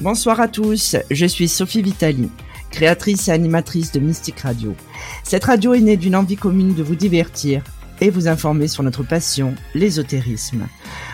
Bonsoir 0.00 0.40
à 0.40 0.48
tous, 0.48 0.96
je 1.08 1.24
suis 1.24 1.46
Sophie 1.46 1.80
Vitali, 1.80 2.28
créatrice 2.70 3.28
et 3.28 3.30
animatrice 3.30 3.92
de 3.92 4.00
Mystique 4.00 4.40
Radio. 4.40 4.74
Cette 5.22 5.44
radio 5.44 5.72
est 5.72 5.80
née 5.80 5.96
d'une 5.96 6.16
envie 6.16 6.34
commune 6.36 6.74
de 6.74 6.82
vous 6.82 6.96
divertir 6.96 7.62
et 8.00 8.10
vous 8.10 8.26
informer 8.26 8.66
sur 8.66 8.82
notre 8.82 9.04
passion, 9.04 9.54
l'ésotérisme. 9.72 10.66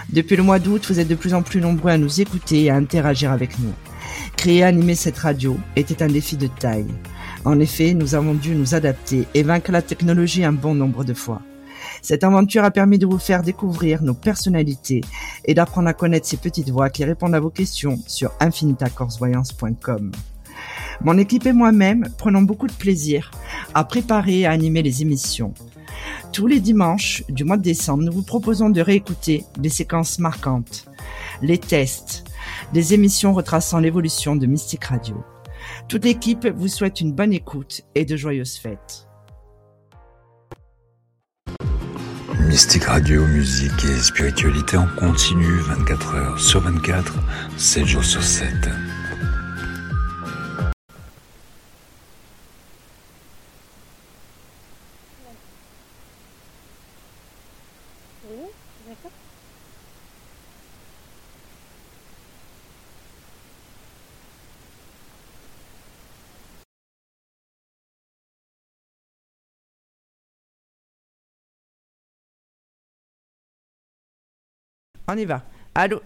Depuis 0.09 0.35
le 0.35 0.43
mois 0.43 0.59
d'août, 0.59 0.83
vous 0.89 0.99
êtes 0.99 1.09
de 1.09 1.15
plus 1.15 1.35
en 1.35 1.43
plus 1.43 1.61
nombreux 1.61 1.91
à 1.91 1.99
nous 1.99 2.23
écouter 2.23 2.65
et 2.65 2.71
à 2.71 2.77
interagir 2.77 3.31
avec 3.31 3.59
nous. 3.59 3.75
Créer 4.39 4.59
et 4.59 4.65
animer 4.65 4.95
cette 4.95 5.19
radio 5.19 5.59
était 5.77 6.03
un 6.03 6.09
défi 6.09 6.39
de 6.39 6.47
taille. 6.47 6.89
En 7.45 7.61
effet, 7.61 7.93
nous 7.93 8.15
avons 8.15 8.33
dû 8.33 8.55
nous 8.55 8.75
adapter 8.75 9.27
et 9.35 9.43
vaincre 9.43 9.73
la 9.73 9.83
technologie 9.83 10.43
un 10.43 10.53
bon 10.53 10.75
nombre 10.75 11.05
de 11.05 11.13
fois. 11.13 11.43
Cette 12.03 12.25
aventure 12.25 12.65
a 12.65 12.71
permis 12.71 12.99
de 12.99 13.07
vous 13.07 13.19
faire 13.19 13.43
découvrir 13.43 14.03
nos 14.03 14.15
personnalités 14.15 15.03
et 15.45 15.55
d'apprendre 15.55 15.89
à 15.89 15.95
connaître 15.95 16.27
ces 16.27 16.37
petites 16.37 16.71
voix 16.71 16.91
qui 16.91 17.05
répondent 17.05 17.35
à 17.35 17.41
vos 17.41 17.51
questions 17.51 17.99
sur 18.07 18.33
infinitacorsvoyance.com. 18.41 20.13
Mon 21.03 21.19
équipe 21.19 21.47
et 21.47 21.53
moi-même 21.53 22.09
prenons 22.19 22.43
beaucoup 22.43 22.67
de 22.67 22.73
plaisir 22.73 23.31
à 23.75 23.85
préparer 23.85 24.41
et 24.41 24.47
à 24.47 24.51
animer 24.51 24.83
les 24.83 25.03
émissions. 25.03 25.55
Tous 26.33 26.47
les 26.47 26.61
dimanches 26.61 27.25
du 27.29 27.45
mois 27.45 27.57
de 27.57 27.63
décembre, 27.63 28.05
nous 28.05 28.13
vous 28.13 28.23
proposons 28.23 28.71
de 28.71 28.81
réécouter 28.81 29.45
des 29.59 29.69
séquences 29.69 30.19
marquantes, 30.19 30.87
les 31.43 31.59
tests, 31.59 32.25
des 32.73 32.95
émissions 32.95 33.33
retraçant 33.33 33.81
l'évolution 33.81 34.37
de 34.37 34.47
Mystique 34.47 34.85
Radio. 34.85 35.25
Toute 35.89 36.05
l'équipe 36.05 36.47
vous 36.47 36.69
souhaite 36.69 37.01
une 37.01 37.13
bonne 37.13 37.33
écoute 37.33 37.83
et 37.95 38.05
de 38.05 38.17
joyeuses 38.17 38.57
fêtes. 38.57 39.10
Mystique 42.51 42.87
Radio, 42.87 43.25
musique 43.29 43.85
et 43.85 44.03
spiritualité 44.03 44.77
en 44.77 44.89
continu 44.99 45.47
24 45.69 46.15
heures 46.17 46.41
sur 46.41 46.59
24, 46.61 47.15
7 47.57 47.87
jours 47.87 48.03
sur 48.03 48.25
7. 48.25 48.51
On 75.13 75.17
y 75.17 75.25
va. 75.25 75.43
Allô 75.75 76.01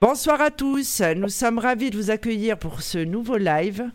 Bonsoir 0.00 0.40
à 0.40 0.52
tous, 0.52 1.02
nous 1.16 1.28
sommes 1.28 1.58
ravis 1.58 1.90
de 1.90 1.96
vous 1.96 2.12
accueillir 2.12 2.56
pour 2.56 2.82
ce 2.82 2.98
nouveau 2.98 3.36
live 3.36 3.90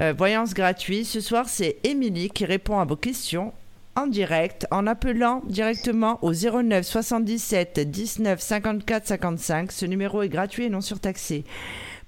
euh, 0.00 0.12
Voyance 0.16 0.54
gratuit. 0.54 1.04
Ce 1.04 1.20
soir, 1.20 1.48
c'est 1.48 1.78
Émilie 1.82 2.30
qui 2.30 2.44
répond 2.44 2.78
à 2.78 2.84
vos 2.84 2.94
questions 2.94 3.52
en 3.96 4.06
direct 4.06 4.68
en 4.70 4.86
appelant 4.86 5.42
directement 5.46 6.20
au 6.22 6.32
09 6.32 6.86
77 6.86 7.80
19 7.80 8.40
54 8.40 9.08
55. 9.08 9.72
Ce 9.72 9.86
numéro 9.86 10.22
est 10.22 10.28
gratuit 10.28 10.66
et 10.66 10.70
non 10.70 10.80
surtaxé. 10.80 11.42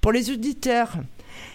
Pour 0.00 0.12
les 0.12 0.30
auditeurs 0.30 0.92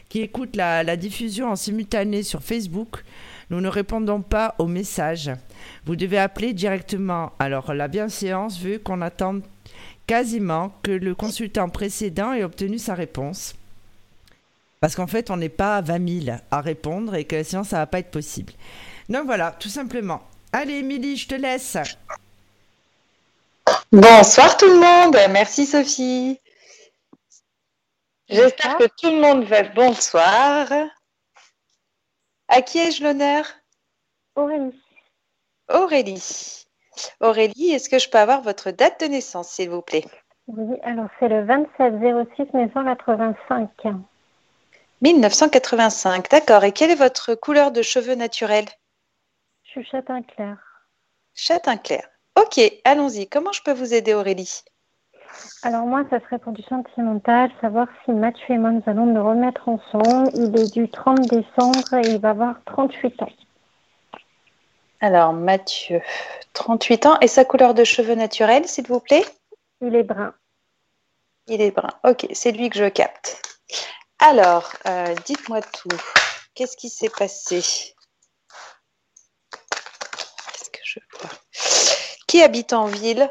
qui 0.09 0.19
écoutent 0.19 0.57
la 0.57 0.97
diffusion 0.97 1.51
en 1.51 1.55
simultané 1.55 2.23
sur 2.23 2.43
Facebook, 2.43 3.05
nous 3.49 3.61
ne 3.61 3.67
répondons 3.67 4.21
pas 4.21 4.55
aux 4.59 4.67
messages. 4.67 5.31
Vous 5.85 5.95
devez 5.95 6.19
appeler 6.19 6.53
directement. 6.53 7.31
Alors 7.39 7.73
la 7.73 7.87
bienséance 7.87 8.59
veut 8.59 8.79
qu'on 8.79 9.01
attende 9.01 9.43
quasiment 10.07 10.73
que 10.83 10.91
le 10.91 11.15
consultant 11.15 11.69
précédent 11.69 12.33
ait 12.33 12.43
obtenu 12.43 12.79
sa 12.79 12.93
réponse. 12.93 13.55
Parce 14.79 14.95
qu'en 14.95 15.07
fait, 15.07 15.29
on 15.29 15.37
n'est 15.37 15.47
pas 15.47 15.77
à 15.77 15.81
20 15.81 16.25
000 16.25 16.37
à 16.51 16.61
répondre 16.61 17.15
et 17.15 17.23
que 17.23 17.41
sinon, 17.41 17.63
ça 17.63 17.77
va 17.77 17.85
pas 17.85 17.99
être 17.99 18.11
possible. 18.11 18.51
Donc 19.07 19.25
voilà, 19.25 19.55
tout 19.57 19.69
simplement. 19.69 20.21
Allez, 20.51 20.75
Émilie, 20.75 21.15
je 21.15 21.27
te 21.27 21.35
laisse. 21.35 21.77
Bonsoir 23.91 24.57
tout 24.57 24.67
le 24.67 24.79
monde. 24.79 25.17
Merci 25.29 25.65
Sophie. 25.65 26.37
J'espère 28.27 28.77
que 28.77 28.87
tout 28.97 29.09
le 29.09 29.21
monde 29.21 29.45
va. 29.45 29.63
Bonsoir. 29.63 30.67
À 32.55 32.61
qui 32.61 32.77
ai-je 32.77 33.03
l'honneur? 33.03 33.45
Aurélie. 34.35 34.79
Aurélie. 35.69 36.67
Aurélie, 37.19 37.71
est-ce 37.71 37.89
que 37.89 37.97
je 37.97 38.07
peux 38.07 38.19
avoir 38.19 38.43
votre 38.43 38.69
date 38.69 38.99
de 38.99 39.07
naissance, 39.07 39.49
s'il 39.49 39.71
vous 39.71 39.81
plaît? 39.81 40.05
Oui, 40.45 40.77
alors 40.83 41.07
c'est 41.19 41.29
le 41.29 41.43
27 41.45 41.95
06 42.37 42.53
1985. 42.53 43.71
1985, 45.01 46.29
d'accord. 46.29 46.63
Et 46.63 46.71
quelle 46.71 46.91
est 46.91 46.95
votre 46.95 47.33
couleur 47.33 47.71
de 47.71 47.81
cheveux 47.81 48.13
naturelle 48.13 48.67
Je 49.63 49.71
suis 49.71 49.85
châtain 49.85 50.21
clair. 50.21 50.59
Châtain 51.33 51.77
clair. 51.77 52.07
Ok, 52.39 52.61
allons-y. 52.85 53.27
Comment 53.27 53.51
je 53.51 53.63
peux 53.63 53.73
vous 53.73 53.95
aider, 53.95 54.13
Aurélie? 54.13 54.61
Alors 55.63 55.85
moi, 55.85 56.03
ça 56.09 56.19
serait 56.21 56.39
pour 56.39 56.51
du 56.51 56.61
sentimental, 56.63 57.49
savoir 57.61 57.87
si 58.03 58.11
Mathieu 58.11 58.55
et 58.55 58.57
moi, 58.57 58.71
nous 58.71 58.83
allons 58.85 59.05
nous 59.05 59.25
remettre 59.25 59.67
ensemble. 59.69 60.29
Il 60.33 60.59
est 60.59 60.73
du 60.73 60.89
30 60.89 61.21
décembre 61.21 61.93
et 61.93 62.09
il 62.09 62.19
va 62.19 62.31
avoir 62.31 62.55
38 62.65 63.21
ans. 63.23 63.29
Alors, 64.99 65.33
Mathieu, 65.33 66.01
38 66.53 67.05
ans. 67.07 67.17
Et 67.19 67.27
sa 67.27 67.43
couleur 67.43 67.73
de 67.73 67.83
cheveux 67.83 68.15
naturelle, 68.15 68.65
s'il 68.67 68.87
vous 68.87 69.01
plaît? 69.01 69.25
Il 69.81 69.95
est 69.95 70.03
brun. 70.03 70.33
Il 71.47 71.61
est 71.61 71.71
brun. 71.71 71.89
Ok, 72.05 72.27
c'est 72.31 72.51
lui 72.51 72.69
que 72.69 72.77
je 72.77 72.87
capte. 72.87 73.41
Alors, 74.19 74.71
euh, 74.87 75.13
dites-moi 75.25 75.61
tout. 75.61 75.89
Qu'est-ce 76.55 76.77
qui 76.77 76.89
s'est 76.89 77.09
passé? 77.09 77.61
Qu'est-ce 79.51 80.69
que 80.69 80.79
je 80.83 80.99
vois? 81.19 81.29
Qui 82.27 82.41
habite 82.41 82.71
en 82.71 82.85
ville? 82.85 83.29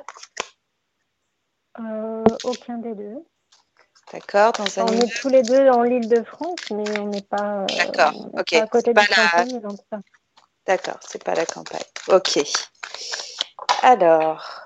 Euh, 1.81 2.23
aucun 2.45 2.79
des 2.79 2.95
deux. 2.95 3.25
D'accord, 4.13 4.53
dans 4.53 4.79
un 4.79 4.87
On 4.87 5.01
est 5.01 5.21
tous 5.21 5.29
les 5.29 5.43
deux 5.43 5.69
en 5.71 5.83
l'île 5.83 6.09
de 6.09 6.23
France, 6.23 6.59
mais 6.71 6.99
on 6.99 7.07
n'est 7.07 7.23
pas, 7.23 7.63
euh, 7.63 7.67
D'accord, 7.67 8.13
on 8.15 8.37
n'est 8.37 8.41
ok. 8.41 8.51
pas 8.51 8.63
à 8.63 8.67
côté 8.67 8.93
du 8.93 9.01
la- 9.01 9.07
campagne, 9.07 9.61
donc 9.61 9.81
ça. 9.91 9.99
D'accord, 10.67 10.99
c'est 11.01 11.23
pas 11.25 11.35
la 11.35 11.47
campagne. 11.47 11.81
Ok. 12.09 12.41
Alors, 13.83 14.63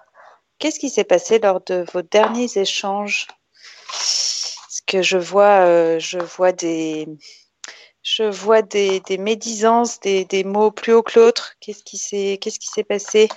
qu'est-ce 0.59 0.81
qui 0.81 0.91
s'est 0.91 1.05
passé 1.05 1.39
lors 1.39 1.61
de 1.61 1.85
vos 1.93 2.03
derniers 2.03 2.59
échanges? 2.59 3.29
Parce 3.89 4.83
que 4.87 5.03
je 5.03 5.17
vois, 5.19 5.61
euh, 5.67 5.99
je 6.01 6.19
vois 6.19 6.53
des, 6.53 7.07
je 8.03 8.25
vois 8.25 8.63
des, 8.63 9.01
des 9.01 9.19
médisances, 9.19 10.01
des, 10.01 10.25
des 10.25 10.45
mots 10.45 10.71
plus 10.71 10.93
haut 10.93 11.03
que 11.03 11.19
l'autre. 11.19 11.55
Qu'est-ce 11.61 11.85
qui 11.85 11.99
s'est, 11.99 12.39
qu'est-ce 12.41 12.59
qui 12.59 12.69
s'est 12.69 12.85
passé? 12.85 13.29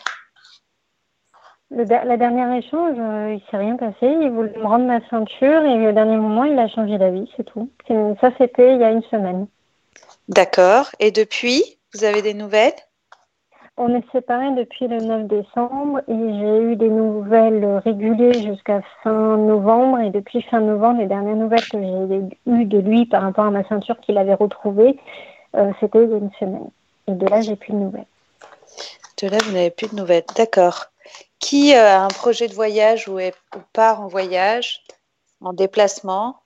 Le, 1.72 1.84
la 1.84 2.18
dernière 2.18 2.52
échange, 2.54 2.96
euh, 2.98 3.36
il 3.36 3.42
s'est 3.50 3.58
rien 3.58 3.76
passé. 3.76 3.96
Il 4.02 4.32
voulait 4.32 4.58
me 4.58 4.66
rendre 4.66 4.86
ma 4.86 5.08
ceinture 5.10 5.64
et 5.64 5.88
au 5.88 5.92
dernier 5.92 6.18
moment, 6.18 6.44
il 6.44 6.58
a 6.58 6.68
changé 6.68 6.98
d'avis, 6.98 7.30
c'est 7.38 7.44
tout. 7.44 7.70
Ça, 7.88 8.32
c'était 8.38 8.74
il 8.74 8.82
y 8.82 8.84
a 8.84 8.92
une 8.92 9.04
semaine. 9.04 9.48
D'accord. 10.28 10.90
Et 11.00 11.12
depuis, 11.12 11.64
vous 11.94 12.04
avez 12.04 12.22
des 12.22 12.34
nouvelles? 12.34 12.74
On 13.82 13.96
est 13.96 14.04
séparés 14.12 14.52
depuis 14.56 14.88
le 14.88 14.98
9 14.98 15.28
décembre 15.28 16.00
et 16.08 16.14
j'ai 16.14 16.64
eu 16.64 16.76
des 16.76 16.90
nouvelles 16.90 17.82
régulières 17.86 18.34
jusqu'à 18.34 18.82
fin 19.04 19.38
novembre. 19.38 20.00
Et 20.00 20.10
depuis 20.10 20.42
fin 20.42 20.60
novembre, 20.60 21.00
les 21.00 21.08
dernières 21.08 21.38
nouvelles 21.38 21.66
que 21.66 21.78
j'ai 21.82 22.52
eues 22.52 22.66
de 22.66 22.78
lui 22.78 23.06
par 23.06 23.22
rapport 23.22 23.46
à 23.46 23.52
ma 23.52 23.64
ceinture 23.70 23.98
qu'il 24.02 24.18
avait 24.18 24.34
retrouvée, 24.34 25.00
euh, 25.56 25.72
c'était 25.80 26.04
il 26.04 26.10
y 26.10 26.14
a 26.14 26.18
une 26.18 26.32
semaine. 26.40 26.70
Et 27.08 27.14
de 27.14 27.26
là, 27.28 27.40
j'ai 27.42 27.56
plus 27.56 27.72
de 27.72 27.78
nouvelles. 27.78 28.06
De 29.22 29.28
là, 29.28 29.38
vous 29.46 29.52
n'avez 29.54 29.72
plus 29.72 29.90
de 29.90 29.96
nouvelles. 29.96 30.26
D'accord. 30.36 30.88
Qui 31.40 31.74
euh, 31.76 31.88
a 31.88 32.00
un 32.02 32.08
projet 32.10 32.48
de 32.48 32.54
voyage 32.54 33.08
ou, 33.08 33.20
est, 33.20 33.36
ou 33.56 33.60
part 33.74 34.02
en 34.02 34.08
voyage, 34.08 34.84
en 35.42 35.54
déplacement? 35.54 36.44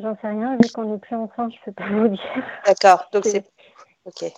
J'en 0.00 0.16
sais 0.20 0.28
rien, 0.28 0.56
vu 0.56 0.70
qu'on 0.72 0.84
n'est 0.84 0.98
plus 0.98 1.16
ensemble, 1.16 1.52
je 1.52 1.64
peux 1.64 1.72
pas 1.72 1.88
vous 1.88 2.08
dire. 2.08 2.44
D'accord. 2.66 3.08
Donc 3.12 3.24
C'est- 3.24 3.44
ok. 4.04 4.32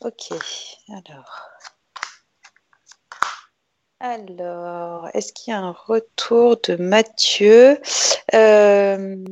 Ok. 0.00 0.38
Alors. 0.92 1.48
Alors, 3.98 5.08
est-ce 5.14 5.32
qu'il 5.32 5.52
y 5.52 5.54
a 5.54 5.60
un 5.60 5.72
retour 5.72 6.58
de 6.62 6.76
Mathieu? 6.76 7.80
Euh, 8.34 9.24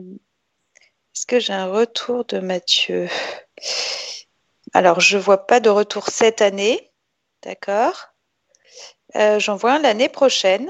Est-ce 1.14 1.26
que 1.26 1.38
j'ai 1.38 1.52
un 1.52 1.66
retour 1.70 2.24
de 2.24 2.38
Mathieu? 2.38 3.08
Alors, 4.72 5.00
je 5.00 5.18
vois 5.18 5.46
pas 5.46 5.60
de 5.60 5.68
retour 5.68 6.08
cette 6.08 6.40
année. 6.40 6.90
D'accord? 7.42 8.13
Euh, 9.16 9.38
J'en 9.38 9.56
vois 9.56 9.74
un 9.74 9.78
l'année 9.78 10.08
prochaine. 10.08 10.68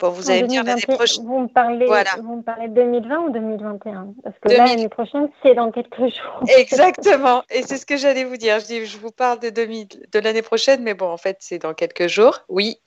Bon, 0.00 0.10
vous 0.10 0.30
allez 0.30 0.44
me 0.44 0.48
dire 0.48 0.62
l'année 0.62 0.80
prochaine. 0.82 1.24
Vous 1.26 1.40
me, 1.40 1.48
parlez, 1.48 1.86
vous 2.22 2.36
me 2.36 2.42
parlez 2.42 2.68
de 2.68 2.74
2020 2.74 3.18
ou 3.18 3.30
2021 3.30 4.14
Parce 4.22 4.36
que 4.38 4.52
l'année 4.52 4.88
prochaine, 4.88 5.28
c'est 5.42 5.54
dans 5.54 5.72
quelques 5.72 5.98
jours. 5.98 6.40
Exactement. 6.56 7.42
Et 7.50 7.62
c'est 7.62 7.78
ce 7.78 7.84
que 7.84 7.96
j'allais 7.96 8.22
vous 8.22 8.36
dire. 8.36 8.60
Je, 8.60 8.66
dis, 8.66 8.86
je 8.86 8.96
vous 8.96 9.10
parle 9.10 9.40
de, 9.40 9.50
de 9.50 10.18
l'année 10.20 10.42
prochaine, 10.42 10.84
mais 10.84 10.94
bon, 10.94 11.08
en 11.08 11.16
fait, 11.16 11.38
c'est 11.40 11.58
dans 11.58 11.74
quelques 11.74 12.06
jours. 12.06 12.38
Oui. 12.48 12.78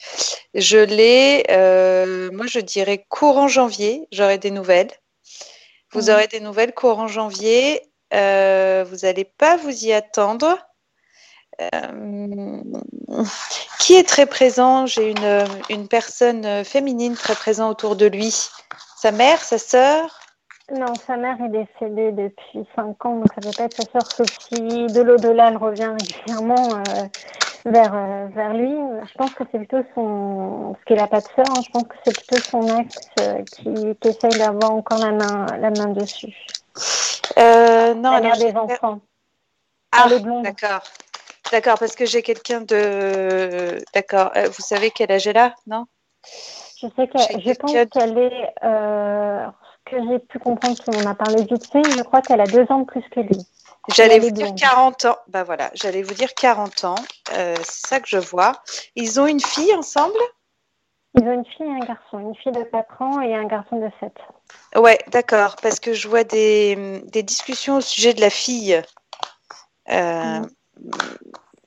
Je 0.54 0.78
l'ai, 0.78 1.44
euh, 1.50 2.32
moi, 2.32 2.46
je 2.48 2.60
dirais 2.60 3.06
courant 3.10 3.50
janvier, 3.50 4.08
j'aurai 4.14 4.38
des 4.38 4.52
nouvelles. 4.52 4.92
Vous 5.92 6.10
aurez 6.10 6.28
des 6.28 6.40
nouvelles 6.40 6.74
courant 6.74 7.08
janvier. 7.08 7.82
Euh, 8.14 8.86
vous 8.88 9.06
n'allez 9.06 9.26
pas 9.26 9.58
vous 9.58 9.86
y 9.86 9.92
attendre. 9.92 10.58
Euh, 11.62 12.64
qui 13.80 13.96
est 13.96 14.08
très 14.08 14.26
présent? 14.26 14.86
J'ai 14.86 15.12
une, 15.12 15.46
une, 15.70 15.88
personne 15.88 16.64
féminine 16.64 17.16
très 17.16 17.36
présente 17.36 17.72
autour 17.72 17.96
de 17.96 18.06
lui. 18.06 18.50
Sa 18.96 19.12
mère, 19.12 19.40
sa 19.40 19.58
sœur? 19.58 20.22
Non, 20.72 20.94
sa 20.96 21.18
mère 21.18 21.36
est 21.42 21.50
décédée 21.50 22.12
depuis 22.14 22.66
5 22.76 23.06
ans, 23.06 23.16
donc 23.18 23.28
ça 23.36 23.42
peut 23.42 23.52
pas 23.56 23.64
être 23.64 23.76
sa 23.76 23.90
sœur 23.92 24.12
Sophie. 24.12 24.88
De 24.88 25.02
l'au-delà, 25.02 25.50
elle 25.50 25.58
revient 25.58 25.92
régulièrement 26.00 26.76
euh, 26.76 27.04
vers, 27.66 27.94
euh, 27.94 28.28
vers 28.34 28.54
lui. 28.54 28.72
Je 28.72 29.18
pense 29.18 29.34
que 29.34 29.44
c'est 29.52 29.58
plutôt 29.58 29.84
son. 29.94 30.74
Parce 30.74 30.86
qu'il 30.86 30.96
n'a 30.96 31.08
pas 31.08 31.20
de 31.20 31.28
sœur, 31.36 31.46
hein, 31.50 31.62
je 31.66 31.72
pense 31.72 31.84
que 31.84 31.96
c'est 32.06 32.16
plutôt 32.16 32.42
son 32.42 32.80
ex 32.80 32.96
qui, 33.52 33.74
qui, 34.00 34.08
essaye 34.08 34.40
d'avoir 34.40 34.72
encore 34.72 35.00
la 35.00 35.12
main, 35.12 35.46
la 35.60 35.72
main 35.72 35.88
dessus. 35.88 36.34
non, 37.38 38.12
la 38.12 38.22
mère 38.22 38.38
des 38.38 38.56
enfants. 38.56 39.02
Ah, 39.92 40.08
d'accord. 40.10 40.84
D'accord, 41.52 41.78
parce 41.78 41.96
que 41.96 42.06
j'ai 42.06 42.22
quelqu'un 42.22 42.62
de. 42.62 43.84
D'accord. 43.94 44.32
Euh, 44.36 44.48
vous 44.48 44.62
savez 44.62 44.92
quel 44.92 45.12
âge 45.12 45.28
elle 45.28 45.38
a, 45.38 45.54
non? 45.68 45.86
Je 46.82 46.88
sais 46.96 47.08
que 47.08 47.18
je 47.18 47.54
pense 47.54 47.72
qu'elle 47.72 48.18
est. 48.18 48.54
Euh, 48.64 49.46
ce 49.86 49.96
que 49.96 49.98
j'ai 50.10 50.20
pu 50.20 50.40
comprendre, 50.40 50.78
on 50.88 51.06
a 51.06 51.16
parlé 51.16 51.44
vite 51.44 51.70
fait, 51.70 51.84
je 51.84 52.04
crois 52.04 52.22
qu'elle 52.22 52.40
a 52.40 52.46
deux 52.46 52.66
ans 52.70 52.80
de 52.80 52.86
plus 52.86 53.04
que 53.10 53.20
lui. 53.20 53.38
J'allais 53.90 54.20
vous 54.20 54.32
dire 54.32 54.54
40 54.56 55.06
ans. 55.06 55.18
Bah 55.28 55.44
voilà, 55.44 55.72
j'allais 55.74 56.04
vous 56.04 56.14
dire 56.14 56.34
40 56.34 56.86
ans. 56.86 56.96
Euh, 57.34 57.56
c'est 57.64 57.88
ça 57.88 58.00
que 58.00 58.08
je 58.08 58.18
vois. 58.18 58.54
Ils 58.96 59.20
ont 59.20 59.26
une 59.26 59.40
fille 59.40 59.74
ensemble? 59.74 60.20
Ils 61.20 61.24
ont 61.24 61.34
une 61.34 61.46
fille 61.46 61.66
et 61.66 61.72
un 61.72 61.80
garçon. 61.80 62.20
Une 62.20 62.36
fille 62.36 62.52
de 62.52 62.64
4 62.64 63.02
ans 63.02 63.22
et 63.22 63.36
un 63.36 63.46
garçon 63.46 63.80
de 63.80 63.90
7. 64.00 64.14
Ouais, 64.76 65.00
d'accord. 65.08 65.56
Parce 65.62 65.80
que 65.80 65.94
je 65.94 66.08
vois 66.08 66.24
des, 66.24 67.02
des, 67.08 67.24
discussions 67.24 67.78
au 67.78 67.82
sujet 67.82 68.14
de 68.14 68.22
la 68.22 68.30
fille. 68.30 68.82
Euh, 69.90 70.40
mm 70.40 70.50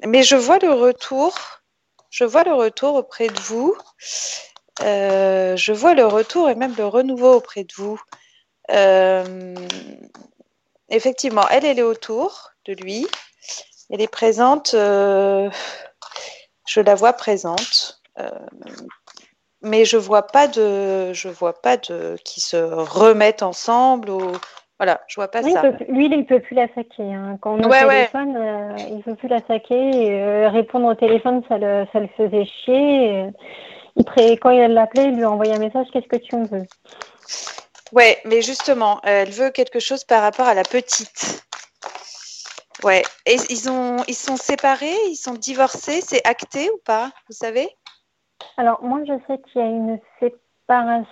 mais 0.07 0.23
je 0.23 0.37
vois 0.37 0.59
le 0.59 0.73
retour. 0.73 1.37
Je 2.11 2.25
vois 2.25 2.45
le 2.45 2.55
retour 2.55 2.95
auprès 2.95 3.29
de 3.29 3.41
vous. 3.41 3.77
Euh, 4.83 5.57
je 5.57 5.73
vois 5.73 5.95
le 5.95 6.07
retour 6.07 6.51
et 6.51 6.55
même 6.55 6.75
le 6.77 6.87
renouveau 6.87 7.35
auprès 7.35 7.65
de 7.65 7.73
vous. 7.77 8.01
Euh, 8.71 9.55
effectivement, 10.89 11.47
elle, 11.49 11.65
elle 11.65 11.79
est 11.79 11.83
autour 11.83 12.51
de 12.67 12.73
lui. 12.75 13.07
Elle 13.91 14.01
est 14.01 14.09
présente. 14.09 14.75
Euh, 14.75 15.51
je 16.67 16.81
la 16.81 16.95
vois 16.95 17.13
présente. 17.13 18.01
mais 19.61 19.85
je 19.85 19.97
vois 19.97 20.27
pas 20.27 20.47
de, 20.47 21.13
je 21.13 21.29
vois 21.29 21.61
pas 21.61 21.77
de 21.77 22.17
qui 22.25 22.41
se 22.41 22.57
remettent 22.57 23.43
ensemble 23.43 24.11
ou 24.11 24.33
voilà, 24.85 25.01
je 25.09 25.15
vois 25.15 25.29
pas 25.29 25.43
ça. 25.43 25.71
lui, 25.89 26.07
il 26.07 26.19
ne 26.19 26.25
peut 26.25 26.41
plus 26.41 26.55
la 26.55 26.69
saquer. 26.75 27.15
Hein. 27.15 27.39
Quand 27.41 27.55
on 27.55 27.69
ouais, 27.71 27.81
téléphone, 27.81 28.37
euh, 28.37 28.77
il 28.89 28.99
ne 28.99 29.03
peut 29.03 29.15
plus 29.15 29.29
la 29.29 29.41
saquer. 29.47 30.21
Euh, 30.21 30.51
répondre 30.51 30.87
au 30.89 30.95
téléphone, 30.95 31.43
ça 31.49 31.57
le, 31.57 31.87
ça 31.91 32.01
le 32.01 32.09
faisait 32.09 32.45
chier. 32.45 33.31
il 33.97 34.05
quand 34.41 34.51
il 34.51 34.61
l'appelait, 34.75 35.05
il 35.07 35.17
lui 35.17 35.25
envoyait 35.25 35.55
un 35.55 35.59
message 35.59 35.87
Qu'est-ce 35.91 36.07
que 36.07 36.17
tu 36.17 36.35
en 36.35 36.43
veux? 36.43 36.65
Ouais, 37.93 38.19
mais 38.27 38.43
justement, 38.43 39.01
elle 39.05 39.31
veut 39.31 39.49
quelque 39.51 39.79
chose 39.81 40.05
par 40.05 40.21
rapport 40.21 40.49
à 40.49 40.55
la 40.55 40.65
petite. 40.65 41.47
Ouais. 42.83 43.03
Et 43.25 43.37
ils, 43.49 43.71
ont, 43.71 43.97
ils 44.07 44.15
sont 44.15 44.37
séparés 44.37 44.93
Ils 45.09 45.17
sont 45.17 45.33
divorcés 45.33 46.03
C'est 46.03 46.27
acté 46.27 46.69
ou 46.71 46.79
pas 46.85 47.11
Vous 47.29 47.35
savez? 47.35 47.71
Alors, 48.59 48.83
moi, 48.83 49.01
je 49.07 49.15
sais 49.27 49.39
qu'il 49.39 49.63
y 49.63 49.65
a 49.65 49.69
une 49.69 49.99
séparation 50.21 51.09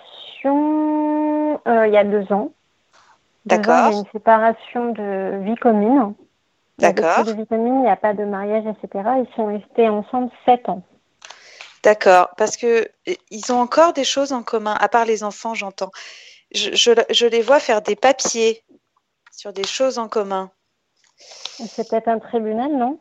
euh, 1.66 1.86
il 1.86 1.94
y 1.94 1.96
a 1.96 2.04
deux 2.04 2.30
ans. 2.32 2.52
D'accord. 3.44 3.88
Il 3.88 3.92
y 3.92 3.96
a 3.96 3.98
une 3.98 4.06
séparation 4.12 4.92
de 4.92 5.42
vie 5.44 5.56
commune. 5.56 6.14
D'accord. 6.78 7.24
De 7.24 7.32
vie 7.32 7.46
commune, 7.46 7.76
il 7.76 7.82
n'y 7.82 7.88
a 7.88 7.96
pas 7.96 8.14
de 8.14 8.24
mariage, 8.24 8.64
etc. 8.66 9.08
Ils 9.18 9.34
sont 9.36 9.46
restés 9.46 9.88
ensemble 9.88 10.30
sept 10.46 10.68
ans. 10.68 10.82
D'accord, 11.82 12.30
parce 12.36 12.56
que 12.56 12.88
ils 13.30 13.52
ont 13.52 13.60
encore 13.60 13.92
des 13.92 14.04
choses 14.04 14.32
en 14.32 14.44
commun, 14.44 14.76
à 14.78 14.88
part 14.88 15.04
les 15.04 15.24
enfants, 15.24 15.54
j'entends. 15.54 15.90
Je, 16.54 16.70
je, 16.74 17.26
les 17.26 17.42
vois 17.42 17.58
faire 17.58 17.82
des 17.82 17.96
papiers 17.96 18.62
sur 19.32 19.52
des 19.52 19.64
choses 19.64 19.98
en 19.98 20.06
commun. 20.08 20.50
C'est 21.16 21.88
peut-être 21.88 22.08
un 22.08 22.18
tribunal, 22.20 22.72
non? 22.76 23.00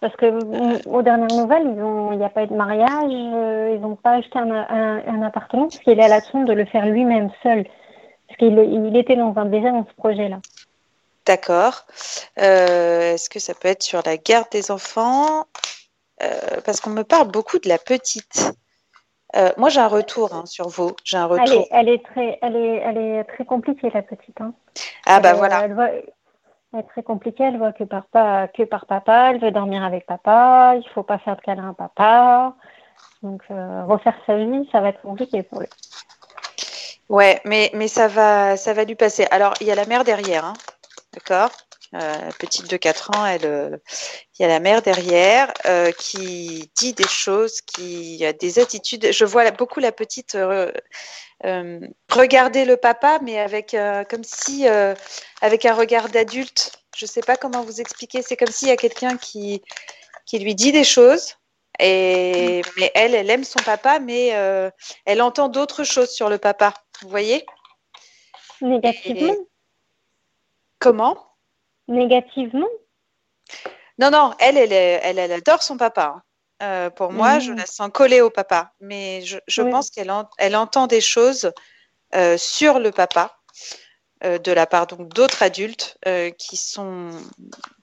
Parce 0.00 0.14
que 0.16 0.86
aux 0.86 1.02
dernières 1.02 1.38
nouvelles, 1.38 1.66
il 2.12 2.18
n'y 2.18 2.24
a 2.24 2.28
pas 2.28 2.42
eu 2.42 2.48
de 2.48 2.54
mariage, 2.54 3.10
euh, 3.10 3.72
ils 3.74 3.80
n'ont 3.80 3.96
pas 3.96 4.16
acheté 4.16 4.38
un, 4.38 4.50
un 4.50 5.22
appartement, 5.22 5.68
parce 5.68 5.78
qu'il 5.78 5.98
est 5.98 6.02
à 6.02 6.08
la 6.08 6.20
de 6.20 6.52
le 6.52 6.66
faire 6.66 6.84
lui-même 6.84 7.30
seul. 7.42 7.64
Parce 8.38 8.50
qu'il 8.50 8.58
il 8.58 8.96
était 8.96 9.16
dans 9.16 9.32
un, 9.36 9.46
déjà 9.46 9.70
dans 9.70 9.86
ce 9.88 9.94
projet-là. 9.94 10.40
D'accord. 11.26 11.86
Euh, 12.38 13.14
est-ce 13.14 13.28
que 13.28 13.40
ça 13.40 13.52
peut 13.54 13.68
être 13.68 13.82
sur 13.82 14.00
la 14.06 14.16
garde 14.16 14.48
des 14.52 14.70
enfants? 14.70 15.46
Euh, 16.22 16.60
Parce 16.64 16.80
qu'on 16.80 16.90
me 16.90 17.02
parle 17.02 17.28
beaucoup 17.28 17.58
de 17.58 17.68
la 17.68 17.78
petite. 17.78 18.52
Euh, 19.34 19.50
moi, 19.56 19.68
j'ai 19.68 19.80
un 19.80 19.88
retour 19.88 20.32
hein, 20.32 20.46
sur 20.46 20.68
vous. 20.68 20.92
J'ai 21.04 21.16
un 21.16 21.26
retour. 21.26 21.66
Elle 21.72 21.88
est, 21.88 22.04
très, 22.04 22.38
elle 22.42 22.56
est, 22.56 22.76
elle 22.76 22.98
est 22.98 23.24
très 23.24 23.44
compliquée 23.44 23.90
la 23.92 24.02
petite. 24.02 24.40
Hein. 24.40 24.54
Ah 25.04 25.18
bah 25.18 25.34
voilà. 25.34 25.64
Elle, 25.64 26.78
est 26.78 26.82
très 26.84 27.02
compliquée. 27.02 27.44
Elle 27.44 27.58
voit 27.58 27.72
que 27.72 27.84
par, 27.84 28.04
que 28.12 28.62
par 28.62 28.86
papa. 28.86 29.32
Elle 29.32 29.40
veut 29.40 29.50
dormir 29.50 29.82
avec 29.82 30.06
papa. 30.06 30.74
Il 30.76 30.88
faut 30.90 31.02
pas 31.02 31.18
faire 31.18 31.36
de 31.36 31.40
câlin 31.40 31.70
à 31.70 31.74
papa. 31.74 32.54
Donc 33.22 33.42
refaire 33.48 34.16
sa 34.26 34.36
vie, 34.36 34.68
ça 34.70 34.80
va 34.80 34.90
être 34.90 35.02
compliqué 35.02 35.42
pour 35.42 35.60
lui. 35.60 35.68
Ouais, 37.08 37.40
mais, 37.44 37.70
mais 37.74 37.88
ça, 37.88 38.08
va, 38.08 38.56
ça 38.56 38.72
va 38.72 38.84
lui 38.84 38.96
passer. 38.96 39.26
Alors, 39.30 39.54
il 39.60 39.66
y 39.66 39.70
a 39.70 39.74
la 39.74 39.86
mère 39.86 40.04
derrière, 40.04 40.44
hein, 40.44 40.54
d'accord? 41.12 41.50
Euh, 41.94 42.30
Petite 42.38 42.68
de 42.68 42.76
4 42.76 43.16
ans, 43.16 43.26
elle, 43.26 43.44
euh, 43.44 43.76
il 44.38 44.42
y 44.42 44.44
a 44.44 44.48
la 44.48 44.60
mère 44.60 44.82
derrière 44.82 45.52
euh, 45.66 45.92
qui 45.92 46.70
dit 46.76 46.92
des 46.92 47.06
choses, 47.06 47.60
qui 47.60 48.24
a 48.24 48.32
des 48.32 48.58
attitudes. 48.58 49.12
Je 49.12 49.24
vois 49.24 49.50
beaucoup 49.52 49.80
la 49.80 49.92
petite 49.92 50.36
regarder 52.10 52.64
le 52.64 52.76
papa, 52.76 53.18
mais 53.22 53.38
avec 53.38 53.76
comme 54.10 54.24
si, 54.24 54.66
avec 55.40 55.64
un 55.64 55.74
regard 55.74 56.08
d'adulte. 56.08 56.72
Je 56.96 57.04
ne 57.04 57.08
sais 57.08 57.20
pas 57.20 57.36
comment 57.36 57.62
vous 57.62 57.80
expliquer. 57.80 58.22
C'est 58.22 58.36
comme 58.36 58.50
s'il 58.50 58.68
y 58.68 58.72
a 58.72 58.76
quelqu'un 58.76 59.16
qui, 59.16 59.62
qui 60.24 60.38
lui 60.38 60.54
dit 60.54 60.72
des 60.72 60.84
choses 60.84 61.34
et, 61.78 62.62
mais 62.78 62.90
elle, 62.94 63.14
elle 63.14 63.30
aime 63.30 63.44
son 63.44 63.60
papa, 63.60 63.98
mais 64.00 64.28
elle 65.04 65.22
entend 65.22 65.48
d'autres 65.48 65.84
choses 65.84 66.10
sur 66.10 66.28
le 66.28 66.38
papa. 66.38 66.74
Vous 67.02 67.08
voyez? 67.08 67.44
Négativement? 68.60 69.34
Comment? 70.78 71.18
Négativement? 71.88 72.68
Non, 73.98 74.10
non, 74.10 74.34
elle, 74.38 74.56
elle, 74.56 74.72
elle, 74.72 75.18
elle, 75.18 75.32
adore 75.32 75.62
son 75.62 75.76
papa. 75.76 76.16
Hein. 76.16 76.22
Euh, 76.62 76.90
pour 76.90 77.12
moi, 77.12 77.38
je 77.38 77.52
mmh. 77.52 77.56
la 77.56 77.66
sens 77.66 77.90
collée 77.92 78.20
au 78.20 78.30
papa. 78.30 78.72
Mais 78.80 79.22
je, 79.22 79.38
je 79.46 79.62
pense 79.62 79.90
qu'elle 79.90 80.12
elle 80.38 80.56
entend 80.56 80.86
des 80.86 81.00
choses 81.00 81.52
euh, 82.14 82.38
sur 82.38 82.78
le 82.78 82.90
papa 82.90 83.38
de 84.22 84.50
la 84.50 84.66
part 84.66 84.86
donc 84.86 85.12
d'autres 85.12 85.42
adultes 85.42 85.98
qui 86.38 86.56
sont 86.56 87.10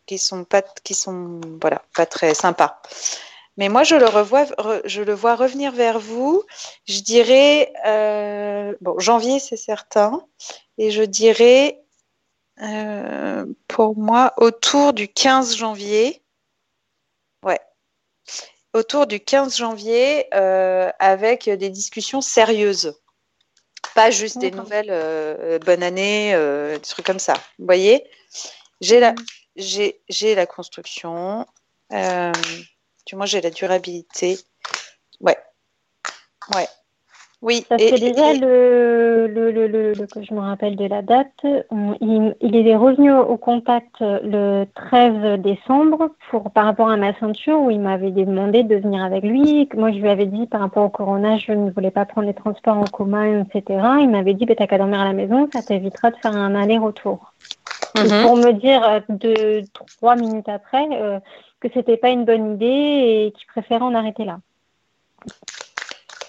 qui 0.07 0.17
sont 0.17 0.43
pas 0.43 0.63
qui 0.83 0.95
sont 0.95 1.39
voilà 1.61 1.83
pas 1.95 2.07
très 2.07 2.33
sympas. 2.33 2.81
Mais 3.57 3.69
moi, 3.69 3.83
je 3.83 3.95
le, 3.95 4.07
revois, 4.07 4.45
je 4.85 5.01
le 5.01 5.13
vois 5.13 5.35
revenir 5.35 5.71
vers 5.71 5.99
vous. 5.99 6.43
Je 6.87 7.01
dirais, 7.01 7.71
euh, 7.85 8.73
bon, 8.81 8.97
janvier, 8.99 9.39
c'est 9.39 9.57
certain. 9.57 10.25
Et 10.77 10.89
je 10.89 11.03
dirais, 11.03 11.79
euh, 12.61 13.45
pour 13.67 13.95
moi, 13.95 14.33
autour 14.37 14.93
du 14.93 15.07
15 15.07 15.55
janvier. 15.55 16.23
Ouais. 17.43 17.59
Autour 18.73 19.05
du 19.05 19.19
15 19.19 19.57
janvier, 19.57 20.25
euh, 20.33 20.89
avec 20.97 21.47
des 21.47 21.69
discussions 21.69 22.21
sérieuses. 22.21 22.99
Pas 23.93 24.09
juste 24.09 24.39
des 24.39 24.49
nouvelles 24.49 25.59
bonne 25.63 25.83
année, 25.83 26.33
des 26.73 26.79
trucs 26.79 27.05
comme 27.05 27.19
ça. 27.19 27.35
Vous 27.59 27.65
voyez? 27.65 28.09
J'ai 28.81 28.99
la, 28.99 29.13
j'ai, 29.55 30.01
la 30.33 30.47
construction. 30.47 31.45
Du 33.13 33.17
moins, 33.17 33.27
j'ai 33.27 33.41
la 33.41 33.51
durabilité. 33.51 34.39
Ouais. 35.21 35.37
Ouais. 36.55 36.65
Oui. 37.43 37.63
Parce 37.69 37.83
que 37.83 37.99
déjà, 37.99 38.33
Le, 38.33 39.27
le, 39.27 39.51
le, 39.51 39.67
le, 39.67 40.07
que 40.07 40.23
je 40.23 40.33
me 40.33 40.39
rappelle 40.39 40.75
de 40.75 40.85
la 40.85 41.03
date, 41.03 41.27
il, 42.01 42.35
il, 42.41 42.67
est 42.67 42.75
revenu 42.75 43.13
au 43.13 43.37
contact 43.37 43.97
le 43.99 44.65
13 44.73 45.39
décembre 45.41 46.09
pour, 46.31 46.49
par 46.49 46.65
rapport 46.65 46.89
à 46.89 46.97
ma 46.97 47.13
ceinture 47.19 47.59
où 47.59 47.69
il 47.69 47.81
m'avait 47.81 48.09
demandé 48.09 48.63
de 48.63 48.77
venir 48.77 49.03
avec 49.03 49.23
lui. 49.23 49.69
Moi, 49.75 49.91
je 49.91 49.99
lui 49.99 50.09
avais 50.09 50.25
dit 50.25 50.47
par 50.47 50.61
rapport 50.61 50.85
au 50.85 50.89
corona, 50.89 51.37
je 51.37 51.51
ne 51.51 51.69
voulais 51.69 51.91
pas 51.91 52.05
prendre 52.05 52.25
les 52.25 52.33
transports 52.33 52.77
en 52.77 52.85
commun, 52.85 53.43
etc. 53.43 53.79
Il 53.99 54.09
m'avait 54.09 54.33
dit, 54.33 54.47
bah, 54.47 54.55
t'as 54.57 54.65
qu'à 54.65 54.79
dormir 54.79 55.01
à 55.01 55.05
la 55.05 55.13
maison, 55.13 55.47
ça 55.53 55.61
t'évitera 55.61 56.09
de 56.09 56.15
faire 56.15 56.35
un 56.35 56.55
aller-retour. 56.55 57.31
Mhm. 57.95 58.23
Pour 58.23 58.37
me 58.37 58.53
dire 58.53 58.83
euh, 58.83 58.99
deux, 59.09 59.61
trois 59.91 60.15
minutes 60.15 60.49
après 60.49 60.87
euh, 60.93 61.19
que 61.63 61.69
c'était 61.73 61.97
pas 61.97 62.09
une 62.09 62.25
bonne 62.25 62.55
idée 62.55 62.65
et 62.65 63.33
qu'il 63.35 63.47
préférait 63.47 63.81
en 63.81 63.95
arrêter 63.95 64.25
là. 64.25 64.39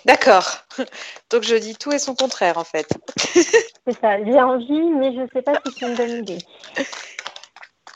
D'accord. 0.05 0.59
Donc 1.31 1.43
je 1.43 1.57
dis 1.57 1.75
tout 1.75 1.93
et 1.93 1.99
son 1.99 2.15
contraire 2.15 2.57
en 2.59 2.65
fait. 2.65 2.89
c'est 3.17 4.01
ça. 4.01 4.23
J'ai 4.25 4.41
envie, 4.41 4.91
mais 4.93 5.13
je 5.15 5.21
ne 5.23 5.29
sais 5.33 5.43
pas 5.43 5.55
si 5.67 5.73
c'est 5.73 5.87
une 5.87 5.97
bonne 5.97 6.19
idée. 6.23 6.39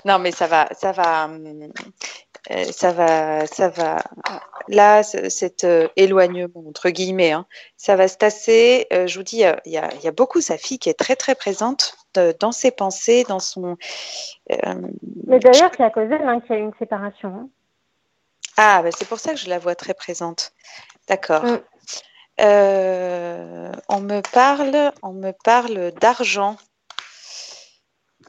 Non, 0.05 0.19
mais 0.19 0.33
ça 0.33 0.47
va, 0.47 0.69
ça 0.73 0.93
va, 0.93 1.29
euh, 2.51 2.65
ça 2.73 2.93
va, 2.93 3.47
ça 3.47 3.69
va. 3.69 4.03
Là, 4.69 5.03
cet 5.03 5.65
euh, 5.65 5.89
éloignement 5.97 6.65
entre 6.67 6.91
guillemets, 6.91 7.33
hein, 7.33 7.47
ça 7.77 7.95
va 7.95 8.09
se 8.09 8.17
tasser. 8.17 8.87
Euh, 8.93 9.07
je 9.07 9.19
vous 9.19 9.25
dis, 9.25 9.43
il 9.67 9.73
y, 9.73 9.79
a, 9.79 10.13
beaucoup 10.13 10.41
sa 10.41 10.57
fille 10.57 10.79
qui 10.79 10.89
est 10.89 10.99
très 10.99 11.17
très 11.17 11.35
présente 11.35 11.98
dans 12.15 12.53
ses 12.53 12.71
pensées, 12.71 13.25
dans 13.29 13.41
son. 13.41 13.77
mais 14.49 15.39
d'ailleurs, 15.39 15.71
c'est 15.77 15.85
à 15.85 15.91
cause 15.91 16.09
d'elle 16.09 16.29
hein, 16.29 16.41
qu'il 16.41 16.57
y 16.57 16.59
a 16.59 16.61
eu 16.61 16.65
une 16.65 16.75
séparation. 16.79 17.29
Hein. 17.29 17.49
Ah, 18.57 18.83
ben, 18.83 18.91
c'est 18.97 19.09
pour 19.09 19.21
ça 19.21 19.33
que 19.33 19.39
je 19.39 19.49
la 19.49 19.61
vois 19.61 19.77
très 19.77 19.95
présente. 19.95 20.53
D'accord. 21.09 21.45
Mm. 21.45 21.61
Euh, 22.41 23.73
on 23.89 24.01
me 24.01 24.21
parle, 24.33 24.93
on 25.03 25.13
me 25.13 25.33
parle 25.33 25.93
d'argent. 25.93 26.57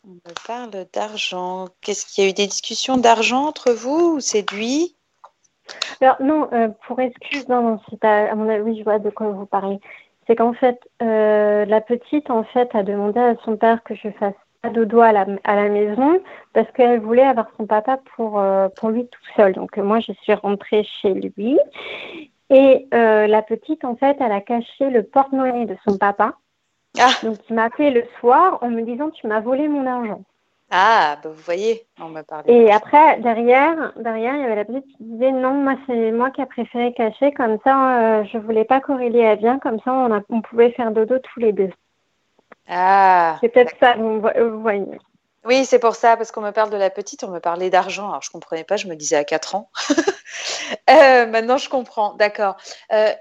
On 0.03 0.09
me 0.09 0.47
parle 0.47 0.85
d'argent. 0.93 1.67
Qu'est-ce 1.81 2.05
qu'il 2.05 2.23
y 2.23 2.27
a 2.27 2.29
eu 2.29 2.33
des 2.33 2.47
discussions 2.47 2.97
d'argent 2.97 3.45
entre 3.45 3.71
vous 3.71 4.15
ou 4.15 4.19
c'est 4.19 4.49
lui 4.51 4.95
Alors 6.01 6.17
non, 6.21 6.47
euh, 6.53 6.69
pour 6.87 6.99
excuse, 6.99 7.47
non, 7.47 7.61
non, 7.61 7.79
c'est 7.89 7.99
pas. 7.99 8.29
À 8.29 8.35
mon 8.35 8.49
avis, 8.49 8.77
je 8.77 8.83
vois 8.83 8.99
de 8.99 9.09
quoi 9.09 9.29
vous 9.29 9.45
parlez. 9.45 9.79
C'est 10.29 10.35
qu'en 10.35 10.53
fait, 10.53 10.79
euh, 11.01 11.65
la 11.65 11.81
petite 11.81 12.29
en 12.29 12.43
fait 12.43 12.69
a 12.75 12.83
demandé 12.83 13.19
à 13.19 13.35
son 13.43 13.57
père 13.57 13.81
que 13.83 13.95
je 13.95 14.09
fasse 14.11 14.35
pas 14.61 14.69
dodo 14.69 14.99
à 14.99 15.11
la, 15.11 15.25
à 15.43 15.55
la 15.55 15.69
maison 15.69 16.21
parce 16.53 16.69
qu'elle 16.73 16.99
voulait 16.99 17.23
avoir 17.23 17.47
son 17.57 17.65
papa 17.65 17.99
pour, 18.15 18.41
pour 18.75 18.89
lui 18.89 19.07
tout 19.07 19.21
seul. 19.35 19.53
Donc 19.53 19.75
moi, 19.77 19.99
je 20.01 20.11
suis 20.21 20.33
rentrée 20.33 20.85
chez 21.01 21.13
lui 21.13 21.57
et 22.49 22.87
euh, 22.93 23.27
la 23.27 23.41
petite, 23.41 23.85
en 23.85 23.95
fait, 23.95 24.17
elle 24.19 24.31
a 24.31 24.41
caché 24.41 24.89
le 24.89 25.03
porte-monnaie 25.03 25.65
de 25.65 25.77
son 25.87 25.97
papa. 25.97 26.35
Ah. 26.99 27.09
Donc, 27.23 27.37
il 27.49 27.55
m'a 27.55 27.65
appelé 27.65 27.91
le 27.91 28.03
soir 28.19 28.57
en 28.61 28.69
me 28.69 28.81
disant 28.81 29.11
Tu 29.11 29.27
m'as 29.27 29.39
volé 29.39 29.67
mon 29.67 29.85
argent. 29.85 30.23
Ah, 30.71 31.17
bah 31.23 31.29
vous 31.29 31.41
voyez, 31.43 31.87
on 31.99 32.09
m'a 32.09 32.23
parlé. 32.23 32.53
Et 32.53 32.71
après, 32.71 33.19
derrière, 33.21 33.91
derrière, 33.95 34.35
il 34.35 34.41
y 34.41 34.45
avait 34.45 34.55
la 34.55 34.65
petite 34.65 34.85
qui 34.85 35.03
disait 35.03 35.31
Non, 35.31 35.53
moi, 35.53 35.75
c'est 35.87 36.11
moi 36.11 36.29
qui 36.29 36.41
a 36.41 36.45
préféré 36.45 36.93
cacher. 36.93 37.31
Comme 37.31 37.57
ça, 37.63 38.19
euh, 38.19 38.23
je 38.31 38.37
voulais 38.37 38.65
pas 38.65 38.79
corréler 38.79 39.25
à 39.25 39.35
bien. 39.35 39.57
Comme 39.59 39.79
ça, 39.79 39.91
on, 39.93 40.13
a, 40.13 40.21
on 40.29 40.41
pouvait 40.41 40.71
faire 40.71 40.91
dodo 40.91 41.17
tous 41.19 41.39
les 41.39 41.53
deux. 41.53 41.71
Ah. 42.67 43.37
C'est 43.41 43.49
peut-être 43.49 43.73
ça, 43.79 43.95
vous, 43.95 44.21
vous 44.21 44.61
voyez. 44.61 44.85
Oui, 45.45 45.65
c'est 45.65 45.79
pour 45.79 45.95
ça, 45.95 46.17
parce 46.17 46.31
qu'on 46.31 46.41
me 46.41 46.51
parle 46.51 46.69
de 46.69 46.77
la 46.77 46.89
petite, 46.89 47.23
on 47.23 47.29
me 47.29 47.39
parlait 47.39 47.69
d'argent. 47.69 48.09
Alors, 48.09 48.21
je 48.21 48.29
ne 48.29 48.33
comprenais 48.33 48.63
pas, 48.63 48.77
je 48.77 48.87
me 48.87 48.95
disais 48.95 49.15
à 49.15 49.23
4 49.23 49.55
ans. 49.55 49.69
Euh, 50.89 51.25
maintenant, 51.25 51.57
je 51.57 51.69
comprends, 51.69 52.13
d'accord. 52.13 52.55
Euh, 52.91 53.11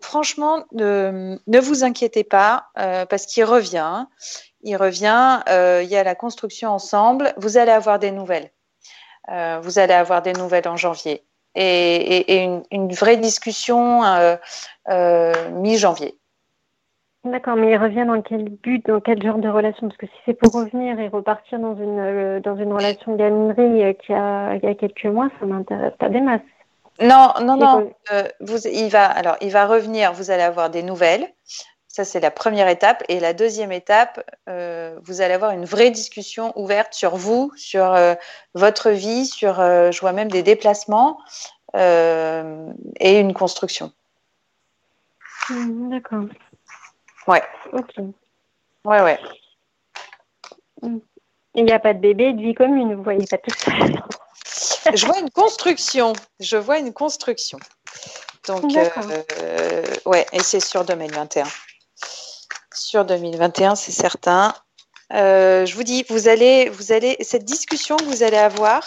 franchement, 0.00 0.64
ne, 0.72 1.38
vous 1.60 1.84
inquiétez 1.84 2.24
pas, 2.24 2.66
euh, 2.78 3.04
parce 3.04 3.26
qu'il 3.26 3.44
revient. 3.44 4.06
Il 4.62 4.76
revient, 4.76 5.40
il 5.48 5.88
y 5.88 5.96
a 5.96 6.04
la 6.04 6.14
construction 6.14 6.70
ensemble. 6.70 7.32
Vous 7.36 7.58
allez 7.58 7.70
avoir 7.70 7.98
des 7.98 8.10
nouvelles. 8.10 8.50
vous 9.28 9.78
allez 9.78 9.94
avoir 9.94 10.22
des 10.22 10.32
nouvelles 10.32 10.68
en 10.68 10.76
janvier. 10.76 11.24
Et, 11.54 12.42
une, 12.44 12.62
une, 12.70 12.92
vraie 12.92 13.16
discussion 13.16 14.02
mi-janvier. 14.88 16.18
D'accord, 17.24 17.56
mais 17.56 17.72
il 17.72 17.76
revient 17.76 18.04
dans 18.06 18.22
quel 18.22 18.48
but, 18.48 18.86
dans 18.86 19.00
quel 19.00 19.20
genre 19.22 19.38
de 19.38 19.48
relation? 19.48 19.88
Parce 19.88 19.98
que 19.98 20.06
si 20.06 20.12
c'est 20.24 20.34
pour 20.34 20.52
revenir 20.52 20.98
et 21.00 21.08
repartir 21.08 21.58
dans 21.58 21.74
une, 21.74 21.98
euh, 21.98 22.40
dans 22.40 22.56
une 22.56 22.72
relation 22.72 23.12
de 23.12 23.18
gaminerie 23.18 23.84
euh, 23.84 23.92
qui 23.92 24.12
a, 24.12 24.54
il 24.54 24.62
y 24.62 24.66
a 24.68 24.74
quelques 24.74 25.04
mois, 25.04 25.28
ça 25.40 25.46
m'intéresse 25.46 25.94
pas 25.98 26.08
des 26.08 26.20
masses. 26.20 26.40
Non, 27.00 27.32
non, 27.42 27.56
non. 27.56 27.92
Euh, 28.12 28.22
vous, 28.40 28.66
il, 28.66 28.88
va, 28.88 29.04
alors, 29.04 29.36
il 29.40 29.50
va 29.50 29.66
revenir, 29.66 30.12
vous 30.12 30.30
allez 30.30 30.42
avoir 30.42 30.70
des 30.70 30.82
nouvelles. 30.82 31.26
Ça, 31.98 32.04
c'est 32.04 32.20
la 32.20 32.30
première 32.30 32.68
étape. 32.68 33.02
Et 33.08 33.18
la 33.18 33.32
deuxième 33.32 33.72
étape, 33.72 34.24
vous 34.46 35.20
allez 35.20 35.34
avoir 35.34 35.50
une 35.50 35.64
vraie 35.64 35.90
discussion 35.90 36.52
ouverte 36.54 36.94
sur 36.94 37.16
vous, 37.16 37.50
sur 37.56 37.98
votre 38.54 38.90
vie, 38.90 39.26
sur, 39.26 39.56
je 39.56 40.00
vois 40.00 40.12
même 40.12 40.30
des 40.30 40.44
déplacements 40.44 41.18
et 41.74 43.18
une 43.18 43.34
construction. 43.34 43.90
Mmh, 45.50 45.90
d'accord. 45.90 46.24
Ouais. 47.26 47.42
Ok. 47.72 47.94
Ouais, 48.84 49.02
ouais. 49.02 49.18
Il 50.82 51.64
n'y 51.64 51.72
a 51.72 51.80
pas 51.80 51.94
de 51.94 51.98
bébé 51.98 52.32
de 52.32 52.40
vie 52.40 52.54
commune, 52.54 52.94
vous 52.94 53.02
voyez 53.02 53.26
pas 53.26 53.38
tout 53.38 53.50
ça. 53.58 53.72
Je 54.94 55.04
vois 55.04 55.18
une 55.18 55.30
construction. 55.30 56.12
Je 56.38 56.56
vois 56.58 56.78
une 56.78 56.92
construction. 56.92 57.58
Donc, 58.46 58.72
euh, 58.76 59.82
ouais, 60.06 60.26
et 60.32 60.38
c'est 60.38 60.60
sur 60.60 60.84
2021. 60.84 61.42
Sur 62.88 63.04
2021, 63.04 63.74
c'est 63.74 63.92
certain. 63.92 64.54
Euh, 65.12 65.66
je 65.66 65.74
vous 65.74 65.82
dis, 65.82 66.06
vous 66.08 66.26
allez, 66.26 66.70
vous 66.70 66.90
allez, 66.90 67.18
cette 67.20 67.44
discussion 67.44 67.98
que 67.98 68.04
vous 68.04 68.22
allez 68.22 68.38
avoir, 68.38 68.82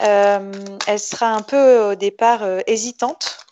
euh, 0.00 0.52
elle 0.88 0.98
sera 0.98 1.28
un 1.28 1.42
peu 1.42 1.92
au 1.92 1.94
départ 1.94 2.42
hésitante 2.66 3.46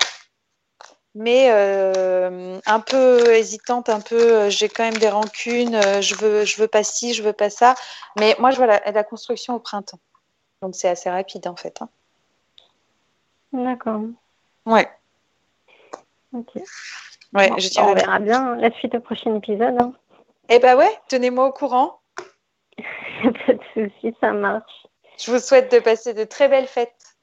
mais 1.14 1.50
euh, 1.52 2.58
un 2.66 2.80
peu 2.80 3.32
hésitante, 3.32 3.90
un 3.90 4.00
peu 4.00 4.16
euh, 4.16 4.50
j'ai 4.50 4.68
quand 4.68 4.82
même 4.82 4.98
des 4.98 5.08
rancunes, 5.08 5.76
euh, 5.76 6.00
je 6.00 6.16
veux 6.16 6.44
je 6.44 6.60
veux 6.60 6.66
pas 6.66 6.82
ci, 6.82 7.14
je 7.14 7.22
veux 7.22 7.32
pas 7.32 7.48
ça. 7.48 7.76
Mais 8.18 8.34
moi 8.40 8.50
je 8.50 8.56
vois 8.56 8.66
la, 8.66 9.04
construction 9.04 9.54
au 9.54 9.60
printemps, 9.60 10.00
donc 10.62 10.74
c'est 10.74 10.88
assez 10.88 11.08
rapide 11.08 11.46
en 11.46 11.54
fait. 11.54 11.80
Hein. 11.80 11.88
D'accord. 13.52 14.02
Ouais. 14.66 14.90
Ok. 16.32 16.58
Ouais, 17.34 17.50
je 17.58 17.80
on 17.80 17.94
verra 17.94 18.20
bien 18.20 18.54
la 18.56 18.70
suite 18.72 18.94
au 18.94 19.00
prochain 19.00 19.34
épisode. 19.34 19.76
Hein. 19.80 19.92
Eh 20.48 20.58
ben 20.58 20.76
ouais, 20.76 20.92
tenez-moi 21.08 21.46
au 21.46 21.52
courant. 21.52 22.00
pas 22.78 23.52
de 23.52 23.60
souci, 23.72 24.14
ça 24.20 24.32
marche. 24.32 24.86
Je 25.18 25.30
vous 25.30 25.38
souhaite 25.38 25.72
de 25.72 25.78
passer 25.78 26.14
de 26.14 26.24
très 26.24 26.48
belles 26.48 26.66
fêtes. 26.66 27.16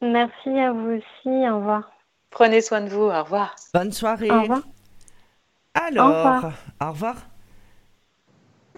Merci 0.00 0.50
à 0.50 0.72
vous 0.72 0.98
aussi. 0.98 1.48
Au 1.48 1.58
revoir. 1.58 1.90
Prenez 2.30 2.60
soin 2.60 2.80
de 2.80 2.88
vous. 2.88 3.04
Au 3.04 3.22
revoir. 3.22 3.54
Bonne 3.72 3.92
soirée. 3.92 4.30
Au 4.30 4.42
revoir. 4.42 4.62
Alors, 5.74 6.44
au 6.80 6.88
revoir. 6.90 7.16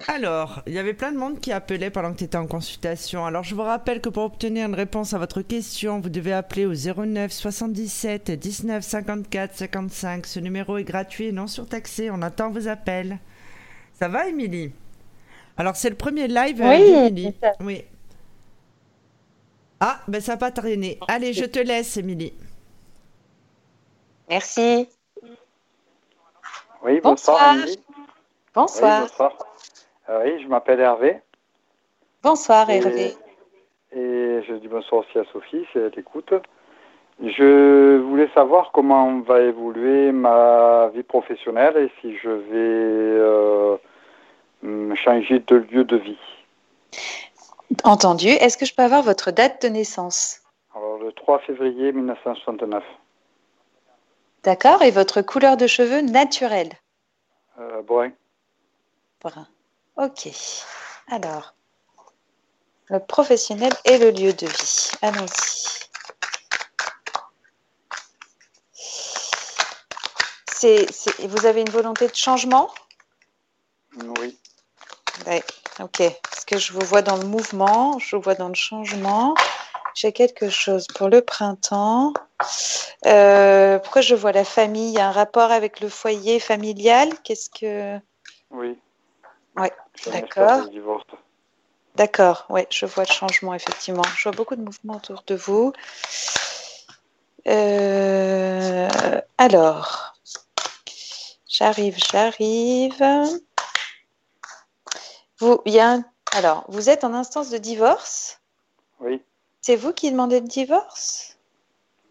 Alors, 0.06 0.62
il 0.66 0.72
y 0.72 0.78
avait 0.78 0.94
plein 0.94 1.12
de 1.12 1.18
monde 1.18 1.40
qui 1.40 1.50
appelait 1.52 1.90
pendant 1.90 2.12
que 2.12 2.18
tu 2.18 2.24
étais 2.24 2.36
en 2.36 2.46
consultation. 2.46 3.26
Alors, 3.26 3.42
je 3.42 3.54
vous 3.54 3.62
rappelle 3.62 4.00
que 4.00 4.08
pour 4.08 4.24
obtenir 4.24 4.66
une 4.66 4.74
réponse 4.74 5.12
à 5.12 5.18
votre 5.18 5.42
question, 5.42 6.00
vous 6.00 6.08
devez 6.08 6.32
appeler 6.32 6.66
au 6.66 6.72
09 6.72 7.32
77 7.32 8.30
19 8.30 8.84
54 8.84 9.54
55. 9.56 10.26
Ce 10.26 10.40
numéro 10.40 10.78
est 10.78 10.84
gratuit 10.84 11.26
et 11.26 11.32
non 11.32 11.46
surtaxé. 11.46 12.10
On 12.10 12.22
attend 12.22 12.50
vos 12.50 12.68
appels. 12.68 13.18
Ça 13.98 14.08
va, 14.08 14.28
Émilie? 14.28 14.72
Alors, 15.56 15.74
c'est 15.74 15.90
le 15.90 15.96
premier 15.96 16.28
live 16.28 16.60
oui, 16.62 17.34
Oui. 17.60 17.84
Ah, 19.80 20.00
ben 20.08 20.20
ça 20.20 20.32
n'a 20.32 20.38
pas 20.38 20.50
traîné. 20.50 20.98
Allez, 21.08 21.32
je 21.32 21.44
te 21.44 21.58
laisse, 21.58 21.96
Émilie. 21.96 22.34
Merci. 24.28 24.88
Oui, 26.84 27.00
bonsoir. 27.00 27.56
Bonsoir. 28.54 29.08
Oui, 29.18 29.24
euh, 29.24 29.47
oui, 30.08 30.42
je 30.42 30.48
m'appelle 30.48 30.80
Hervé. 30.80 31.20
Bonsoir 32.22 32.68
Hervé. 32.68 33.16
Et 33.92 34.42
je 34.46 34.54
dis 34.54 34.68
bonsoir 34.68 35.02
aussi 35.02 35.18
à 35.18 35.24
Sophie, 35.32 35.64
si 35.72 35.78
elle 35.78 35.92
écoute. 35.96 36.32
Je 37.20 37.98
voulais 37.98 38.28
savoir 38.34 38.70
comment 38.72 39.20
va 39.20 39.40
évoluer 39.40 40.12
ma 40.12 40.88
vie 40.94 41.02
professionnelle 41.02 41.76
et 41.76 41.90
si 42.00 42.16
je 42.16 42.28
vais 42.28 43.78
euh, 44.62 44.94
changer 44.94 45.40
de 45.40 45.56
lieu 45.56 45.84
de 45.84 45.96
vie. 45.96 46.18
Entendu. 47.84 48.28
Est-ce 48.28 48.56
que 48.56 48.66
je 48.66 48.74
peux 48.74 48.82
avoir 48.82 49.02
votre 49.02 49.30
date 49.30 49.62
de 49.62 49.68
naissance? 49.68 50.42
Alors, 50.74 50.98
le 50.98 51.12
3 51.12 51.40
février 51.40 51.92
1969. 51.92 52.84
D'accord. 54.44 54.82
Et 54.82 54.90
votre 54.90 55.20
couleur 55.22 55.56
de 55.56 55.66
cheveux 55.66 56.00
naturelle? 56.00 56.70
Euh, 57.58 57.82
Brun. 57.82 58.12
Brun. 59.20 59.46
Ok. 59.98 60.28
Alors, 61.08 61.54
le 62.88 63.00
professionnel 63.00 63.72
et 63.84 63.98
le 63.98 64.10
lieu 64.10 64.32
de 64.32 64.46
vie. 64.46 64.90
Allons-y. 65.02 65.78
c'est, 70.58 70.86
c'est- 70.92 71.26
vous 71.26 71.46
avez 71.46 71.60
une 71.60 71.70
volonté 71.70 72.08
de 72.08 72.14
changement? 72.14 72.68
Oui. 74.20 74.36
Ouais, 75.26 75.42
ok. 75.80 76.02
Parce 76.22 76.44
que 76.44 76.58
je 76.58 76.72
vous 76.72 76.84
vois 76.84 77.02
dans 77.02 77.16
le 77.16 77.24
mouvement, 77.24 77.98
je 77.98 78.16
vous 78.16 78.22
vois 78.22 78.34
dans 78.34 78.48
le 78.48 78.54
changement. 78.54 79.34
J'ai 79.94 80.12
quelque 80.12 80.50
chose 80.50 80.86
pour 80.94 81.08
le 81.08 81.22
printemps. 81.22 82.12
Euh, 83.06 83.78
pourquoi 83.78 84.02
je 84.02 84.14
vois 84.14 84.32
la 84.32 84.44
famille? 84.44 84.90
Il 84.92 84.94
y 84.94 85.00
a 85.00 85.08
un 85.08 85.12
rapport 85.12 85.50
avec 85.50 85.80
le 85.80 85.88
foyer 85.88 86.40
familial? 86.40 87.08
Qu'est-ce 87.22 87.50
que. 87.50 87.98
Oui. 88.50 88.78
Un 89.58 89.68
d'accord. 90.12 90.68
D'accord, 91.94 92.46
ouais, 92.48 92.66
je 92.70 92.86
vois 92.86 93.04
le 93.04 93.12
changement, 93.12 93.54
effectivement. 93.54 94.02
Je 94.16 94.22
vois 94.22 94.32
beaucoup 94.32 94.54
de 94.54 94.62
mouvements 94.62 94.96
autour 94.96 95.22
de 95.26 95.34
vous. 95.34 95.72
Euh, 97.48 99.20
alors, 99.36 100.14
j'arrive, 101.48 101.96
j'arrive. 102.12 103.02
Vous, 105.38 105.60
il 105.66 105.72
y 105.72 105.80
a 105.80 105.90
un- 105.92 106.04
alors, 106.32 106.64
vous 106.68 106.88
êtes 106.90 107.04
en 107.04 107.14
instance 107.14 107.50
de 107.50 107.58
divorce? 107.58 108.40
Oui. 109.00 109.22
C'est 109.60 109.76
vous 109.76 109.92
qui 109.92 110.10
demandez 110.10 110.40
le 110.40 110.46
divorce? 110.46 111.36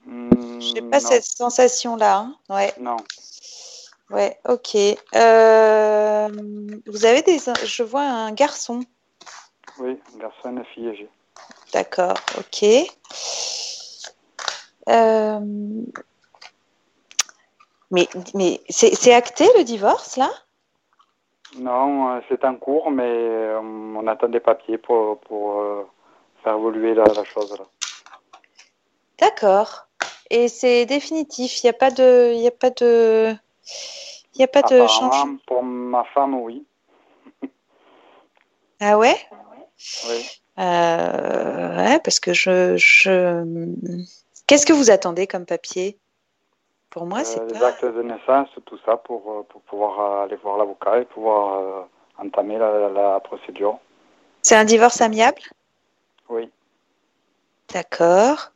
Hmm, 0.06 0.60
Je 0.60 0.74
n'ai 0.74 0.82
pas 0.82 1.00
non. 1.00 1.08
cette 1.08 1.26
sensation-là. 1.26 2.18
hein. 2.18 2.38
Ouais, 2.50 2.74
Non. 2.80 2.98
Ouais, 4.10 4.40
ok. 4.48 4.76
Euh, 5.16 6.28
vous 6.86 7.06
avez 7.06 7.22
des. 7.22 7.40
Je 7.66 7.84
vois 7.84 8.02
un 8.04 8.32
garçon. 8.32 8.82
Oui, 9.80 10.00
un 10.16 10.18
garçon 10.20 10.50
et 10.50 10.60
une 10.60 10.66
fille 10.66 10.90
âgée. 10.90 11.10
D'accord, 11.74 12.18
ok. 12.38 12.64
Euh, 14.90 15.40
Mais, 17.90 18.08
mais 18.34 18.60
c'est 18.70 18.94
c'est 18.96 19.14
acté 19.14 19.46
le 19.58 19.64
divorce 19.64 20.18
là? 20.18 20.30
Non, 21.58 22.10
euh, 22.10 22.20
c'est 22.28 22.44
en 22.44 22.56
cours, 22.56 22.92
mais 22.92 23.56
on 23.62 24.06
attend 24.08 24.28
des 24.28 24.42
papiers 24.42 24.78
pour, 24.78 25.20
pour 25.22 25.64
faire 26.44 26.56
évoluer 26.56 26.94
la, 26.94 27.06
la 27.06 27.24
chose. 27.24 27.58
Là. 27.58 27.66
D'accord. 29.20 29.88
Et 30.30 30.50
c'est 30.50 30.86
définitif. 30.86 31.64
Il 31.64 31.68
n'y 31.68 31.70
a 31.70 31.74
pas 31.74 31.92
de, 31.92 32.34
y 32.36 32.48
a 32.48 32.52
pas 32.52 32.72
de, 32.72 33.34
il 34.36 34.42
y 34.42 34.44
a 34.44 34.48
pas 34.48 34.62
de 34.62 34.88
changement. 34.88 35.38
Pour 35.46 35.64
ma 35.64 36.04
femme, 36.06 36.36
oui. 36.36 36.66
Ah 38.80 38.98
ouais? 38.98 39.16
oui. 40.10 40.26
Euh, 40.60 41.78
ouais, 41.78 42.00
parce 42.00 42.20
que 42.20 42.34
je, 42.34 42.78
je... 42.78 43.44
Qu'est-ce 44.46 44.66
que 44.66 44.74
vous 44.74 44.92
attendez 44.92 45.26
comme 45.28 45.46
papier? 45.46 45.98
Pour 46.92 47.06
moi, 47.06 47.24
c'est 47.24 47.40
Euh, 47.40 47.48
les 47.48 47.64
actes 47.64 47.84
de 47.86 48.02
naissance, 48.04 48.50
tout 48.66 48.78
ça, 48.86 48.98
pour, 48.98 49.32
euh, 49.32 49.44
pour 49.50 49.62
pouvoir 49.62 50.00
euh, 50.00 50.26
aller 50.26 50.36
voir 50.38 50.58
l'avocat 50.58 51.00
et 51.00 51.06
pouvoir 51.06 51.60
euh, 51.60 51.82
entamer 52.18 52.58
la, 52.58 52.90
la 52.90 53.20
procédure. 53.20 53.80
C'est 54.42 54.56
un 54.56 54.66
divorce 54.66 55.02
amiable? 55.02 55.42
Oui. 56.30 56.50
D'accord. 57.74 58.52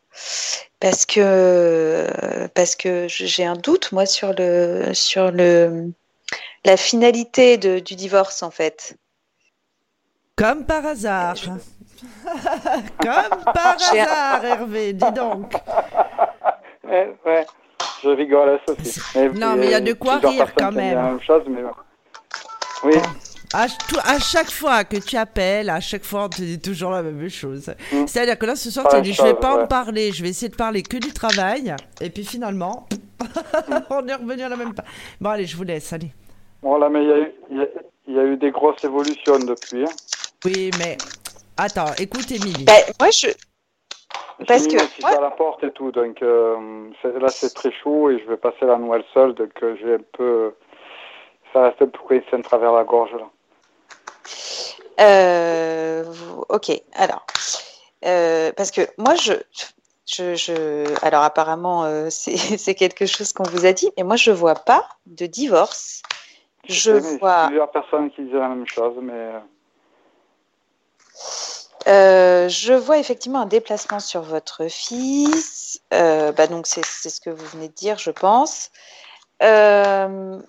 Parce 0.80 1.06
que 1.06 2.06
parce 2.56 2.76
que 2.76 3.08
j'ai 3.08 3.46
un 3.46 3.56
doute 3.56 3.92
moi 3.92 4.06
sur 4.06 4.34
le 4.38 4.94
sur 4.94 5.32
le 5.32 5.92
la 6.66 6.76
finalité 6.78 7.58
de- 7.58 7.80
du 7.80 7.96
divorce 7.96 8.44
en 8.44 8.52
fait. 8.52 8.98
Comme 10.36 10.66
par 10.66 10.86
hasard. 10.86 11.36
Comme 13.02 13.44
par 13.54 13.76
hasard, 13.80 14.44
Hervé, 14.46 14.94
dis 14.94 15.12
donc. 15.12 15.54
Ouais, 16.84 17.16
ouais. 17.26 17.46
Je 18.04 18.10
rigole, 18.10 18.60
Sophie. 18.68 19.00
Mais, 19.16 19.30
Non, 19.30 19.56
mais 19.56 19.68
il 19.68 19.72
y 19.72 19.76
a 19.76 19.80
de 19.80 19.94
quoi 19.94 20.18
rire 20.18 20.52
quand 20.58 20.72
même. 20.74 20.96
La 20.96 21.04
même 21.04 21.22
chose, 21.22 21.44
mais 21.48 21.62
bon. 21.62 21.72
Oui, 22.84 22.96
À, 23.54 23.68
ch- 23.68 23.78
tout- 23.90 24.00
à 24.04 24.18
chaque 24.20 24.50
fois 24.50 24.84
que 24.86 24.96
tu 24.98 25.18
appelles, 25.18 25.70
à 25.70 25.80
chaque 25.82 26.04
fois, 26.06 26.26
on 26.26 26.30
te 26.30 26.42
dit 26.42 26.60
toujours 26.60 26.92
la 26.92 27.04
même 27.04 27.30
chose. 27.30 27.68
Mm. 27.92 28.08
C'est-à-dire 28.08 28.38
que 28.40 28.46
là, 28.46 28.56
ce 28.56 28.72
soir, 28.72 28.88
tu 28.90 28.96
as 28.96 29.02
dit, 29.02 29.12
je 29.14 29.22
vais 29.22 29.34
pas 29.34 29.64
en 29.64 29.68
parler, 29.68 30.12
je 30.14 30.24
vais 30.24 30.30
essayer 30.30 30.50
de 30.50 30.56
parler 30.56 30.84
que 30.84 30.98
du 30.98 31.12
travail. 31.12 31.76
Et 32.00 32.10
puis 32.10 32.24
finalement, 32.24 32.88
on 33.90 34.08
est 34.08 34.16
revenu 34.16 34.42
à 34.44 34.50
la 34.50 34.56
même 34.56 34.74
page. 34.74 34.86
Bon, 35.20 35.30
allez, 35.32 35.46
je 35.46 35.58
vous 35.58 35.64
laisse, 35.64 35.92
allez. 35.92 36.12
voilà, 36.62 36.90
mais 36.90 37.04
il 37.04 37.10
y, 37.10 37.12
a 37.12 37.18
eu- 37.20 37.34
il 37.50 37.58
y 37.58 37.62
a- 37.62 37.68
il 38.08 38.16
y 38.16 38.20
a 38.20 38.24
eu 38.24 38.38
des 38.38 38.52
grosses 38.52 38.84
évolutions 38.84 39.40
depuis. 39.40 39.84
hein. 39.84 39.92
Oui, 40.46 40.72
mais 40.80 40.98
attends, 41.58 41.94
écoute, 42.00 42.32
Émilie. 42.32 42.66
Ben, 42.66 42.82
moi 43.00 43.10
je 43.12 43.28
Parce 44.48 44.66
mis 44.66 44.76
que- 44.76 45.06
ouais. 45.06 45.16
à 45.18 45.22
la 45.22 45.30
porte 45.32 45.64
et 45.64 45.72
tout, 45.72 45.92
donc 45.92 46.22
euh, 46.24 46.90
là 47.04 47.28
c'est 47.30 47.54
très 47.54 47.72
chaud 47.84 48.10
et 48.10 48.20
je 48.20 48.30
vais 48.30 48.38
passer 48.38 48.66
la 48.66 48.78
Noël 48.78 49.04
seule, 49.14 49.36
donc 49.36 49.52
euh, 49.62 49.76
j'ai 49.80 49.94
un 49.96 50.00
peu. 50.18 50.54
Ça 51.54 51.64
reste 51.64 51.82
un 51.82 51.88
peu 51.88 52.00
coincé 52.00 52.26
à 52.34 52.42
travers 52.42 52.72
la 52.72 52.84
gorge 52.84 53.12
là. 53.14 53.30
Euh, 55.00 56.04
ok, 56.50 56.72
alors, 56.94 57.26
euh, 58.06 58.52
parce 58.54 58.72
que 58.72 58.82
moi, 58.98 59.16
je, 59.16 59.34
je, 60.06 60.36
je- 60.36 61.06
alors 61.06 61.24
apparemment, 61.24 61.86
euh, 61.86 62.10
c'est 62.10 62.76
quelque 62.76 63.06
chose 63.06 63.34
qu'on 63.34 63.44
vous 63.44 63.66
a 63.66 63.74
dit, 63.74 63.90
mais 63.98 64.04
moi, 64.04 64.16
je 64.16 64.32
vois 64.32 64.56
pas 64.56 64.88
de 65.06 65.26
divorce. 65.26 66.02
Je 66.68 67.00
sais, 67.00 67.18
vois, 67.18 67.48
Plusieurs 67.48 67.72
personnes 67.72 68.12
qui 68.12 68.24
disent 68.24 68.34
la 68.34 68.50
même 68.50 68.68
chose, 68.68 68.96
mais 69.02 69.32
euh, 71.88 72.48
je 72.48 72.74
vois 72.74 73.00
effectivement 73.00 73.42
un 73.42 73.46
déplacement 73.48 74.00
sur 74.00 74.22
votre 74.22 74.68
fils. 74.68 75.82
Euh, 75.94 76.32
bah 76.32 76.48
donc 76.48 76.68
c'est 76.68 76.84
ce 76.84 77.20
que 77.20 77.30
vous 77.32 77.46
venez 77.48 77.70
de 77.70 77.74
dire, 77.74 77.98
je 77.98 78.12
pense. 78.12 78.70
Euh, 79.42 80.40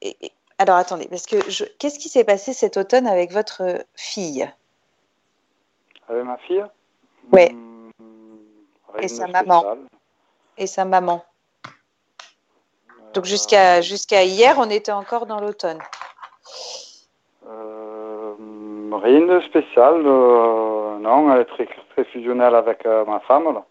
et- 0.00 0.32
alors 0.58 0.76
attendez, 0.76 1.08
parce 1.08 1.26
que 1.26 1.48
je- 1.50 1.64
qu'est-ce 1.78 1.98
qui 1.98 2.08
s'est 2.08 2.24
passé 2.24 2.52
cet 2.52 2.76
automne 2.76 3.06
avec 3.06 3.32
votre 3.32 3.62
fille? 3.94 4.48
avec 6.08 6.24
ma 6.24 6.36
fille? 6.38 6.64
Ouais. 7.32 7.50
hum, 7.52 7.90
rien 8.92 9.02
Et 9.02 9.08
sa 9.08 9.26
maman. 9.26 9.64
et 10.58 10.66
sa 10.66 10.84
maman. 10.84 11.24
Donc 13.14 13.24
Euh, 13.24 13.28
jusqu'à 13.28 13.80
jusqu'à 13.80 14.22
hier, 14.24 14.56
on 14.58 14.68
était 14.70 14.92
encore 14.92 15.26
dans 15.26 15.40
l'automne. 15.40 15.78
euh, 17.46 18.34
rien 18.92 19.26
de 19.26 19.40
spécial. 19.42 20.02
euh, 20.06 20.98
non, 20.98 21.32
elle 21.32 21.40
est 21.42 21.44
très, 21.46 21.66
très 21.90 22.04
fusionnelle 22.06 22.54
avec 22.54 22.84
ma 22.84 23.20
femme 23.20 23.52
là. 23.52 23.64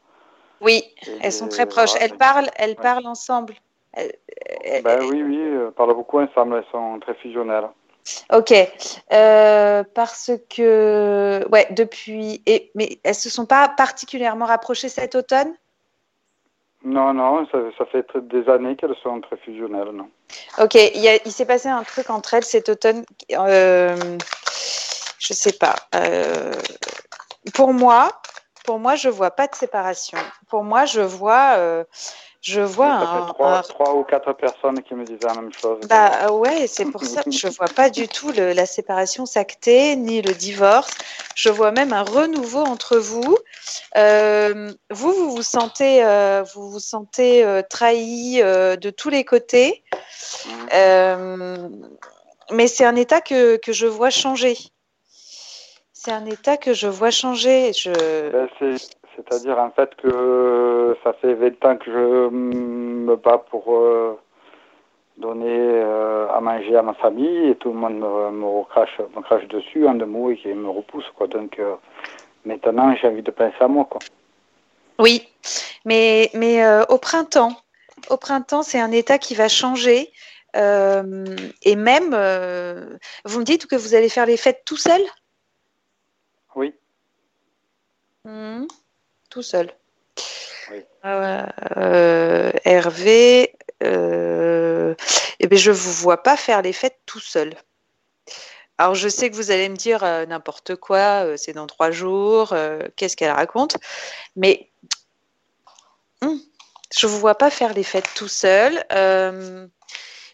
Oui, 0.62 0.84
Et- 1.08 1.18
elles 1.22 1.34
sont 1.34 1.48
très 1.50 1.66
proches. 1.66 1.92
voilà, 1.92 2.06
Elles 2.06 2.18
parlent, 2.18 2.50
elles 2.56 2.76
parlent 2.76 3.08
ensemble. 3.08 3.54
Ben 3.96 5.00
oui, 5.04 5.24
oui, 5.24 5.40
euh, 5.40 5.72
parlent 5.72 5.94
beaucoup 5.94 6.20
ensemble, 6.20 6.58
elles 6.58 6.72
sont 6.72 7.00
très 7.00 7.14
fusionnelles. 7.16 7.68
Ok, 8.34 8.54
Euh, 9.14 9.84
parce 9.94 10.32
que 10.50 11.48
ouais, 11.52 11.68
depuis 11.72 12.42
et 12.46 12.72
mais 12.76 13.00
elles 13.04 13.16
se 13.16 13.30
sont 13.30 13.46
pas 13.46 13.70
particulièrement 13.70 14.46
rapprochées 14.46 14.90
cet 14.90 15.16
automne? 15.16 15.54
Non, 16.84 17.14
non, 17.14 17.48
ça, 17.50 17.60
ça 17.78 17.86
fait 17.86 18.06
des 18.28 18.50
années 18.50 18.76
qu'elles 18.76 18.96
sont 19.02 19.22
très 19.22 19.38
fusionnelles, 19.38 19.92
non. 19.94 20.10
Ok, 20.60 20.76
il, 20.76 21.32
s'est 21.32 21.46
passé 21.46 21.70
un 21.70 21.84
truc 21.84 22.10
entre 22.10 22.34
elles 22.34 22.44
cet 22.44 22.68
automne. 22.68 23.06
Euh, 23.32 24.18
je 25.18 25.34
sais 25.34 25.54
pas. 25.54 25.76
Euh, 25.96 26.52
pour 27.54 27.74
moi, 27.74 28.10
pour 28.66 28.80
moi, 28.80 28.96
je 28.96 29.08
vois 29.08 29.32
pas 29.32 29.48
de 29.48 29.56
séparation. 29.56 30.18
Pour 30.50 30.66
moi, 30.66 30.84
je 30.84 31.00
vois, 31.00 31.86
je 32.44 32.60
vois 32.60 32.88
ça 32.88 32.94
un, 33.00 33.26
fait 33.28 33.34
trois, 33.34 33.58
un- 33.58 33.62
trois 33.62 33.96
ou 33.96 34.04
quatre 34.04 34.34
personnes 34.34 34.84
qui 34.84 34.94
me 34.94 35.06
disaient 35.06 35.28
la 35.28 35.36
même 35.36 35.54
chose. 35.54 35.80
Bah 35.88 36.30
ouais, 36.30 36.68
c'est 36.68 36.86
pour 36.86 37.04
ça 37.04 37.24
que 37.24 37.32
je 37.32 37.48
vois 37.48 37.68
pas 37.68 37.90
du 37.90 38.10
tout 38.10 38.32
le- 38.34 38.52
la 38.52 38.66
séparation 38.66 39.26
s'acter 39.26 39.96
ni 39.96 40.22
le 40.22 40.34
divorce. 40.34 40.92
Je 41.36 41.50
vois 41.50 41.72
même 41.72 41.94
un 41.94 42.04
renouveau 42.04 42.60
entre 42.60 42.98
vous. 42.98 43.38
Euh, 43.96 44.74
vous, 44.90 45.14
vous 45.14 45.32
vous 45.32 45.42
sentez, 45.42 46.04
euh, 46.04 46.44
vous 46.54 46.70
vous 46.70 46.82
sentez 46.82 47.46
euh, 47.46 47.62
trahi 47.68 48.42
euh, 48.42 48.76
de 48.76 48.90
tous 48.90 49.10
les 49.10 49.24
côtés. 49.24 49.82
Euh, 50.74 51.70
mais 52.52 52.68
c'est 52.68 52.84
un 52.84 52.98
état 52.98 53.22
que, 53.22 53.56
que 53.56 53.72
je 53.72 53.88
vois 53.88 54.10
changer. 54.10 54.58
C'est 55.94 56.12
un 56.12 56.26
état 56.26 56.58
que 56.58 56.74
je 56.74 56.88
vois 56.88 57.12
changer. 57.12 57.72
Je... 57.72 58.30
Ben, 58.32 58.50
C'est-à-dire 59.16 59.60
en 59.60 59.72
fait 59.72 59.96
que 59.96 60.98
ça 61.04 61.14
fait 61.14 61.34
20 61.34 61.66
ans 61.66 61.78
que 61.78 61.92
je 61.92 62.30
me 62.30 63.16
bats 63.16 63.44
pour 63.50 63.76
euh, 63.76 64.20
donner 65.18 65.60
euh, 65.60 66.28
à 66.30 66.42
manger 66.42 66.76
à 66.76 66.82
ma 66.82 66.94
famille 66.96 67.50
et 67.50 67.56
tout 67.56 67.70
le 67.70 67.76
monde 67.76 67.96
me, 67.96 68.32
me, 68.32 68.46
recrache, 68.46 69.00
me 69.16 69.22
crache 69.22 69.48
dessus 69.48 69.88
en 69.88 69.96
deux 69.96 70.06
mots 70.06 70.32
et 70.32 70.54
me 70.54 70.70
repousse. 70.70 71.06
Quoi. 71.16 71.28
Donc 71.28 71.60
euh, 71.60 71.76
maintenant 72.46 72.96
j'ai 72.96 73.08
envie 73.08 73.22
de 73.22 73.32
penser 73.32 73.56
à 73.60 73.68
moi. 73.68 73.86
Quoi. 73.86 74.00
Oui, 75.00 75.28
mais, 75.86 76.30
mais 76.34 76.64
au 76.90 76.98
printemps, 76.98 77.56
au 78.10 78.18
printemps, 78.18 78.62
c'est 78.64 78.80
un 78.80 78.92
état 78.92 79.18
qui 79.18 79.34
va 79.34 79.48
changer. 79.48 80.12
Et 80.56 81.76
même, 81.76 82.12
vous 83.26 83.40
me 83.40 83.44
dites 83.44 83.66
que 83.66 83.76
vous 83.76 83.96
allez 83.96 84.08
faire 84.08 84.28
les 84.28 84.38
fêtes 84.38 84.62
tout 84.66 84.78
seul? 84.78 85.02
Oui, 86.56 86.76
Mhm. 88.26 88.68
Tout 89.34 89.42
seul. 89.42 89.74
Oui. 90.70 90.84
euh, 91.06 92.52
Hervé, 92.66 93.56
euh, 93.82 94.94
eh 95.40 95.48
bien, 95.48 95.58
je 95.58 95.72
ne 95.72 95.76
vous 95.76 95.92
vois 95.92 96.22
pas 96.22 96.38
faire 96.38 96.62
les 96.62 96.72
fêtes 96.72 97.00
tout 97.08 97.20
seul. 97.20 97.56
Alors, 98.78 98.94
je 98.94 99.10
sais 99.10 99.32
que 99.32 99.36
vous 99.36 99.50
allez 99.50 99.70
me 99.70 99.76
dire 99.76 100.04
euh, 100.04 100.28
n'importe 100.28 100.76
quoi, 100.76 101.26
euh, 101.26 101.36
c'est 101.36 101.54
dans 101.54 101.66
trois 101.66 101.90
jours, 101.90 102.54
qu'est-ce 102.96 103.18
qu'elle 103.18 103.32
raconte, 103.32 103.78
mais 104.36 104.70
hum, 106.22 106.40
je 106.96 107.08
ne 107.08 107.12
vous 107.12 107.18
vois 107.18 107.36
pas 107.36 107.50
faire 107.50 107.74
les 107.74 107.82
fêtes 107.82 108.14
tout 108.14 108.28
seul. 108.28 108.86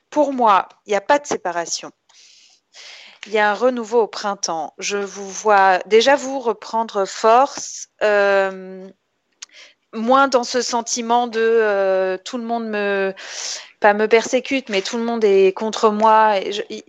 Pour 0.09 0.33
moi, 0.33 0.67
il 0.85 0.89
n'y 0.89 0.97
a 0.97 1.01
pas 1.01 1.19
de 1.19 1.25
séparation. 1.25 1.93
Il 3.29 3.35
y 3.35 3.37
a 3.37 3.51
un 3.51 3.53
renouveau 3.53 4.01
au 4.01 4.07
printemps. 4.07 4.73
Je 4.79 4.97
vous 4.97 5.29
vois 5.29 5.77
déjà 5.85 6.15
vous 6.15 6.39
reprendre 6.39 7.05
force, 7.05 7.89
euh, 8.01 8.89
moins 9.93 10.27
dans 10.27 10.43
ce 10.43 10.63
sentiment 10.63 11.27
de 11.27 11.39
euh, 11.39 12.17
tout 12.17 12.39
le 12.39 12.43
monde 12.43 12.65
me 12.65 13.13
pas 13.81 13.93
me 13.93 14.07
persécute, 14.07 14.69
mais 14.69 14.81
tout 14.81 14.97
le 14.97 15.03
monde 15.03 15.23
est 15.23 15.55
contre 15.55 15.91
moi. 15.91 16.37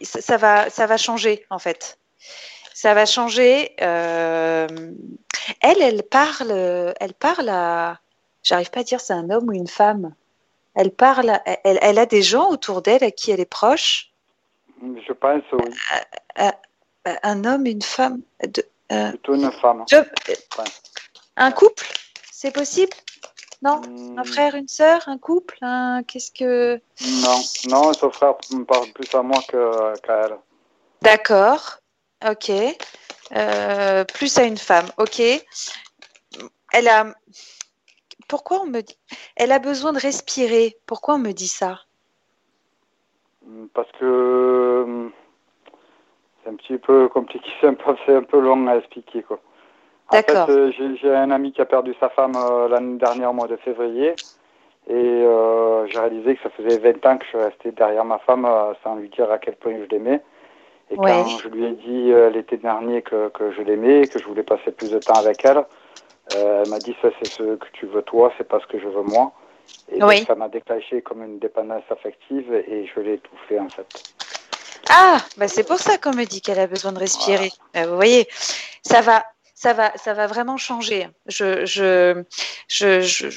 Ça, 0.03 0.38
va, 0.38 0.70
ça 0.70 0.87
va 0.87 0.96
changer 0.96 1.44
en 1.50 1.59
fait. 1.59 1.98
Ça 2.72 2.94
va 2.94 3.05
changer. 3.05 3.76
euh, 3.83 4.66
elle, 5.61 5.83
elle 5.83 6.03
parle, 6.05 6.94
elle 7.00 7.12
parle 7.12 7.50
à. 7.50 8.00
J'arrive 8.42 8.70
pas 8.70 8.81
à 8.81 8.85
dire 8.85 9.03
c'est 9.03 9.12
un 9.12 9.29
homme 9.29 9.50
ou 9.50 9.53
une 9.53 9.68
femme. 9.68 10.14
Elle 10.74 10.90
parle. 10.90 11.38
Elle, 11.64 11.79
elle 11.83 11.98
a 11.98 12.07
des 12.07 12.22
gens 12.22 12.48
autour 12.48 12.81
d'elle 12.81 13.05
à 13.05 13.11
qui 13.11 13.31
elle 13.31 13.40
est 13.40 13.44
proche. 13.44 14.10
Je 14.83 15.12
pense, 15.12 15.43
oui. 15.53 15.71
Euh, 16.38 16.51
Un 17.23 17.45
homme, 17.45 17.66
une 17.66 17.83
femme. 17.83 18.21
de- 18.47 18.64
euh, 18.93 19.11
Plutôt 19.11 19.35
une 19.35 19.51
femme. 19.53 19.85
je- 19.90 19.97
un 21.37 21.53
couple, 21.53 21.87
c'est 22.31 22.53
possible? 22.53 22.93
Non? 23.62 23.81
Hmm, 23.83 24.19
Un 24.19 24.25
frère, 24.25 24.55
une 24.55 24.69
sœur, 24.69 25.03
un 25.09 25.19
couple 25.19 25.57
un... 25.62 26.03
Qu'est-ce 26.03 26.31
que? 26.33 26.81
Non, 27.23 27.40
non, 27.69 27.93
son 27.95 28.11
frère 28.11 28.35
me 28.53 28.64
parle 28.64 28.90
plus 28.93 29.14
à 29.14 29.23
moi 29.23 29.40
que- 29.49 29.99
qu'à 30.01 30.27
elle. 30.27 30.37
D'accord. 31.03 31.79
Ok. 32.29 32.51
Euh, 33.37 34.05
plus 34.05 34.37
à 34.38 34.43
une 34.45 34.59
femme. 34.59 34.90
Ok. 34.99 35.21
Elle 36.73 36.88
a. 36.88 37.14
Pourquoi 38.29 38.61
on 38.62 38.66
me 38.66 38.81
dit. 38.81 38.99
Elle 39.37 39.53
a 39.53 39.59
besoin 39.59 39.93
de 39.93 39.99
respirer? 40.01 40.79
Pourquoi 40.87 41.14
on 41.14 41.19
me 41.19 41.33
dit 41.33 41.49
ça? 41.49 41.81
Parce 43.74 43.90
que 43.98 44.82
hum, 44.84 45.10
c'est 46.42 46.50
un 46.50 46.54
petit 46.54 46.78
peu 46.78 47.08
compliqué, 47.08 47.50
c'est 47.60 47.66
un 47.68 47.74
peu, 47.74 47.94
c'est 48.06 48.14
un 48.14 48.22
peu 48.22 48.40
long 48.40 48.66
à 48.66 48.76
expliquer. 48.76 49.22
Quoi. 49.22 49.38
En 50.08 50.16
fait, 50.16 50.36
euh, 50.48 50.72
j'ai 51.00 51.14
un 51.14 51.30
ami 51.30 51.52
qui 51.52 51.60
a 51.60 51.66
perdu 51.66 51.94
sa 52.00 52.08
femme 52.08 52.32
euh, 52.36 52.68
l'année 52.68 52.98
dernière 52.98 53.30
au 53.30 53.34
mois 53.34 53.46
de 53.48 53.56
février. 53.56 54.14
Et 54.88 54.94
euh, 54.94 55.86
j'ai 55.86 55.98
réalisé 55.98 56.34
que 56.36 56.42
ça 56.42 56.50
faisait 56.50 56.78
20 56.78 57.06
ans 57.06 57.18
que 57.18 57.26
je 57.30 57.36
restais 57.36 57.70
derrière 57.70 58.04
ma 58.04 58.18
femme 58.18 58.44
euh, 58.44 58.72
sans 58.82 58.96
lui 58.96 59.08
dire 59.08 59.30
à 59.30 59.38
quel 59.38 59.54
point 59.56 59.74
je 59.78 59.88
l'aimais. 59.88 60.20
Et 60.90 60.98
Ouais. 60.98 61.10
quand 61.12 61.26
je 61.38 61.48
lui 61.48 61.64
ai 61.64 61.72
dit 61.72 62.12
euh, 62.12 62.30
l'été 62.30 62.56
dernier 62.56 63.02
que, 63.02 63.28
que 63.28 63.52
je 63.52 63.62
l'aimais, 63.62 64.08
que 64.08 64.18
je 64.18 64.26
voulais 64.26 64.42
passer 64.42 64.72
plus 64.72 64.90
de 64.90 64.98
temps 64.98 65.14
avec 65.14 65.44
elle, 65.44 65.64
euh, 66.34 66.62
elle 66.64 66.70
m'a 66.70 66.78
dit 66.78 66.96
ça 67.00 67.10
c'est 67.20 67.28
ce 67.30 67.42
que 67.54 67.66
tu 67.72 67.86
veux 67.86 68.02
toi, 68.02 68.32
c'est 68.36 68.48
pas 68.48 68.58
ce 68.58 68.66
que 68.66 68.80
je 68.80 68.88
veux 68.88 69.02
moi. 69.02 69.32
Et 69.92 70.02
Oui. 70.02 70.18
donc, 70.18 70.26
ça 70.26 70.35
m'a 70.35 70.48
déclenché 70.48 71.02
comme 71.02 71.22
une 71.22 71.38
dépendance 71.38 71.83
affective 71.90 72.52
et 72.54 72.87
je 72.94 73.00
l'ai 73.00 73.14
étouffé 73.14 73.59
en 73.59 73.68
fait. 73.68 73.87
Ah, 74.88 75.18
bah 75.37 75.46
c'est 75.48 75.66
pour 75.66 75.78
ça 75.78 75.98
qu'on 75.98 76.12
me 76.14 76.24
dit 76.24 76.40
qu'elle 76.40 76.59
a 76.59 76.66
besoin 76.66 76.92
de 76.92 76.98
respirer. 76.98 77.50
Euh, 77.76 77.87
vous 77.87 77.94
voyez, 77.94 78.26
ça 78.83 79.00
va, 79.02 79.24
ça 79.54 79.72
va, 79.72 79.92
ça 79.96 80.14
va 80.14 80.26
vraiment 80.26 80.56
changer. 80.56 81.06
Je, 81.26 81.64
je, 81.64 82.22
je, 82.68 83.00
je, 83.00 83.28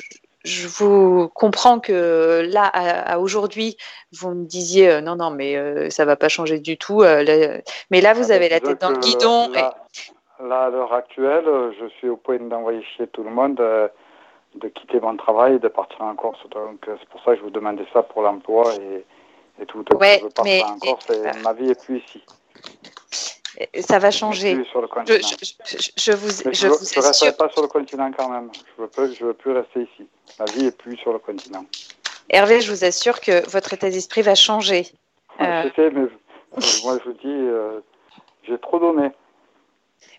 je 0.43 0.67
vous 0.67 1.29
comprends 1.29 1.79
que 1.79 2.47
là, 2.51 2.63
à, 2.65 3.13
à 3.13 3.17
aujourd'hui, 3.19 3.77
vous 4.13 4.29
me 4.31 4.45
disiez 4.45 4.89
euh, 4.89 5.01
non, 5.01 5.15
non, 5.15 5.29
mais 5.31 5.55
euh, 5.57 5.89
ça 5.89 6.05
va 6.05 6.15
pas 6.15 6.29
changer 6.29 6.59
du 6.59 6.77
tout. 6.77 7.01
euh, 7.03 7.23
là, 7.23 7.59
mais 7.91 8.01
là, 8.01 8.13
vous 8.13 8.31
Ah, 8.31 8.35
avez 8.35 8.49
la 8.49 8.59
tête 8.59 8.81
dans 8.81 8.89
le 8.89 8.97
guidon. 8.99 9.49
et- 9.53 9.57
Là, 9.57 9.75
là, 10.43 10.63
à 10.65 10.69
l'heure 10.69 10.93
actuelle, 10.93 11.45
je 11.79 11.87
suis 11.97 12.09
au 12.09 12.17
point 12.17 12.39
d'envoyer 12.39 12.83
chier 12.95 13.07
tout 13.07 13.23
le 13.23 13.29
monde, 13.31 13.61
de 14.55 14.67
quitter 14.69 14.99
mon 14.99 15.15
travail 15.17 15.55
et 15.55 15.59
de 15.59 15.67
partir 15.67 16.01
en 16.01 16.15
Corse. 16.15 16.39
Donc 16.51 16.87
euh, 16.87 16.95
c'est 16.99 17.09
pour 17.09 17.21
ça 17.23 17.31
que 17.31 17.37
je 17.37 17.43
vous 17.43 17.49
demandais 17.49 17.85
ça 17.93 18.03
pour 18.03 18.21
l'emploi 18.21 18.73
et, 18.75 19.05
et 19.61 19.65
tout. 19.65 19.83
Donc, 19.83 19.99
Ouais, 20.01 20.17
je 20.19 20.23
veux 20.25 20.29
partir 20.29 20.65
mais- 20.65 20.71
en 20.71 20.79
Corse 20.79 21.09
et 21.09 21.27
euh, 21.27 21.31
ma 21.43 21.53
vie 21.53 21.69
est 21.69 21.83
plus 21.85 21.99
ici. 21.99 22.21
et 23.73 23.81
ça 23.81 23.99
va 23.99 24.09
Je 24.09 24.17
changer. 24.17 24.47
suis 24.49 24.55
plus 24.55 24.65
sur 24.65 24.81
le 24.81 24.87
Je, 24.87 24.93
continent. 24.93 25.17
je, 25.41 25.77
je, 25.77 25.89
je 25.97 26.11
vous, 26.11 26.27
Mais 26.45 26.53
je 26.53 26.67
vous 26.67 26.75
resterai 27.01 27.33
pas 27.33 27.49
sur 27.49 27.61
le 27.61 27.67
continent 27.67 28.11
quand 28.17 28.29
même. 28.29 28.49
Je 28.77 28.81
veux, 28.81 28.87
plus, 28.87 29.13
je 29.15 29.25
veux 29.25 29.33
plus 29.33 29.51
rester 29.51 29.81
ici. 29.81 30.07
Ma 30.39 30.45
vie 30.45 30.65
est 30.67 30.77
plus 30.77 30.97
sur 30.97 31.13
le 31.13 31.19
continent. 31.19 31.65
Hervé, 32.29 32.61
je 32.61 32.71
vous 32.71 32.83
assure 32.85 33.19
que 33.19 33.47
votre 33.49 33.73
état 33.73 33.89
d'esprit 33.89 34.21
va 34.21 34.33
changer. 34.35 34.87
Euh. 35.41 35.63
Je 35.63 35.73
sais, 35.75 35.89
mais 35.91 36.01
euh, 36.01 36.11
moi 36.83 36.97
je 36.99 37.03
vous 37.09 37.13
dis, 37.13 37.19
euh, 37.25 37.79
j'ai 38.43 38.57
trop 38.59 38.79
donné. 38.79 39.09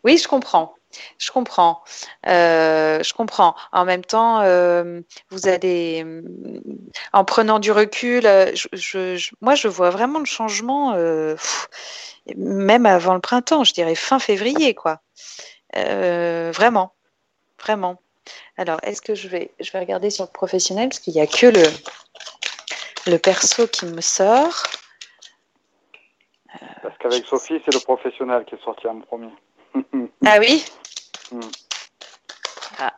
Oui, 0.04 0.16
je 0.18 0.28
comprends. 0.28 0.74
Je 1.18 1.30
comprends. 1.30 1.82
Euh, 2.26 3.02
je 3.02 3.12
comprends. 3.14 3.54
En 3.72 3.84
même 3.84 4.04
temps, 4.04 4.40
euh, 4.40 5.00
vous 5.30 5.48
allez, 5.48 6.02
euh, 6.04 6.22
en 7.12 7.24
prenant 7.24 7.58
du 7.58 7.72
recul, 7.72 8.22
je, 8.22 8.68
je- 8.72 9.16
je- 9.16 9.30
moi, 9.40 9.54
je 9.54 9.68
vois 9.68 9.90
vraiment 9.90 10.18
le 10.18 10.24
changement, 10.24 10.92
euh, 10.94 11.34
pff, 11.34 11.68
même 12.36 12.86
avant 12.86 13.14
le 13.14 13.20
printemps, 13.20 13.64
je 13.64 13.72
dirais 13.74 13.94
fin 13.94 14.18
février, 14.18 14.74
quoi. 14.74 15.00
Vraiment, 15.74 16.94
vraiment. 17.60 18.00
Alors, 18.56 18.78
est-ce 18.84 19.02
que 19.02 19.14
je 19.14 19.28
vais, 19.28 19.50
je 19.60 19.70
vais 19.72 19.80
regarder 19.80 20.10
sur 20.10 20.24
le 20.24 20.30
professionnel 20.30 20.88
parce 20.88 21.00
qu'il 21.00 21.14
n'y 21.14 21.20
a 21.20 21.26
que 21.26 21.46
le, 21.46 21.62
le 23.10 23.18
perso 23.18 23.66
qui 23.66 23.86
me 23.86 24.00
sort. 24.00 24.62
Parce 26.82 26.96
qu'avec 26.98 27.26
Sophie, 27.26 27.60
c'est 27.64 27.74
le 27.74 27.80
professionnel 27.80 28.44
qui 28.46 28.54
est 28.54 28.64
sorti 28.64 28.86
en 28.86 29.00
premier. 29.00 29.28
Ah 30.24 30.36
oui? 30.38 30.64
Ah. 32.78 32.92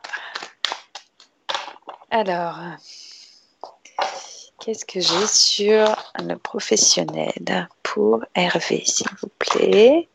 Alors, 2.09 2.57
qu'est-ce 4.59 4.85
que 4.85 4.99
j'ai 4.99 5.27
sur 5.27 5.95
le 6.19 6.35
professionnel 6.35 7.67
pour 7.83 8.23
Hervé, 8.35 8.83
s'il 8.85 9.07
vous 9.21 9.29
plaît? 9.39 10.07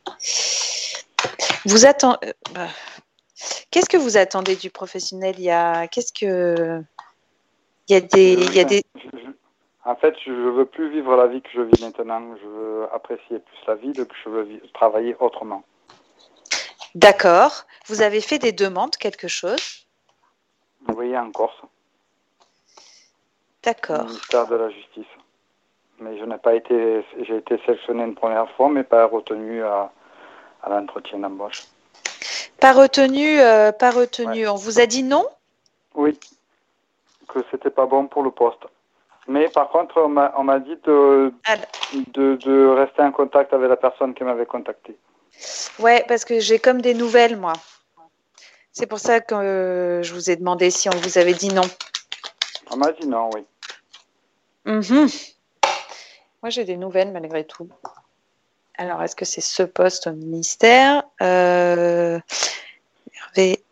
Vous 1.64 1.87
attendez. 1.87 2.29
euh, 2.29 2.33
bah, 2.53 2.68
Qu'est-ce 3.70 3.88
que 3.88 3.96
vous 3.96 4.16
attendez 4.16 4.57
du 4.57 4.70
professionnel? 4.70 5.35
Il 5.38 5.44
y 5.44 5.51
a. 5.51 5.87
Qu'est-ce 5.88 6.12
que. 6.12 6.83
Il 7.88 7.92
y 7.92 7.96
a 7.96 8.01
des. 8.01 8.35
Il 8.35 8.55
y 8.55 8.61
a 8.61 8.64
des... 8.64 8.83
En 9.85 9.96
fait, 9.96 10.14
je 10.25 10.31
ne 10.31 10.51
veux 10.51 10.64
plus 10.66 10.90
vivre 10.90 11.16
la 11.16 11.27
vie 11.27 11.42
que 11.42 11.48
je 11.53 11.61
vis 11.61 11.83
maintenant. 11.83 12.37
Je 12.40 12.46
veux 12.46 12.88
apprécier 12.92 13.40
plus 13.40 13.59
la 13.66 13.75
vie, 13.75 13.92
donc 13.92 14.09
je 14.25 14.29
veux 14.31 14.61
travailler 14.75 15.16
autrement. 15.18 15.64
D'accord. 16.94 17.64
Vous 17.87 18.02
avez 18.02 18.20
fait 18.20 18.38
des 18.38 18.52
demandes, 18.52 18.96
quelque 18.96 19.28
chose? 19.28 19.87
Vous 20.87 20.94
voyez, 20.94 21.16
en 21.16 21.31
Corse, 21.31 21.57
D'accord. 23.62 24.05
ministère 24.05 24.46
de 24.48 24.57
la 24.57 24.70
Justice. 24.70 25.07
Mais 26.00 26.18
je 26.18 26.24
n'ai 26.24 26.38
pas 26.38 26.55
été, 26.55 27.05
j'ai 27.20 27.37
été 27.37 27.59
sélectionné 27.64 28.02
une 28.02 28.14
première 28.14 28.50
fois, 28.57 28.68
mais 28.68 28.83
pas 28.83 29.07
retenu 29.07 29.62
à, 29.62 29.92
à 30.62 30.68
l'entretien 30.68 31.18
d'embauche. 31.18 31.62
Pas 32.59 32.72
retenu, 32.72 33.40
euh, 33.40 33.70
pas 33.72 33.90
retenu. 33.90 34.48
On 34.48 34.57
vous 34.57 34.81
a 34.81 34.87
dit 34.87 35.05
non? 35.05 35.24
Oui, 35.94 36.18
que 37.28 37.40
c'était 37.50 37.70
pas 37.70 37.87
bon 37.87 38.07
pour 38.09 38.22
le 38.22 38.31
poste. 38.31 38.64
Mais 39.28 39.48
par 39.48 39.68
contre, 39.68 40.00
on 40.00 40.09
m'a 40.09 40.59
dit 40.59 40.76
de, 40.85 41.33
de, 42.09 42.35
de 42.35 42.66
rester 42.66 43.02
en 43.02 43.12
contact 43.12 43.52
avec 43.52 43.68
la 43.68 43.76
personne 43.76 44.14
qui 44.14 44.24
m'avait 44.24 44.46
contacté. 44.46 44.96
Ouais, 45.78 46.05
parce 46.09 46.24
que 46.24 46.40
j'ai 46.40 46.59
comme 46.59 46.81
des 46.81 46.94
nouvelles, 46.94 47.37
moi. 47.37 47.55
C'est 48.72 48.87
pour 48.87 48.98
ça 48.98 49.20
que 49.20 49.35
euh, 49.35 50.02
je 50.02 50.14
vous 50.14 50.31
ai 50.31 50.37
demandé 50.37 50.70
si 50.70 50.88
on 50.88 50.96
vous 50.96 51.18
avait 51.18 51.35
dit 51.35 51.52
non. 51.52 51.68
On 52.70 52.76
m'a 52.76 52.90
dit 52.92 53.07
non, 53.07 53.28
oui. 53.35 53.44
Mhm. 54.64 55.09
Moi, 56.42 56.50
j'ai 56.50 56.64
des 56.64 56.76
nouvelles 56.76 57.12
malgré 57.12 57.44
tout. 57.44 57.68
Alors, 58.78 59.02
est-ce 59.02 59.14
que 59.14 59.26
c'est 59.26 59.42
ce 59.42 59.62
poste 59.62 60.07
au 60.07 60.12
ministère? 60.12 61.02
Euh, 61.20 62.18
Hervé. 63.14 63.62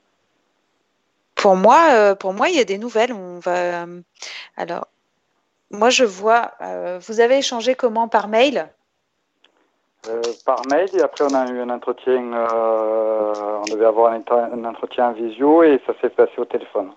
Pour 1.34 1.56
moi, 1.56 1.92
euh, 1.92 2.14
pour 2.14 2.34
moi, 2.34 2.50
il 2.50 2.56
y 2.56 2.60
a 2.60 2.64
des 2.64 2.76
nouvelles. 2.76 3.14
On 3.14 3.38
va. 3.38 3.86
Alors, 4.58 4.86
moi, 5.70 5.88
je 5.88 6.04
vois. 6.04 6.52
vous 7.00 7.20
avez 7.20 7.38
échangé 7.38 7.74
comment? 7.74 8.08
Par 8.08 8.28
mail? 8.28 8.68
Euh, 10.08 10.22
par 10.46 10.64
mail 10.66 10.88
et 10.94 11.02
après 11.02 11.24
on 11.30 11.34
a 11.34 11.46
eu 11.50 11.60
un 11.60 11.68
entretien, 11.68 12.32
euh, 12.32 13.58
on 13.60 13.64
devait 13.70 13.84
avoir 13.84 14.12
un, 14.12 14.20
ent- 14.20 14.50
un 14.54 14.64
entretien 14.64 15.08
en 15.08 15.12
visio 15.12 15.62
et 15.62 15.78
ça 15.86 15.92
s'est 16.00 16.08
passé 16.08 16.32
au 16.38 16.46
téléphone. 16.46 16.92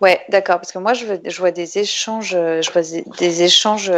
Ouais, 0.00 0.20
d'accord. 0.28 0.56
Parce 0.56 0.70
que 0.72 0.78
moi, 0.78 0.94
je, 0.94 1.04
veux- 1.04 1.20
je 1.24 1.38
vois 1.40 1.50
des 1.50 1.78
échanges. 1.78 2.34
euh, 2.34 2.62
Je 2.62 2.70
vois 2.72 2.82
des- 3.18 3.42
échanges 3.42 3.92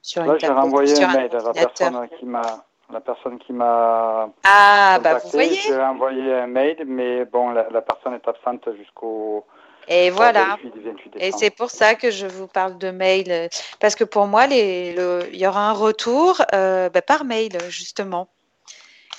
sur 0.00 0.22
une 0.22 0.28
Là 0.32 0.38
j'ai 0.38 0.46
renvoyé 0.48 1.02
un 1.04 1.12
mail 1.12 1.30
à 1.36 1.42
la 1.42 1.52
personne 1.52 2.08
qui 2.18 2.24
m'a 2.24 2.42
la 2.90 3.00
personne 3.00 3.38
qui 3.38 3.52
m'a 3.52 4.30
Ah, 4.44 4.98
bah 5.02 5.18
vous 5.22 5.28
voyez. 5.30 5.54
J'ai 5.56 5.78
envoyé 5.78 6.32
un 6.34 6.46
mail 6.46 6.76
mais 6.86 7.24
bon 7.26 7.50
la, 7.50 7.68
la 7.68 7.82
personne 7.82 8.14
est 8.14 8.26
absente 8.28 8.66
jusqu'au 8.78 9.44
Et 9.88 10.10
voilà. 10.10 10.58
28, 10.62 10.82
28 10.84 11.12
Et 11.20 11.32
c'est 11.32 11.50
pour 11.50 11.70
ça 11.70 11.94
que 11.94 12.10
je 12.10 12.26
vous 12.26 12.46
parle 12.46 12.78
de 12.78 12.90
mail. 12.90 13.30
euh, 13.30 13.48
Parce 13.80 13.94
que 13.94 14.04
pour 14.04 14.26
moi, 14.26 14.46
les, 14.46 14.92
le- 14.92 15.28
il 15.32 15.38
y 15.38 15.46
aura 15.46 15.68
un 15.68 15.72
retour 15.72 16.42
euh, 16.54 16.88
bah, 16.90 17.02
par 17.02 17.24
mail, 17.24 17.58
justement. 17.68 18.28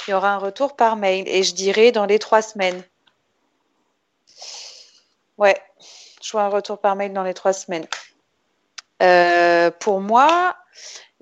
Il 0.07 0.11
y 0.11 0.13
aura 0.13 0.31
un 0.33 0.37
retour 0.37 0.75
par 0.75 0.95
mail. 0.95 1.27
Et 1.27 1.43
je 1.43 1.53
dirais 1.53 1.91
dans 1.91 2.05
les 2.05 2.19
trois 2.19 2.41
semaines. 2.41 2.83
Ouais, 5.37 5.57
je 6.21 6.31
vois 6.31 6.43
un 6.43 6.49
retour 6.49 6.79
par 6.79 6.95
mail 6.95 7.13
dans 7.13 7.23
les 7.23 7.33
trois 7.33 7.53
semaines. 7.53 7.87
Euh, 9.01 9.71
pour 9.71 10.01
moi, 10.01 10.55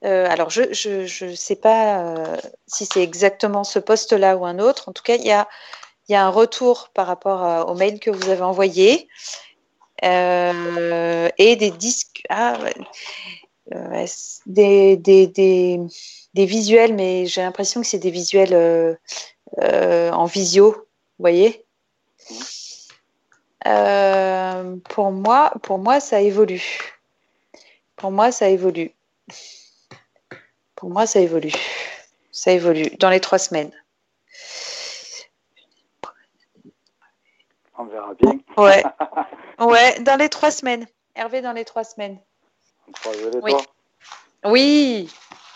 euh, 0.03 0.27
alors 0.29 0.49
je 0.49 0.73
je, 0.73 1.05
je 1.05 1.33
sais 1.35 1.55
pas 1.55 2.37
si 2.67 2.85
c'est 2.85 3.03
exactement 3.03 3.63
ce 3.63 3.79
poste-là 3.79 4.35
ou 4.37 4.45
un 4.45 4.59
autre. 4.59 4.89
En 4.89 4.93
tout 4.93 5.03
cas, 5.03 5.15
il 5.15 5.25
y 5.25 5.31
a, 5.31 5.47
il 6.07 6.13
y 6.13 6.15
a 6.15 6.25
un 6.25 6.29
retour 6.29 6.89
par 6.93 7.07
rapport 7.07 7.41
à- 7.43 7.67
au 7.67 7.75
mail 7.75 7.99
que 7.99 8.09
vous 8.09 8.29
avez 8.29 8.41
envoyé. 8.41 9.07
Euh, 10.03 11.29
et 11.37 11.55
des 11.55 11.71
disques, 11.71 12.23
ah. 12.29 12.57
Euh, 13.75 14.05
des, 14.45 14.95
des, 14.95 15.27
des, 15.27 16.45
visuels, 16.45 16.93
mais 16.93 17.25
j'ai 17.25 17.41
l'impression 17.41 17.81
que 17.81 17.87
c'est 17.87 17.99
des 17.99 18.11
visuels 18.11 18.53
euh, 18.53 18.95
euh, 19.61 20.09
en 20.11 20.25
visio, 20.25 20.71
vous 20.71 20.83
voyez. 21.19 21.65
Euh, 23.65 24.77
pour 24.89 25.11
moi, 25.11 25.51
pour 25.63 25.79
moi, 25.79 25.99
ça 25.99 26.21
évolue. 26.21 26.63
Pour 27.97 28.11
moi, 28.11 28.31
ça 28.31 28.47
évolue. 28.47 28.93
Pour 30.75 30.89
moi, 30.89 31.05
ça 31.05 31.19
évolue. 31.19 31.51
Ça 32.31 32.51
évolue 32.51 32.91
dans 32.99 33.09
les 33.09 33.19
trois 33.19 33.39
semaines. 33.39 33.71
On 37.77 37.85
verra 37.85 38.13
bien. 38.19 38.39
Ouais, 38.57 38.83
ouais, 39.59 39.99
dans 40.01 40.15
les 40.17 40.29
trois 40.29 40.51
semaines. 40.51 40.85
Hervé, 41.15 41.41
dans 41.41 41.53
les 41.53 41.65
trois 41.65 41.83
semaines. 41.83 42.17
Les 43.05 43.39
Oui. 43.41 43.53
Oui, 44.45 45.09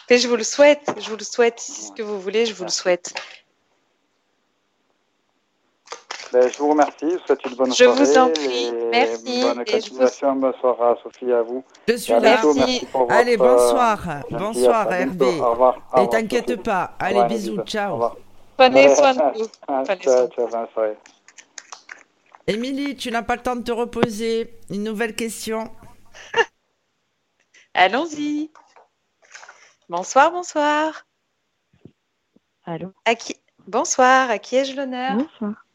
mais 0.10 0.17
je 0.17 0.27
vous 0.27 0.36
le 0.36 0.43
souhaite. 0.43 0.91
Je 0.97 1.10
vous 1.10 1.17
le 1.17 1.23
souhaite. 1.23 1.60
Si 1.60 1.84
ce 1.84 1.91
que 1.93 2.01
vous 2.01 2.19
voulez, 2.19 2.45
je 2.45 2.53
vous 2.53 2.63
le 2.63 2.69
souhaite. 2.69 3.13
Ben, 6.34 6.49
je 6.49 6.57
vous 6.60 6.69
remercie. 6.69 6.95
Je 7.01 7.05
vous 7.17 7.19
souhaite 7.25 7.45
une 7.45 7.55
bonne 7.55 7.73
Je 7.73 7.84
soirée. 7.84 7.99
vous 8.05 8.17
en 8.17 8.29
prie. 8.31 8.65
et 8.67 8.71
Merci. 8.91 9.41
Bonne 9.41 9.62
Et 9.62 9.65
je 9.65 9.75
vous- 9.75 9.81
continuation. 9.81 10.36
Bonne 10.36 10.53
soirée 10.62 10.84
à 10.91 10.97
Sophie 11.03 11.25
et 11.29 11.34
à 11.34 11.41
vous. 11.41 11.63
Je 11.88 11.95
suis 11.97 12.13
Et 12.13 12.19
là. 12.19 12.21
bientôt. 12.21 12.53
Merci. 12.53 12.71
Merci 12.71 12.86
pour 12.88 13.01
votre, 13.01 13.13
Allez, 13.13 13.34
euh, 13.34 13.38
bonsoir. 13.38 13.97
gentillesse. 14.29 14.39
Bonsoir. 14.41 14.93
Hervé. 14.93 15.39
Au 15.41 15.51
revoir. 15.51 15.77
Au 15.93 16.03
Et 16.03 16.10
t'inquiète 16.10 16.63
pas. 16.63 16.91
Allez, 16.99 17.23
bisous. 17.25 17.60
Au 17.60 17.63
Ciao. 17.65 17.93
revoir. 17.93 18.15
Prenez 18.57 18.95
soin 18.95 19.13
de 19.13 19.38
vous. 19.39 19.45
Ciao, 19.86 19.95
ciao, 19.97 20.47
bonne 20.47 20.67
soirée. 20.73 20.97
Émilie, 22.47 22.95
tu 22.95 23.12
n'as 23.12 23.21
pas 23.21 23.36
le 23.36 23.41
temps 23.41 23.56
de 23.56 23.63
te 23.63 23.71
reposer. 23.71 24.60
Une 24.69 24.84
nouvelle 24.84 25.15
question. 25.15 25.71
Allons-y. 27.73 28.51
Bonsoir, 29.89 30.32
bonsoir. 30.32 31.06
Allô 32.65 32.93
À 33.06 33.15
qui 33.15 33.36
Bonsoir. 33.67 34.30
À 34.30 34.39
qui 34.39 34.56
ai-je 34.56 34.75
l'honneur? 34.75 35.15
Bonsoir. 35.15 35.65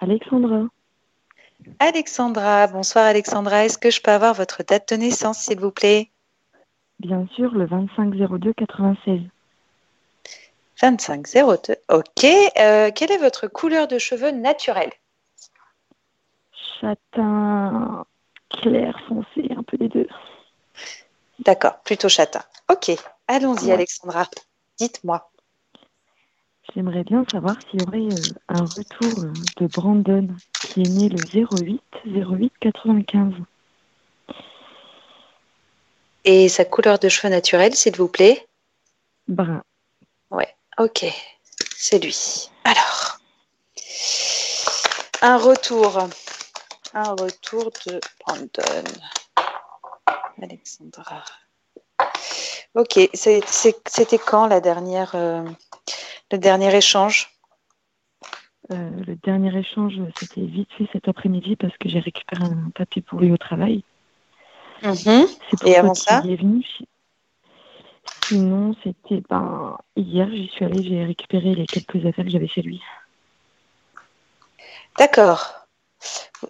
Alexandra. 0.00 0.66
Alexandra. 1.78 2.66
Bonsoir, 2.66 3.06
Alexandra. 3.06 3.64
Est-ce 3.64 3.78
que 3.78 3.90
je 3.90 4.02
peux 4.02 4.10
avoir 4.10 4.34
votre 4.34 4.62
date 4.62 4.92
de 4.92 4.96
naissance, 4.96 5.38
s'il 5.38 5.58
vous 5.58 5.70
plaît? 5.70 6.10
Bien 6.98 7.26
sûr, 7.34 7.50
le 7.52 7.66
25 7.66 8.14
02 8.14 8.52
96. 8.52 9.20
25 10.80 11.26
02. 11.34 11.76
Ok. 11.88 12.24
Euh, 12.24 12.90
quelle 12.94 13.12
est 13.12 13.18
votre 13.18 13.48
couleur 13.48 13.88
de 13.88 13.98
cheveux 13.98 14.30
naturelle? 14.30 14.92
Châtain 16.80 18.04
clair 18.50 18.98
foncé, 19.08 19.50
un 19.56 19.62
peu 19.62 19.76
des 19.76 19.88
deux. 19.88 20.08
D'accord, 21.40 21.80
plutôt 21.84 22.08
châtain. 22.08 22.42
Ok. 22.70 22.90
Allons-y, 23.28 23.66
Ouais. 23.66 23.72
Alexandra. 23.72 24.26
Dites-moi. 24.78 25.30
J'aimerais 26.74 27.04
bien 27.04 27.24
savoir 27.30 27.56
s'il 27.70 27.80
y 27.80 27.84
aurait 27.84 28.14
euh, 28.14 28.34
un 28.48 28.64
retour 28.64 29.24
euh, 29.24 29.32
de 29.58 29.66
Brandon 29.66 30.28
qui 30.60 30.82
est 30.82 30.88
né 30.88 31.08
le 31.08 31.18
08 31.18 31.80
08 32.04 32.52
95. 32.60 33.34
Et 36.24 36.48
sa 36.48 36.64
couleur 36.64 36.98
de 36.98 37.08
cheveux 37.08 37.30
naturelle, 37.30 37.74
s'il 37.74 37.96
vous 37.96 38.08
plaît? 38.08 38.46
Brun. 39.28 39.62
Ok, 40.78 41.06
c'est 41.74 41.98
lui. 41.98 42.50
Alors, 42.64 43.18
un 45.22 45.38
retour. 45.38 46.06
Un 46.96 47.10
retour 47.10 47.70
de 47.86 48.00
Brandon. 48.20 48.84
Alexandra. 50.42 51.22
Ok, 52.74 52.98
c'était 53.12 54.18
quand 54.18 54.46
la 54.46 54.62
dernière, 54.62 55.14
euh, 55.14 55.44
le 56.32 56.38
dernier 56.38 56.74
échange? 56.74 57.30
Euh, 58.72 58.90
le 59.06 59.14
dernier 59.16 59.54
échange, 59.58 60.00
c'était 60.18 60.40
vite 60.46 60.70
fait 60.78 60.88
cet 60.90 61.06
après-midi 61.06 61.56
parce 61.56 61.76
que 61.76 61.90
j'ai 61.90 62.00
récupéré 62.00 62.44
un 62.44 62.70
papier 62.70 63.02
pour 63.02 63.20
lui 63.20 63.30
au 63.30 63.36
travail. 63.36 63.84
C'est 64.80 65.60
pour 65.60 65.68
Et 65.68 65.74
ça 65.74 65.80
avant 65.80 65.94
ça? 65.94 66.22
est 66.24 66.36
venu. 66.36 66.66
Sinon, 68.24 68.74
c'était 68.82 69.22
ben, 69.28 69.76
hier, 69.96 70.30
j'y 70.30 70.48
suis 70.48 70.64
allée, 70.64 70.82
j'ai 70.82 71.04
récupéré 71.04 71.54
les 71.54 71.66
quelques 71.66 72.06
affaires 72.06 72.24
que 72.24 72.30
j'avais 72.30 72.48
chez 72.48 72.62
lui. 72.62 72.80
D'accord. 74.98 75.65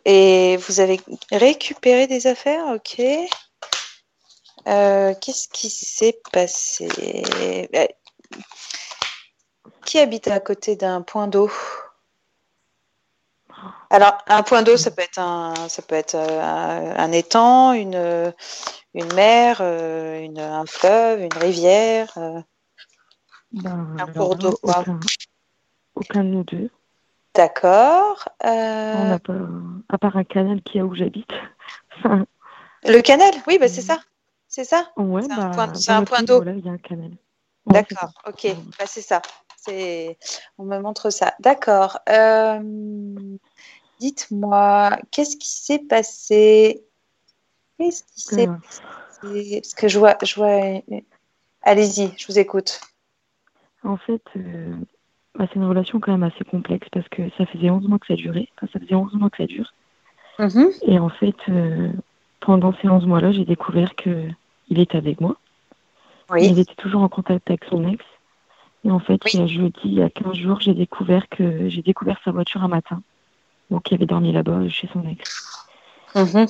Et 0.05 0.57
vous 0.57 0.81
avez 0.81 1.01
récupéré 1.31 2.07
des 2.07 2.27
affaires, 2.27 2.67
ok. 2.75 3.01
Euh, 4.69 5.15
Qu'est-ce 5.21 5.49
qui 5.49 5.71
s'est 5.71 6.21
passé? 6.33 6.89
Euh, 7.75 7.87
Qui 9.85 9.99
habite 9.99 10.29
à 10.29 10.41
côté 10.41 10.75
d'un 10.77 11.03
point 11.03 11.29
d'eau? 11.29 11.51
Alors, 13.91 14.19
un 14.27 14.43
point 14.43 14.63
d'eau, 14.63 14.77
ça 14.77 14.91
peut 14.91 15.03
être 15.03 15.19
un, 15.19 15.55
ça 15.69 15.81
peut 15.83 15.95
être 15.95 16.17
euh, 16.17 16.41
un, 16.43 16.97
un 16.97 17.13
étang, 17.13 17.73
une, 17.73 18.35
une 18.95 19.15
mer, 19.15 19.59
euh, 19.61 20.21
une, 20.21 20.41
un 20.41 20.67
fleuve, 20.67 21.21
une 21.21 21.39
rivière. 21.39 22.13
Ben, 23.53 23.97
Un 23.99 24.13
cours 24.13 24.37
d'eau, 24.37 24.59
aucun, 24.63 25.01
aucun 25.95 26.25
de 26.25 26.29
nous 26.29 26.45
deux. 26.45 26.71
D'accord. 27.37 28.29
On 28.42 28.49
Euh, 28.49 29.18
pas, 29.18 29.35
à 29.88 29.99
part 29.99 30.16
un 30.16 30.25
canal 30.25 30.62
qui 30.62 30.79
est 30.79 30.83
où 30.83 30.94
j'habite. 30.94 31.31
Le 32.85 33.01
canal, 33.03 33.33
oui, 33.46 33.59
bah, 33.59 33.68
c'est 33.68 33.83
ça. 33.83 33.99
C'est 34.49 34.64
ça 34.64 34.90
ouais, 34.96 35.22
C'est 35.22 35.33
un 35.33 35.37
bah, 35.37 35.51
point- 36.07 36.18
un 36.18 36.22
d'eau. 36.22 36.37
Voilà, 36.37 36.53
il 36.53 36.64
y 36.64 36.68
a 36.68 36.72
un 36.72 36.79
canal. 36.79 37.11
D'accord, 37.66 38.12
ok, 38.27 38.46
bah, 38.79 38.87
c'est 38.87 39.03
ça. 39.03 39.20
C'est... 39.57 40.18
On 40.57 40.64
me 40.64 40.79
montre 40.79 41.11
ça. 41.11 41.35
D'accord. 41.40 41.99
Euh, 42.09 42.61
Dites-moi, 43.99 44.99
qu'est-ce 45.11 45.37
qui 45.37 45.49
s'est 45.49 45.79
passé? 45.81 46.85
Qu'est-ce 47.79 48.05
qui 48.05 48.20
s'est 48.20 48.49
Euh, 48.49 48.57
passé? 49.22 49.61
Parce 49.62 49.75
que 49.75 49.88
je 49.88 49.99
vois, 49.99 50.16
je 50.22 50.35
vois. 50.37 50.83
Allez-y, 51.62 52.14
je 52.16 52.27
vous 52.29 52.38
écoute. 52.38 52.81
en 53.83 53.96
fait, 53.96 54.22
euh, 54.37 54.77
bah, 55.37 55.46
c'est 55.49 55.57
une 55.57 55.64
relation 55.66 56.01
quand 56.01 56.12
même 56.12 56.22
assez 56.22 56.44
complexe 56.44 56.88
parce 56.90 57.09
que 57.09 57.22
ça 57.37 57.46
faisait 57.46 57.70
11 57.70 57.87
mois 57.88 57.99
que 57.99 58.07
ça 58.07 58.14
durait. 58.14 58.49
Enfin, 58.57 58.70
ça 58.72 58.81
faisait 58.81 58.94
11 58.94 59.14
mois 59.14 59.31
que 59.31 59.37
ça 59.38 59.46
dure. 59.46 59.72
Mhm. 60.38 60.70
Et 60.83 60.99
en 60.99 61.09
fait, 61.09 61.37
euh, 61.49 61.90
pendant 62.40 62.72
ces 62.81 62.88
11 62.88 63.07
mois-là, 63.07 63.33
j'ai 63.33 63.44
découvert 63.44 63.94
que 63.96 64.29
il 64.68 64.79
était 64.81 64.99
avec 64.99 65.20
moi. 65.20 65.37
Oui. 66.31 66.49
Il 66.51 66.59
était 66.59 66.75
toujours 66.75 67.03
en 67.03 67.09
contact 67.09 67.49
avec 67.51 67.64
son 67.64 67.87
ex. 67.88 68.05
Et 68.85 68.90
en 68.90 68.99
fait, 68.99 69.20
Oui. 69.25 69.31
il 69.35 69.40
y 69.40 69.42
a 69.42 69.46
jeudi, 69.46 69.81
il 69.85 69.94
y 69.94 70.03
a 70.03 70.11
15 70.11 70.35
jours, 70.35 70.61
j'ai 70.61 70.75
découvert 70.75 71.29
que 71.29 71.68
j'ai 71.68 71.83
découvert 71.83 72.20
sa 72.25 72.31
voiture 72.31 72.62
un 72.62 72.68
matin. 72.68 73.03
Donc, 73.70 73.90
il 73.90 73.94
avait 73.94 74.07
dormi 74.07 74.33
là-bas 74.33 74.61
euh, 74.61 74.68
chez 74.68 74.88
son 74.92 75.07
ex. 75.09 75.49
Mhm. 76.14 76.46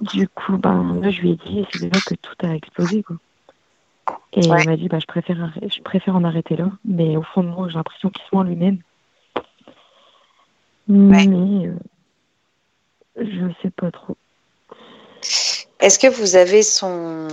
Du 0.00 0.28
coup, 0.28 0.56
ben, 0.58 1.00
là, 1.00 1.10
je 1.10 1.20
lui 1.22 1.30
ai 1.30 1.36
dit, 1.36 1.60
et 1.60 1.66
c'est 1.72 1.92
là 1.92 2.00
que 2.00 2.14
tout 2.14 2.34
a 2.42 2.54
explosé, 2.54 3.02
quoi. 3.02 3.16
Et 4.32 4.46
Ouais. 4.46 4.62
il 4.62 4.68
m'a 4.68 4.76
dit, 4.76 4.88
bah, 4.88 4.98
je 5.00 5.06
préfère, 5.06 5.52
je 5.62 5.80
préfère 5.82 6.14
en 6.14 6.24
arrêter 6.24 6.56
là. 6.56 6.70
Mais 6.84 7.16
au 7.16 7.22
fond 7.22 7.42
de 7.42 7.48
moi, 7.48 7.68
j'ai 7.68 7.74
l'impression 7.74 8.10
qu'il 8.10 8.22
se 8.24 8.34
ment 8.34 8.42
lui-même. 8.42 8.78
Mais, 10.86 11.66
euh, 11.66 11.76
je 13.16 13.52
sais 13.62 13.70
pas 13.70 13.90
trop. 13.90 14.16
Est-ce 15.80 15.98
que 15.98 16.06
vous 16.06 16.36
avez 16.36 16.62
son... 16.62 17.28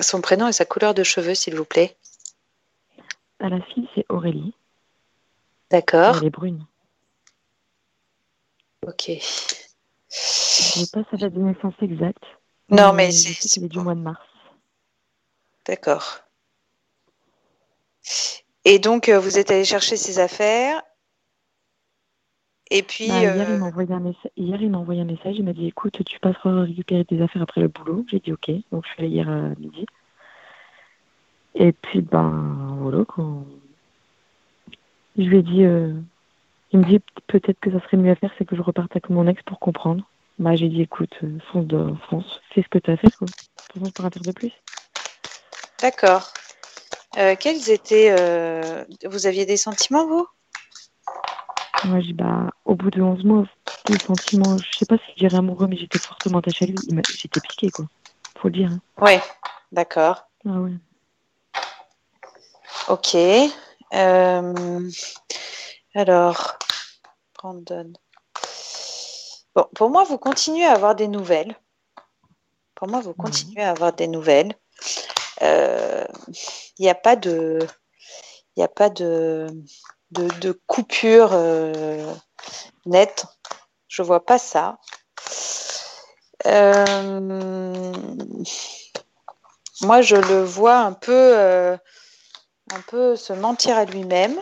son 0.00 0.20
prénom 0.20 0.48
et 0.48 0.52
sa 0.52 0.64
couleur 0.64 0.94
de 0.94 1.02
cheveux, 1.02 1.34
s'il 1.34 1.54
vous 1.54 1.64
plaît? 1.64 1.96
À 3.38 3.48
la 3.48 3.60
fille, 3.60 3.88
c'est 3.94 4.06
Aurélie. 4.08 4.54
D'accord. 5.70 6.18
Elle 6.18 6.26
est 6.26 6.30
brune. 6.30 6.64
Ok. 8.86 9.10
Je 10.10 10.80
n'ai 10.80 10.86
pas 10.92 11.08
sa 11.10 11.16
date 11.16 11.32
de 11.34 11.40
naissance 11.40 11.74
exacte. 11.82 12.24
Non, 12.70 12.92
mais 12.92 13.10
je 13.10 13.32
c'est- 13.32 13.48
c'est 13.48 13.68
du 13.68 13.78
mois 13.78 13.94
de 13.94 14.00
mars. 14.00 14.20
D'accord. 15.66 16.20
Et 18.64 18.78
donc, 18.78 19.08
euh, 19.08 19.18
vous 19.18 19.38
êtes 19.38 19.50
allé 19.50 19.64
chercher 19.64 19.96
ses 19.96 20.18
affaires 20.18 20.82
Et 22.70 22.82
puis. 22.82 23.08
Bah, 23.08 23.20
hier, 23.20 23.48
euh, 23.48 23.54
il 23.54 23.58
m'a 23.58 23.66
envoyé 23.66 23.92
un 23.92 24.00
message. 24.00 24.30
Hier, 24.36 24.60
il 24.60 24.70
m'a 24.70 24.78
envoyé 24.78 25.00
un 25.00 25.04
message. 25.04 25.36
Il 25.38 25.44
m'a 25.44 25.52
dit, 25.52 25.66
écoute, 25.66 26.02
tu 26.04 26.20
passeras 26.20 26.62
récupérer 26.62 27.04
tes 27.04 27.20
affaires 27.22 27.42
après 27.42 27.60
le 27.60 27.68
boulot. 27.68 28.04
J'ai 28.10 28.20
dit, 28.20 28.32
ok. 28.32 28.50
Donc, 28.72 28.84
je 28.86 28.92
suis 28.92 29.00
allée 29.00 29.10
hier 29.10 29.28
à 29.28 29.48
midi. 29.58 29.86
Et 31.54 31.72
puis, 31.72 32.00
ben, 32.00 32.76
voilà, 32.80 33.04
quoi. 33.04 33.26
Je 35.18 35.24
lui 35.24 35.38
ai 35.38 35.42
dit, 35.42 35.64
euh, 35.64 35.92
il 36.72 36.80
me 36.80 36.84
dit, 36.84 37.00
peut-être 37.26 37.58
que 37.60 37.70
ça 37.70 37.80
serait 37.80 37.96
mieux 37.96 38.12
à 38.12 38.14
faire, 38.14 38.32
c'est 38.38 38.44
que 38.44 38.56
je 38.56 38.62
reparte 38.62 38.92
avec 38.92 39.10
mon 39.10 39.26
ex 39.26 39.42
pour 39.42 39.58
comprendre. 39.58 40.08
Bah, 40.38 40.54
j'ai 40.54 40.68
dit, 40.68 40.82
écoute, 40.82 41.14
euh, 41.22 41.38
fonce 41.52 41.66
de 41.66 41.92
France, 42.04 42.40
fais 42.54 42.62
ce 42.62 42.68
que 42.68 42.78
tu 42.78 42.90
as 42.90 42.96
fait, 42.96 43.10
quoi. 43.16 43.26
Pour 43.74 43.82
on 43.82 43.90
pourra 43.90 44.10
faire 44.10 44.22
de 44.22 44.32
plus. 44.32 44.52
D'accord. 45.80 46.32
Euh, 47.16 47.34
quels 47.38 47.70
étaient. 47.70 48.14
euh, 48.18 48.84
Vous 49.04 49.26
aviez 49.26 49.46
des 49.46 49.56
sentiments, 49.56 50.06
vous? 50.06 50.26
Moi, 51.84 52.00
j'ai 52.00 52.12
bah, 52.12 52.50
au 52.66 52.74
bout 52.74 52.90
de 52.90 53.00
11 53.00 53.24
mois, 53.24 53.44
des 53.86 53.98
sentiments, 53.98 54.58
je 54.58 54.78
sais 54.78 54.84
pas 54.86 54.96
si 54.98 55.04
je 55.16 55.26
dirais 55.26 55.38
amoureux, 55.38 55.66
mais 55.66 55.76
j'étais 55.76 55.98
fortement 55.98 56.38
attachée 56.38 56.66
à 56.66 56.68
lui. 56.68 56.76
J'étais 57.16 57.40
piquée, 57.40 57.70
quoi. 57.70 57.86
Faut 58.38 58.48
le 58.48 58.52
dire. 58.54 58.70
hein. 58.70 58.80
Ouais. 59.02 59.20
D'accord. 59.72 60.26
Ah 60.46 60.58
ouais. 60.60 60.72
Ok. 62.88 63.14
Euh, 63.94 64.90
Alors, 65.94 66.58
Brandon. 67.38 67.92
Bon, 69.54 69.66
pour 69.74 69.90
moi, 69.90 70.04
vous 70.04 70.18
continuez 70.18 70.64
à 70.66 70.72
avoir 70.74 70.94
des 70.94 71.08
nouvelles. 71.08 71.56
Pour 72.74 72.88
moi, 72.88 73.00
vous 73.00 73.14
continuez 73.14 73.62
à 73.62 73.70
avoir 73.70 73.92
des 73.92 74.06
nouvelles. 74.06 74.54
Euh, 75.42 76.04
Il 76.78 76.82
n'y 76.82 76.90
a 76.90 76.94
pas 76.94 77.16
de, 77.16 77.58
il 78.56 78.62
a 78.62 78.68
pas 78.68 78.90
de, 78.90 79.48
coupure 80.66 81.30
euh, 81.32 82.12
nette. 82.86 83.24
Je 83.88 84.02
vois 84.02 84.24
pas 84.24 84.38
ça. 84.38 84.78
Euh, 86.46 87.92
moi, 89.82 90.02
je 90.02 90.16
le 90.16 90.42
vois 90.42 90.78
un 90.78 90.92
peu, 90.92 91.12
euh, 91.12 91.76
un 92.72 92.80
peu 92.88 93.16
se 93.16 93.32
mentir 93.32 93.76
à 93.76 93.84
lui-même. 93.84 94.40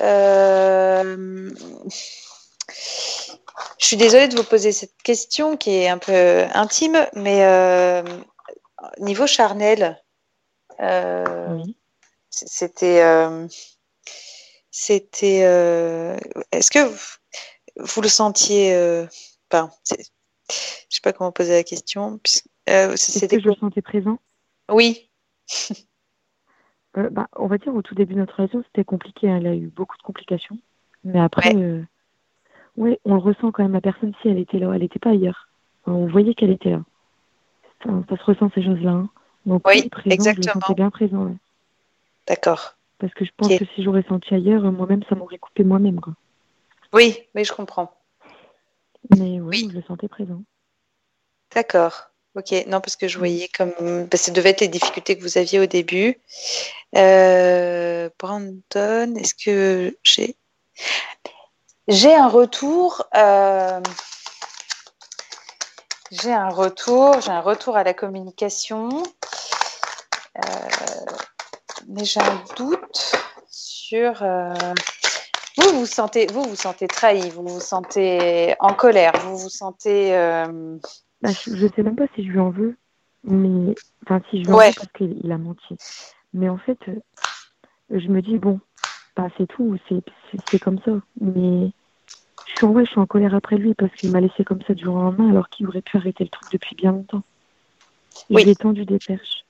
Euh, 0.00 1.50
je 3.78 3.86
suis 3.86 3.96
désolée 3.96 4.28
de 4.28 4.36
vous 4.36 4.44
poser 4.44 4.72
cette 4.72 5.00
question 5.02 5.56
qui 5.56 5.70
est 5.70 5.88
un 5.88 5.98
peu 5.98 6.44
intime, 6.54 7.06
mais 7.14 7.44
euh, 7.44 8.02
niveau 8.98 9.26
charnel, 9.26 10.00
euh, 10.80 11.48
Oui. 11.54 11.76
c'était, 12.30 13.02
euh, 13.02 13.46
c'était. 14.70 15.44
euh, 15.44 16.16
Est-ce 16.52 16.70
que 16.70 16.84
vous, 16.86 17.16
vous 17.78 18.00
le 18.00 18.08
sentiez 18.08 18.74
Enfin, 19.52 19.70
je 19.90 19.96
sais 20.90 21.00
pas 21.02 21.12
comment 21.12 21.32
poser 21.32 21.52
la 21.52 21.62
question. 21.64 22.20
Est-ce 22.66 23.12
c'était 23.12 23.36
que 23.36 23.42
je 23.42 23.48
le 23.48 23.54
sentais 23.54 23.82
présent? 23.82 24.18
Oui, 24.70 25.10
bah, 26.94 27.28
On 27.36 27.46
va 27.46 27.58
dire, 27.58 27.74
au 27.74 27.82
tout 27.82 27.94
début 27.94 28.14
de 28.14 28.20
notre 28.20 28.36
relation, 28.36 28.62
c'était 28.66 28.84
compliqué. 28.84 29.28
hein. 29.28 29.36
Elle 29.36 29.46
a 29.46 29.54
eu 29.54 29.66
beaucoup 29.68 29.96
de 29.96 30.02
complications. 30.02 30.58
Mais 31.04 31.20
après, 31.20 31.54
Ouais. 31.54 31.84
ouais, 32.76 33.00
on 33.04 33.14
le 33.14 33.20
ressent 33.20 33.52
quand 33.52 33.62
même. 33.62 33.72
La 33.72 33.80
personne, 33.80 34.14
si 34.22 34.28
elle 34.28 34.38
était 34.38 34.58
là, 34.58 34.72
elle 34.74 34.80
n'était 34.80 34.98
pas 34.98 35.10
ailleurs. 35.10 35.48
On 35.86 36.06
voyait 36.06 36.34
qu'elle 36.34 36.50
était 36.50 36.70
là. 36.70 36.82
Ça, 37.84 38.16
se 38.16 38.22
ressent, 38.24 38.50
ces 38.54 38.62
choses-là. 38.64 38.90
hein. 38.90 39.08
Donc, 39.46 39.66
Oui, 39.68 39.88
présent, 39.90 40.06
je 40.08 40.14
exactement. 40.14 40.52
sentais 40.54 40.74
bien 40.74 40.90
présent. 40.90 41.24
ouais. 41.26 41.34
d'accord. 42.26 42.74
Parce 42.98 43.12
que 43.12 43.24
je 43.24 43.30
pense 43.36 43.48
que 43.58 43.64
si 43.74 43.82
j'aurais 43.82 44.04
senti 44.08 44.32
ailleurs, 44.34 44.62
moi-même, 44.72 45.02
ça 45.08 45.14
m'aurait 45.14 45.38
coupé 45.38 45.64
moi-même. 45.64 46.00
Oui, 46.92 47.18
oui, 47.34 47.44
je 47.44 47.52
comprends. 47.52 47.92
Mais 49.10 49.40
ouais, 49.40 49.48
Oui. 49.48 49.68
je 49.70 49.76
le 49.76 49.82
sentais 49.82 50.08
présent. 50.08 50.42
D'accord. 51.54 52.10
Ok, 52.36 52.52
non, 52.66 52.80
parce 52.80 52.96
que 52.96 53.06
je 53.06 53.18
voyais 53.18 53.48
comme. 53.48 54.08
Ça 54.14 54.32
devait 54.32 54.50
être 54.50 54.60
les 54.62 54.68
difficultés 54.68 55.16
que 55.16 55.22
vous 55.22 55.38
aviez 55.38 55.60
au 55.60 55.66
début. 55.66 56.18
Euh, 56.96 58.08
Brandon, 58.18 59.14
est-ce 59.16 59.34
que 59.34 59.96
j'ai. 60.02 60.34
J'ai 61.86 62.14
un 62.14 62.28
retour. 62.28 63.04
euh, 63.14 63.80
J'ai 66.22 66.32
un 66.32 66.48
retour. 66.48 67.20
J'ai 67.20 67.30
un 67.32 67.40
retour 67.40 67.76
à 67.76 67.82
la 67.84 67.92
communication. 67.94 69.02
Euh, 70.36 70.40
Mais 71.88 72.04
j'ai 72.04 72.20
un 72.20 72.42
doute 72.56 73.16
sur. 73.50 74.22
euh, 74.22 74.54
Vous 75.58 75.78
vous 75.80 75.86
sentez, 75.86 76.26
vous 76.32 76.42
vous 76.44 76.56
sentez 76.56 76.86
trahi, 76.86 77.30
vous 77.30 77.46
vous 77.46 77.60
sentez 77.60 78.54
en 78.60 78.74
colère, 78.74 79.12
vous 79.24 79.36
vous 79.38 79.48
sentez. 79.48 80.14
euh, 80.16 80.76
Bah, 81.20 81.30
je, 81.32 81.54
je 81.54 81.66
sais 81.74 81.82
même 81.82 81.96
pas 81.96 82.06
si 82.14 82.24
je 82.24 82.30
lui 82.30 82.38
en 82.40 82.50
veux. 82.50 82.76
Mais, 83.24 83.74
enfin, 84.04 84.20
si 84.30 84.40
je 84.40 84.46
lui 84.46 84.52
en 84.52 84.56
Ouais. 84.56 84.68
veux 84.68 84.74
parce 84.74 84.92
qu'il 84.92 85.18
il 85.24 85.32
a 85.32 85.38
menti. 85.38 85.76
Mais 86.32 86.48
en 86.48 86.58
fait, 86.58 86.78
je 87.90 88.08
me 88.08 88.20
dis, 88.22 88.38
bon, 88.38 88.60
bah, 89.16 89.28
c'est 89.38 89.46
tout, 89.46 89.76
c'est 90.50 90.58
comme 90.60 90.78
ça. 90.84 90.92
Mais 91.20 91.72
je 92.46 92.52
suis, 92.52 92.66
en, 92.66 92.70
ouais, 92.70 92.84
je 92.84 92.90
suis 92.90 93.00
en 93.00 93.06
colère 93.06 93.34
après 93.34 93.56
lui 93.56 93.74
parce 93.74 93.94
qu'il 93.94 94.10
m'a 94.10 94.20
laissé 94.20 94.44
comme 94.44 94.62
ça 94.62 94.74
du 94.74 94.84
jour 94.84 94.96
au 94.96 95.02
lendemain 95.02 95.30
alors 95.30 95.48
qu'il 95.48 95.66
aurait 95.66 95.82
pu 95.82 95.96
arrêter 95.96 96.24
le 96.24 96.30
truc 96.30 96.50
depuis 96.50 96.74
bien 96.76 96.92
longtemps. 96.92 97.22
Je 98.30 98.34
Oui. 98.36 98.42
ai 98.48 98.56
tendu 98.56 98.84
des 98.84 98.98
perches. 98.98 99.44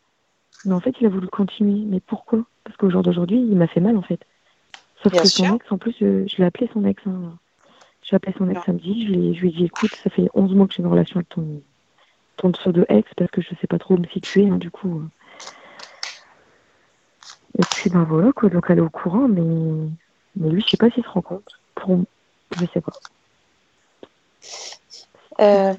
Mais 0.65 0.75
en 0.75 0.81
fait, 0.81 0.95
il 1.01 1.07
a 1.07 1.11
voulu 1.11 1.29
continuer. 1.29 1.85
Mais 1.87 2.01
pourquoi? 2.01 2.45
Parce 2.65 2.77
qu'au 2.77 2.91
jour 2.91 3.03
d'aujourd'hui, 3.03 3.39
il 3.39 3.57
m'a 3.57 3.67
fait 3.67 3.81
mal 3.81 3.97
en 3.97 4.03
fait. 4.03 4.21
Sauf 5.03 5.13
Bien 5.13 5.23
que 5.23 5.29
son 5.29 5.45
sûr. 5.45 5.55
ex, 5.55 5.71
en 5.73 5.79
plus, 5.79 5.95
euh, 6.03 6.25
je 6.29 6.37
l'ai 6.39 6.45
appelé 6.45 6.69
son 6.73 6.85
ex. 6.85 7.03
Hein. 7.07 7.39
Je 8.03 8.11
l'ai 8.13 8.17
appelé 8.17 8.35
son 8.39 8.49
ex 8.49 8.57
Non. 8.59 8.65
samedi. 8.65 9.07
Je, 9.07 9.13
lui 9.13 9.49
ai 9.49 9.53
dit, 9.53 9.65
écoute, 9.65 9.97
ça 10.03 10.11
fait 10.11 10.29
11 10.35 10.55
mois 10.55 10.67
que 10.69 10.75
j'ai 10.75 10.83
une 10.83 10.89
relation 10.89 11.17
avec 11.17 11.29
ton, 11.31 11.63
ton 12.37 12.53
pseudo 12.53 12.85
ex 12.89 13.13
parce 13.17 13.31
que 13.31 13.43
je 13.43 13.55
sais 13.61 13.67
pas 13.67 13.79
trop 13.79 13.95
où 13.95 13.99
me 13.99 14.07
situer, 14.09 14.49
hein, 14.49 14.59
du 14.59 14.71
coup. 14.71 15.01
euh. 15.01 15.09
Et 17.59 17.65
puis, 17.65 17.91
ben 17.91 18.05
voilà, 18.05 18.33
quoi. 18.33 18.49
Donc, 18.51 18.67
elle 18.69 18.79
est 18.79 18.83
au 18.83 18.91
courant, 18.91 19.29
mais, 19.29 19.43
mais 20.37 20.51
lui, 20.51 20.63
je 20.63 20.69
sais 20.69 20.77
pas 20.77 20.91
s'il 20.91 21.05
se 21.05 21.09
rend 21.09 21.23
compte. 21.23 21.61
Pour... 21.75 22.05
Je 22.59 22.67
sais 22.73 22.81
pas. 22.81 22.93
Euh, 25.41 25.75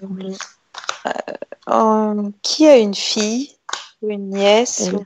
euh, 1.70 2.30
qui 2.42 2.68
a 2.68 2.78
une 2.78 2.94
fille 2.94 3.56
ou 4.02 4.10
une 4.10 4.30
nièce 4.30 4.92
ou- 4.94 5.06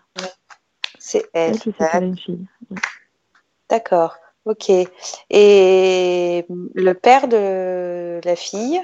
C'est 0.97 1.29
elle. 1.33 1.55
Elle, 1.79 1.85
a 1.85 1.97
une 1.99 2.17
fille. 2.17 2.45
D'accord. 3.69 4.17
Ok. 4.45 4.71
Et 5.29 6.45
le 6.49 6.93
père 6.93 7.27
de 7.27 8.19
la 8.23 8.35
fille? 8.35 8.81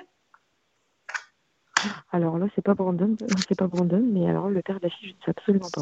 Alors 2.11 2.37
là, 2.37 2.45
c'est 2.55 2.61
pas 2.61 2.73
Brandon, 2.73 3.15
euh, 3.21 3.27
c'est 3.47 3.57
pas 3.57 3.67
Brandon, 3.67 4.01
mais 4.03 4.29
alors 4.29 4.49
le 4.49 4.61
père 4.61 4.79
de 4.79 4.83
la 4.83 4.89
fille, 4.89 5.09
je 5.09 5.13
ne 5.13 5.25
sais 5.25 5.31
absolument 5.37 5.69
pas. 5.69 5.81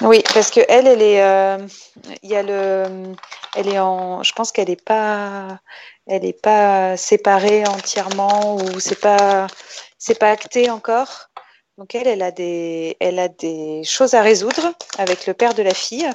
Oui, 0.00 0.22
parce 0.34 0.50
que 0.50 0.60
elle, 0.68 0.86
elle 0.86 1.02
est, 1.02 1.22
euh, 1.22 1.66
il 2.22 2.30
y 2.30 2.36
a 2.36 2.42
le, 2.42 3.14
elle 3.56 3.68
est 3.68 3.78
en, 3.78 4.22
je 4.22 4.32
pense 4.32 4.52
qu'elle 4.52 4.70
est 4.70 4.84
pas, 4.84 5.60
elle 6.06 6.24
est 6.24 6.40
pas 6.40 6.96
séparée 6.96 7.66
entièrement 7.66 8.56
ou 8.56 8.80
c'est 8.80 9.00
pas, 9.00 9.46
c'est 9.98 10.18
pas 10.18 10.30
acté 10.30 10.70
encore. 10.70 11.30
Donc 11.78 11.94
elle, 11.94 12.06
elle 12.06 12.22
a 12.22 12.30
des, 12.30 12.96
elle 13.00 13.18
a 13.18 13.28
des 13.28 13.82
choses 13.84 14.14
à 14.14 14.22
résoudre 14.22 14.72
avec 14.98 15.26
le 15.26 15.34
père 15.34 15.54
de 15.54 15.62
la 15.62 15.74
fille. 15.74 16.08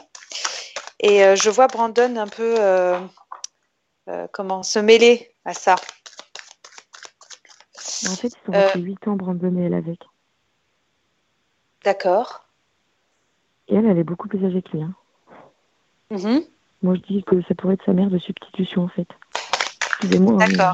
Et 0.99 1.23
euh, 1.23 1.35
je 1.35 1.49
vois 1.49 1.67
Brandon 1.67 2.15
un 2.17 2.27
peu, 2.27 2.55
euh, 2.59 2.99
euh, 4.09 4.27
comment 4.31 4.63
se 4.63 4.79
mêler 4.79 5.33
à 5.45 5.53
ça. 5.53 5.75
En 8.07 8.15
fait, 8.15 8.27
ils 8.27 8.45
sont 8.45 8.51
restés 8.51 8.79
8 8.79 9.07
ans, 9.07 9.15
Brandon 9.15 9.57
et 9.57 9.65
elle 9.65 9.73
avec. 9.73 9.99
D'accord. 11.83 12.45
Et 13.67 13.75
elle, 13.75 13.85
elle 13.85 13.97
est 13.97 14.03
beaucoup 14.03 14.27
plus 14.27 14.43
âgée 14.45 14.61
que 14.61 14.69
lui. 14.71 14.83
hein. 14.83 14.93
Mhm. 16.11 16.43
Moi, 16.81 16.95
je 16.95 17.01
dis 17.01 17.23
que 17.23 17.41
ça 17.43 17.55
pourrait 17.55 17.73
être 17.75 17.85
sa 17.85 17.93
mère 17.93 18.09
de 18.09 18.17
substitution, 18.17 18.83
en 18.83 18.87
fait. 18.87 19.07
Excusez-moi. 20.01 20.33
hein, 20.33 20.37
mais- 20.47 20.57
D'accord. 20.57 20.73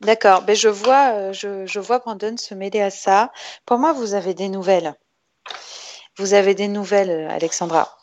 D'accord. 0.00 0.42
Ben, 0.42 0.54
je 0.54 0.68
vois, 0.68 1.12
euh, 1.12 1.32
je, 1.32 1.66
je 1.66 1.80
vois 1.80 1.98
Brandon 2.00 2.36
se 2.36 2.54
mêler 2.54 2.80
à 2.82 2.90
ça. 2.90 3.32
Pour 3.64 3.78
moi, 3.78 3.92
vous 3.92 4.14
avez 4.14 4.34
des 4.34 4.48
nouvelles. 4.48 4.94
Vous 6.18 6.34
avez 6.34 6.54
des 6.54 6.68
nouvelles, 6.68 7.10
euh, 7.10 7.30
Alexandra. 7.30 7.96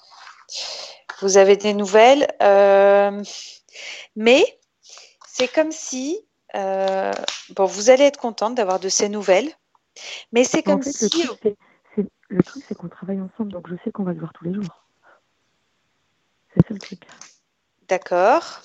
Vous 1.22 1.38
avez 1.38 1.56
des 1.56 1.74
nouvelles, 1.74 2.28
euh, 2.42 3.24
mais 4.16 4.44
c'est 5.28 5.48
comme 5.48 5.72
si, 5.72 6.20
euh, 6.56 7.12
bon, 7.56 7.66
vous 7.66 7.90
allez 7.90 8.04
être 8.04 8.20
contente 8.20 8.56
d'avoir 8.56 8.80
de 8.80 8.90
ces 8.90 9.08
nouvelles, 9.10 9.50
mais 10.32 10.44
c'est 10.44 10.68
en 10.68 10.74
comme 10.74 10.84
fait, 10.84 10.92
si, 10.92 11.04
le 11.04 11.10
truc, 11.28 11.40
c'est, 11.44 11.56
c'est- 11.96 12.10
le 12.28 12.44
truc, 12.44 12.64
c'est 12.68 12.76
qu'on 12.76 12.90
travaille 12.90 13.22
ensemble, 13.22 13.52
donc 13.54 13.68
je 13.70 13.76
sais 13.84 13.92
qu'on 13.92 14.04
va 14.04 14.14
se 14.14 14.20
voir 14.20 14.34
tous 14.34 14.44
les 14.46 14.54
jours. 14.54 14.84
C'est 16.54 16.68
ça 16.68 16.74
le 16.74 16.80
truc. 16.80 17.02
d'accord. 17.88 18.62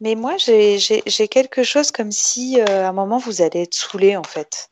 Mais 0.00 0.14
moi, 0.16 0.36
j'ai 0.36 1.28
quelque 1.28 1.62
chose 1.62 1.90
comme 1.90 2.12
si, 2.12 2.60
euh, 2.60 2.84
à 2.84 2.88
un 2.88 2.92
moment, 2.92 3.18
vous 3.18 3.42
allez 3.42 3.62
être 3.62 3.74
saoulée, 3.74 4.16
en 4.16 4.22
fait. 4.22 4.70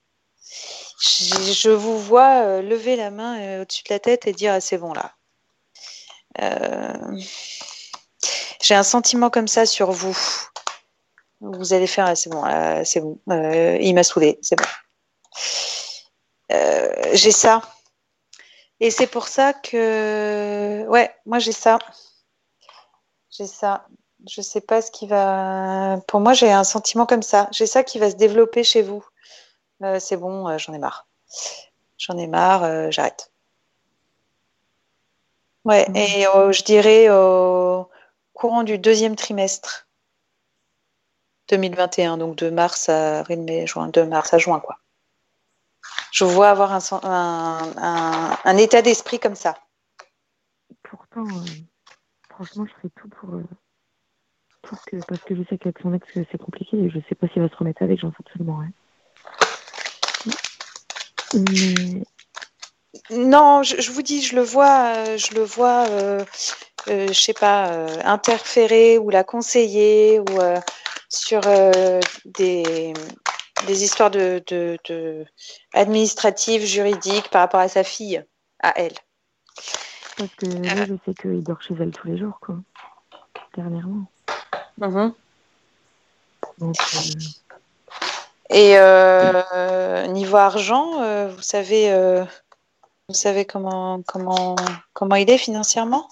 Je, 1.01 1.71
vous 1.71 1.99
vois 1.99 2.45
euh, 2.45 2.63
lever 2.63 2.97
la 2.97 3.11
main 3.11 3.41
euh, 3.41 3.63
au-dessus 3.63 3.83
de 3.89 3.95
la 3.95 3.99
tête 3.99 4.27
et 4.27 4.33
dire 4.33 4.53
ah, 4.53 4.61
c'est 4.61 4.79
bon 4.79 4.93
là. 4.93 5.15
J'ai 8.63 8.75
un 8.75 8.83
sentiment 8.83 9.31
comme 9.31 9.49
ça 9.49 9.67
sur 9.67 9.91
vous. 9.91 10.17
Vous 11.41 11.73
allez 11.73 11.89
faire, 11.89 12.17
c'est 12.17 12.31
bon, 12.31 12.45
c'est 12.85 13.01
bon. 13.01 13.19
Il 13.81 13.95
m'a 13.95 14.05
saoulé, 14.05 14.39
c'est 14.43 14.57
bon. 14.57 14.65
J'ai 17.15 17.33
ça. 17.33 17.63
Et 18.81 18.91
c'est 18.91 19.07
pour 19.07 19.29
ça 19.29 19.53
que, 19.53 20.85
ouais, 20.89 21.15
moi 21.27 21.39
j'ai 21.39 21.53
ça. 21.53 21.79
J'ai 23.31 23.47
ça. 23.47 23.87
Je 24.29 24.41
sais 24.41 24.61
pas 24.61 24.83
ce 24.83 24.91
qui 24.91 25.07
va. 25.07 25.99
Pour 26.07 26.21
moi, 26.21 26.33
j'ai 26.33 26.53
un 26.53 26.65
sentiment 26.65 27.07
comme 27.07 27.23
ça. 27.23 27.49
J'ai 27.53 27.67
ça 27.67 27.83
qui 27.83 27.99
va 27.99 28.11
se 28.11 28.17
développer 28.17 28.65
chez 28.65 28.83
vous. 28.83 29.05
c'est 29.99 30.17
bon, 30.17 30.57
j'en 30.59 30.73
ai 30.73 30.79
marre. 30.79 31.09
J'en 31.99 32.17
ai 32.17 32.27
marre, 32.27 32.91
j'arrête. 32.91 33.33
Ouais, 35.65 35.89
mmh. 35.89 35.97
et 35.97 36.23
je 36.53 36.65
dirais 36.65 37.09
au 37.11 37.89
courant 38.33 38.65
du 38.65 38.79
deuxième 38.79 39.15
trimestre 39.15 39.87
2021, 41.49 42.19
donc 42.19 42.37
de 42.37 42.51
mars 42.51 42.89
à 42.89 43.21
avril, 43.21 43.43
mai, 43.43 43.67
juin, 43.67 43.89
de 43.89 44.03
mars 44.03 44.33
à 44.33 44.39
juin, 44.39 44.61
quoi. 44.61 44.79
Je 46.13 46.25
vois 46.25 46.51
avoir 46.51 46.73
un, 46.73 48.39
un, 48.45 48.57
état 48.57 48.83
d'esprit 48.83 49.19
comme 49.19 49.35
ça. 49.35 49.59
Pourtant, 50.83 51.27
euh, 51.27 51.45
franchement, 52.31 52.67
je 52.67 52.73
ferai 52.75 52.91
tout 52.97 53.09
pour, 53.09 53.31
euh, 54.65 54.77
que, 54.87 54.97
parce 55.07 55.21
que 55.23 55.35
je 55.35 55.43
sais 55.49 55.59
qu'avec 55.59 55.79
son 55.81 55.93
ex, 55.95 56.07
c'est 56.15 56.39
compliqué 56.39 56.77
et 56.77 56.91
je 56.91 56.99
sais 57.09 57.15
pas 57.15 57.29
s'il 57.29 57.43
va 57.43 57.49
se 57.49 57.57
remettre 57.57 57.83
avec, 57.83 58.01
j'en 58.01 58.11
sais 58.11 58.17
absolument 58.27 58.59
rien. 58.59 58.73
Mais... 61.35 62.03
Non, 63.11 63.63
je, 63.63 63.91
vous 63.91 64.03
dis, 64.03 64.23
je 64.23 64.37
le 64.37 64.43
vois, 64.43 64.95
euh, 64.97 65.17
je 65.19 65.35
le 65.35 65.43
vois, 65.43 65.87
je 66.87 67.13
sais 67.13 67.33
pas, 67.33 67.87
interférer 68.05 68.99
ou 68.99 69.11
la 69.11 69.25
conseiller 69.25 70.21
ou 70.21 70.39
sur 71.13 71.43
euh, 71.47 72.01
des, 72.25 72.95
des, 73.67 73.85
histoires 73.85 74.11
de, 74.11 74.43
de, 74.49 75.27
administratives, 75.75 76.65
juridiques 76.65 77.29
par 77.29 77.43
rapport 77.43 77.61
à 77.61 77.69
sa 77.69 77.85
fille, 77.85 78.25
à 78.63 78.73
elle. 78.77 78.95
Parce 80.17 80.35
que 80.37 80.47
là, 80.47 80.87
je 80.87 80.95
sais 81.05 81.15
qu'il 81.15 81.45
dort 81.45 81.61
chez 81.63 81.75
elle 81.79 81.91
tous 81.91 82.09
les 82.09 82.19
jours, 82.19 82.39
quoi. 82.41 82.57
Dernièrement. 83.55 84.07
Donc, 86.59 86.77
euh, 86.79 86.99
Et 88.51 88.77
euh, 88.77 90.07
niveau 90.09 90.37
argent, 90.37 91.29
vous 91.29 91.43
savez, 91.43 91.93
vous 93.09 93.15
savez 93.15 93.45
comment, 93.45 94.03
comment, 94.03 94.57
comment 94.93 95.17
il 95.17 95.31
est 95.31 95.39
financièrement? 95.39 96.09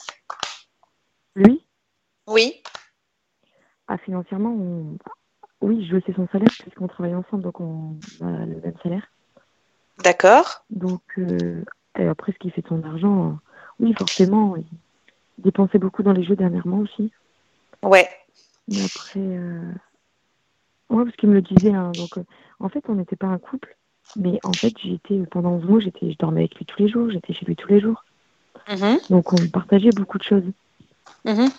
Lui? 1.35 1.65
Oui. 2.27 2.63
Ah, 3.89 3.99
financièrement, 3.99 4.57
oui, 5.61 5.87
je 5.91 6.01
sais 6.01 6.13
son 6.15 6.29
salaire 6.31 6.49
puisqu'on 6.61 6.89
travaille 6.89 7.15
ensemble, 7.15 7.43
donc 7.43 7.61
on 7.61 7.97
a 8.21 8.47
le 8.47 8.61
même 8.61 8.77
salaire. 8.83 9.11
D'accord. 9.99 10.65
Donc, 10.71 11.03
euh, 11.19 11.65
après, 11.95 12.33
ce 12.33 12.39
qui 12.39 12.51
fait 12.51 12.65
son 12.69 12.83
argent, 12.85 13.37
oui, 13.81 13.93
forcément, 13.99 14.57
il 14.57 14.65
dépensait 15.39 15.79
beaucoup 15.79 16.03
dans 16.03 16.13
les 16.13 16.23
jeux 16.25 16.37
dernièrement 16.37 16.79
aussi. 16.79 17.13
Ouais. 17.83 18.09
Mais 18.71 18.85
après, 18.85 19.21
euh... 19.21 19.73
ouais, 20.91 21.05
parce 21.05 21.17
qu'il 21.17 21.29
me 21.29 21.35
le 21.35 21.43
disait. 21.43 21.75
Hein, 21.75 21.93
donc, 21.95 22.17
euh, 22.19 22.25
en 22.61 22.69
fait, 22.69 22.85
on 22.89 22.95
n'était 22.95 23.17
pas 23.17 23.27
un 23.27 23.39
couple, 23.39 23.77
mais 24.17 24.39
en 24.45 24.53
fait, 24.53 24.73
j'étais 24.83 25.19
pendant 25.31 25.51
11 25.51 25.65
mois, 25.65 25.81
j'étais, 25.81 26.13
je 26.13 26.17
dormais 26.17 26.41
avec 26.41 26.55
lui 26.57 26.65
tous 26.65 26.81
les 26.81 26.89
jours, 26.89 27.11
j'étais 27.11 27.33
chez 27.33 27.45
lui 27.45 27.57
tous 27.57 27.69
les 27.69 27.81
jours. 27.81 28.05
Mm-hmm. 28.69 29.11
Donc, 29.11 29.33
on 29.33 29.49
partageait 29.49 29.91
beaucoup 29.91 30.19
de 30.19 30.23
choses. 30.23 30.45
Mm-hmm. 31.25 31.51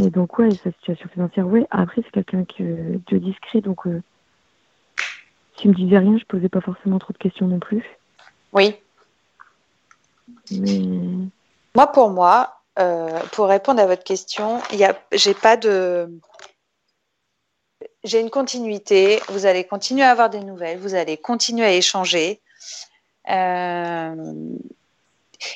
Et 0.00 0.10
donc, 0.10 0.38
ouais, 0.38 0.50
sa 0.56 0.72
situation 0.72 1.08
financière, 1.08 1.46
ouais. 1.46 1.66
Après, 1.70 2.02
c'est 2.02 2.10
quelqu'un 2.10 2.44
de 2.58 3.18
discret, 3.18 3.60
donc 3.60 3.86
euh, 3.86 4.02
s'il 5.56 5.70
me 5.70 5.76
disait 5.76 5.98
rien, 5.98 6.18
je 6.18 6.24
posais 6.24 6.48
pas 6.48 6.60
forcément 6.60 6.98
trop 6.98 7.12
de 7.12 7.18
questions 7.18 7.46
non 7.46 7.60
plus. 7.60 7.84
Oui. 8.52 8.74
Mais... 10.50 10.80
Moi, 11.76 11.86
pour 11.92 12.10
moi, 12.10 12.60
euh, 12.78 13.20
pour 13.32 13.46
répondre 13.46 13.80
à 13.80 13.86
votre 13.86 14.04
question, 14.04 14.60
j'ai 15.12 15.34
pas 15.34 15.56
de, 15.56 16.10
j'ai 18.02 18.20
une 18.20 18.30
continuité. 18.30 19.20
Vous 19.28 19.46
allez 19.46 19.64
continuer 19.64 20.02
à 20.02 20.10
avoir 20.10 20.30
des 20.30 20.40
nouvelles, 20.40 20.78
vous 20.78 20.94
allez 20.94 21.16
continuer 21.16 21.64
à 21.64 21.72
échanger. 21.72 22.40
Euh, 23.30 24.56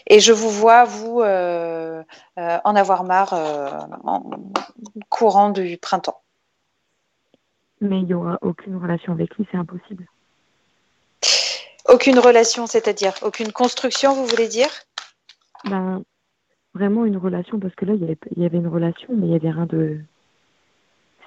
et 0.07 0.21
je 0.21 0.33
vous 0.33 0.51
vois, 0.51 0.85
vous, 0.85 1.21
euh, 1.23 2.03
en 2.37 2.77
avoir 2.77 3.05
marre 3.05 3.33
en 4.05 4.31
courant 5.09 5.51
du 5.51 5.77
printemps. 5.77 6.23
Mais 7.81 7.99
il 8.01 8.07
n'y 8.07 8.14
aura 8.14 8.39
aucune 8.43 8.77
relation 8.77 9.12
avec 9.12 9.35
lui, 9.37 9.47
c'est 9.51 9.57
impossible. 9.57 10.07
Aucune 11.89 12.19
relation, 12.19 12.66
c'est-à-dire 12.66 13.14
aucune 13.23 13.53
construction, 13.53 14.12
vous 14.14 14.27
voulez 14.27 14.49
dire? 14.49 14.69
Ben, 15.64 16.03
Vraiment 16.79 17.05
une 17.05 17.16
relation, 17.16 17.59
parce 17.59 17.74
que 17.74 17.85
là, 17.85 17.95
il 17.95 18.01
y, 18.01 18.05
avait, 18.05 18.18
il 18.37 18.43
y 18.43 18.47
avait 18.47 18.59
une 18.59 18.68
relation, 18.68 19.09
mais 19.11 19.26
il 19.26 19.33
y 19.33 19.35
avait 19.35 19.51
rien 19.51 19.66
de. 19.66 19.99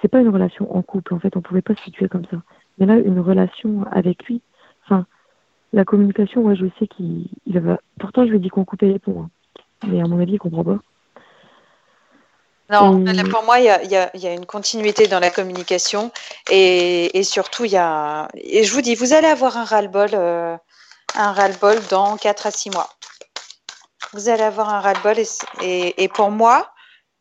C'est 0.00 0.08
pas 0.08 0.20
une 0.20 0.30
relation 0.30 0.74
en 0.74 0.80
couple, 0.80 1.12
en 1.12 1.18
fait, 1.18 1.36
on 1.36 1.42
pouvait 1.42 1.60
pas 1.60 1.74
se 1.74 1.82
situer 1.82 2.08
comme 2.08 2.24
ça. 2.30 2.38
Mais 2.78 2.86
là, 2.86 2.96
une 2.96 3.20
relation 3.20 3.84
avec 3.92 4.24
lui, 4.24 4.40
enfin, 4.84 5.04
la 5.74 5.84
communication, 5.84 6.40
ouais, 6.40 6.56
je 6.56 6.64
sais 6.78 6.86
qu'il 6.86 7.28
va. 7.46 7.78
Pourtant, 8.00 8.24
je 8.24 8.30
lui 8.30 8.38
ai 8.38 8.40
dit 8.40 8.48
qu'on 8.48 8.64
coupait 8.64 8.86
les 8.86 8.98
ponts. 8.98 9.24
Hein. 9.24 9.30
Mais 9.88 10.00
à 10.00 10.04
mon 10.04 10.18
avis, 10.20 10.32
il 10.32 10.38
comprend 10.38 10.64
pas. 10.64 10.78
Non, 12.70 13.04
pour 13.30 13.44
moi, 13.44 13.60
il 13.60 13.66
y 13.66 14.26
a, 14.26 14.34
une 14.34 14.46
continuité 14.46 15.06
dans 15.06 15.20
la 15.20 15.30
communication 15.30 16.10
et, 16.50 17.22
surtout, 17.24 17.66
il 17.66 17.72
y 17.72 17.76
a. 17.76 18.28
Et 18.34 18.64
je 18.64 18.72
vous 18.72 18.80
dis, 18.80 18.94
vous 18.94 19.12
allez 19.12 19.26
avoir 19.26 19.58
un 19.58 19.64
ras-le-bol, 19.64 20.08
euh, 20.14 20.56
un 21.14 21.32
ras-le-bol 21.32 21.76
dans 21.90 22.16
4 22.16 22.46
à 22.46 22.50
6 22.50 22.70
mois. 22.70 22.88
Vous 24.12 24.28
allez 24.28 24.42
avoir 24.42 24.68
un 24.68 24.80
ras-le-bol 24.80 25.16
et, 25.62 26.02
et, 26.02 26.08
pour 26.08 26.30
moi, 26.30 26.72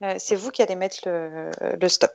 euh, 0.04 0.16
c'est 0.18 0.36
vous 0.36 0.52
qui 0.52 0.62
allez 0.62 0.76
mettre 0.76 0.98
le, 1.06 1.50
le, 1.80 1.90
stop. 1.90 2.12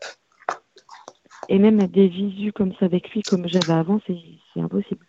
Et 1.49 1.59
même 1.59 1.87
des 1.87 2.09
visus 2.09 2.53
comme 2.53 2.73
ça 2.75 2.85
avec 2.85 3.09
lui, 3.11 3.23
comme 3.23 3.49
j'avais 3.49 3.73
avant, 3.73 4.01
c'est 4.07 4.61
impossible. 4.61 5.07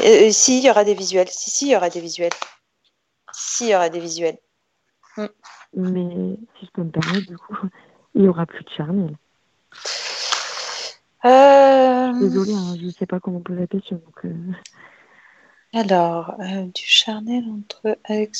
Euh, 0.00 0.30
si, 0.30 0.58
il 0.58 0.64
y 0.64 0.70
aura 0.70 0.84
des 0.84 0.94
visuels. 0.94 1.28
Si, 1.28 1.50
si, 1.50 1.66
il 1.66 1.72
y 1.72 1.76
aura 1.76 1.90
des 1.90 2.00
visuels. 2.00 2.32
Si, 3.32 3.66
il 3.66 3.70
y 3.70 3.74
aura 3.74 3.88
des 3.88 4.00
visuels. 4.00 4.38
Mm. 5.16 5.26
Mais 5.74 6.36
si 6.58 6.66
je 6.66 6.70
peux 6.72 6.82
me 6.82 6.90
permettre, 6.90 7.26
du 7.26 7.36
coup, 7.36 7.56
il 8.14 8.22
n'y 8.22 8.28
aura 8.28 8.46
plus 8.46 8.64
de 8.64 8.70
charnel. 8.70 9.16
Euh... 11.24 12.12
Désolée, 12.20 12.54
hein, 12.54 12.76
je 12.78 12.86
ne 12.86 12.90
sais 12.90 13.06
pas 13.06 13.20
comment 13.20 13.40
poser 13.40 13.60
la 13.60 13.66
question. 13.66 14.00
Euh. 14.24 14.52
Alors, 15.74 16.34
euh, 16.40 16.64
du 16.66 16.84
charnel 16.84 17.44
entre 17.50 17.98
et 18.08 18.30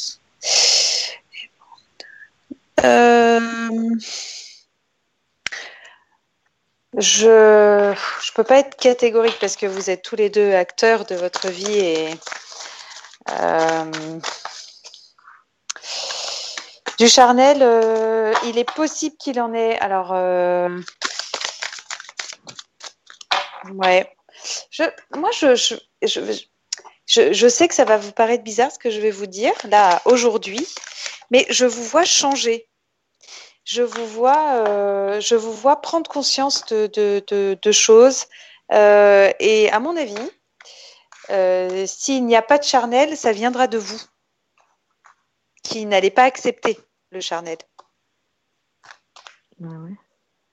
Euh... 2.84 3.40
Je 6.96 7.90
ne 7.90 8.34
peux 8.34 8.44
pas 8.44 8.58
être 8.58 8.76
catégorique 8.76 9.38
parce 9.40 9.56
que 9.56 9.66
vous 9.66 9.90
êtes 9.90 10.02
tous 10.02 10.16
les 10.16 10.30
deux 10.30 10.54
acteurs 10.54 11.04
de 11.04 11.14
votre 11.14 11.48
vie 11.48 11.78
et 11.78 12.08
euh, 13.30 14.18
du 16.98 17.08
charnel, 17.08 17.58
euh, 17.62 18.32
il 18.46 18.58
est 18.58 18.68
possible 18.72 19.16
qu'il 19.16 19.40
en 19.40 19.52
ait. 19.54 19.78
Alors, 19.78 20.12
ouais. 23.74 24.10
Je, 24.70 24.84
moi, 25.16 25.30
je, 25.32 25.54
je, 25.54 26.30
je, 27.08 27.48
sais 27.48 27.66
que 27.68 27.74
ça 27.74 27.84
va 27.84 27.96
vous 27.96 28.12
paraître 28.12 28.44
bizarre 28.44 28.70
ce 28.70 28.78
que 28.78 28.90
je 28.90 29.00
vais 29.00 29.10
vous 29.10 29.26
dire 29.26 29.54
là 29.64 30.00
aujourd'hui, 30.04 30.66
mais 31.30 31.46
je 31.50 31.66
vous 31.66 31.82
vois 31.84 32.04
changer 32.04 32.68
je 33.68 33.82
vous 33.82 34.06
vois, 34.06 34.66
euh, 34.66 35.20
je 35.20 35.34
vous 35.34 35.52
vois 35.52 35.82
prendre 35.82 36.10
conscience 36.10 36.64
de, 36.64 37.70
choses. 37.70 38.24
Euh, 38.72 39.30
et 39.40 39.70
à 39.70 39.78
mon 39.78 39.94
avis, 39.94 40.16
euh, 41.28 41.84
s'il 41.86 42.24
n'y 42.24 42.34
a 42.34 42.40
pas 42.40 42.56
de 42.56 42.64
charnel, 42.64 43.14
ça 43.14 43.32
viendra 43.32 43.66
de 43.66 43.76
vous, 43.76 44.00
qui 45.62 45.84
n'allez 45.84 46.10
pas 46.10 46.24
accepter 46.24 46.78
le 47.10 47.20
charnel. 47.20 47.58
Bah 49.58 49.68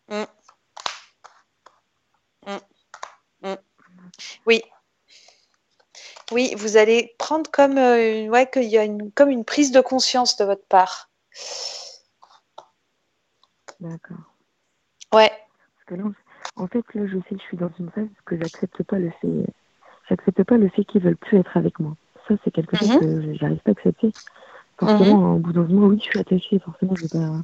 mmh. 0.10 0.26
Mmh. 2.48 2.60
Mmh. 3.44 3.56
Oui. 4.46 4.62
Oui, 6.32 6.54
vous 6.58 6.78
allez 6.78 7.14
prendre 7.18 7.50
comme, 7.52 7.76
ouais, 7.78 8.50
qu'il 8.52 8.64
y 8.64 8.78
a 8.78 8.84
une, 8.84 9.12
comme 9.12 9.30
une 9.30 9.46
prise 9.46 9.72
de 9.72 9.82
conscience 9.82 10.38
de 10.38 10.46
votre 10.46 10.66
part. 10.66 11.10
D'accord. 13.80 14.18
Ouais. 15.14 15.30
Parce 15.30 15.86
que 15.88 15.96
là, 15.96 16.04
en 16.56 16.68
fait, 16.68 16.84
là, 16.94 17.06
je 17.06 17.18
sais 17.18 17.36
que 17.36 17.42
je 17.42 17.44
suis 17.44 17.58
dans 17.58 17.72
une 17.80 17.90
phase 17.92 18.08
que 18.26 18.38
j'accepte 18.38 18.84
pas 18.84 19.00
le 19.00 19.12
fait, 19.22 19.54
j'accepte 20.10 20.44
pas 20.44 20.58
le 20.58 20.70
fait 20.70 20.86
qu'ils 20.86 21.02
veulent 21.02 21.18
plus 21.18 21.38
être 21.38 21.58
avec 21.58 21.80
moi. 21.80 21.96
Ça, 22.28 22.36
c'est 22.44 22.52
quelque 22.52 22.76
chose 22.78 22.92
mhm. 22.92 23.00
que 23.00 23.34
j'arrive 23.36 23.60
pas 23.60 23.72
à 23.72 23.74
accepter. 23.74 24.12
Forcément, 24.80 25.18
mhm. 25.18 25.36
au 25.36 25.40
bout 25.40 25.54
d'un 25.54 25.64
moment, 25.64 25.88
oui, 25.88 26.00
je 26.00 26.10
suis 26.10 26.20
attachée. 26.20 26.60
Forcément, 26.60 26.96
je 26.96 27.08
pas. 27.08 27.42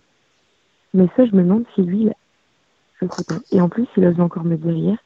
Mais 0.94 1.08
ça, 1.16 1.26
je 1.26 1.36
me 1.36 1.44
demande 1.44 1.66
si 1.76 1.82
lui, 1.82 2.10
je 3.02 3.08
sais 3.08 3.24
pas. 3.24 3.40
Et 3.52 3.62
en 3.62 3.70
plus, 3.70 3.88
il 3.98 4.06
a 4.06 4.24
encore 4.24 4.44
me 4.44 4.58
dire 4.58 4.74
hier, 4.74 4.98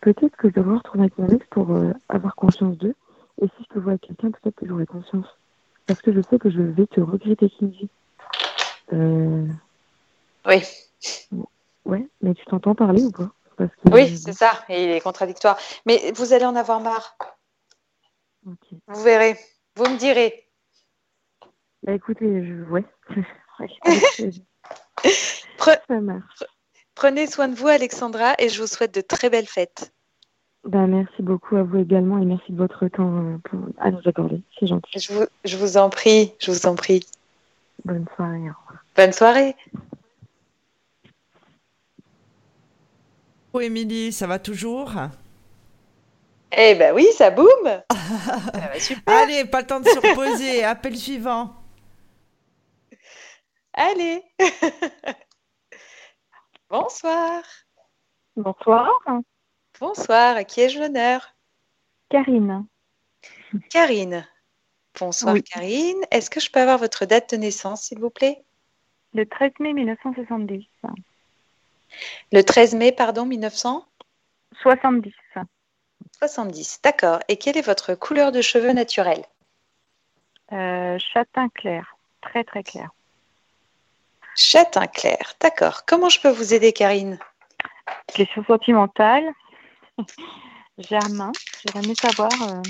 peut-être 0.00 0.36
que 0.36 0.48
je 0.48 0.54
devrais 0.54 0.76
retrouver 0.76 1.04
avec 1.04 1.18
mon 1.18 1.28
ex 1.28 1.46
pour 1.50 1.70
euh, 1.70 1.92
avoir 2.08 2.34
conscience 2.34 2.76
d'eux. 2.78 2.94
Et 3.40 3.46
si 3.46 3.64
je 3.68 3.74
te 3.74 3.78
vois 3.78 3.92
avec 3.92 4.02
quelqu'un, 4.02 4.30
peut-être 4.30 4.56
que 4.56 4.66
j'aurai 4.66 4.86
conscience. 4.86 5.26
Parce 5.86 6.02
que 6.02 6.12
je 6.12 6.20
sais 6.20 6.38
que 6.38 6.50
je 6.50 6.60
vais 6.60 6.86
te 6.86 7.00
regretter, 7.00 7.48
Kinji. 7.48 7.88
Euh... 8.92 9.46
Oui. 10.46 10.62
Ouais, 11.84 12.06
mais 12.20 12.34
tu 12.34 12.44
t'entends 12.44 12.74
parler 12.74 13.02
ou 13.02 13.10
pas? 13.10 13.30
Parce 13.56 13.70
que... 13.74 13.90
Oui, 13.92 14.16
c'est 14.16 14.32
ça. 14.32 14.52
Et 14.68 14.84
il 14.84 14.90
est 14.90 15.00
contradictoire. 15.00 15.58
Mais 15.86 16.12
vous 16.14 16.32
allez 16.32 16.44
en 16.44 16.56
avoir 16.56 16.80
marre. 16.80 17.16
Vous 18.44 19.02
verrez. 19.02 19.38
Vous 19.76 19.84
me 19.84 19.96
direz. 19.96 20.46
Bah 21.82 21.92
écoutez, 21.92 22.44
je... 22.46 22.54
ouais. 22.70 22.84
Pre- 25.58 25.80
Ça 25.88 26.00
marche. 26.00 26.44
Prenez 26.94 27.26
soin 27.26 27.48
de 27.48 27.54
vous, 27.54 27.68
Alexandra, 27.68 28.34
et 28.38 28.48
je 28.50 28.60
vous 28.60 28.66
souhaite 28.66 28.94
de 28.94 29.00
très 29.00 29.30
belles 29.30 29.46
fêtes. 29.46 29.92
Bah, 30.64 30.86
merci 30.86 31.22
beaucoup 31.22 31.56
à 31.56 31.62
vous 31.62 31.78
également 31.78 32.18
et 32.18 32.24
merci 32.24 32.52
de 32.52 32.58
votre 32.58 32.86
temps 32.88 33.16
euh, 33.16 33.38
pour... 33.44 33.60
à 33.78 33.90
nous 33.90 34.00
accorder. 34.04 34.42
C'est 34.58 34.66
gentil. 34.66 34.98
Je 34.98 35.12
vous, 35.12 35.24
je 35.44 35.56
vous 35.56 35.76
en 35.78 35.88
prie, 35.88 36.34
je 36.38 36.50
vous 36.50 36.66
en 36.66 36.74
prie. 36.74 37.06
Bonne 37.84 38.04
soirée. 38.14 38.38
au 38.38 38.52
revoir. 38.52 38.84
Bonne 38.94 39.12
soirée. 39.12 39.56
Oh, 43.52 43.60
Émilie, 43.60 44.12
ça 44.12 44.26
va 44.26 44.38
toujours? 44.38 44.92
Eh 46.52 46.74
ben 46.74 46.94
oui, 46.94 47.06
ça 47.16 47.30
boum. 47.30 47.48
Ah 48.22 48.50
bah, 48.52 48.80
super. 48.80 49.14
Allez, 49.14 49.44
pas 49.44 49.60
le 49.60 49.66
temps 49.66 49.80
de 49.80 49.86
se 49.86 49.98
reposer. 49.98 50.64
Appel 50.64 50.96
suivant. 50.96 51.54
Allez. 53.72 54.22
Bonsoir. 56.70 57.42
Bonsoir, 58.36 58.90
Bonsoir. 59.80 60.36
À 60.36 60.44
qui 60.44 60.60
ai-je 60.60 60.78
l'honneur? 60.78 61.34
Karine. 62.10 62.66
Karine. 63.70 64.28
Bonsoir, 64.98 65.34
Oui. 65.34 65.42
Karine. 65.42 66.02
Est-ce 66.10 66.28
que 66.28 66.40
je 66.40 66.50
peux 66.50 66.60
avoir 66.60 66.78
votre 66.78 67.06
date 67.06 67.30
de 67.30 67.36
naissance, 67.36 67.84
s'il 67.84 67.98
vous 67.98 68.10
plaît? 68.10 68.44
Le 69.14 69.24
13 69.26 69.52
mai 69.58 69.72
1970. 69.72 70.66
Le 72.32 72.42
13 72.42 72.74
mai, 72.74 72.92
pardon, 72.92 73.24
1970. 73.24 75.12
70. 76.18 76.80
D'accord. 76.82 77.20
Et 77.28 77.36
quelle 77.36 77.56
est 77.56 77.62
votre 77.66 77.94
couleur 77.94 78.32
de 78.32 78.42
cheveux 78.42 78.72
naturelle? 78.72 79.24
Euh, 80.52 80.98
châtain 80.98 81.48
clair. 81.48 81.96
Très 82.20 82.44
très 82.44 82.62
clair. 82.62 82.90
Châtain 84.36 84.86
clair. 84.86 85.34
D'accord. 85.40 85.84
Comment 85.86 86.08
je 86.08 86.20
peux 86.20 86.30
vous 86.30 86.52
aider, 86.54 86.72
Karine? 86.72 87.18
Question 88.08 88.44
sentimentale. 88.44 89.24
Germain, 90.78 91.32
j'aimerais 91.64 91.88
mieux 91.88 91.94
savoir 91.94 92.30
euh, 92.42 92.62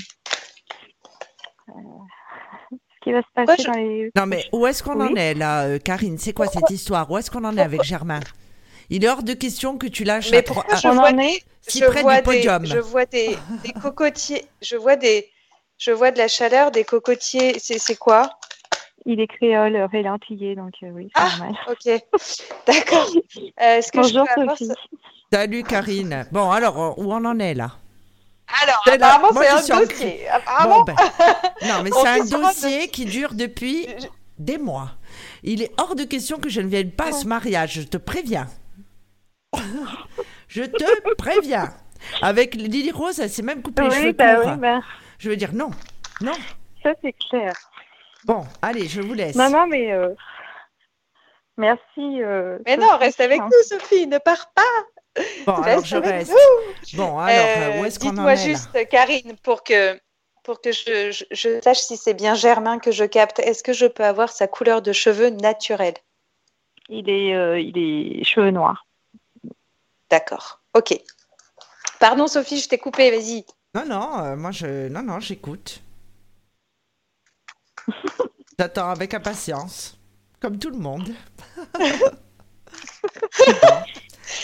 euh, 1.69 1.73
ce 2.73 3.01
qui 3.03 3.13
va 3.13 3.21
se 3.23 3.27
passer 3.35 3.63
je- 3.63 3.67
dans 3.69 3.75
les. 3.75 4.11
Non, 4.17 4.27
mais 4.27 4.45
où 4.53 4.67
est-ce 4.67 4.83
qu'on 4.83 5.01
en 5.01 5.15
est 5.15 5.35
là, 5.35 5.65
euh, 5.65 5.79
Karine? 5.79 6.19
C'est 6.19 6.33
quoi 6.33 6.47
cette 6.49 6.71
histoire? 6.71 7.11
Où 7.11 7.19
est-ce 7.19 7.31
qu'on 7.31 7.45
en 7.45 7.57
est 7.57 7.63
avec 7.63 7.83
Germain? 7.83 8.21
Il 8.89 9.05
est 9.05 9.09
hors 9.09 9.23
de 9.23 9.35
question 9.35 9.79
que 9.79 9.87
tu 9.87 10.03
lâches 10.05 10.31
Mais 10.33 10.43
pourquoi 10.43 10.75
à- 10.75 10.79
je 10.79 10.89
vois 10.89 11.11
en 11.11 11.19
est 11.19 11.45
si 11.63 11.79
je 11.79 11.85
près 11.87 12.03
vois 12.03 12.17
du 12.17 12.23
podium. 12.25 12.63
Des, 12.63 12.69
je 12.69 12.79
vois 12.79 13.07
des, 13.07 13.37
des 13.63 13.73
cocotiers. 13.73 14.45
Je 14.63 14.77
vois 14.77 14.97
des. 14.97 15.31
Je 15.79 15.93
vois 15.93 16.11
de 16.11 16.19
la 16.19 16.29
chaleur, 16.29 16.71
des 16.73 16.85
cocotiers. 16.85 17.59
C'est 17.59 17.79
c'est 17.79 17.97
quoi? 17.97 18.31
Il 19.07 19.19
est 19.21 19.29
créole, 19.29 19.77
rélantillé, 19.91 20.55
donc 20.57 20.75
euh, 20.83 20.89
oui, 20.91 21.11
c'est 21.15 21.23
Ah, 21.23 21.29
normal. 21.39 21.55
Ok. 21.69 22.03
D'accord. 22.67 23.07
Euh, 23.17 23.79
Est-ce 23.79 23.93
que 23.93 23.99
Bonjour 23.99 24.27
avoir 24.29 24.59
Sophie. 24.59 24.73
Salut 25.33 25.63
Karine. 25.63 26.27
Bon, 26.33 26.51
alors, 26.51 26.83
euh, 26.83 26.93
où 26.97 27.13
on 27.13 27.25
en 27.25 27.39
est 27.39 27.55
là 27.55 27.71
Alors, 28.63 28.81
C'est 28.85 28.95
apparemment, 28.95 29.33
Moi, 29.33 29.45
c'est 29.61 29.73
un 29.73 29.81
dossier. 29.81 30.29
Apparemment. 30.29 30.79
Bon, 30.79 30.83
ben, 30.85 30.97
Non, 31.69 31.83
mais 31.85 31.91
c'est 31.93 32.09
un 32.09 32.25
dossier 32.25 32.89
qui 32.89 33.05
dure 33.05 33.35
depuis 33.35 33.87
Je- 33.97 34.07
des 34.39 34.59
mois. 34.59 34.91
Il 35.45 35.63
est 35.63 35.71
hors 35.81 35.95
de 35.95 36.03
question 36.03 36.39
que 36.39 36.49
je 36.49 36.61
ne 36.61 36.67
vienne 36.67 36.91
pas 36.91 37.09
à 37.11 37.13
ce 37.13 37.27
mariage, 37.29 37.75
je 37.75 37.83
te 37.83 37.97
préviens. 37.97 38.49
je 40.49 40.65
te 40.65 41.15
préviens. 41.15 41.73
Avec 42.23 42.57
Lily 42.57 42.91
Rose, 42.91 43.21
elle 43.21 43.31
s'est 43.31 43.43
même 43.43 43.63
coupée 43.63 43.85
les 43.85 43.91
cheveux 43.91 44.13
bah 44.13 44.35
courts. 44.37 44.51
oui, 44.55 44.59
bah, 44.59 44.81
Je 45.19 45.29
veux 45.31 45.37
dire 45.37 45.53
non, 45.53 45.71
non. 46.23 46.33
ça 46.83 46.91
c'est 47.03 47.13
clair. 47.13 47.53
Bon, 48.25 48.45
allez, 48.63 48.89
je 48.89 49.01
vous 49.01 49.13
laisse. 49.15 49.37
Non, 49.37 49.49
non, 49.51 49.67
mais 49.69 49.93
euh, 49.93 50.09
merci. 51.57 51.81
euh, 52.23 52.59
Mais 52.67 52.77
non, 52.77 52.89
Sophie. 52.89 53.05
reste 53.05 53.21
avec 53.21 53.41
nous, 53.41 53.63
Sophie. 53.69 54.07
Ne 54.09 54.19
pars 54.19 54.51
pas. 54.55 54.63
Bon, 55.47 55.55
alors 55.55 55.85
je 55.85 55.97
reste. 55.97 56.33
Bon, 56.95 57.19
alors, 57.19 57.47
Euh, 57.77 57.81
où 57.81 57.85
est-ce 57.85 57.99
qu'on 57.99 58.17
en 58.17 58.29
est 58.29 58.35
là 58.37 58.37
juste, 58.37 58.89
Karine, 58.89 59.37
pour 59.43 59.65
que, 59.65 60.01
pour 60.45 60.61
que 60.61 60.71
je, 60.73 61.11
je- 61.11 61.25
je 61.33 61.61
sache 61.63 61.79
si 61.81 61.97
c'est 61.97 62.15
bien 62.15 62.35
Germain 62.35 62.79
que 62.79 62.93
je 62.93 63.05
capte, 63.05 63.39
est-ce 63.41 63.63
que 63.63 63.73
je 63.73 63.87
peux 63.87 64.05
avoir 64.05 64.31
sa 64.31 64.47
couleur 64.47 64.83
de 64.83 64.93
cheveux 64.93 65.31
naturelle? 65.31 65.95
Il 66.89 67.09
est, 67.11 67.35
euh, 67.35 67.59
il 67.61 67.77
est 67.77 68.25
cheveux 68.25 68.51
noirs. 68.51 68.87
D'accord. 70.11 70.61
Ok. 70.75 70.99
Pardon, 71.99 72.27
Sophie, 72.27 72.59
je 72.59 72.69
t'ai 72.69 72.79
coupé. 72.79 73.11
Vas-y. 73.11 73.45
Non, 73.75 73.85
non, 73.87 74.19
euh, 74.25 74.37
moi 74.37 74.51
je. 74.51 74.89
Non, 74.89 75.03
non, 75.03 75.21
j'écoute. 75.21 75.83
J'attends 78.59 78.91
avec 78.91 79.15
impatience. 79.15 79.97
Comme 80.41 80.59
tout 80.59 80.71
le 80.71 80.79
monde. 80.79 81.09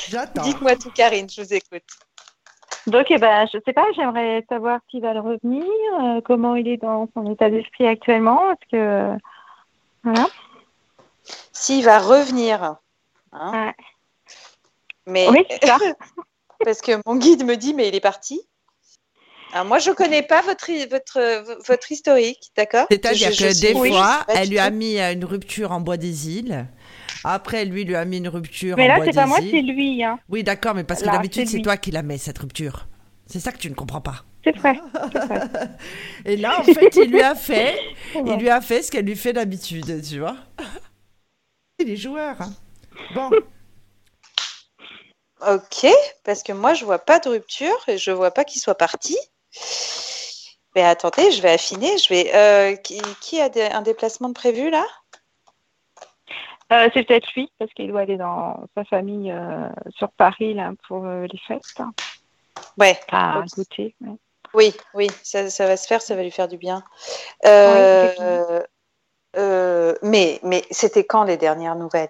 J'attends. 0.09 0.43
Dites-moi 0.43 0.76
tout, 0.76 0.91
Karine. 0.91 1.28
Je 1.28 1.43
vous 1.43 1.55
écoute. 1.55 1.82
Donc, 2.87 3.07
eh 3.11 3.18
ben, 3.18 3.49
je 3.53 3.59
sais 3.64 3.72
pas, 3.72 3.84
j'aimerais 3.97 4.45
savoir 4.49 4.78
s'il 4.91 5.03
va 5.03 5.12
le 5.12 5.20
revenir, 5.20 5.64
euh, 6.03 6.20
comment 6.24 6.55
il 6.55 6.68
est 6.68 6.76
dans 6.76 7.09
son 7.14 7.32
état 7.32 7.51
d'esprit 7.51 7.87
actuellement, 7.87 8.37
parce 8.47 8.70
que 8.70 8.76
euh, 8.76 9.16
voilà. 10.05 10.26
S'il 11.53 11.84
va 11.84 11.99
revenir. 11.99 12.62
hein. 12.62 12.78
Ouais. 13.32 13.74
Mais 15.07 15.28
Oui, 15.28 15.45
c'est 15.51 15.66
ça. 15.66 15.78
parce 16.64 16.80
que 16.80 16.93
mon 17.07 17.16
guide 17.16 17.45
me 17.45 17.57
dit, 17.57 17.74
mais 17.74 17.89
il 17.89 17.95
est 17.97 18.01
parti. 18.01 18.41
Alors 19.53 19.64
moi, 19.66 19.78
je 19.78 19.91
connais 19.91 20.22
pas 20.22 20.43
votre 20.43 20.70
votre 20.91 21.64
votre 21.66 21.93
historique, 21.93 22.51
d'accord? 22.57 22.87
C'est-à-dire 22.91 23.30
que 23.30 23.61
des 23.61 23.74
fois, 23.74 24.24
elle 24.28 24.49
lui 24.49 24.59
a 24.59 24.70
mis 24.70 24.99
euh, 24.99 25.12
une 25.12 25.24
rupture 25.24 25.72
en 25.72 25.80
bois 25.80 25.97
des 25.97 26.37
îles. 26.37 26.66
Après, 27.25 27.64
lui 27.64 27.85
lui 27.85 27.97
a 27.97 28.05
mis 28.05 28.19
une 28.19 28.29
rupture 28.29 28.77
Mais 28.77 28.89
là, 28.89 28.99
c'est 29.05 29.12
pas 29.14 29.27
moi, 29.27 29.39
c'est 29.41 29.62
lui. 29.62 30.03
Hein. 30.05 30.19
Oui, 30.29 30.43
d'accord, 30.45 30.75
mais 30.75 30.85
parce 30.85 31.01
que 31.03 31.07
d'habitude, 31.11 31.49
c'est 31.49 31.61
toi 31.62 31.77
qui 31.77 31.91
la 31.91 32.03
mets, 32.03 32.19
cette 32.19 32.39
rupture. 32.39 32.87
C'est 33.27 33.41
ça 33.41 33.51
que 33.53 33.59
tu 33.59 33.69
ne 33.69 33.75
comprends 33.75 34.01
pas. 34.01 34.25
C'est 34.45 34.57
vrai. 34.57 34.79
Et 36.25 36.37
là, 36.37 36.61
en 36.61 36.64
fait, 36.64 36.95
il 36.97 37.11
lui 37.11 37.21
a 37.23 37.35
fait, 37.35 37.77
il 38.14 38.37
lui 38.37 38.49
a 38.49 38.61
fait 38.61 38.83
ce 38.83 38.93
qu'elle 38.93 39.05
lui 39.05 39.17
fait 39.17 39.33
d'habitude, 39.33 40.01
tu 40.09 40.21
vois. 40.21 40.37
Il 41.81 41.91
est 41.91 41.97
joueur. 41.97 42.41
hein. 42.41 42.53
Bon, 43.14 43.31
Ok, 45.47 45.87
parce 46.25 46.43
que 46.43 46.53
moi, 46.53 46.73
je 46.75 46.85
vois 46.85 46.99
pas 46.99 47.19
de 47.19 47.29
rupture 47.29 47.77
et 47.89 47.99
je 47.99 48.11
vois 48.11 48.31
pas 48.31 48.45
qu'il 48.45 48.61
soit 48.61 48.75
parti. 48.77 49.17
Mais 50.75 50.83
attendez, 50.83 51.31
je 51.31 51.43
vais 51.43 51.51
affiner. 51.53 51.99
Je 51.99 52.09
vais. 52.09 52.35
euh, 52.35 52.77
qui, 52.77 53.01
qui 53.21 53.41
a 53.41 53.49
des- 53.49 53.62
un 53.62 53.83
déplacement 53.83 54.29
de 54.29 54.35
prévu 54.35 54.71
là? 54.71 54.87
Euh, 56.73 56.89
c'est 56.93 57.05
peut-être 57.05 57.33
lui, 57.35 57.51
parce 57.59 57.73
qu'il 57.75 57.89
doit 57.89 58.01
aller 58.01 58.17
dans 58.17 58.67
sa 58.77 58.85
famille 58.85 59.31
euh, 59.31 59.69
sur 59.91 60.11
Paris 60.11 60.55
là, 60.55 60.73
pour 60.89 61.07
euh, 61.07 61.27
les 61.31 61.39
fêtes. 61.47 61.62
Ouais. 62.79 62.99
Ok. 63.12 63.47
goûter. 63.57 63.95
ouais. 64.01 64.17
Oui, 64.55 64.75
oui, 64.95 65.09
ça, 65.23 65.51
ça 65.51 65.67
va 65.67 65.77
se 65.77 65.87
faire, 65.87 66.01
ça 66.01 66.14
va 66.17 66.23
lui 66.23 66.31
faire 66.31 66.49
du 66.49 66.57
bien. 66.57 66.83
Euh, 67.45 68.62
euh, 69.37 69.95
mais 70.03 70.41
mais 70.43 70.64
c'était 70.71 71.05
quand 71.05 71.25
les 71.25 71.37
dernières 71.37 71.77
nouvelles? 71.77 72.09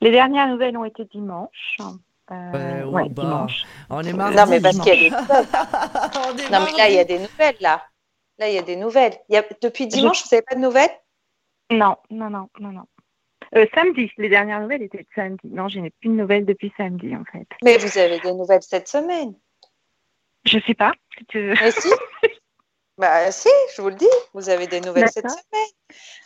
Les 0.00 0.10
dernières 0.10 0.48
nouvelles 0.48 0.76
ont 0.76 0.84
été 0.84 1.04
dimanche. 1.04 1.78
Euh, 1.80 1.90
Ouais, 2.30 2.82
oh, 2.84 2.90
ouais, 2.90 3.08
bah. 3.08 3.22
dimanche. 3.22 3.64
on 3.90 4.02
est 4.02 4.12
mardi. 4.12 4.36
Non, 4.36 4.46
mais 4.46 4.60
parce 4.60 4.78
qu'il 4.78 5.02
y 5.02 5.06
a 5.06 5.10
des 5.10 5.10
Non, 6.50 6.60
mais 6.64 6.78
là, 6.78 6.88
il 6.88 6.94
y 6.94 6.98
a 6.98 7.04
des 7.04 7.18
nouvelles 7.18 7.56
là. 7.60 7.82
Là, 8.38 8.48
il 8.48 8.54
y 8.54 8.58
a 8.58 8.62
des 8.62 8.76
nouvelles. 8.76 9.14
Il 9.28 9.34
y 9.34 9.38
a... 9.38 9.44
Depuis 9.60 9.86
dimanche, 9.86 10.22
vous 10.22 10.28
n'avez 10.32 10.42
pas 10.42 10.54
de 10.54 10.60
nouvelles? 10.60 10.90
Non, 11.70 11.96
non, 12.08 12.30
non, 12.30 12.48
non, 12.58 12.72
non. 12.72 12.84
Euh, 13.56 13.66
samedi, 13.74 14.10
les 14.16 14.28
dernières 14.28 14.60
nouvelles 14.60 14.82
étaient 14.82 14.98
de 14.98 15.08
samedi. 15.14 15.40
Non, 15.48 15.68
je 15.68 15.80
n'ai 15.80 15.90
plus 15.90 16.08
de 16.08 16.14
nouvelles 16.14 16.44
depuis 16.46 16.72
samedi 16.76 17.14
en 17.16 17.24
fait. 17.32 17.46
Mais 17.64 17.78
vous 17.78 17.98
avez 17.98 18.20
des 18.20 18.32
nouvelles 18.32 18.62
cette 18.62 18.86
semaine. 18.88 19.34
Je 20.44 20.58
sais 20.66 20.74
pas. 20.74 20.92
si 21.18 21.24
tu- 21.26 21.54
Mais 21.60 21.70
si 21.72 21.88
Bah 22.98 23.32
si, 23.32 23.48
je 23.74 23.80
vous 23.82 23.88
le 23.88 23.94
dis, 23.94 24.06
vous 24.34 24.50
avez 24.50 24.66
des 24.66 24.80
nouvelles 24.82 25.08
cette 25.10 25.28
semaine. 25.30 25.68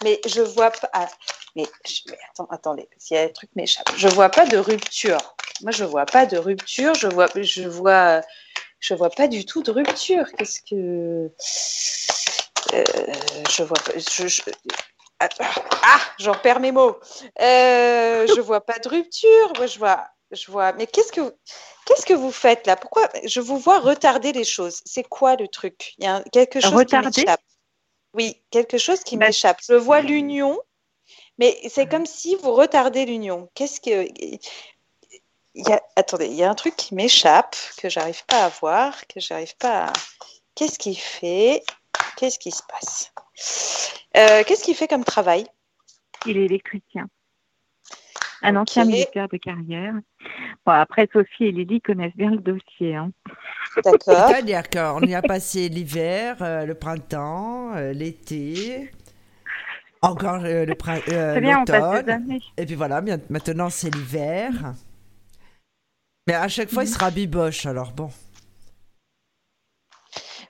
Mais 0.02 0.20
je 0.26 0.40
vois 0.42 0.70
pas. 0.72 0.90
ah, 0.92 1.08
mais, 1.54 1.64
je- 1.86 2.00
mais 2.10 2.18
attends, 2.30 2.46
attendez, 2.50 2.88
s'il 2.98 3.16
y 3.16 3.20
a 3.20 3.26
des 3.28 3.32
trucs 3.32 3.54
m'échappent. 3.54 3.94
Je 3.96 4.08
vois 4.08 4.28
pas 4.28 4.44
de 4.44 4.56
rupture. 4.58 5.18
Moi, 5.62 5.70
je 5.70 5.84
vois 5.84 6.04
pas 6.04 6.26
de 6.26 6.36
rupture. 6.36 6.94
Je 6.94 7.06
vois, 7.06 7.28
je 7.36 7.62
vois, 7.68 8.20
je 8.80 8.92
vois 8.94 9.10
pas 9.10 9.28
du 9.28 9.46
tout 9.46 9.62
de 9.62 9.70
rupture. 9.70 10.26
Qu'est-ce 10.36 10.60
que 10.62 11.30
Euh, 12.74 12.84
je 13.50 13.62
vois 13.62 13.78
pas. 13.78 13.92
Je, 13.96 14.26
je- 14.26 14.42
Ah, 15.40 15.54
ah, 15.82 16.00
j'en 16.18 16.34
perds 16.34 16.60
mes 16.60 16.72
mots. 16.72 16.98
Euh, 17.40 18.26
je 18.26 18.40
vois 18.40 18.60
pas 18.60 18.78
de 18.78 18.88
rupture. 18.88 19.52
Moi, 19.56 19.66
je 19.66 19.78
vois. 19.78 20.06
je 20.30 20.50
vois. 20.50 20.72
Mais 20.72 20.86
qu'est-ce 20.86 21.12
que, 21.12 21.34
qu'est-ce 21.86 22.06
que 22.06 22.14
vous 22.14 22.32
faites 22.32 22.66
là? 22.66 22.76
Pourquoi 22.76 23.08
je 23.24 23.40
vous 23.40 23.58
vois 23.58 23.80
retarder 23.80 24.32
les 24.32 24.44
choses 24.44 24.80
C'est 24.84 25.04
quoi 25.04 25.36
le 25.36 25.48
truc? 25.48 25.94
Il 25.98 26.04
y 26.04 26.08
a 26.08 26.22
quelque 26.32 26.60
chose 26.60 26.72
Retarder? 26.72 27.10
qui 27.10 27.20
m'échappe. 27.20 27.40
Oui, 28.14 28.42
quelque 28.50 28.78
chose 28.78 29.02
qui 29.04 29.16
Bah, 29.16 29.26
m'échappe. 29.26 29.58
Je 29.68 29.74
vois 29.74 30.00
l'union, 30.00 30.60
mais 31.38 31.58
c'est 31.68 31.86
comme 31.86 32.06
si 32.06 32.36
vous 32.36 32.52
retardez 32.54 33.06
l'union. 33.06 33.50
Qu'est-ce 33.54 33.80
que 33.80 34.06
il 35.56 35.68
y 35.68 35.72
a... 35.72 35.82
Attendez, 35.96 36.26
il 36.26 36.34
y 36.34 36.42
a 36.44 36.50
un 36.50 36.54
truc 36.54 36.76
qui 36.76 36.94
m'échappe 36.94 37.56
que 37.76 37.88
j'arrive 37.88 38.24
pas 38.26 38.44
à 38.44 38.48
voir, 38.48 39.06
que 39.06 39.20
j'arrive 39.20 39.56
pas 39.56 39.86
à. 39.86 39.92
Qu'est-ce 40.54 40.78
qu'il 40.78 40.98
fait 40.98 41.62
Qu'est-ce 42.16 42.38
qui 42.38 42.50
se 42.52 42.62
passe? 42.68 43.12
Euh, 44.16 44.42
Qu'est-ce 44.46 44.64
qu'il 44.64 44.74
fait 44.74 44.88
comme 44.88 45.04
travail? 45.04 45.46
Il 46.26 46.36
est 46.36 46.44
électricien. 46.44 47.06
Un 48.42 48.56
ancien 48.56 48.84
militaire 48.84 49.28
de 49.28 49.38
carrière. 49.38 49.94
Bon, 50.66 50.72
après, 50.72 51.08
Sophie 51.12 51.44
et 51.44 51.52
Lily 51.52 51.80
connaissent 51.80 52.16
bien 52.16 52.30
le 52.30 52.38
dossier. 52.38 52.94
Hein. 52.94 53.10
D'accord. 53.82 54.28
C'est-à-dire 54.28 54.68
qu'on 54.68 55.00
y 55.00 55.14
a 55.14 55.22
passé 55.22 55.68
l'hiver, 55.68 56.36
euh, 56.42 56.66
le 56.66 56.74
printemps, 56.74 57.74
euh, 57.74 57.92
l'été, 57.92 58.90
encore 60.02 60.44
euh, 60.44 60.66
le 60.66 60.76
euh, 61.12 61.40
l'automne. 61.40 62.10
années. 62.10 62.42
Et 62.58 62.66
puis 62.66 62.74
voilà, 62.74 63.00
maintenant 63.30 63.70
c'est 63.70 63.94
l'hiver. 63.94 64.52
Mais 66.26 66.34
à 66.34 66.48
chaque 66.48 66.70
fois, 66.70 66.84
il 66.84 66.88
sera 66.88 67.10
biboche, 67.10 67.66
alors 67.66 67.92
bon. 67.92 68.10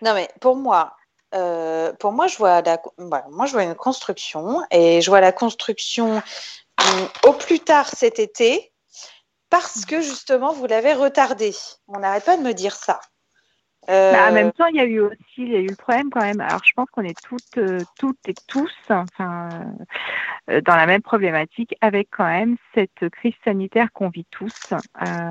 Non, 0.02 0.14
mais 0.14 0.28
pour 0.40 0.56
moi, 0.56 0.96
euh, 1.34 1.92
pour 1.94 2.12
moi, 2.12 2.26
je 2.26 2.36
vois 2.36 2.62
la, 2.62 2.80
voilà, 2.98 3.26
moi, 3.30 3.46
je 3.46 3.52
vois 3.52 3.64
une 3.64 3.74
construction 3.74 4.62
et 4.70 5.00
je 5.00 5.10
vois 5.10 5.20
la 5.20 5.32
construction 5.32 6.16
hum, 6.16 7.08
au 7.24 7.32
plus 7.32 7.60
tard 7.60 7.88
cet 7.88 8.18
été 8.18 8.72
parce 9.50 9.84
que 9.84 10.00
justement, 10.00 10.52
vous 10.52 10.66
l'avez 10.66 10.94
retardé. 10.94 11.54
On 11.88 12.00
n'arrête 12.00 12.24
pas 12.24 12.36
de 12.36 12.42
me 12.42 12.52
dire 12.52 12.74
ça. 12.74 13.00
Euh, 13.90 14.12
Bah, 14.12 14.28
en 14.28 14.32
même 14.32 14.52
temps, 14.52 14.66
il 14.66 14.76
y 14.76 14.80
a 14.80 14.84
eu 14.84 15.00
aussi 15.00 15.18
il 15.38 15.48
y 15.52 15.56
a 15.56 15.60
eu 15.60 15.70
le 15.70 15.76
problème 15.76 16.10
quand 16.10 16.20
même. 16.20 16.40
Alors, 16.40 16.62
je 16.64 16.72
pense 16.74 16.88
qu'on 16.90 17.02
est 17.04 17.18
toutes, 17.22 17.58
euh, 17.58 17.84
toutes 17.98 18.18
et 18.26 18.36
tous 18.46 18.72
enfin, 18.88 19.64
euh, 20.50 20.60
dans 20.62 20.76
la 20.76 20.86
même 20.86 21.02
problématique 21.02 21.74
avec 21.80 22.08
quand 22.10 22.24
même 22.24 22.56
cette 22.74 23.08
crise 23.10 23.34
sanitaire 23.44 23.92
qu'on 23.92 24.08
vit 24.08 24.26
tous. 24.30 24.52
Euh, 24.72 25.30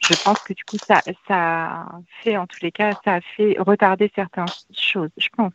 je 0.00 0.14
pense 0.24 0.38
que 0.44 0.52
du 0.54 0.64
coup, 0.64 0.78
ça, 0.88 1.02
ça 1.28 1.86
fait, 2.22 2.36
en 2.36 2.46
tous 2.46 2.58
les 2.62 2.72
cas, 2.72 2.94
ça 3.04 3.14
a 3.16 3.20
fait 3.20 3.56
retarder 3.58 4.10
certaines 4.14 4.46
choses, 4.74 5.10
je 5.16 5.28
pense. 5.36 5.52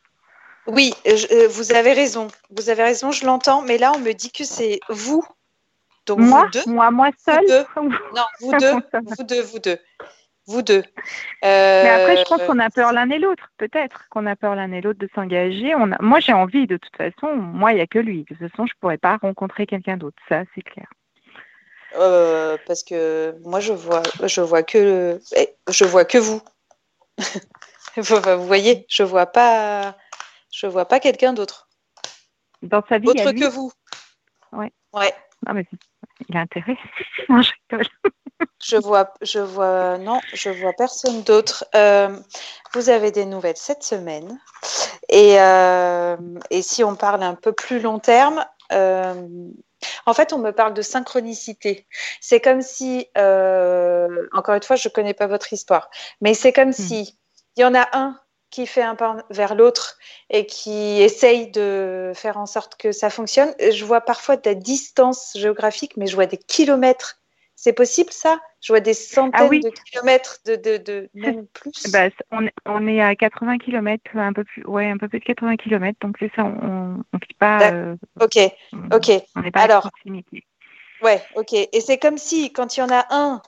oui, 0.68 0.94
je- 1.06 1.34
euh, 1.34 1.48
vous 1.50 1.74
avez 1.74 1.94
raison. 1.94 2.28
Vous 2.52 2.70
avez 2.70 2.84
raison, 2.84 3.12
je 3.12 3.26
l'entends. 3.26 3.62
Mais 3.62 3.78
là, 3.78 3.94
on 3.94 4.00
me 4.00 4.14
dit 4.14 4.32
que 4.32 4.44
c'est 4.44 4.80
vous. 4.90 5.24
Donc, 6.06 6.20
moi, 6.20 6.46
vous 6.46 6.52
deux. 6.52 6.72
moi, 6.72 6.92
moi 6.92 7.10
seule. 7.18 7.46
deux. 7.48 7.66
Non, 8.16 8.24
vous 8.40 8.54
deux. 8.58 8.74
Vous 9.04 9.24
deux, 9.24 9.42
vous 9.42 9.60
deux. 9.60 9.78
Vous 10.48 10.62
deux. 10.62 10.84
Euh, 11.44 11.84
Mais 11.84 11.90
après, 11.90 12.18
je 12.18 12.24
pense 12.24 12.42
qu'on 12.44 12.60
a 12.60 12.70
peur 12.70 12.94
l'un 12.94 13.10
et 13.10 13.20
l'autre, 13.20 13.52
peut-être 13.58 14.08
qu'on 14.10 14.26
a 14.26 14.36
peur 14.36 14.56
l'un 14.56 14.72
et 14.72 14.82
l'autre 14.82 15.00
de 15.00 15.10
s'engager. 15.14 15.76
On 15.76 15.92
a... 15.92 16.02
Moi, 16.02 16.22
j'ai 16.22 16.34
envie, 16.34 16.68
de 16.68 16.78
toute 16.78 16.96
façon. 16.96 17.36
Moi, 17.36 17.74
il 17.74 17.76
n'y 17.76 17.82
a 17.82 17.88
que 17.88 18.00
lui. 18.00 18.24
De 18.24 18.36
toute 18.36 18.50
façon, 18.50 18.66
je 18.66 18.74
ne 18.74 18.80
pourrais 18.80 18.98
pas 18.98 19.18
rencontrer 19.18 19.66
quelqu'un 19.68 19.98
d'autre. 19.98 20.18
Ça, 20.30 20.44
c'est 20.56 20.62
clair. 20.62 20.88
Euh, 21.96 22.58
parce 22.68 22.84
que 22.84 23.36
moi 23.44 23.60
je 23.60 23.72
vois 23.72 24.04
je 24.26 24.42
vois 24.42 24.62
que 24.62 25.20
eh, 25.36 25.56
je 25.70 25.86
vois 25.86 26.06
que 26.06 26.18
vous. 26.18 26.42
vous 27.98 28.46
voyez, 28.46 28.86
je 28.90 29.04
vois 29.04 29.26
pas 29.26 29.96
je 30.52 30.68
vois 30.68 30.86
pas 30.86 31.00
quelqu'un 31.00 31.34
d'autre 31.34 31.70
Dans 32.62 32.84
sa 32.88 33.00
vie, 33.00 33.08
autre 33.08 33.32
lui. 33.32 33.40
que 33.40 33.48
vous. 33.48 33.72
Ouais. 34.52 34.72
Ouais. 34.94 35.14
Non, 35.46 35.54
mais 35.54 35.66
il 36.28 36.38
a 36.38 36.42
intérêt. 36.42 36.78
non, 37.30 37.42
je 37.42 37.52
rigole. 37.72 37.88
Je 38.64 38.78
vois 38.78 39.14
je 39.22 39.40
vois 39.40 39.98
non, 39.98 40.20
je 40.34 40.50
vois 40.50 40.74
personne 40.74 41.24
d'autre. 41.24 41.66
Euh, 41.76 42.16
vous 42.74 42.90
avez 42.90 43.12
des 43.12 43.26
nouvelles 43.26 43.58
cette 43.58 43.84
semaine 43.84 44.40
et 45.10 45.40
euh, 45.40 46.18
et 46.50 46.62
si 46.62 46.84
on 46.84 46.96
parle 46.96 47.24
un 47.24 47.36
peu 47.36 47.52
plus 47.52 47.80
long 47.80 48.00
terme. 48.00 48.46
euh, 48.72 49.28
en 50.08 50.14
fait, 50.14 50.34
on 50.34 50.40
me 50.40 50.52
parle 50.52 50.74
de 50.74 50.82
synchronicité. 50.82 51.88
C'est 52.20 52.42
comme 52.42 52.62
si, 52.62 53.08
encore 53.16 54.56
une 54.56 54.64
fois, 54.64 54.76
je 54.76 54.88
ne 54.90 54.94
connais 54.94 55.14
pas 55.14 55.28
votre 55.28 55.54
histoire, 55.54 55.90
mais 56.20 56.34
c'est 56.34 56.52
comme 56.52 56.74
si 56.74 57.18
il 57.56 57.62
y 57.62 57.66
en 57.66 57.76
a 57.76 57.88
un 57.94 58.20
qui 58.50 58.66
fait 58.66 58.82
un 58.82 58.96
pas 58.96 59.18
vers 59.30 59.56
l'autre 59.56 59.98
et 60.30 60.46
qui 60.46 61.02
essaye 61.02 61.52
de 61.52 62.12
faire 62.16 62.38
en 62.38 62.46
sorte 62.46 62.76
que 62.78 62.92
ça 62.92 63.10
fonctionne. 63.10 63.54
Je 63.60 63.86
vois 63.86 64.02
parfois 64.02 64.38
de 64.38 64.50
la 64.50 64.56
distance 64.56 65.34
géographique, 65.36 65.98
mais 65.98 66.08
je 66.08 66.16
vois 66.16 66.26
des 66.26 66.38
kilomètres. 66.38 67.20
C'est 67.60 67.74
possible 67.74 68.12
ça? 68.12 68.40
Je 68.62 68.72
vois 68.72 68.82
des 68.82 68.94
centaines 68.94 69.32
Ah 69.34 69.48
oui. 69.50 69.62
de 69.62 69.70
kilomètres, 69.72 70.38
de, 70.46 70.56
de, 70.58 70.78
de 70.78 71.10
même 71.16 71.48
plus. 71.54 71.92
Bah, 71.92 72.08
on, 72.32 72.46
est- 72.46 72.54
on 72.68 72.88
est 72.88 73.02
à 73.02 73.16
80 73.16 73.58
km, 73.58 74.16
un 74.16 74.32
peu 74.32 74.44
plus, 74.44 74.64
ouais, 74.68 74.90
un 74.92 74.98
peu 74.98 75.10
plus 75.10 75.20
de 75.20 75.26
80 75.26 75.58
km. 75.58 75.98
Donc, 76.00 76.18
c'est 76.20 76.32
ça, 76.36 76.44
on 76.44 76.98
ne 77.14 77.20
pas. 77.40 77.58
D'ac- 77.58 77.74
euh, 77.74 77.96
ok, 78.22 78.38
on- 78.74 78.96
ok. 78.96 79.24
On 79.36 79.42
n'est 79.42 79.50
pas 79.52 79.62
Alors. 79.62 79.88
à 79.88 79.90
proximité. 79.90 80.46
Ouais, 81.02 81.20
ok. 81.36 81.54
Et 81.54 81.82
c'est 81.82 81.98
comme 81.98 82.20
si 82.20 82.54
quand 82.54 82.78
il 82.78 82.82
y 82.82 82.84
en 82.84 82.92
a 82.92 83.06
un 83.10 83.42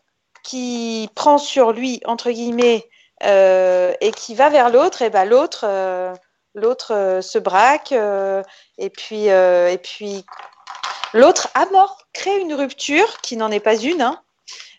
qui 0.43 1.07
prend 1.15 1.37
sur 1.37 1.71
lui, 1.71 2.01
entre 2.05 2.31
guillemets, 2.31 2.89
euh, 3.23 3.93
et 4.01 4.09
qui 4.11 4.33
va 4.33 4.49
vers 4.49 4.71
l'autre, 4.71 5.03
et 5.03 5.11
ben 5.11 5.25
l'autre, 5.25 5.65
euh, 5.67 6.13
l'autre 6.55 7.19
se 7.21 7.37
braque, 7.37 7.91
et 7.91 8.89
puis, 8.89 9.25
et 9.27 9.79
puis 9.83 10.25
l'autre 11.13 11.49
à 11.53 11.65
mort 11.67 12.07
crée 12.19 12.39
une 12.39 12.53
rupture 12.53 13.21
qui 13.21 13.37
n'en 13.37 13.49
est 13.51 13.59
pas 13.59 13.75
une, 13.77 14.01
hein. 14.01 14.21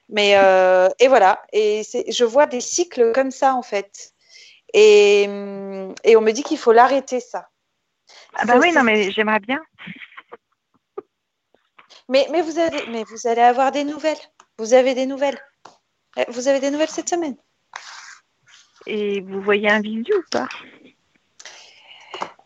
Mais 0.09 0.37
euh, 0.37 0.89
et 0.99 1.09
voilà. 1.09 1.43
Et 1.53 1.83
je 2.09 2.25
vois 2.25 2.47
des 2.47 2.61
cycles 2.61 3.13
comme 3.13 3.31
ça 3.31 3.55
en 3.55 3.63
fait. 3.63 4.13
Et, 4.75 5.25
hum, 5.29 5.95
et 6.05 6.17
on 6.17 6.21
me 6.21 6.33
dit 6.33 6.43
qu'il 6.43 6.59
faut 6.59 6.73
l'arrêter 6.73 7.21
ça. 7.21 7.49
Ah 8.35 8.45
bah 8.45 8.59
oui, 8.61 8.73
non, 8.73 8.83
mais 8.83 9.11
j'aimerais 9.11 9.41
bien. 9.41 9.61
Mais, 12.13 12.27
mais, 12.33 12.43
vous 12.43 12.59
avez, 12.59 12.85
mais 12.89 13.05
vous 13.05 13.29
allez 13.29 13.41
avoir 13.41 13.71
des 13.71 13.85
nouvelles. 13.85 14.19
Vous 14.59 14.75
avez 14.75 14.95
des 14.95 15.07
nouvelles. 15.07 15.39
Euh, 16.19 16.25
Vous 16.27 16.49
avez 16.49 16.59
des 16.59 16.73
nouvelles 16.73 16.91
cette 16.91 17.09
semaine? 17.09 17.37
Et 18.87 19.21
vous 19.21 19.41
voyez 19.41 19.71
un 19.71 19.81
visu 19.81 20.13
ou 20.13 20.25
pas? 20.29 20.49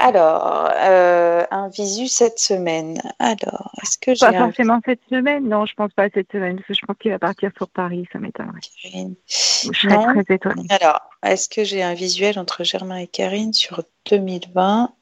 Alors, 0.07 0.69
euh, 0.75 1.47
un 1.51 1.69
visu 1.69 2.09
cette 2.09 2.39
semaine. 2.39 3.01
Alors, 3.19 3.73
est-ce 3.83 3.97
que 3.97 4.15
j'ai 4.15 4.27
Pas 4.27 4.37
un 4.37 4.47
forcément 4.49 4.81
cette 4.85 5.01
semaine. 5.09 5.49
Non, 5.49 5.65
je 5.65 5.73
pense 5.73 5.95
pas 5.95 6.09
cette 6.13 6.31
semaine. 6.31 6.57
Parce 6.57 6.69
que 6.69 6.75
je 6.75 6.81
pense 6.87 6.97
qu'il 7.01 7.11
va 7.11 7.19
partir 7.19 7.51
sur 7.57 7.69
Paris. 7.69 8.07
Ça 8.13 8.19
m'étonnerait. 8.19 8.61
Karine 8.83 9.15
Je 9.27 9.71
serais 9.73 9.97
Non. 9.97 10.23
très 10.23 10.35
étonnée. 10.35 10.67
Alors, 10.69 11.01
est-ce 11.23 11.49
que 11.49 11.65
j'ai 11.65 11.83
un 11.83 11.95
visuel 11.95 12.39
entre 12.39 12.65
Germain 12.65 12.99
et 12.99 13.07
Karine 13.07 13.55
sur 13.55 13.83
2020 14.11 14.93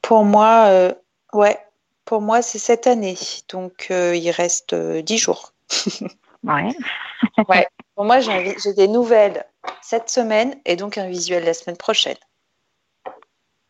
Pour 0.00 0.24
moi, 0.24 0.68
euh, 0.68 0.94
ouais. 1.34 1.58
Pour 2.06 2.22
moi, 2.22 2.40
c'est 2.40 2.58
cette 2.58 2.86
année. 2.86 3.18
Donc, 3.50 3.88
euh, 3.90 4.16
il 4.16 4.30
reste 4.30 4.74
10 4.74 5.18
jours. 5.18 5.52
Ouais. 7.48 7.66
Pour 7.96 8.04
moi, 8.04 8.20
j'ai 8.20 8.54
des 8.76 8.86
nouvelles 8.86 9.44
cette 9.82 10.08
semaine 10.08 10.54
et 10.64 10.76
donc 10.76 10.96
un 10.96 11.08
visuel 11.08 11.44
la 11.44 11.54
semaine 11.54 11.76
prochaine. 11.76 12.16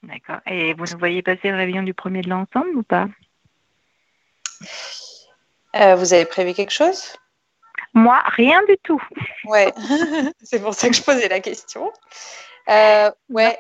D'accord. 0.07 0.41
Et 0.47 0.73
vous 0.75 0.85
nous 0.87 0.99
voyez 0.99 1.23
passer 1.23 1.51
le 1.51 1.57
réveillon 1.57 1.83
du 1.83 1.95
premier 1.95 2.23
de 2.23 2.31
l'ensemble 2.31 2.77
ou 2.77 2.83
pas? 2.83 3.09
Euh, 5.75 5.97
vous 5.97 6.15
avez 6.15 6.25
prévu 6.25 6.55
quelque 6.55 6.73
chose? 6.73 7.17
Moi, 7.93 8.21
rien 8.27 8.63
du 8.69 8.77
tout. 8.83 9.03
Ouais, 9.45 9.73
c'est 10.43 10.61
pour 10.61 10.75
ça 10.75 10.89
que 10.89 10.95
je 10.95 11.03
posais 11.03 11.29
la 11.29 11.39
question. 11.39 11.93
Euh, 12.69 13.11
ouais, 13.29 13.57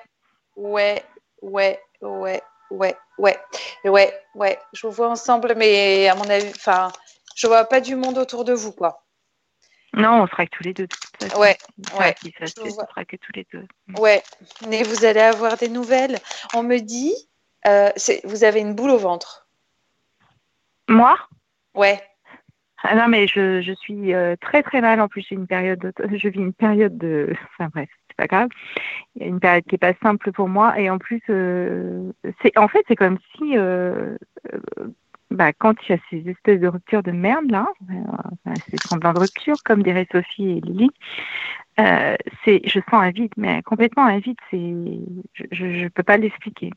ouais, 0.57 1.05
ouais, 1.42 1.80
ouais, 2.01 2.42
ouais, 2.70 2.97
ouais, 3.18 3.38
ouais, 3.84 4.20
ouais. 4.34 4.59
Je 4.72 4.86
vous 4.86 4.92
vois 4.92 5.09
ensemble, 5.09 5.55
mais 5.57 6.09
à 6.09 6.16
mon 6.16 6.28
avis, 6.28 6.51
enfin, 6.57 6.90
je 7.36 7.47
vois 7.47 7.64
pas 7.66 7.80
du 7.80 7.94
monde 7.94 8.18
autour 8.18 8.44
de 8.44 8.53
vous, 8.53 8.72
quoi. 8.72 9.05
Non, 9.97 10.22
on 10.22 10.26
sera 10.26 10.47
que 10.47 10.51
tous 10.57 10.62
les 10.62 10.74
deux. 10.74 10.86
De 10.86 10.94
toute 10.94 11.30
façon. 11.30 11.40
Ouais, 11.40 11.57
Enfin, 11.86 12.05
ouais. 12.05 12.14
Si 12.22 12.32
ça 12.38 12.47
se 12.47 12.61
fait, 12.61 12.68
on 12.80 12.86
sera 12.86 13.05
que 13.05 13.16
tous 13.16 13.32
les 13.34 13.47
deux. 13.53 13.66
Ouais, 13.99 14.22
mais 14.68 14.82
vous 14.82 15.05
allez 15.05 15.20
avoir 15.20 15.57
des 15.57 15.68
nouvelles. 15.68 16.18
On 16.55 16.62
me 16.62 16.78
dit, 16.78 17.14
euh, 17.66 17.90
vous 18.24 18.44
avez 18.44 18.61
une 18.61 18.74
boule 18.74 18.90
au 18.90 18.99
ventre. 18.99 19.49
Moi? 20.88 21.16
Ouais, 21.74 22.01
ah 22.82 22.94
non, 22.94 23.09
mais 23.09 23.26
je, 23.26 23.62
je 23.62 23.72
suis 23.72 24.14
euh, 24.14 24.36
très 24.40 24.62
très 24.62 24.80
mal. 24.80 25.01
En 25.01 25.09
plus, 25.09 25.24
j'ai 25.28 25.34
une 25.34 25.47
période, 25.47 25.78
de- 25.80 25.92
je 26.18 26.28
vis 26.28 26.38
une 26.40 26.53
période 26.53 26.97
de. 26.99 27.32
Enfin 27.59 27.70
bref, 27.74 27.88
c'est 28.09 28.16
pas 28.16 28.26
grave. 28.26 28.49
Il 29.14 29.22
y 29.22 29.24
a 29.24 29.28
une 29.28 29.40
période 29.40 29.64
qui 29.64 29.74
est 29.74 29.78
pas 29.78 29.94
simple 30.03 30.30
pour 30.32 30.49
moi. 30.49 30.78
Et 30.78 30.90
en 30.90 30.99
plus, 30.99 31.22
euh, 31.30 32.12
c'est 32.42 32.57
en 32.59 32.68
fait, 32.68 32.84
c'est 32.86 32.97
comme 32.97 33.18
si, 33.36 33.57
bah, 35.30 35.52
quand 35.52 35.74
il 35.88 35.92
y 35.92 35.94
a 35.94 35.98
ces 36.10 36.28
espèces 36.30 36.60
de 36.60 36.68
ruptures 36.68 37.02
de 37.02 37.12
merde 37.12 37.50
là, 37.50 37.66
euh, 37.90 38.54
ces 38.70 38.76
semblants 38.88 39.12
de 39.12 39.20
rupture, 39.20 39.56
comme 39.64 39.82
diraient 39.82 40.06
Sophie 40.12 40.50
et 40.50 40.60
Lily, 40.60 40.90
euh, 41.80 42.16
c'est, 42.44 42.62
je 42.64 42.80
sens 42.90 42.94
un 42.94 43.10
vide, 43.10 43.32
mais 43.36 43.62
complètement 43.62 44.04
un 44.04 44.18
vide. 44.18 44.38
C'est, 44.50 44.58
je, 45.52 45.78
je 45.78 45.88
peux 45.88 46.02
pas 46.02 46.16
l'expliquer. 46.16 46.70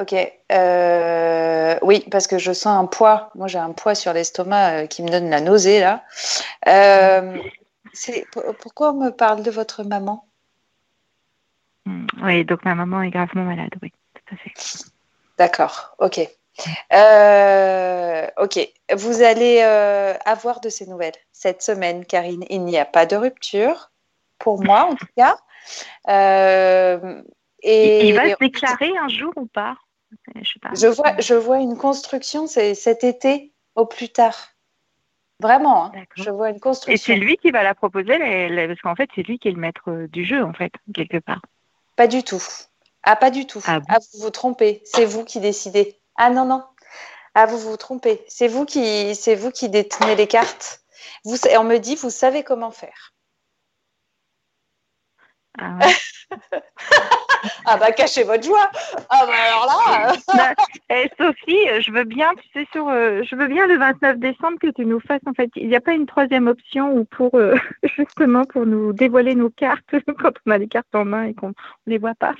Ok. 0.00 0.14
Euh, 0.52 1.76
oui, 1.82 2.06
parce 2.10 2.26
que 2.26 2.38
je 2.38 2.52
sens 2.52 2.78
un 2.78 2.86
poids. 2.86 3.30
Moi, 3.34 3.48
j'ai 3.48 3.58
un 3.58 3.72
poids 3.72 3.94
sur 3.94 4.12
l'estomac 4.12 4.70
euh, 4.70 4.86
qui 4.86 5.02
me 5.02 5.08
donne 5.08 5.28
la 5.28 5.40
nausée 5.40 5.80
là. 5.80 6.04
C'est 7.92 8.26
pourquoi 8.60 8.92
on 8.92 9.04
me 9.04 9.10
parle 9.10 9.42
de 9.42 9.50
votre 9.50 9.82
maman? 9.82 10.24
Hmm, 11.84 12.06
Oui, 12.22 12.44
donc 12.44 12.64
ma 12.64 12.74
maman 12.74 13.02
est 13.02 13.10
gravement 13.10 13.44
malade, 13.44 13.70
oui, 13.82 13.92
tout 14.14 14.34
à 14.34 14.36
fait. 14.36 14.52
D'accord. 15.36 15.96
Ok. 15.98 16.20
Euh, 16.92 18.26
ok. 18.38 18.58
Vous 18.94 19.22
allez 19.22 19.60
euh, 19.62 20.14
avoir 20.24 20.60
de 20.60 20.68
ces 20.68 20.86
nouvelles 20.86 21.14
cette 21.32 21.62
semaine, 21.62 22.04
Karine. 22.04 22.44
Il 22.50 22.64
n'y 22.64 22.78
a 22.78 22.84
pas 22.84 23.06
de 23.06 23.16
rupture 23.16 23.90
pour 24.38 24.62
moi, 24.62 24.84
en 24.90 24.94
tout 24.94 25.06
cas. 25.16 25.36
Euh, 26.08 27.22
et 27.62 28.08
Il 28.08 28.14
va 28.14 28.30
se 28.30 28.36
déclarer 28.40 28.96
un 28.96 29.08
jour 29.08 29.32
ou 29.36 29.46
pas? 29.46 29.76
Je 30.34 30.52
sais 30.52 30.58
pas. 30.60 30.70
Je 30.74 30.86
vois, 30.86 31.14
je 31.18 31.34
vois 31.34 31.58
une 31.58 31.76
construction, 31.76 32.46
c'est 32.46 32.74
cet 32.74 33.04
été 33.04 33.52
au 33.74 33.84
plus 33.84 34.08
tard. 34.08 34.36
Vraiment, 35.40 35.86
hein. 35.86 35.92
Je 36.16 36.30
vois 36.30 36.50
une 36.50 36.56
Et 36.56 36.60
construction. 36.60 37.14
c'est 37.14 37.18
lui 37.18 37.36
qui 37.36 37.50
va 37.50 37.62
la 37.62 37.74
proposer, 37.74 38.18
les- 38.18 38.48
les- 38.48 38.66
parce 38.66 38.80
qu'en 38.80 38.96
fait, 38.96 39.08
c'est 39.14 39.22
lui 39.22 39.38
qui 39.38 39.48
est 39.48 39.52
le 39.52 39.60
maître 39.60 40.06
du 40.08 40.24
jeu, 40.24 40.42
en 40.42 40.52
fait, 40.52 40.72
quelque 40.94 41.18
part. 41.18 41.42
Pas 41.94 42.06
du 42.08 42.24
tout. 42.24 42.42
Ah, 43.04 43.16
pas 43.16 43.30
du 43.30 43.46
tout. 43.46 43.62
Ah 43.66 43.78
bon? 43.78 43.86
Ah, 43.88 43.98
vous 43.98 44.20
vous 44.22 44.30
trompez. 44.30 44.82
C'est 44.84 45.04
vous 45.04 45.24
qui 45.24 45.38
décidez. 45.40 45.97
Ah 46.18 46.30
non, 46.30 46.44
non. 46.44 46.64
Ah, 47.34 47.46
vous 47.46 47.58
vous 47.58 47.76
trompez. 47.76 48.24
C'est 48.28 48.48
vous 48.48 48.64
qui, 48.66 49.14
c'est 49.14 49.36
vous 49.36 49.52
qui 49.52 49.68
détenez 49.68 50.16
les 50.16 50.26
cartes. 50.26 50.82
Vous, 51.24 51.36
on 51.56 51.64
me 51.64 51.78
dit, 51.78 51.94
vous 51.94 52.10
savez 52.10 52.42
comment 52.42 52.72
faire. 52.72 53.14
Ah 55.58 55.78
ouais. 55.80 55.94
Ah 57.64 57.76
bah 57.76 57.92
cachez 57.92 58.24
votre 58.24 58.42
joie. 58.44 58.70
Ah 59.10 59.26
bah 59.26 59.32
alors 59.48 59.66
là. 59.66 60.10
euh, 60.12 60.16
Bah, 60.36 60.54
eh, 60.90 61.08
Sophie, 61.18 61.68
euh, 61.70 61.80
je 61.80 61.90
veux 61.92 62.04
bien, 62.04 62.30
tu 62.40 62.48
sais, 62.60 62.66
sur, 62.72 62.88
euh, 62.88 63.22
je 63.28 63.36
veux 63.36 63.46
bien 63.48 63.66
le 63.66 63.78
29 63.78 64.18
décembre 64.18 64.58
que 64.60 64.70
tu 64.70 64.84
nous 64.86 65.00
fasses, 65.00 65.20
en 65.26 65.32
fait, 65.34 65.50
il 65.56 65.68
n'y 65.68 65.76
a 65.76 65.80
pas 65.80 65.92
une 65.92 66.06
troisième 66.06 66.46
option 66.48 66.92
ou 66.96 67.04
pour, 67.04 67.34
euh, 67.34 67.54
justement, 67.96 68.44
pour 68.44 68.66
nous 68.66 68.92
dévoiler 68.92 69.34
nos 69.34 69.50
cartes 69.50 69.84
quand 70.20 70.32
on 70.46 70.50
a 70.50 70.58
les 70.58 70.68
cartes 70.68 70.94
en 70.94 71.04
main 71.04 71.24
et 71.24 71.34
qu'on 71.34 71.48
ne 71.48 71.52
les 71.86 71.98
voit 71.98 72.14
pas. 72.18 72.34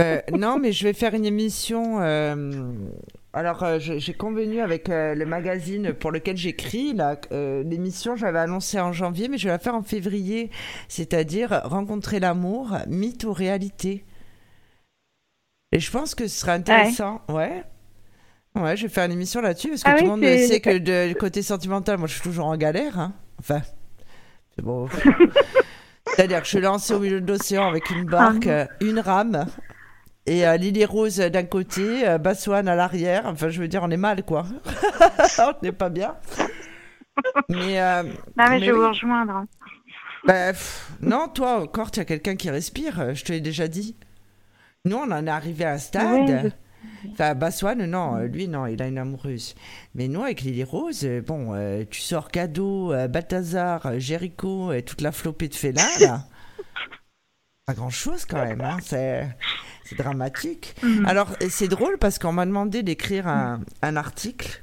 Euh, 0.00 0.20
non, 0.32 0.58
mais 0.58 0.72
je 0.72 0.84
vais 0.84 0.92
faire 0.92 1.14
une 1.14 1.26
émission. 1.26 2.00
euh, 2.00 2.52
alors, 3.32 3.62
euh, 3.62 3.78
j'ai 3.80 4.14
convenu 4.14 4.60
avec 4.60 4.88
euh, 4.88 5.14
le 5.14 5.24
magazine 5.26 5.92
pour 5.92 6.10
lequel 6.10 6.36
j'écris. 6.36 6.94
là, 6.94 7.16
euh, 7.32 7.62
L'émission, 7.64 8.16
j'avais 8.16 8.38
annoncé 8.38 8.80
en 8.80 8.92
janvier, 8.92 9.28
mais 9.28 9.36
je 9.38 9.44
vais 9.44 9.50
la 9.52 9.58
faire 9.58 9.74
en 9.74 9.82
février. 9.82 10.50
C'est-à-dire 10.88 11.60
rencontrer 11.64 12.18
l'amour, 12.20 12.76
mythe 12.88 13.24
ou 13.24 13.32
réalité. 13.32 14.04
Et 15.72 15.80
je 15.80 15.90
pense 15.90 16.14
que 16.14 16.26
ce 16.26 16.40
serait 16.40 16.52
intéressant. 16.52 17.20
Ouais. 17.28 17.64
Ouais, 18.56 18.76
je 18.76 18.82
vais 18.82 18.88
faire 18.88 19.04
une 19.04 19.12
émission 19.12 19.40
là-dessus 19.40 19.68
parce 19.68 19.82
que 19.84 19.88
Ah 19.88 19.92
tout 19.92 19.98
oui, 20.00 20.04
le 20.04 20.10
monde 20.10 20.22
sait 20.48 20.60
que 20.60 20.78
de- 20.78 21.08
du 21.08 21.14
côté 21.14 21.42
sentimental, 21.42 21.98
moi, 21.98 22.08
je 22.08 22.14
suis 22.14 22.22
toujours 22.22 22.46
en 22.46 22.56
galère. 22.56 22.98
hein. 22.98 23.12
Enfin, 23.38 23.60
c'est 24.56 24.62
bon. 24.64 24.88
C'est-à-dire 26.06 26.38
que 26.40 26.44
je 26.44 26.50
suis 26.50 26.60
lancée 26.60 26.92
au 26.94 26.98
milieu 26.98 27.20
de 27.20 27.30
l'océan 27.32 27.68
avec 27.68 27.88
une 27.90 28.04
barque, 28.04 28.46
Ah 28.48 28.50
euh, 28.50 28.66
une 28.80 28.98
rame, 28.98 29.46
et 30.26 30.44
euh, 30.46 30.56
Lily 30.56 30.84
Rose 30.84 31.18
d'un 31.18 31.44
côté, 31.44 32.06
euh, 32.08 32.18
Bassoane 32.18 32.66
à 32.66 32.74
l'arrière. 32.74 33.22
Enfin, 33.26 33.48
je 33.48 33.60
veux 33.60 33.68
dire, 33.68 33.82
on 33.84 33.90
est 33.90 33.96
mal, 33.96 34.24
quoi. 34.24 34.44
on 35.38 35.52
n'est 35.62 35.70
pas 35.72 35.88
bien. 35.88 36.16
Mais, 37.48 37.80
euh, 37.80 38.02
Non, 38.02 38.10
mais, 38.36 38.48
Mais 38.50 38.60
je 38.60 38.64
vais 38.66 38.72
oui. 38.72 38.78
vous 38.78 38.88
rejoindre. 38.88 39.44
bah, 40.26 40.52
pff, 40.52 40.90
non, 41.00 41.28
toi 41.28 41.62
encore, 41.62 41.92
tu 41.92 42.00
as 42.00 42.04
quelqu'un 42.04 42.34
qui 42.34 42.50
respire, 42.50 42.98
euh, 43.00 43.14
je 43.14 43.24
te 43.24 43.32
l'ai 43.32 43.40
déjà 43.40 43.68
dit. 43.68 43.96
Nous, 44.86 44.96
on 44.96 45.10
en 45.10 45.26
est 45.26 45.30
arrivé 45.30 45.64
à 45.64 45.72
un 45.72 45.78
stade. 45.78 46.44
Oui, 46.44 46.50
Enfin, 47.12 47.34
Bassoane, 47.34 47.84
non, 47.86 48.18
lui, 48.20 48.48
non, 48.48 48.66
il 48.66 48.80
a 48.80 48.86
une 48.86 48.98
amoureuse. 48.98 49.54
Mais 49.94 50.08
nous, 50.08 50.22
avec 50.22 50.42
Lily 50.42 50.64
Rose, 50.64 51.04
euh, 51.04 51.20
bon, 51.20 51.54
euh, 51.54 51.84
tu 51.90 52.00
sors 52.00 52.30
cadeau, 52.30 52.92
euh, 52.92 53.08
Balthazar, 53.08 53.84
euh, 53.86 53.98
Jéricho 53.98 54.72
et 54.72 54.82
toute 54.82 55.00
la 55.00 55.12
flopée 55.12 55.48
de 55.48 55.54
félins, 55.54 55.98
là. 56.00 56.24
Pas 57.66 57.74
grand-chose 57.74 58.24
quand 58.24 58.42
même, 58.42 58.60
hein, 58.62 58.78
c'est, 58.82 59.28
dramatique. 59.96 60.74
Mhm. 60.82 61.06
Alors, 61.06 61.28
c'est 61.48 61.68
drôle 61.68 61.98
parce 61.98 62.18
qu'on 62.18 62.32
m'a 62.32 62.46
demandé 62.46 62.82
d'écrire 62.82 63.28
un, 63.28 63.60
un 63.82 63.96
article, 63.96 64.62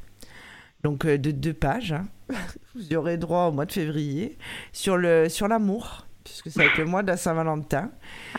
donc 0.84 1.06
euh, 1.06 1.18
de 1.18 1.32
deux 1.32 1.54
pages, 1.54 1.94
hein. 1.94 2.08
vous 2.76 2.88
y 2.88 2.96
aurez 2.96 3.18
droit 3.18 3.46
au 3.46 3.52
mois 3.52 3.66
de 3.66 3.72
février, 3.72 4.38
sur, 4.74 4.98
le, 4.98 5.30
sur 5.30 5.48
l'amour, 5.48 6.08
puisque 6.24 6.50
ça 6.50 6.62
va 6.62 6.66
être 6.66 6.78
le 6.78 6.86
mois 6.86 7.04
de 7.04 7.08
la 7.08 7.18
Saint-Valentin. 7.18 7.92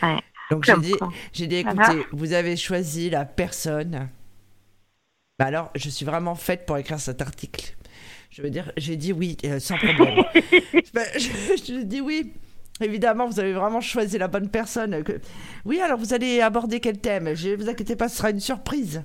Ouais. 0.02 0.18
Donc 0.50 0.64
j'ai 0.64 0.76
dit, 0.78 0.94
j'ai 1.32 1.46
dit, 1.46 1.56
écoutez, 1.56 2.06
vous 2.12 2.32
avez 2.32 2.56
choisi 2.56 3.10
la 3.10 3.24
personne. 3.24 4.08
Bah 5.38 5.46
alors, 5.46 5.70
je 5.76 5.88
suis 5.88 6.04
vraiment 6.04 6.34
faite 6.34 6.66
pour 6.66 6.76
écrire 6.78 6.98
cet 6.98 7.22
article. 7.22 7.76
Je 8.30 8.42
veux 8.42 8.50
dire, 8.50 8.72
j'ai 8.76 8.96
dit 8.96 9.12
oui, 9.12 9.36
euh, 9.44 9.60
sans 9.60 9.76
problème. 9.76 10.24
Bah, 10.94 11.02
je, 11.14 11.28
je 11.66 11.82
dis 11.82 12.00
oui. 12.00 12.32
Évidemment, 12.80 13.26
vous 13.26 13.40
avez 13.40 13.52
vraiment 13.52 13.80
choisi 13.80 14.18
la 14.18 14.28
bonne 14.28 14.48
personne. 14.48 15.02
Que... 15.02 15.20
Oui, 15.64 15.80
alors 15.80 15.98
vous 15.98 16.14
allez 16.14 16.40
aborder 16.40 16.80
quel 16.80 16.98
thème? 16.98 17.34
Je 17.34 17.50
vous 17.50 17.68
inquiétez 17.68 17.96
pas, 17.96 18.08
ce 18.08 18.16
sera 18.16 18.30
une 18.30 18.40
surprise. 18.40 19.02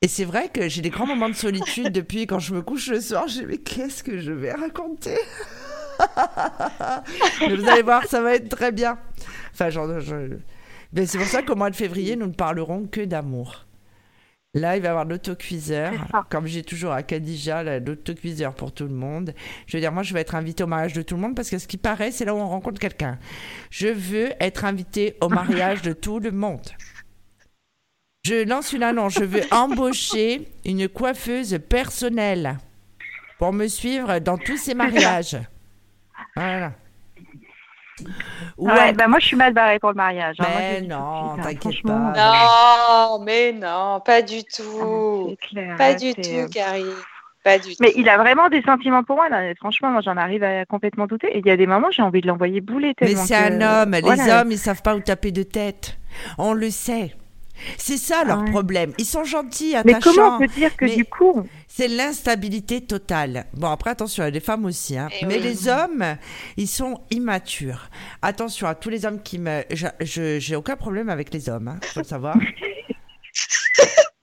Et 0.00 0.08
c'est 0.08 0.24
vrai 0.24 0.48
que 0.48 0.68
j'ai 0.68 0.82
des 0.82 0.90
grands 0.90 1.06
moments 1.06 1.28
de 1.28 1.34
solitude 1.34 1.88
depuis 1.92 2.26
quand 2.26 2.40
je 2.40 2.54
me 2.54 2.62
couche 2.62 2.88
le 2.88 3.00
soir. 3.00 3.28
Je 3.28 3.40
dis, 3.40 3.46
mais 3.46 3.58
qu'est-ce 3.58 4.02
que 4.02 4.18
je 4.18 4.32
vais 4.32 4.52
raconter? 4.52 5.18
Mais 7.40 7.54
vous 7.54 7.68
allez 7.68 7.82
voir, 7.82 8.04
ça 8.06 8.20
va 8.20 8.34
être 8.34 8.48
très 8.48 8.72
bien. 8.72 8.98
Enfin, 9.52 9.70
genre, 9.70 10.00
je- 10.00 10.36
mais 10.92 11.06
c'est 11.06 11.18
pour 11.18 11.26
ça 11.26 11.42
qu'au 11.42 11.54
mois 11.54 11.70
de 11.70 11.76
février, 11.76 12.16
nous 12.16 12.26
ne 12.26 12.32
parlerons 12.32 12.86
que 12.86 13.00
d'amour. 13.02 13.66
Là, 14.54 14.76
il 14.76 14.82
va 14.82 14.88
y 14.88 14.90
avoir 14.90 15.06
l'autocuiseur. 15.06 15.92
Comme 16.28 16.46
j'ai 16.46 16.62
toujours 16.62 16.92
à 16.92 17.02
Khadija, 17.02 17.78
l'autocuiseur 17.80 18.52
pour 18.54 18.70
tout 18.72 18.84
le 18.84 18.92
monde. 18.94 19.32
Je 19.66 19.76
veux 19.76 19.80
dire, 19.80 19.92
moi, 19.92 20.02
je 20.02 20.12
vais 20.12 20.20
être 20.20 20.34
invitée 20.34 20.62
au 20.62 20.66
mariage 20.66 20.92
de 20.92 21.00
tout 21.00 21.14
le 21.14 21.22
monde 21.22 21.34
parce 21.34 21.48
que 21.48 21.56
ce 21.56 21.66
qui 21.66 21.78
paraît, 21.78 22.10
c'est 22.10 22.26
là 22.26 22.34
où 22.34 22.38
on 22.38 22.48
rencontre 22.48 22.78
quelqu'un. 22.78 23.18
Je 23.70 23.88
veux 23.88 24.28
être 24.40 24.66
invitée 24.66 25.16
au 25.22 25.30
mariage 25.30 25.80
de 25.80 25.94
tout 25.94 26.18
le 26.18 26.32
monde. 26.32 26.68
Je 28.24 28.46
lance 28.46 28.74
une 28.74 28.82
annonce. 28.82 29.14
Je 29.14 29.24
veux 29.24 29.42
embaucher 29.52 30.46
une 30.66 30.86
coiffeuse 30.88 31.58
personnelle 31.68 32.58
pour 33.38 33.54
me 33.54 33.66
suivre 33.68 34.18
dans 34.18 34.36
tous 34.36 34.58
ces 34.58 34.74
mariages. 34.74 35.38
Voilà. 36.36 36.74
Ou 38.58 38.68
ouais, 38.68 38.78
un- 38.88 38.92
bah, 38.92 39.06
moi, 39.08 39.18
je 39.18 39.26
suis 39.26 39.36
mal 39.36 39.52
barrée 39.52 39.78
pour 39.78 39.90
le 39.90 39.96
mariage. 39.96 40.36
hein. 40.40 40.46
Mais 40.58 40.80
non, 40.82 40.96
hein. 40.96 41.36
t'inquiète 41.42 41.60
Franchement, 41.60 42.12
pas. 42.14 43.16
Non, 43.18 43.24
mais 43.24 43.52
non, 43.52 44.00
pas 44.04 44.22
du 44.22 44.38
ah, 44.38 44.56
tout. 44.56 45.26
c'est 45.30 45.48
clair, 45.48 45.76
Pas 45.76 45.94
du 45.94 46.10
c'est, 46.12 46.22
tout, 46.22 46.30
euh, 46.30 46.48
Karine. 46.48 46.86
Pas 47.44 47.58
du 47.58 47.70
Mais 47.80 47.88
tout. 47.90 47.94
il 47.98 48.08
a 48.08 48.16
vraiment 48.18 48.48
des 48.48 48.62
sentiments 48.62 49.02
pour 49.02 49.16
moi. 49.16 49.28
Là. 49.28 49.52
Franchement, 49.56 49.90
moi, 49.90 50.00
j'en 50.00 50.16
arrive 50.16 50.44
à 50.44 50.64
complètement 50.64 51.06
douter. 51.06 51.26
Et 51.36 51.38
il 51.40 51.46
y 51.46 51.50
a 51.50 51.56
des 51.56 51.66
moments, 51.66 51.90
j'ai 51.90 52.02
envie 52.02 52.20
de 52.20 52.28
l'envoyer 52.28 52.60
bouler 52.60 52.94
Mais 53.00 53.08
tellement 53.08 53.22
c'est 53.24 53.34
que- 53.34 53.52
un 53.64 53.82
homme. 53.82 53.92
Les 53.92 54.00
voilà. 54.00 54.40
hommes, 54.42 54.52
ils 54.52 54.58
savent 54.58 54.82
pas 54.82 54.94
où 54.94 55.00
taper 55.00 55.32
de 55.32 55.42
tête. 55.42 55.98
On 56.38 56.52
le 56.52 56.70
sait. 56.70 57.14
C'est 57.78 57.96
ça 57.96 58.24
leur 58.24 58.38
Ah 58.40 58.42
ouais. 58.44 58.50
problème. 58.50 58.92
Ils 58.98 59.04
sont 59.04 59.24
gentils, 59.24 59.74
Mais 59.84 59.92
comment 59.94 59.96
attachants. 59.96 60.36
on 60.36 60.38
peut 60.40 60.48
dire 60.48 60.76
que 60.76 60.86
du 60.94 61.04
coup, 61.04 61.42
C'est 61.68 61.88
l'instabilité 61.88 62.80
totale. 62.80 63.46
Bon, 63.54 63.68
après, 63.68 63.90
attention, 63.90 64.22
il 64.24 64.26
y 64.26 64.28
a 64.28 64.32
des 64.32 64.40
femmes 64.40 64.64
aussi. 64.64 64.96
hein. 64.98 65.08
Eh 65.20 65.26
Mais 65.26 65.36
oui. 65.36 65.42
les 65.42 65.68
hommes, 65.68 66.16
ils 66.56 66.68
sont 66.68 67.00
immatures. 67.10 67.88
Attention 68.20 68.66
à 68.66 68.74
tous 68.74 68.88
les 68.90 69.06
hommes 69.06 69.22
qui 69.22 69.38
me... 69.38 69.62
J'ai 70.00 70.56
aucun 70.56 70.76
problème 70.76 71.08
avec 71.08 71.32
les 71.32 71.48
hommes, 71.48 71.68
hein, 71.68 71.78
faut 71.82 72.00
le 72.00 72.04
savoir. 72.06 72.36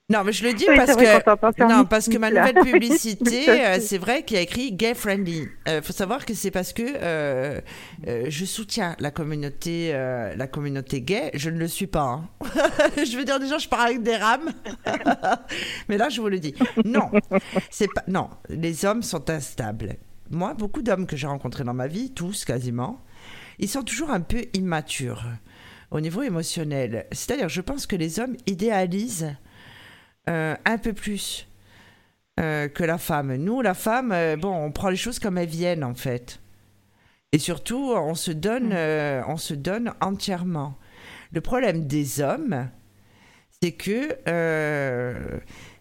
non, 0.09 0.23
mais 0.23 0.31
je 0.31 0.43
le 0.43 0.53
dis 0.53 0.65
Oui, 0.67 0.75
parce 0.75 0.95
que... 0.95 1.63
Non, 1.67 1.85
parce 1.85 2.07
que 2.09 2.17
ma 2.17 2.29
nouvelle 2.31 2.63
publicité, 2.63 3.49
euh, 3.49 3.77
c'est 3.79 3.97
vrai 3.97 4.23
qu'il 4.23 4.37
y 4.37 4.39
a 4.39 4.43
écrit 4.43 4.71
gay 4.71 4.93
friendly. 4.93 5.47
Il 5.67 5.81
faut 5.83 5.93
savoir 5.93 6.25
que 6.25 6.33
c'est 6.33 6.51
parce 6.51 6.73
que 6.73 6.83
euh, 6.83 7.59
euh, 8.07 8.25
je 8.27 8.45
soutiens 8.45 8.95
la 8.99 9.11
communauté, 9.11 9.91
euh, 9.93 10.35
la 10.35 10.47
communauté 10.47 11.01
gay. 11.01 11.31
Je 11.35 11.49
ne 11.49 11.57
le 11.59 11.67
suis 11.67 11.87
pas. 11.87 12.01
hein. 12.01 12.29
je 12.97 13.17
veux 13.17 13.23
dire, 13.25 13.39
déjà, 13.39 13.57
je 13.57 13.67
parle 13.67 13.87
avec 13.89 14.01
des 14.03 14.15
rames. 14.15 14.49
Mais 15.87 15.97
là, 15.97 16.09
je 16.09 16.21
vous 16.21 16.29
le 16.29 16.39
dis. 16.39 16.55
Non, 16.85 17.11
c'est 17.69 17.91
pas. 17.93 18.03
Non, 18.07 18.29
les 18.49 18.85
hommes 18.85 19.03
sont 19.03 19.29
instables. 19.29 19.95
Moi, 20.31 20.53
beaucoup 20.53 20.81
d'hommes 20.81 21.05
que 21.07 21.15
j'ai 21.17 21.27
rencontrés 21.27 21.63
dans 21.63 21.73
ma 21.73 21.87
vie, 21.87 22.11
tous 22.11 22.45
quasiment, 22.45 23.03
ils 23.57 23.69
sont 23.69 23.83
toujours 23.83 24.11
un 24.11 24.21
peu 24.21 24.43
immatures 24.53 25.25
au 25.91 25.99
niveau 26.01 26.21
émotionnel. 26.21 27.05
C'est-à-dire, 27.11 27.49
je 27.49 27.61
pense 27.61 27.87
que 27.87 27.95
les 27.95 28.19
hommes 28.19 28.35
idéalisent 28.45 29.35
euh, 30.29 30.55
un 30.65 30.77
peu 30.77 30.93
plus 30.93 31.47
euh, 32.39 32.67
que 32.67 32.83
la 32.83 32.97
femme. 32.97 33.35
Nous, 33.35 33.61
la 33.61 33.73
femme, 33.73 34.11
euh, 34.11 34.35
bon, 34.37 34.53
on 34.55 34.71
prend 34.71 34.89
les 34.89 34.95
choses 34.95 35.19
comme 35.19 35.37
elles 35.37 35.49
viennent 35.49 35.83
en 35.83 35.95
fait. 35.95 36.39
Et 37.31 37.39
surtout, 37.39 37.91
on 37.95 38.15
se 38.15 38.31
donne, 38.31 38.71
euh, 38.73 39.21
on 39.27 39.37
se 39.37 39.53
donne 39.53 39.93
entièrement. 40.01 40.75
Le 41.31 41.41
problème 41.41 41.85
des 41.85 42.21
hommes, 42.21 42.69
c'est 43.61 43.71
que 43.73 44.17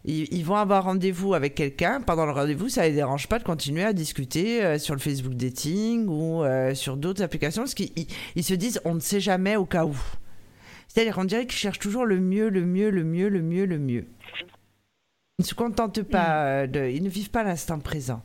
ils, 0.04 0.26
ils 0.34 0.44
vont 0.44 0.56
avoir 0.56 0.84
rendez-vous 0.84 1.34
avec 1.34 1.54
quelqu'un. 1.54 2.00
Pendant 2.00 2.26
le 2.26 2.32
rendez-vous, 2.32 2.68
ça 2.68 2.82
les 2.86 2.92
dérange 2.94 3.28
pas 3.28 3.38
de 3.38 3.44
continuer 3.44 3.84
à 3.84 3.92
discuter 3.92 4.78
sur 4.78 4.94
le 4.94 5.00
Facebook 5.00 5.34
dating 5.34 6.06
ou 6.08 6.42
sur 6.74 6.96
d'autres 6.96 7.22
applications, 7.22 7.62
parce 7.62 7.74
qu'ils 7.74 7.92
ils- 7.96 8.06
ils 8.36 8.44
se 8.44 8.54
disent 8.54 8.80
on 8.84 8.94
ne 8.94 9.00
sait 9.00 9.20
jamais 9.20 9.56
au 9.56 9.64
cas 9.64 9.84
où. 9.86 9.96
C'est-à-dire 10.98 11.14
qu'on 11.14 11.24
dirait 11.26 11.46
qu'il 11.46 11.56
cherche 11.56 11.78
toujours 11.78 12.04
le 12.06 12.18
mieux, 12.18 12.48
le 12.48 12.62
mieux, 12.64 12.90
le 12.90 13.04
mieux, 13.04 13.28
le 13.28 13.40
mieux, 13.40 13.66
le 13.66 13.78
mieux. 13.78 14.04
Ils 15.38 15.42
ne 15.42 15.44
se 15.44 15.54
contentent 15.54 16.02
pas 16.02 16.44
euh, 16.46 16.66
de. 16.66 16.86
Ils 16.86 17.04
ne 17.04 17.08
vivent 17.08 17.30
pas 17.30 17.44
l'instant 17.44 17.78
présent. 17.78 18.20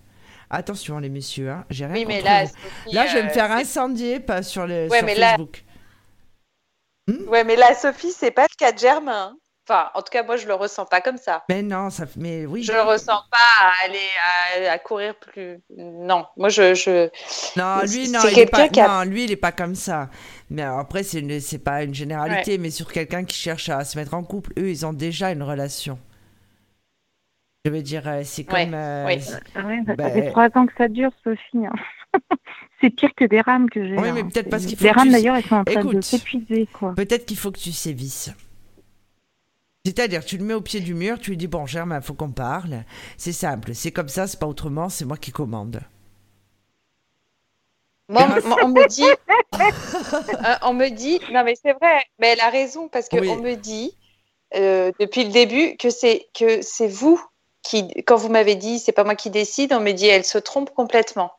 Attention, 0.49 0.97
les 0.97 1.09
messieurs, 1.09 1.51
hein, 1.51 1.65
j'ai 1.69 1.85
rien 1.85 1.93
Oui, 1.93 2.05
mais 2.07 2.21
là. 2.21 2.47
Sophie, 2.47 2.95
Là, 2.95 3.05
je 3.05 3.13
vais 3.13 3.19
euh, 3.21 3.25
me 3.25 3.29
faire 3.29 3.51
incendier 3.51 4.19
pas 4.19 4.41
sur, 4.41 4.65
le, 4.65 4.87
Ouais, 4.89 4.97
sur 4.97 5.05
mais 5.05 5.13
là- 5.13 5.29
Facebook. 5.37 5.63
Ouais, 7.27 7.43
mais 7.43 7.55
là, 7.55 7.75
Sophie, 7.75 8.11
c'est 8.11 8.31
pas 8.31 8.43
le 8.49 8.55
cas 8.57 8.71
de 8.71 8.79
Germain. 8.79 9.33
hein. 9.33 9.37
Enfin, 9.69 9.91
en 9.93 10.01
tout 10.01 10.09
cas, 10.11 10.23
moi, 10.23 10.35
je 10.35 10.45
le 10.47 10.55
ressens 10.55 10.85
pas 10.87 10.99
comme 10.99 11.17
ça. 11.17 11.43
Mais 11.49 11.61
non, 11.61 11.89
ça, 11.89 12.05
mais 12.17 12.45
oui. 12.45 12.63
Je 12.63 12.73
le 12.73 12.81
ressens 12.81 13.21
pas 13.31 13.37
à 13.61 13.85
aller 13.85 14.67
à, 14.67 14.71
à 14.73 14.79
courir 14.79 15.15
plus. 15.15 15.59
Non, 15.77 16.25
moi, 16.35 16.49
je, 16.49 16.73
je... 16.73 17.07
Non, 17.57 17.79
lui, 17.83 18.09
non, 18.09 18.19
il 18.23 18.31
est 18.31 18.33
quelqu'un 18.33 18.57
pas, 18.57 18.69
qui 18.69 18.81
a- 18.81 18.87
non, 18.87 19.03
lui, 19.09 19.23
il 19.25 19.31
est 19.31 19.37
pas 19.37 19.51
comme 19.53 19.75
ça. 19.75 20.09
Mais 20.53 20.61
après, 20.61 21.01
c'est 21.03 21.57
pas 21.63 21.83
une 21.83 21.95
généralité, 21.95 22.57
mais 22.59 22.69
sur 22.69 22.91
quelqu'un 22.91 23.23
qui 23.25 23.35
cherche 23.35 23.69
à 23.69 23.83
se 23.83 23.97
mettre 23.97 24.13
en 24.13 24.23
couple, 24.23 24.53
eux, 24.59 24.69
ils 24.69 24.85
ont 24.85 24.93
déjà 24.93 25.31
une 25.31 25.41
relation. 25.41 25.97
Je 27.65 27.71
veux 27.71 27.81
dire, 27.81 28.07
euh, 28.07 28.21
c'est 28.23 28.47
Ouais, 28.53 28.65
comme. 28.65 28.75
euh, 28.75 29.05
oui. 29.07 29.19
c'est- 29.19 29.39
Ah 29.55 29.65
ouais, 29.65 29.79
ça 29.87 29.95
Ben- 29.95 30.13
fait 30.13 30.29
trois 30.29 30.49
ans 30.55 30.67
que 30.67 30.73
ça 30.77 30.87
dure, 30.87 31.09
Sophie. 31.23 31.65
hein. 31.65 31.73
c'est 32.81 32.91
pire 32.91 33.09
que 33.15 33.25
des 33.25 33.41
rames 33.41 33.67
que 33.69 33.83
j'ai. 33.87 33.97
Oui, 33.97 34.09
hein. 34.09 34.11
mais 34.13 34.23
peut-être 34.25 34.49
parce 34.51 34.65
qu'il 34.67 34.77
faut 34.77 34.83
Les 34.83 34.91
rames, 34.91 35.07
tu- 35.07 35.13
d'ailleurs, 35.13 35.37
elles 35.37 35.43
sont 35.45 35.55
en 35.55 35.63
train 35.63 35.83
de 35.85 36.01
s'épuiser, 36.01 36.67
quoi. 36.71 36.93
Peut-être 36.93 37.25
qu'il 37.25 37.37
faut 37.37 37.51
que 37.51 37.59
tu 37.59 37.71
sévisses. 37.71 38.31
C'est-à-dire, 39.85 40.23
tu 40.23 40.37
le 40.37 40.45
mets 40.45 40.53
au 40.53 40.61
pied 40.61 40.81
du 40.81 40.93
mur, 40.93 41.17
tu 41.19 41.31
lui 41.31 41.37
dis 41.37 41.47
Bon, 41.47 41.65
Germain, 41.65 41.99
faut 41.99 42.13
qu'on 42.13 42.31
parle. 42.31 42.83
C'est 43.17 43.31
simple, 43.33 43.73
c'est 43.73 43.91
comme 43.91 44.07
ça, 44.07 44.27
c'est 44.27 44.39
pas 44.39 44.47
autrement, 44.47 44.87
c'est 44.89 45.05
moi 45.05 45.17
qui 45.17 45.31
commande. 45.31 45.81
Moi, 48.13 48.57
on- 48.63 48.67
me 48.69 48.87
dit, 48.87 49.03
Euh, 49.53 50.55
on 50.63 50.73
me 50.73 50.89
dit, 50.89 51.19
non 51.31 51.43
mais 51.43 51.55
c'est 51.61 51.73
vrai, 51.73 52.03
mais 52.19 52.29
elle 52.29 52.41
a 52.41 52.49
raison 52.49 52.87
parce 52.87 53.07
que 53.09 53.17
Oui. 53.17 53.29
on 53.29 53.37
me 53.37 53.55
dit 53.55 53.97
euh, 54.55 54.91
depuis 54.99 55.23
le 55.23 55.31
début 55.31 55.77
que 55.77 55.89
c'est 55.89 56.27
que 56.37 56.61
c'est 56.61 56.87
vous 56.87 57.19
qui, 57.63 57.87
quand 58.05 58.15
vous 58.17 58.29
m'avez 58.29 58.55
dit 58.55 58.79
c'est 58.79 58.91
pas 58.91 59.03
moi 59.03 59.15
qui 59.15 59.29
décide, 59.29 59.73
on 59.73 59.79
me 59.79 59.91
dit 59.91 60.07
elle 60.07 60.25
se 60.25 60.37
trompe 60.37 60.71
complètement. 60.71 61.31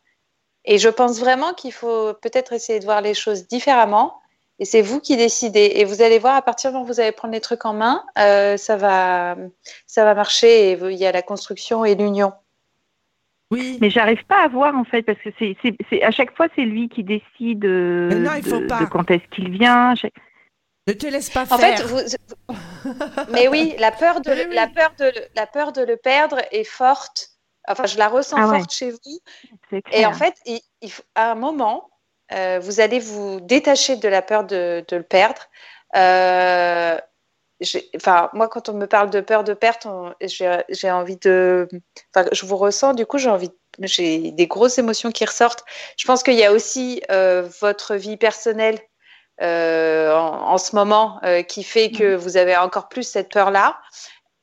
Et 0.65 0.79
je 0.79 0.89
pense 0.89 1.19
vraiment 1.19 1.53
qu'il 1.53 1.73
faut 1.73 2.15
peut-être 2.23 2.53
essayer 2.55 2.81
de 2.81 2.85
voir 2.85 3.01
les 3.03 3.15
choses 3.15 3.47
différemment. 3.47 4.19
Et 4.59 4.65
c'est 4.65 4.81
vous 4.83 5.01
qui 5.01 5.17
décidez. 5.17 5.73
Et 5.75 5.85
vous 5.85 6.01
allez 6.01 6.19
voir, 6.19 6.37
à 6.37 6.43
partir 6.43 6.71
du 6.71 6.75
moment 6.75 6.85
où 6.89 6.93
vous 6.93 7.01
allez 7.01 7.13
prendre 7.13 7.35
les 7.35 7.41
trucs 7.41 7.65
en 7.67 7.75
main, 7.75 8.03
euh, 8.19 8.57
ça 8.57 8.77
va, 8.77 9.37
ça 9.87 10.05
va 10.05 10.15
marcher. 10.15 10.71
Et 10.71 10.79
il 10.81 10.97
y 10.97 11.05
a 11.05 11.13
la 11.13 11.23
construction 11.23 11.85
et 11.85 11.95
l'union. 11.97 12.33
Oui, 13.55 13.79
Mais 13.81 13.91
j'arrive 13.91 14.25
pas 14.27 14.43
à 14.45 14.49
voir 14.49 14.77
en 14.77 14.85
fait 14.85 15.03
parce 15.03 15.19
que 15.19 15.31
c'est 15.39 15.57
c'est- 15.63 15.77
c'est- 15.89 16.03
à 16.03 16.11
chaque 16.11 16.37
fois 16.37 16.49
c'est 16.55 16.63
lui 16.63 16.89
qui 16.89 17.03
décide 17.05 17.65
euh, 17.65 18.09
Mais 18.11 18.17
non, 18.17 18.31
il 18.37 18.43
faut 18.45 18.61
de, 18.61 18.67
pas. 18.67 18.81
de 18.81 18.87
quand 18.87 19.11
est-ce 19.11 19.27
qu'il 19.35 19.51
vient. 19.51 19.95
Chaque- 19.95 20.13
ne 20.87 20.93
te 20.93 21.07
laisse 21.07 21.31
pas 21.31 21.43
En 21.43 21.57
faire. 21.59 21.79
fait, 21.79 21.83
vous, 21.85 21.97
vous- 22.49 22.55
mais 23.33 23.49
oui, 23.49 23.75
la 23.79 23.91
peur 23.91 24.21
de, 24.21 24.31
Oui, 24.31 24.45
oui. 24.49 24.55
la 24.55 24.67
peur 24.69 24.93
de, 24.99 25.11
la 25.35 25.47
peur 25.47 25.73
de 25.73 25.81
le 25.83 25.97
perdre 25.97 26.39
est 26.51 26.65
forte. 26.65 27.31
Enfin, 27.67 27.87
je 27.87 27.97
la 27.97 28.09
ressens 28.09 28.37
Ah 28.39 28.49
ouais. 28.49 28.59
forte 28.59 28.73
chez 28.73 28.91
vous. 28.91 29.19
C'est 29.71 29.83
Et 29.93 30.05
en 30.05 30.13
fait, 30.13 30.35
il, 30.45 30.61
il 30.83 30.91
faut- 30.91 31.03
à 31.15 31.31
un 31.31 31.35
moment, 31.35 31.89
euh, 32.33 32.59
vous 32.63 32.81
allez 32.81 32.99
vous 32.99 33.41
détacher 33.41 33.97
de 33.97 34.09
la 34.09 34.21
peur 34.21 34.45
de, 34.45 34.85
de 34.87 34.97
le 34.97 35.03
perdre. 35.03 35.41
Euh, 35.97 36.99
Enfin, 37.97 38.31
moi, 38.33 38.49
quand 38.49 38.69
on 38.69 38.75
me 38.75 38.87
parle 38.87 39.11
de 39.11 39.21
peur 39.21 39.45
de 39.45 39.55
perte, 39.55 39.87
j'ai 40.21 40.91
envie 40.91 41.17
de. 41.17 41.69
Enfin, 42.15 42.29
je 42.33 42.47
vous 42.47 42.57
ressens. 42.57 42.95
Du 42.95 43.07
coup, 43.07 43.19
j'ai 43.19 43.31
envie. 43.31 43.51
J'ai 43.81 44.31
des 44.31 44.47
grosses 44.47 44.79
émotions 44.79 45.11
qui 45.11 45.25
ressortent. 45.25 45.65
Je 45.97 46.07
pense 46.07 46.23
qu'il 46.23 46.35
y 46.35 46.45
a 46.45 46.53
aussi 46.53 47.03
euh, 47.11 47.49
votre 47.61 47.97
vie 47.97 48.17
personnelle 48.17 48.79
euh, 49.43 50.15
en, 50.15 50.53
en 50.53 50.59
ce 50.59 50.77
moment 50.77 51.19
euh, 51.25 51.43
qui 51.43 51.65
fait 51.65 51.91
que 51.91 52.15
vous 52.15 52.37
avez 52.37 52.57
encore 52.57 52.89
plus 52.89 53.03
cette 53.03 53.33
peur-là. 53.33 53.81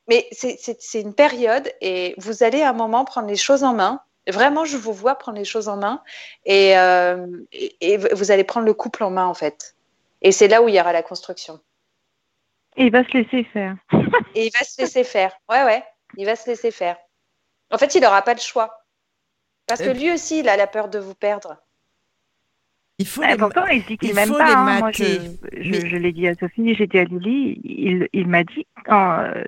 Mais 0.08 0.28
c'est- 0.32 1.00
une 1.00 1.14
période 1.14 1.72
et 1.80 2.14
vous 2.18 2.42
allez 2.42 2.60
à 2.62 2.70
un 2.70 2.72
moment 2.74 3.04
prendre 3.04 3.28
les 3.28 3.36
choses 3.36 3.64
en 3.64 3.72
main. 3.72 4.00
Vraiment, 4.28 4.64
je 4.64 4.76
vous 4.76 4.92
vois 4.92 5.14
prendre 5.14 5.38
les 5.38 5.44
choses 5.44 5.68
en 5.68 5.76
main 5.76 6.02
et, 6.44 6.72
et, 7.52 7.76
et 7.80 7.96
vous 7.96 8.30
allez 8.30 8.44
prendre 8.44 8.66
le 8.66 8.74
couple 8.74 9.02
en 9.04 9.10
main 9.10 9.26
en 9.26 9.34
fait. 9.34 9.74
Et 10.20 10.30
c'est 10.32 10.48
là 10.48 10.62
où 10.62 10.68
il 10.68 10.74
y 10.74 10.80
aura 10.80 10.92
la 10.92 11.02
construction. 11.02 11.60
Et 12.76 12.86
il 12.86 12.92
va 12.92 13.04
se 13.04 13.12
laisser 13.12 13.44
faire. 13.44 13.76
Et 14.34 14.46
il 14.46 14.50
va 14.52 14.64
se 14.64 14.80
laisser 14.80 15.04
faire. 15.04 15.32
Ouais, 15.50 15.62
ouais, 15.64 15.82
il 16.16 16.24
va 16.26 16.36
se 16.36 16.48
laisser 16.48 16.70
faire. 16.70 16.96
En 17.70 17.78
fait, 17.78 17.94
il 17.94 18.00
n'aura 18.02 18.22
pas 18.22 18.34
le 18.34 18.40
choix. 18.40 18.74
Parce 19.66 19.80
que 19.80 19.90
lui 19.90 20.10
aussi, 20.12 20.40
il 20.40 20.48
a 20.48 20.56
la 20.56 20.66
peur 20.66 20.88
de 20.88 20.98
vous 20.98 21.14
perdre. 21.14 21.56
Il 22.98 23.06
faut 23.06 23.22
Ah, 23.24 23.32
les- 23.32 23.36
pourtant, 23.38 23.66
il 23.66 23.80
dit 23.84 23.94
il 23.94 23.98
qu'il 23.98 24.14
m'aime 24.14 24.30
pas. 24.36 24.54
hein. 24.54 24.78
Moi, 24.80 24.90
je, 24.92 25.02
mater. 25.02 25.20
je, 25.60 25.70
Mais- 25.70 25.88
je 25.88 25.96
l'ai 25.96 26.12
dit 26.12 26.28
à 26.28 26.34
Sophie, 26.34 26.74
j'ai 26.74 26.86
dit 26.86 26.98
à 26.98 27.04
Lily, 27.04 27.60
il, 27.64 28.08
il 28.12 28.26
m'a 28.28 28.44
dit 28.44 28.66
euh, 28.88 29.44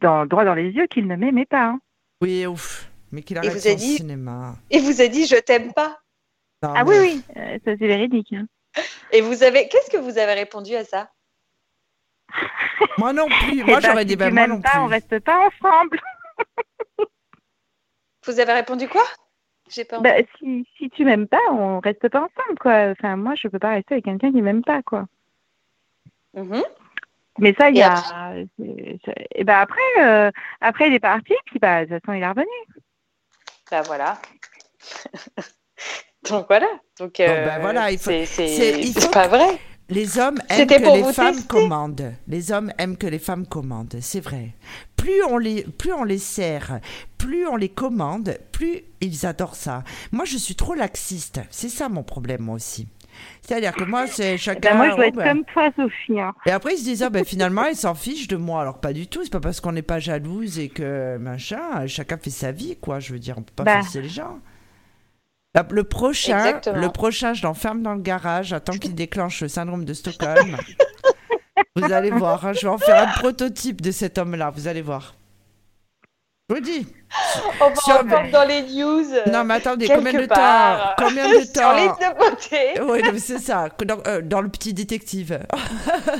dans, 0.00 0.26
droit 0.26 0.44
dans 0.44 0.54
les 0.54 0.70
yeux 0.70 0.86
qu'il 0.88 1.06
ne 1.06 1.16
m'aimait 1.16 1.46
pas. 1.46 1.64
hein. 1.66 1.80
Oui, 2.20 2.46
ouf. 2.46 2.90
Mais 3.12 3.22
qu'il 3.22 3.38
arrête 3.38 3.58
son 3.58 3.74
dit- 3.74 3.96
cinéma. 3.96 4.56
Il 4.70 4.82
vous 4.82 5.00
a 5.00 5.06
dit 5.08 5.26
je 5.26 5.36
t'aime 5.36 5.72
pas. 5.72 5.98
Non, 6.62 6.72
Ah 6.76 6.84
mais- 6.84 6.90
oui, 6.98 6.98
oui, 7.00 7.22
euh, 7.36 7.58
ça 7.64 7.70
c'est 7.78 7.86
véridique. 7.86 8.32
hein. 8.32 8.46
Et 9.12 9.20
vous 9.20 9.42
avez 9.42 9.68
qu'est-ce 9.68 9.90
que 9.90 9.96
vous 9.96 10.18
avez 10.18 10.34
répondu 10.34 10.74
à 10.74 10.84
ça? 10.84 11.10
Moi 12.98 13.12
non 13.12 13.26
plus. 13.26 13.60
Eh 13.60 13.64
Moi, 13.64 13.80
ben, 13.80 13.80
j'aurais 13.80 14.00
si 14.02 14.06
dit 14.06 14.12
tu 14.14 14.18
ben, 14.18 14.34
moi 14.34 14.46
m'aimes 14.46 14.56
non 14.56 14.62
pas, 14.62 14.80
on 14.80 14.86
plus. 14.86 14.94
reste 14.94 15.18
pas 15.20 15.48
ensemble. 15.48 16.00
Vous 18.26 18.40
avez 18.40 18.52
répondu 18.52 18.88
quoi? 18.88 19.04
J'ai 19.70 19.84
pas. 19.84 19.98
Bah, 20.00 20.14
si, 20.38 20.66
si 20.76 20.90
tu 20.90 21.04
m'aimes 21.04 21.26
pas, 21.28 21.40
on 21.50 21.80
reste 21.80 22.08
pas 22.08 22.20
ensemble, 22.20 22.58
quoi. 22.60 22.90
Enfin, 22.90 23.16
moi, 23.16 23.34
je 23.34 23.48
peux 23.48 23.58
pas 23.58 23.70
rester 23.70 23.94
avec 23.94 24.04
quelqu'un 24.04 24.30
qui 24.32 24.42
m'aime 24.42 24.62
pas, 24.62 24.82
quoi. 24.82 25.06
Mhm. 26.34 26.62
Mais 27.38 27.54
ça, 27.58 27.70
il 27.70 27.76
y 27.76 27.82
a. 27.82 28.34
c'est- 28.58 29.28
Et 29.34 29.44
ben 29.44 29.58
après, 29.58 29.80
euh, 30.00 30.30
après, 30.60 30.88
il 30.88 30.94
est 30.94 31.00
parti, 31.00 31.34
puis 31.46 31.58
bah, 31.58 31.84
de 31.86 31.94
toute 31.94 32.04
façon, 32.04 32.16
il 32.16 32.22
est 32.22 32.28
revenu. 32.28 32.46
Bah 33.70 33.82
voilà. 33.82 34.18
Donc 36.28 36.46
voilà. 36.48 36.66
Donc 36.98 37.20
euh, 37.20 37.46
bah 37.46 37.58
voilà, 37.60 37.90
il 37.92 37.98
faut- 37.98 38.10
c'est 38.26 39.10
pas 39.12 39.28
vrai. 39.28 39.58
Les 39.90 40.18
hommes 40.18 40.38
aiment 40.50 40.66
que 40.66 40.74
les 40.74 41.12
femmes 41.12 41.34
tester. 41.34 41.48
commandent. 41.48 42.12
Les 42.26 42.52
hommes 42.52 42.70
aiment 42.78 42.96
que 42.98 43.06
les 43.06 43.18
femmes 43.18 43.46
commandent, 43.46 43.96
c'est 44.00 44.20
vrai. 44.20 44.54
Plus 44.96 45.22
on 45.24 45.38
les, 45.38 45.62
plus 45.62 45.92
on 45.94 46.04
les 46.04 46.18
sert, 46.18 46.80
plus 47.16 47.46
on 47.46 47.56
les 47.56 47.70
commande, 47.70 48.36
plus 48.52 48.82
ils 49.00 49.24
adorent 49.24 49.56
ça. 49.56 49.84
Moi, 50.12 50.24
je 50.26 50.36
suis 50.36 50.54
trop 50.56 50.74
laxiste. 50.74 51.40
C'est 51.50 51.68
ça 51.70 51.88
mon 51.88 52.02
problème, 52.02 52.42
moi 52.42 52.56
aussi. 52.56 52.86
C'est-à-dire 53.40 53.72
que 53.72 53.82
moi, 53.84 54.06
c'est 54.06 54.34
Eh 54.34 54.38
chacun. 54.38 54.70
ben, 54.72 54.76
moi, 54.76 54.90
je 54.90 54.94
dois 54.96 55.04
oh, 55.06 55.08
être 55.08 55.16
ben. 55.16 55.28
comme 55.36 55.44
toi, 55.46 55.70
Sophie. 55.74 56.20
hein. 56.20 56.34
Et 56.46 56.50
après, 56.50 56.74
ils 56.74 56.78
se 56.78 56.84
disent, 56.84 57.02
ah 57.02 57.10
ben 57.10 57.24
finalement, 57.24 57.64
ils 57.64 57.74
s'en 57.74 57.94
fichent 57.94 58.28
de 58.28 58.36
moi. 58.36 58.60
Alors, 58.60 58.78
pas 58.80 58.92
du 58.92 59.06
tout. 59.08 59.24
C'est 59.24 59.32
pas 59.32 59.40
parce 59.40 59.60
qu'on 59.60 59.72
n'est 59.72 59.82
pas 59.82 59.98
jalouse 59.98 60.58
et 60.58 60.68
que 60.68 61.16
machin, 61.16 61.86
chacun 61.86 62.18
fait 62.18 62.30
sa 62.30 62.52
vie, 62.52 62.76
quoi. 62.80 63.00
Je 63.00 63.12
veux 63.12 63.18
dire, 63.18 63.36
on 63.38 63.42
peut 63.42 63.52
pas 63.56 63.64
Bah. 63.64 63.80
forcer 63.82 64.02
les 64.02 64.08
gens. 64.08 64.38
La- 65.54 65.66
Le 65.70 65.84
prochain, 65.84 66.38
Exactement. 66.38 66.78
le 66.78 66.88
prochain, 66.90 67.32
je 67.34 67.42
l'enferme 67.42 67.82
dans 67.82 67.94
le 67.94 68.00
garage, 68.02 68.52
attends 68.52 68.76
qu'il 68.76 68.94
déclenche 68.94 69.40
le 69.42 69.48
syndrome 69.48 69.84
de 69.84 69.94
Stockholm. 69.94 70.56
vous 71.76 71.92
allez 71.92 72.10
voir, 72.10 72.44
hein, 72.46 72.52
je 72.52 72.60
vais 72.62 72.68
en 72.68 72.78
faire 72.78 73.02
un 73.08 73.12
prototype 73.12 73.80
de 73.80 73.90
cet 73.90 74.18
homme-là, 74.18 74.50
vous 74.54 74.68
allez 74.68 74.82
voir. 74.82 75.14
Je 76.50 76.54
vous 76.56 76.60
dis. 76.62 76.86
On 77.60 77.68
va 77.70 77.74
Sur- 77.76 77.94
entendre 77.96 78.30
dans 78.30 78.44
les 78.44 78.62
news. 78.62 79.04
euh, 79.12 79.30
Non, 79.30 79.44
mais 79.44 79.54
attendez, 79.54 79.86
combien 79.88 80.12
de 80.14 80.26
part, 80.26 80.94
temps 80.96 81.04
Combien 81.06 81.28
de 81.28 81.40
Sur 81.44 81.52
temps 81.52 81.74
de 81.76 82.18
beauté. 82.18 82.80
Oui, 83.12 83.18
c'est 83.20 83.38
ça, 83.38 83.68
dans, 83.86 83.98
euh, 84.06 84.22
dans 84.22 84.40
le 84.40 84.48
petit 84.48 84.72
détective. 84.72 85.40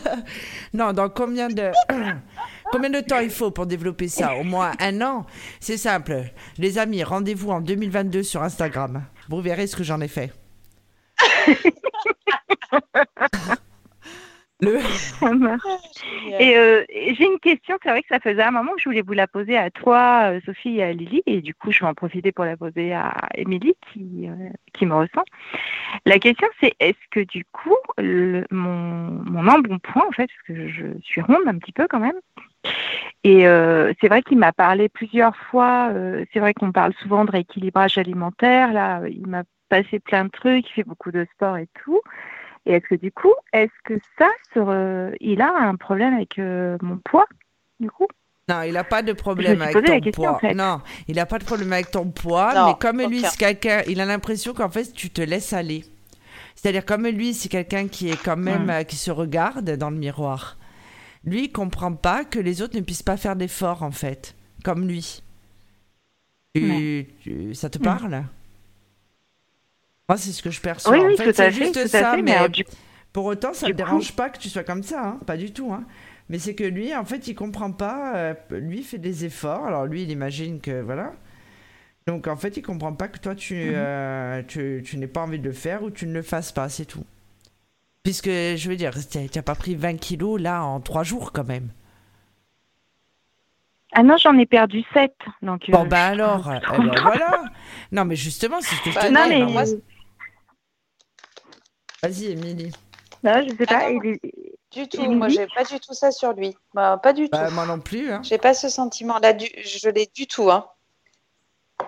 non, 0.74 0.92
dans 0.92 1.08
combien 1.08 1.48
de... 1.48 1.70
combien 2.72 2.90
de 2.90 3.00
temps 3.00 3.20
il 3.20 3.30
faut 3.30 3.50
pour 3.50 3.66
développer 3.66 4.08
ça? 4.08 4.34
Au 4.36 4.44
moins 4.44 4.72
un 4.80 5.00
an? 5.00 5.24
C'est 5.60 5.78
simple. 5.78 6.24
Les 6.58 6.78
amis, 6.78 7.02
rendez-vous 7.04 7.50
en 7.50 7.60
2022 7.60 8.22
sur 8.22 8.42
Instagram. 8.42 9.04
Vous 9.28 9.40
verrez 9.40 9.66
ce 9.66 9.76
que 9.76 9.84
j'en 9.84 10.00
ai 10.00 10.08
fait. 10.08 10.32
Le... 14.60 14.80
Ça 14.80 15.32
marche. 15.32 15.62
Et, 16.40 16.56
euh, 16.56 16.84
et 16.88 17.14
j'ai 17.14 17.26
une 17.26 17.38
question, 17.38 17.78
c'est 17.80 17.90
vrai 17.90 18.02
que 18.02 18.08
ça 18.08 18.18
faisait 18.18 18.42
un 18.42 18.50
moment 18.50 18.72
que 18.72 18.80
je 18.80 18.88
voulais 18.88 19.02
vous 19.02 19.12
la 19.12 19.28
poser 19.28 19.56
à 19.56 19.70
toi, 19.70 20.32
euh, 20.32 20.40
Sophie 20.44 20.78
et 20.78 20.82
à 20.82 20.92
Lily, 20.92 21.22
et 21.26 21.42
du 21.42 21.54
coup 21.54 21.70
je 21.70 21.78
vais 21.78 21.86
en 21.86 21.94
profiter 21.94 22.32
pour 22.32 22.44
la 22.44 22.56
poser 22.56 22.92
à 22.92 23.14
Émilie 23.36 23.76
qui, 23.92 24.28
euh, 24.28 24.48
qui 24.72 24.84
me 24.84 24.96
ressent. 24.96 25.22
La 26.06 26.18
question 26.18 26.48
c'est 26.60 26.74
est-ce 26.80 26.98
que 27.12 27.20
du 27.20 27.44
coup 27.44 27.76
le, 27.98 28.46
mon, 28.50 29.22
mon 29.30 29.46
embonpoint, 29.46 30.02
en 30.08 30.12
fait, 30.12 30.26
parce 30.26 30.42
que 30.48 30.68
je 30.68 30.86
suis 31.02 31.20
ronde 31.20 31.46
un 31.46 31.58
petit 31.58 31.72
peu 31.72 31.86
quand 31.88 32.00
même, 32.00 32.18
et 33.24 33.46
euh, 33.46 33.92
c'est 34.00 34.08
vrai 34.08 34.22
qu'il 34.22 34.38
m'a 34.38 34.52
parlé 34.52 34.88
plusieurs 34.88 35.36
fois, 35.36 35.90
euh, 35.92 36.24
c'est 36.32 36.40
vrai 36.40 36.54
qu'on 36.54 36.72
parle 36.72 36.94
souvent 37.02 37.24
de 37.24 37.30
rééquilibrage 37.30 37.98
alimentaire, 37.98 38.72
là 38.72 39.02
il 39.08 39.26
m'a 39.26 39.42
passé 39.68 39.98
plein 39.98 40.24
de 40.24 40.30
trucs, 40.30 40.68
il 40.70 40.72
fait 40.72 40.84
beaucoup 40.84 41.10
de 41.10 41.26
sport 41.34 41.56
et 41.56 41.68
tout. 41.84 42.00
Et 42.66 42.72
est-ce 42.72 42.86
que 42.86 42.94
du 42.96 43.10
coup, 43.10 43.32
est-ce 43.52 43.72
que 43.84 43.98
ça, 44.18 44.28
sur, 44.52 44.66
euh, 44.68 45.10
il 45.20 45.40
a 45.40 45.52
un 45.56 45.76
problème 45.76 46.14
avec 46.14 46.38
euh, 46.38 46.76
mon 46.82 46.98
poids, 46.98 47.26
du 47.80 47.90
coup? 47.90 48.06
Non, 48.48 48.62
il 48.62 48.74
n'a 48.74 48.84
pas 48.84 49.02
de 49.02 49.12
problème 49.12 49.60
avec 49.60 49.74
posé 49.74 49.86
ton 49.86 49.92
la 49.92 50.00
question, 50.00 50.22
poids. 50.22 50.32
en 50.32 50.38
fait. 50.38 50.54
Non, 50.54 50.80
il 51.06 51.16
n'a 51.16 51.26
pas 51.26 51.38
de 51.38 51.44
problème 51.44 51.72
avec 51.72 51.90
ton 51.90 52.10
poids, 52.10 52.54
Non, 52.54 52.66
mais 52.68 52.74
comme 52.78 53.00
lui, 53.02 53.20
c'est 53.20 53.38
quelqu'un, 53.38 53.82
il 53.88 54.00
a 54.00 54.06
l'impression 54.06 54.54
qu'en 54.54 54.70
fait, 54.70 54.92
tu 54.92 55.10
te 55.10 55.20
laisses 55.22 55.52
aller. 55.52 55.84
C'est-à-dire, 56.54 56.84
comme 56.84 57.06
lui, 57.06 57.34
c'est 57.34 57.48
quelqu'un 57.48 57.88
qui 57.88 58.10
est 58.10 58.22
quand 58.22 58.36
même, 58.36 58.84
qui 58.86 58.96
se 58.96 59.10
regarde 59.10 59.76
dans 59.76 59.90
le 59.90 59.96
miroir. 59.96 60.56
Lui, 61.24 61.44
il 61.44 61.52
comprend 61.52 61.92
pas 61.94 62.24
que 62.24 62.38
les 62.38 62.62
autres 62.62 62.76
ne 62.76 62.80
puissent 62.82 63.02
pas 63.02 63.16
faire 63.16 63.36
d'efforts, 63.36 63.82
en 63.82 63.90
fait, 63.90 64.34
comme 64.64 64.86
lui. 64.86 65.22
ça 67.54 67.70
te 67.70 67.78
parle? 67.78 68.24
Moi, 70.08 70.16
c'est 70.16 70.32
ce 70.32 70.42
que 70.42 70.50
je 70.50 70.60
perçois. 70.60 70.92
Oui, 70.92 71.00
en 71.00 71.06
oui, 71.08 71.16
fait, 71.16 71.32
tout 71.32 71.40
à 71.42 71.50
fait, 71.50 71.52
juste 71.52 71.82
tout 71.82 71.88
ça, 71.88 72.12
à 72.12 72.16
fait. 72.16 72.22
mais 72.22 72.48
du- 72.48 72.64
pour 73.12 73.26
autant, 73.26 73.52
ça 73.52 73.66
ne 73.66 73.72
coup- 73.72 73.76
dérange 73.76 74.12
pas 74.12 74.30
que 74.30 74.38
tu 74.38 74.48
sois 74.48 74.64
comme 74.64 74.82
ça, 74.82 75.02
hein, 75.06 75.20
pas 75.26 75.36
du 75.36 75.52
tout. 75.52 75.72
Hein. 75.72 75.84
Mais 76.30 76.38
c'est 76.38 76.54
que 76.54 76.64
lui, 76.64 76.94
en 76.94 77.04
fait, 77.04 77.26
il 77.28 77.34
comprend 77.34 77.72
pas. 77.72 78.16
euh, 78.16 78.34
lui 78.52 78.82
fait 78.82 78.98
des 78.98 79.24
efforts. 79.24 79.66
Alors 79.66 79.86
lui, 79.86 80.02
il 80.02 80.10
imagine 80.10 80.60
que 80.60 80.80
voilà. 80.80 81.12
Donc 82.06 82.26
en 82.26 82.36
fait, 82.36 82.56
il 82.56 82.62
comprend 82.62 82.92
pas 82.94 83.08
que 83.08 83.18
toi, 83.18 83.34
tu, 83.34 83.54
euh, 83.74 84.42
tu, 84.46 84.82
tu 84.84 84.96
n'aies 84.96 85.06
pas 85.06 85.22
envie 85.22 85.38
de 85.38 85.44
le 85.44 85.52
faire 85.52 85.82
ou 85.82 85.90
tu 85.90 86.06
ne 86.06 86.12
le 86.14 86.22
fasses 86.22 86.52
pas, 86.52 86.68
c'est 86.70 86.86
tout. 86.86 87.04
Puisque 88.08 88.24
je 88.30 88.68
veux 88.70 88.76
dire, 88.76 88.94
tu 89.10 89.18
n'as 89.18 89.42
pas 89.42 89.54
pris 89.54 89.74
20 89.74 89.98
kilos 89.98 90.40
là 90.40 90.64
en 90.64 90.80
3 90.80 91.02
jours 91.02 91.30
quand 91.30 91.44
même. 91.44 91.68
Ah 93.92 94.02
non, 94.02 94.16
j'en 94.16 94.34
ai 94.38 94.46
perdu 94.46 94.82
7. 94.94 95.12
Donc, 95.42 95.70
Bon 95.70 95.84
euh, 95.84 95.88
bah 95.88 96.06
alors, 96.06 96.50
voilà. 97.02 97.44
Non 97.92 98.06
mais 98.06 98.16
justement, 98.16 98.62
c'est 98.62 98.76
ce 98.76 98.82
que 98.82 98.92
je 98.92 98.98
te 98.98 99.12
Bah, 99.12 99.26
mais. 99.28 99.40
non, 99.40 99.50
moi, 99.50 99.64
Vas-y, 102.02 102.28
Émilie. 102.30 102.72
Non, 103.22 103.42
je 103.46 103.54
sais 103.54 103.66
pas. 103.66 103.78
Ah 103.78 103.90
non. 103.92 104.00
il 104.02 104.10
est- 104.12 104.20
Du 104.72 104.88
tout, 104.88 105.02
Émilie 105.02 105.14
moi 105.16 105.28
j'ai 105.28 105.46
pas 105.46 105.64
du 105.64 105.78
tout 105.78 105.92
ça 105.92 106.10
sur 106.10 106.32
lui. 106.32 106.56
Bah, 106.72 106.98
pas 107.02 107.12
du 107.12 107.24
tout. 107.28 107.38
Bah, 107.38 107.50
moi 107.50 107.66
non 107.66 107.78
plus. 107.78 108.10
Hein. 108.10 108.22
J'ai 108.24 108.38
pas 108.38 108.54
ce 108.54 108.70
sentiment-là, 108.70 109.34
du... 109.34 109.48
je 109.62 109.90
l'ai 109.90 110.08
du 110.14 110.26
tout. 110.26 110.50
Hein. 110.50 110.66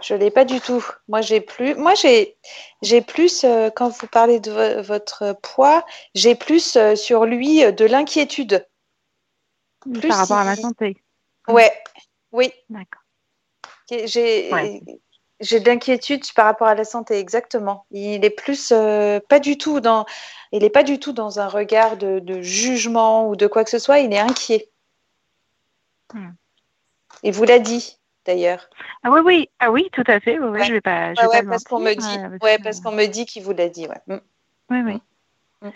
Je 0.02 0.14
l'ai 0.14 0.30
pas 0.30 0.44
du 0.44 0.60
tout. 0.60 0.84
Moi 1.08 1.20
j'ai 1.20 1.40
plus, 1.40 1.74
moi 1.74 1.94
j'ai, 1.94 2.36
j'ai 2.82 3.00
plus 3.00 3.44
euh, 3.44 3.70
quand 3.70 3.88
vous 3.88 4.06
parlez 4.06 4.40
de 4.40 4.50
vo- 4.50 4.82
votre 4.82 5.36
poids, 5.42 5.84
j'ai 6.14 6.34
plus 6.34 6.76
euh, 6.76 6.96
sur 6.96 7.24
lui 7.26 7.64
euh, 7.64 7.72
de 7.72 7.84
l'inquiétude. 7.84 8.66
Par 10.08 10.18
rapport 10.18 10.38
à 10.38 10.44
ma 10.44 10.56
santé. 10.56 10.96
Ouais, 11.48 11.72
oui. 12.32 12.52
D'accord. 12.68 13.02
J'ai, 13.90 14.52
Ouais. 14.52 14.82
j'ai 15.40 15.58
de 15.58 15.66
l'inquiétude 15.68 16.22
par 16.34 16.44
rapport 16.44 16.68
à 16.68 16.74
la 16.74 16.84
santé, 16.84 17.18
exactement. 17.18 17.86
Il 17.90 18.24
est 18.24 18.30
plus 18.30 18.72
pas 19.28 19.40
du 19.40 19.58
tout 19.58 19.80
dans, 19.80 20.04
il 20.52 20.62
est 20.64 20.70
pas 20.70 20.82
du 20.82 20.98
tout 20.98 21.12
dans 21.12 21.40
un 21.40 21.48
regard 21.48 21.96
de, 21.96 22.18
de 22.18 22.40
jugement 22.42 23.28
ou 23.28 23.36
de 23.36 23.46
quoi 23.46 23.64
que 23.64 23.70
ce 23.70 23.78
soit. 23.78 24.00
Il 24.00 24.12
est 24.12 24.18
inquiet. 24.18 24.70
Hmm. 26.12 26.32
Il 27.22 27.32
vous 27.32 27.44
l'a 27.44 27.58
dit 27.58 27.98
d'ailleurs. 28.30 28.68
Ah 29.02 29.10
oui, 29.10 29.20
oui, 29.24 29.48
ah 29.58 29.70
oui, 29.72 29.88
tout 29.92 30.04
à 30.06 30.20
fait. 30.20 30.38
Oui, 30.38 30.50
Ouais. 30.50 30.64
je 30.64 30.72
vais 30.72 30.80
pas. 30.80 31.14
Je 31.14 31.20
Ouais, 31.20 31.26
vais 31.26 31.32
ouais, 31.38 31.42
pas 31.42 31.50
parce 31.50 31.64
qu'on 31.64 31.80
me 31.80 31.94
dit, 31.94 32.18
euh, 32.18 32.38
ouais, 32.42 32.58
que- 32.58 32.62
parce 32.62 32.80
qu'on 32.80 32.92
me 32.92 33.06
dit 33.06 33.26
qu'il 33.26 33.42
vous 33.42 33.52
l'a 33.52 33.68
dit, 33.68 33.86
ouais. 33.88 34.00
Mm. 34.06 34.20
Oui, 34.70 34.78
oui. 34.86 35.00
Mm. 35.62 35.68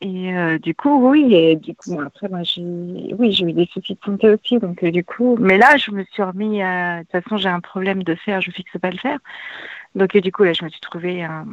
Et 0.00 0.32
euh, 0.36 0.58
du 0.60 0.74
coup, 0.76 1.10
oui, 1.10 1.34
et 1.34 1.56
du 1.56 1.74
coup, 1.74 1.90
bon, 1.96 2.00
après, 2.06 2.28
moi, 2.28 2.44
j'ai, 2.44 2.62
oui, 3.18 3.32
j'ai 3.32 3.44
eu 3.46 3.52
des 3.52 3.66
soucis 3.66 3.94
de 3.94 4.00
santé 4.04 4.30
aussi, 4.30 4.58
donc 4.58 4.84
euh, 4.84 4.92
du 4.92 5.02
coup, 5.04 5.36
mais 5.40 5.58
là, 5.58 5.76
je 5.76 5.90
me 5.90 6.04
suis 6.04 6.22
remis 6.22 6.62
à, 6.62 6.98
de 7.00 7.02
toute 7.02 7.24
façon, 7.24 7.36
j'ai 7.36 7.48
un 7.48 7.58
problème 7.60 8.04
de 8.04 8.14
fer, 8.14 8.40
je 8.40 8.52
fixe 8.52 8.78
pas 8.80 8.92
le 8.92 8.98
fer, 8.98 9.18
donc 9.96 10.16
du 10.16 10.30
coup, 10.30 10.44
là, 10.44 10.52
je 10.52 10.64
me 10.64 10.68
suis 10.68 10.80
trouvé 10.80 11.24
un- 11.24 11.46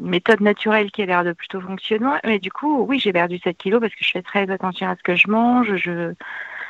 une 0.00 0.08
méthode 0.10 0.40
naturelle 0.40 0.90
qui 0.90 1.02
a 1.02 1.06
l'air 1.06 1.24
de 1.24 1.32
plutôt 1.32 1.60
fonctionner, 1.60 2.08
mais 2.24 2.38
du 2.38 2.50
coup, 2.50 2.84
oui, 2.88 2.98
j'ai 2.98 3.12
perdu 3.12 3.38
7 3.38 3.58
kilos 3.58 3.80
parce 3.82 3.94
que 3.94 4.02
je 4.02 4.10
fais 4.10 4.22
très 4.22 4.50
attention 4.50 4.88
à 4.88 4.96
ce 4.96 5.02
que 5.02 5.14
je 5.14 5.28
mange, 5.28 5.76
je, 5.76 6.14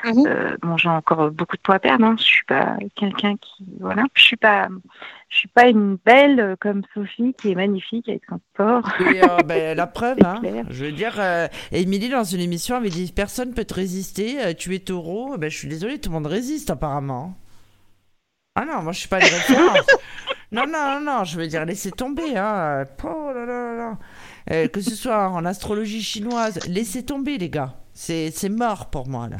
Mhm. 0.04 0.26
euh, 0.26 0.56
bon, 0.62 0.76
j'ai 0.76 0.88
encore 0.88 1.30
beaucoup 1.30 1.56
de 1.56 1.62
poids 1.62 1.76
à 1.76 1.78
perdre, 1.78 2.04
hein. 2.04 2.16
je 2.18 2.24
suis 2.24 2.44
pas 2.44 2.76
quelqu'un 2.94 3.36
qui, 3.36 3.64
voilà, 3.80 4.04
je 4.14 4.22
suis 4.22 4.36
pas, 4.36 4.68
je 5.28 5.36
suis 5.36 5.48
pas 5.48 5.68
une 5.68 5.96
belle 6.04 6.40
euh, 6.40 6.56
comme 6.60 6.82
Sophie 6.92 7.34
qui 7.34 7.52
est 7.52 7.54
magnifique 7.54 8.08
avec 8.08 8.22
son 8.28 8.40
sport. 8.52 8.88
Et, 9.00 9.22
euh, 9.22 9.38
ben, 9.44 9.76
la 9.76 9.86
preuve, 9.86 10.18
hein. 10.24 10.40
je 10.70 10.84
veux 10.84 10.92
dire, 10.92 11.14
euh, 11.18 11.48
Émilie 11.72 12.08
dans 12.08 12.24
une 12.24 12.40
émission 12.40 12.76
avait 12.76 12.90
dit 12.90 13.12
personne 13.12 13.54
peut 13.54 13.64
te 13.64 13.74
résister, 13.74 14.54
tu 14.56 14.74
es 14.74 14.80
taureau. 14.80 15.36
Ben, 15.38 15.50
je 15.50 15.56
suis 15.56 15.68
désolée, 15.68 15.98
tout 15.98 16.10
le 16.10 16.14
monde 16.14 16.26
résiste 16.26 16.70
apparemment. 16.70 17.34
Ah 18.56 18.64
non, 18.64 18.82
moi 18.82 18.92
je 18.92 19.00
suis 19.00 19.08
pas 19.08 19.18
les 19.18 19.28
références. 19.28 19.86
non, 20.52 20.64
non, 20.66 20.94
non, 20.94 21.00
non, 21.00 21.24
je 21.24 21.36
veux 21.36 21.48
dire, 21.48 21.64
laissez 21.64 21.90
tomber. 21.90 22.36
Hein. 22.36 22.84
Oh 23.02 23.32
là 23.34 23.44
là 23.44 23.46
là 23.46 23.74
là. 23.74 23.98
Euh, 24.52 24.68
que 24.68 24.80
ce 24.80 24.94
soit 24.94 25.28
en 25.28 25.44
astrologie 25.44 26.02
chinoise, 26.02 26.60
laissez 26.68 27.04
tomber 27.04 27.36
les 27.36 27.50
gars. 27.50 27.74
C'est 27.94 28.30
c'est 28.30 28.48
mort 28.48 28.90
pour 28.90 29.08
moi 29.08 29.28
là. 29.28 29.38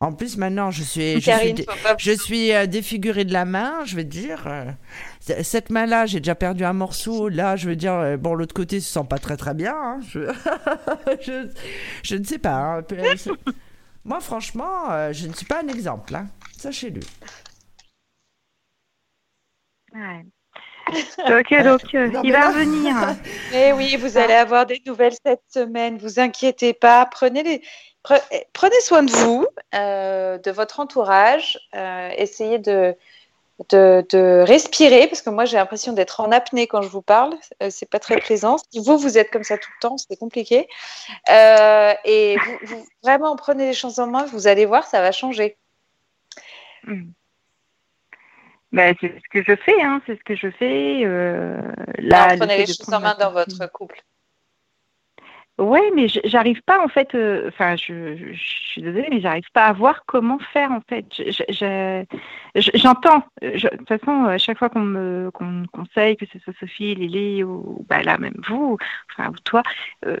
En 0.00 0.12
plus 0.12 0.36
maintenant, 0.36 0.70
je 0.70 0.82
suis, 0.82 1.20
je 1.20 1.30
suis, 1.30 1.54
dé- 1.54 1.66
je 1.98 2.52
euh, 2.52 2.66
défigurée 2.66 3.24
de 3.24 3.32
la 3.32 3.44
main, 3.46 3.84
je 3.86 3.96
veux 3.96 4.04
dire. 4.04 4.46
euh, 4.46 4.70
cette 5.42 5.70
main-là, 5.70 6.04
j'ai 6.04 6.20
déjà 6.20 6.34
perdu 6.34 6.64
un 6.64 6.74
morceau. 6.74 7.28
Là, 7.28 7.56
je 7.56 7.68
veux 7.68 7.76
dire, 7.76 7.94
euh, 7.94 8.16
bon, 8.18 8.34
l'autre 8.34 8.54
côté 8.54 8.80
se 8.80 8.92
sent 8.92 9.06
pas 9.08 9.18
très 9.18 9.36
très 9.36 9.54
bien. 9.54 9.74
hein. 9.74 10.00
Je... 10.08 10.20
je, 11.22 11.48
je 12.02 12.16
ne 12.16 12.24
sais 12.24 12.38
pas. 12.38 12.54
hein. 12.78 12.82
Euh, 12.92 13.14
Moi, 14.04 14.20
franchement, 14.20 14.90
euh, 14.90 15.12
je 15.14 15.26
ne 15.26 15.32
suis 15.32 15.46
pas 15.46 15.62
un 15.62 15.68
exemple. 15.68 16.14
Hein. 16.14 16.26
Sachez-le. 16.58 17.00
Ouais. 19.94 20.26
Donc, 21.28 21.50
euh, 21.52 21.62
donc 21.62 21.94
euh, 21.94 22.08
Non, 22.08 22.20
il 22.22 22.32
va 22.32 22.50
venir. 22.52 22.94
Eh 23.54 23.72
oui, 23.72 23.96
vous 23.96 24.18
allez 24.18 24.34
avoir 24.34 24.66
des 24.66 24.82
nouvelles 24.86 25.14
cette 25.24 25.42
semaine. 25.48 25.96
Vous 25.96 26.20
inquiétez 26.20 26.74
pas. 26.74 27.06
Prenez 27.06 27.42
les, 27.42 27.62
pre- 28.04 28.22
eh, 28.30 28.44
prenez 28.52 28.78
soin 28.80 29.02
de 29.02 29.10
vous, 29.10 29.46
euh, 29.74 30.38
de 30.38 30.50
votre 30.50 30.80
entourage. 30.80 31.58
euh, 31.74 32.10
essayez 32.16 32.58
de, 32.58 32.94
de, 33.70 34.04
de 34.10 34.44
respirer 34.46 35.06
parce 35.06 35.22
que 35.22 35.30
moi 35.30 35.44
j'ai 35.44 35.56
l'impression 35.56 35.92
d'être 35.92 36.20
en 36.20 36.30
apnée 36.32 36.66
quand 36.66 36.82
je 36.82 36.88
vous 36.88 37.02
parle. 37.02 37.34
Euh, 37.62 37.68
c'est 37.70 37.88
pas 37.88 37.98
très 38.00 38.16
plaisant. 38.18 38.56
Si 38.70 38.78
vous 38.80 38.98
vous 38.98 39.16
êtes 39.18 39.30
comme 39.30 39.44
ça 39.44 39.58
tout 39.58 39.70
le 39.76 39.80
temps, 39.80 39.96
c'est 39.96 40.16
compliqué. 40.16 40.68
Euh, 41.30 41.92
et 42.04 42.36
vous, 42.36 42.58
vous- 42.76 42.86
vraiment 43.02 43.34
prenez 43.36 43.66
les 43.66 43.74
choses 43.74 43.98
en 43.98 44.06
main. 44.06 44.24
Vous 44.26 44.46
allez 44.46 44.66
voir, 44.66 44.86
ça 44.86 45.00
va 45.00 45.10
changer. 45.12 45.56
Hmm. 46.84 47.10
Bah, 48.72 48.92
c'est 49.00 49.06
ce 49.06 49.28
que 49.30 49.42
je 49.44 49.54
fais, 49.54 49.80
hein, 49.80 50.02
c'est 50.04 50.18
ce 50.18 50.24
que 50.24 50.34
je 50.34 50.50
fais. 50.50 51.02
Euh, 51.04 51.60
là, 51.98 52.24
Alors, 52.24 52.38
prenez 52.38 52.56
les 52.58 52.66
choses 52.66 52.92
en 52.92 52.98
main 53.00 53.14
ma 53.18 53.24
dans 53.24 53.30
votre 53.30 53.66
couple. 53.70 54.02
Ouais, 55.56 55.88
mais 55.94 56.08
j'arrive 56.24 56.60
pas 56.62 56.84
en 56.84 56.88
fait. 56.88 57.14
euh, 57.14 57.46
Enfin, 57.48 57.76
je, 57.76 58.16
je, 58.16 58.32
je 58.32 58.42
suis 58.72 58.82
désolée, 58.82 59.06
mais 59.08 59.20
j'arrive 59.20 59.48
pas 59.52 59.66
à 59.66 59.72
voir 59.72 60.02
comment 60.04 60.38
faire 60.52 60.72
en 60.72 60.80
fait. 60.88 61.06
Je- 61.16 61.30
je- 61.30 61.44
je- 61.54 62.60
je- 62.60 62.70
J'entends. 62.76 63.22
euh, 63.44 63.52
je- 63.54 63.68
De 63.68 63.76
toute 63.76 63.86
façon, 63.88 64.24
à 64.24 64.36
chaque 64.38 64.58
fois 64.58 64.68
qu'on 64.68 64.80
me, 64.80 65.30
qu'on 65.32 65.44
me 65.44 65.66
conseille, 65.68 66.16
que 66.16 66.26
ce 66.26 66.40
soit 66.40 66.54
Sophie, 66.58 66.96
Lily 66.96 67.44
ou 67.44 67.86
bah 67.88 68.02
là 68.02 68.18
même 68.18 68.34
vous, 68.48 68.76
enfin 69.16 69.30
ou 69.30 69.36
toi, 69.44 69.62
euh, 70.06 70.16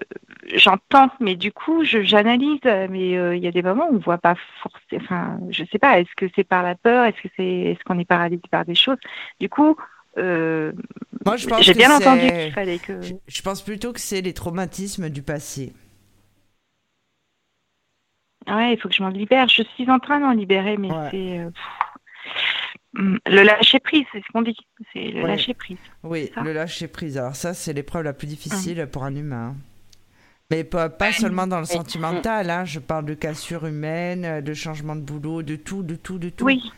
j'entends. 0.54 1.10
Mais 1.18 1.34
du 1.34 1.50
coup, 1.50 1.82
j'analyse. 1.84 2.60
Mais 2.64 3.16
euh, 3.18 3.34
il 3.34 3.42
y 3.42 3.48
a 3.48 3.52
des 3.52 3.62
moments 3.62 3.88
où 3.90 3.96
on 3.96 3.98
voit 3.98 4.18
pas 4.18 4.36
forcément. 4.62 5.02
Enfin, 5.04 5.38
je 5.50 5.64
sais 5.64 5.78
pas. 5.80 5.98
Est-ce 6.00 6.14
que 6.16 6.26
c'est 6.36 6.44
par 6.44 6.62
la 6.62 6.76
peur 6.76 7.06
Est-ce 7.06 7.20
que 7.20 7.28
c'est 7.36 7.44
Est-ce 7.72 7.82
qu'on 7.84 7.98
est 7.98 8.04
paralysé 8.04 8.42
par 8.52 8.64
des 8.64 8.76
choses? 8.76 8.98
Du 9.40 9.48
coup. 9.48 9.76
Euh, 10.18 10.72
Moi, 11.26 11.36
je 11.36 11.46
pense 11.48 11.62
j'ai 11.62 11.74
que 11.74 11.96
entendu 11.96 12.20
c'est- 12.28 12.44
qu'il 12.44 12.52
fallait 12.52 12.78
que. 12.78 13.00
Je, 13.26 13.42
pense 13.42 13.62
plutôt 13.62 13.92
que 13.92 14.00
c'est 14.00 14.20
les 14.20 14.32
traumatismes 14.32 15.08
du 15.10 15.22
passé. 15.22 15.72
Ouais, 18.46 18.74
il 18.74 18.80
faut 18.80 18.88
que 18.88 18.94
je 18.94 19.02
m'en 19.02 19.08
libère. 19.08 19.48
Je 19.48 19.62
suis 19.62 19.90
en 19.90 19.98
train 19.98 20.20
d'en 20.20 20.32
libérer, 20.32 20.76
mais 20.76 20.90
Ouais. 20.92 21.08
c'est 21.10 21.38
euh, 21.38 21.50
hum, 22.98 23.18
le 23.26 23.42
lâcher 23.42 23.78
prise, 23.80 24.04
c'est 24.12 24.18
ce 24.20 24.32
qu'on 24.32 24.42
dit. 24.42 24.56
C'est 24.92 25.08
le 25.08 25.22
Ouais. 25.22 25.28
lâcher 25.28 25.54
prise. 25.54 25.78
Oui, 26.02 26.30
le 26.42 26.52
lâcher 26.52 26.86
prise. 26.88 27.16
Alors 27.16 27.36
ça, 27.36 27.54
c'est 27.54 27.72
l'épreuve 27.72 28.02
la 28.04 28.12
plus 28.12 28.26
difficile 28.26 28.86
pour 28.92 29.04
un 29.04 29.14
humain. 29.14 29.56
Mais 30.50 30.62
pas, 30.62 30.90
pas 30.90 31.10
seulement 31.10 31.46
dans 31.46 31.58
le 31.58 31.64
sentimental, 31.64 32.50
hein. 32.50 32.66
je 32.66 32.78
parle 32.78 33.06
de 33.06 33.14
cassure 33.14 33.64
humaine, 33.66 34.42
de 34.42 34.54
changement 34.54 34.94
de 34.94 35.00
boulot, 35.00 35.42
de 35.42 35.56
tout, 35.56 35.82
de 35.82 35.94
tout, 35.96 36.18
de 36.18 36.28
tout. 36.28 36.44
Oui, 36.44 36.70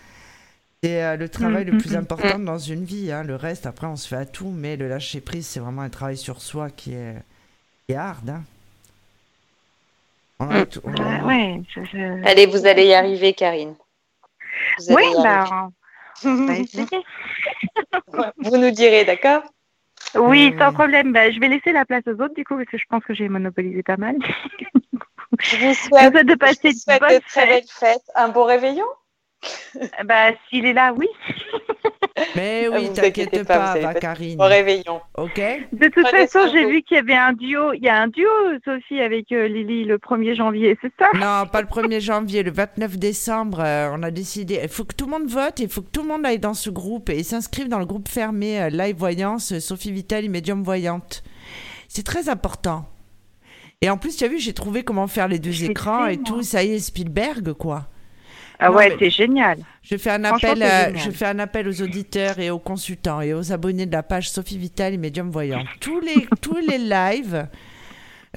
C'est 0.86 1.02
euh, 1.02 1.16
le 1.16 1.28
travail 1.28 1.64
Mm, 1.64 1.68
le 1.68 1.72
mm, 1.72 1.78
plus 1.78 1.92
mm. 1.94 1.98
important 1.98 2.38
dans 2.38 2.58
une 2.58 2.84
vie. 2.84 3.10
hein. 3.10 3.24
Le 3.24 3.34
reste, 3.34 3.66
après, 3.66 3.88
on 3.88 3.96
se 3.96 4.06
fait 4.06 4.16
à 4.16 4.24
tout, 4.24 4.50
mais 4.50 4.76
le 4.76 4.86
lâcher 4.88 5.20
prise, 5.20 5.46
c'est 5.46 5.58
vraiment 5.58 5.82
un 5.82 5.88
travail 5.90 6.16
sur 6.16 6.40
soi 6.40 6.70
qui 6.70 6.92
est, 6.94 7.14
qui 7.86 7.92
est 7.94 7.96
hard. 7.96 8.30
hein. 8.30 8.42
On 10.38 10.50
a 10.50 10.64
tout- 10.66 10.80
on 10.84 10.94
a- 10.94 11.24
ouais. 11.24 11.60
ça- 11.74 11.80
ça- 11.90 12.30
Allez, 12.30 12.46
vous 12.46 12.66
allez 12.66 12.86
y 12.86 12.94
arriver, 12.94 13.32
Karine. 13.32 13.74
Vous 14.78 14.92
allez 14.92 15.06
Oui, 15.06 15.12
bah, 15.22 15.44
on 16.24 16.28
va 16.46 16.52
arriver. 16.52 16.62
essayer. 16.62 17.02
vous 18.38 18.56
nous 18.56 18.70
direz, 18.70 19.04
d'accord? 19.04 19.42
Oui, 20.14 20.52
Euh, 20.54 20.58
sans 20.58 20.72
problème. 20.72 21.12
Bah, 21.12 21.30
je 21.32 21.40
vais 21.40 21.48
laisser 21.48 21.72
la 21.72 21.84
place 21.84 22.04
aux 22.06 22.20
autres, 22.22 22.34
du 22.34 22.44
coup, 22.44 22.56
parce 22.56 22.68
que 22.68 22.78
je 22.78 22.84
pense 22.88 23.02
que 23.04 23.14
j'ai 23.14 23.28
monopolisé 23.28 23.82
pas 23.82 23.96
mal. 23.96 24.16
Je 25.40 25.56
vous 25.56 25.62
Je 25.62 25.66
vous 25.66 25.74
souhaite, 25.74 26.14
de 26.26 26.30
je 26.30 26.36
passer 26.36 26.70
vous 26.70 26.92
de 26.94 26.98
bonnes 27.00 27.08
de 27.18 27.24
très 27.28 27.46
belles 27.46 27.64
fêtes. 27.68 28.10
Un 28.14 28.28
beau 28.28 28.44
réveillon 28.44 28.86
Bah, 30.04 30.32
s'il 30.48 30.64
est 30.66 30.72
là, 30.72 30.92
oui. 30.96 31.08
Mais 32.34 32.68
oui, 32.68 32.90
t'inquiète 32.94 33.46
pas, 33.46 33.78
va 33.78 33.94
Karine. 33.94 34.38
Bon 34.38 34.44
réveillon. 34.44 35.00
Ok 35.16 35.40
De 35.72 35.86
toute 35.88 36.04
Prenez 36.04 36.26
façon, 36.26 36.50
j'ai 36.52 36.64
vu 36.66 36.82
qu'il 36.82 36.96
y 36.96 37.00
avait 37.00 37.14
un 37.14 37.32
duo. 37.32 37.72
Il 37.74 37.82
y 37.82 37.88
a 37.88 38.00
un 38.00 38.08
duo, 38.08 38.28
Sophie, 38.64 39.00
avec 39.00 39.32
euh, 39.32 39.48
Lily 39.48 39.84
le 39.84 39.98
1er 39.98 40.34
janvier, 40.34 40.78
c'est 40.80 40.92
ça? 40.98 41.08
Non, 41.14 41.46
pas 41.46 41.60
le 41.60 41.66
1er 41.66 42.00
janvier, 42.00 42.42
le 42.42 42.50
29 42.50 42.96
décembre, 42.96 43.60
euh, 43.60 43.90
on 43.92 44.02
a 44.02 44.10
décidé. 44.10 44.60
Il 44.62 44.68
faut 44.68 44.84
que 44.84 44.94
tout 44.94 45.04
le 45.06 45.12
monde 45.12 45.28
vote, 45.28 45.58
il 45.58 45.68
faut 45.68 45.82
que 45.82 45.90
tout 45.90 46.02
le 46.02 46.08
monde 46.08 46.24
aille 46.24 46.38
dans 46.38 46.54
ce 46.54 46.70
groupe 46.70 47.10
et 47.10 47.22
s'inscrive 47.22 47.68
dans 47.68 47.78
le 47.78 47.86
groupe 47.86 48.08
fermé 48.08 48.62
euh, 48.62 48.68
Live 48.70 48.96
Voyance, 48.96 49.58
Sophie 49.58 49.92
Vital 49.92 50.24
et 50.24 50.28
Médium 50.28 50.62
Voyante. 50.62 51.22
C'est 51.88 52.04
très 52.04 52.28
important. 52.28 52.86
Et 53.82 53.90
en 53.90 53.98
plus, 53.98 54.16
tu 54.16 54.24
as 54.24 54.28
vu, 54.28 54.38
j'ai 54.38 54.54
trouvé 54.54 54.84
comment 54.84 55.06
faire 55.06 55.28
les 55.28 55.38
deux 55.38 55.64
écrans 55.64 56.06
et 56.06 56.16
tout. 56.16 56.42
Ça 56.42 56.64
y 56.64 56.72
est, 56.72 56.78
Spielberg, 56.78 57.52
quoi. 57.52 57.88
Ah 58.58 58.72
ouais, 58.72 58.94
c'est 58.98 59.10
génial. 59.10 59.58
Je 59.82 59.96
fais, 59.96 60.10
un 60.10 60.24
appel, 60.24 60.62
euh, 60.62 60.94
je 60.96 61.10
fais 61.10 61.26
un 61.26 61.38
appel 61.38 61.68
aux 61.68 61.82
auditeurs 61.82 62.38
et 62.38 62.50
aux 62.50 62.58
consultants 62.58 63.20
et 63.20 63.34
aux 63.34 63.52
abonnés 63.52 63.86
de 63.86 63.92
la 63.92 64.02
page 64.02 64.30
Sophie 64.30 64.58
Vital 64.58 64.94
et 64.94 64.96
Médium 64.96 65.30
Voyant. 65.30 65.62
Tous 65.80 66.00
les, 66.00 66.26
tous 66.40 66.56
les 66.56 66.78
lives 66.78 67.46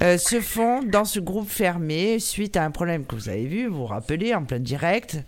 euh, 0.02 0.18
se 0.18 0.40
font 0.40 0.82
dans 0.82 1.04
ce 1.04 1.20
groupe 1.20 1.48
fermé 1.48 2.18
suite 2.18 2.56
à 2.56 2.64
un 2.64 2.70
problème 2.70 3.06
que 3.06 3.14
vous 3.14 3.28
avez 3.28 3.46
vu, 3.46 3.66
vous 3.66 3.78
vous 3.78 3.86
rappelez, 3.86 4.34
en 4.34 4.44
plein 4.44 4.60
direct. 4.60 5.18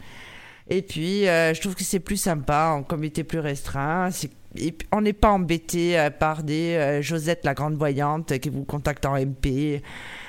Et 0.68 0.82
puis, 0.82 1.26
euh, 1.26 1.54
je 1.54 1.60
trouve 1.60 1.74
que 1.74 1.84
c'est 1.84 2.00
plus 2.00 2.16
sympa 2.16 2.72
en 2.76 2.82
comité 2.82 3.24
plus 3.24 3.40
restreint. 3.40 4.10
Et 4.56 4.76
on 4.92 5.00
n'est 5.00 5.12
pas 5.12 5.30
embêté 5.30 6.08
par 6.20 6.42
des 6.42 7.00
Josette 7.00 7.44
la 7.44 7.54
grande 7.54 7.74
voyante 7.74 8.38
qui 8.38 8.50
vous 8.50 8.64
contactent 8.64 9.06
en 9.06 9.16
MP. 9.16 9.82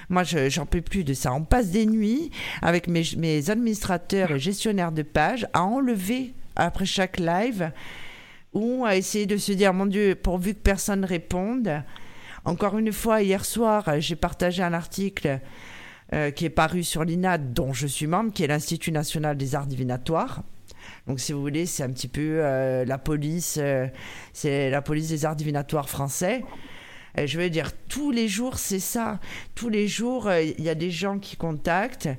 Moi, 0.09 0.23
j'en 0.23 0.65
peux 0.65 0.81
plus 0.81 1.03
de 1.03 1.13
ça. 1.13 1.33
On 1.33 1.43
passe 1.43 1.69
des 1.69 1.85
nuits 1.85 2.31
avec 2.61 2.87
mes, 2.87 3.49
administrateurs 3.49 4.31
et 4.31 4.39
gestionnaires 4.39 4.91
de 4.91 5.03
pages 5.03 5.47
à 5.53 5.63
enlever 5.63 6.33
après 6.55 6.85
chaque 6.85 7.19
live 7.19 7.71
ou 8.53 8.85
à 8.85 8.95
essayer 8.95 9.25
de 9.25 9.37
se 9.37 9.51
dire, 9.51 9.73
mon 9.73 9.85
Dieu, 9.85 10.15
pourvu 10.15 10.53
que 10.53 10.59
personne 10.59 11.05
réponde. 11.05 11.83
Encore 12.45 12.77
une 12.77 12.91
fois, 12.91 13.21
hier 13.21 13.45
soir, 13.45 13.99
j'ai 13.99 14.15
partagé 14.15 14.61
un 14.61 14.73
article 14.73 15.39
euh, 16.13 16.29
qui 16.29 16.45
est 16.45 16.51
paru 16.51 16.83
sur 16.83 17.03
l'INAD, 17.03 17.53
dont 17.53 17.73
je 17.73 17.87
suis 17.87 18.05
membre, 18.05 18.31
qui 18.31 18.43
est 18.43 18.47
l'Institut 18.47 18.91
national 18.91 19.37
des 19.37 19.55
arts 19.55 19.65
divinatoires. 19.65 20.43
Donc, 21.07 21.19
si 21.19 21.33
vous 21.33 21.41
voulez, 21.41 21.65
c'est 21.65 21.83
un 21.83 21.89
petit 21.89 22.07
peu 22.07 22.39
euh, 22.39 22.85
la 22.85 22.97
police, 22.97 23.57
euh, 23.59 23.87
c'est 24.31 24.69
la 24.69 24.81
police 24.81 25.09
des 25.09 25.25
arts 25.25 25.35
divinatoires 25.35 25.89
français. 25.89 26.43
Euh, 27.17 27.27
je 27.27 27.39
veux 27.39 27.49
dire, 27.49 27.71
tous 27.87 28.11
les 28.11 28.27
jours, 28.27 28.57
c'est 28.57 28.79
ça. 28.79 29.19
Tous 29.55 29.69
les 29.69 29.87
jours, 29.87 30.27
euh, 30.27 30.41
il 30.41 30.63
y 30.63 30.69
a 30.69 30.75
des 30.75 30.91
gens 30.91 31.19
qui 31.19 31.35
contactent, 31.35 32.09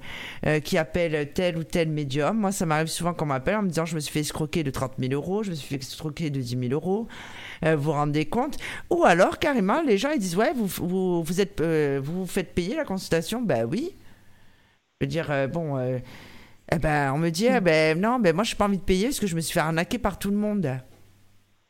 euh, 0.47 0.61
qui 0.61 0.79
appellent 0.79 1.33
tel 1.33 1.59
ou 1.59 1.65
tel 1.65 1.89
médium. 1.89 2.39
Moi, 2.39 2.53
ça 2.53 2.67
m'arrive 2.67 2.87
souvent 2.87 3.13
qu'on 3.13 3.27
m'appelle 3.27 3.57
en 3.57 3.63
me 3.63 3.69
disant 3.69 3.87
je 3.87 3.95
me 3.95 4.01
suis 4.01 4.13
fait 4.13 4.21
escroquer 4.21 4.63
de 4.63 4.71
30 4.71 4.93
000 4.99 5.13
euros, 5.13 5.43
je 5.43 5.51
me 5.51 5.55
suis 5.55 5.69
fait 5.69 5.83
escroquer 5.83 6.31
de 6.31 6.41
10 6.41 6.59
000 6.69 6.73
euros. 6.73 7.09
vous 7.63 7.77
vous 7.77 7.93
rendez 7.93 8.27
compte? 8.27 8.57
Ou 8.91 9.05
alors, 9.05 9.39
carrément, 9.39 9.83
les 9.83 9.99
gens, 9.99 10.11
ils 10.11 10.21
disent 10.21 10.37
ouais, 10.37 10.53
vous 10.55 10.67
vous, 10.67 11.23
vous 11.23 11.41
êtes, 11.41 11.61
vous, 11.61 12.21
vous 12.21 12.27
faites 12.27 12.55
payer 12.55 12.77
la 12.77 12.85
consultation? 12.85 13.43
Ben 13.43 13.65
oui. 13.65 13.95
Je 15.01 15.07
veux 15.07 15.09
dire, 15.09 15.49
bon. 15.53 16.01
Eh 16.73 16.79
ben, 16.79 17.13
on 17.13 17.19
me 17.19 17.31
dit, 17.31 17.47
eh 17.47 17.61
ben 17.61 18.01
non, 18.01 18.19
ben 18.19 18.35
moi, 18.35 18.43
je 18.43 18.53
n'ai 18.53 18.57
pas 18.57 18.65
envie 18.65 18.79
de 18.79 18.83
payer 18.83 19.07
parce 19.07 19.21
que 19.21 19.27
je 19.27 19.37
me 19.37 19.41
suis 19.41 19.53
fait 19.53 19.61
arnaquer 19.61 19.99
par 19.99 20.19
tout 20.19 20.31
le 20.31 20.37
monde. 20.37 20.79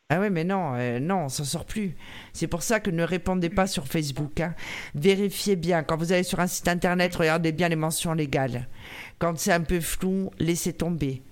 Ah 0.09 0.19
ouais, 0.19 0.29
mais 0.29 0.43
non, 0.43 0.73
euh, 0.75 0.99
non, 0.99 1.25
on 1.25 1.29
s'en 1.29 1.43
sort 1.43 1.65
plus. 1.65 1.95
C'est 2.31 2.45
pour 2.45 2.61
ça 2.61 2.79
que 2.79 2.91
ne 2.91 3.01
répondez 3.01 3.49
pas 3.49 3.65
sur 3.65 3.87
Facebook. 3.87 4.39
Hein. 4.39 4.53
Vérifiez 4.93 5.55
bien. 5.55 5.81
Quand 5.81 5.97
vous 5.97 6.13
allez 6.13 6.21
sur 6.21 6.39
un 6.39 6.45
site 6.47 6.67
internet, 6.67 7.15
regardez 7.15 7.51
bien 7.51 7.69
les 7.69 7.75
mentions 7.75 8.13
légales. 8.13 8.67
Quand 9.17 9.37
c'est 9.39 9.51
un 9.51 9.61
peu 9.61 9.79
flou, 9.79 10.29
laissez 10.37 10.73
tomber. 10.73 11.23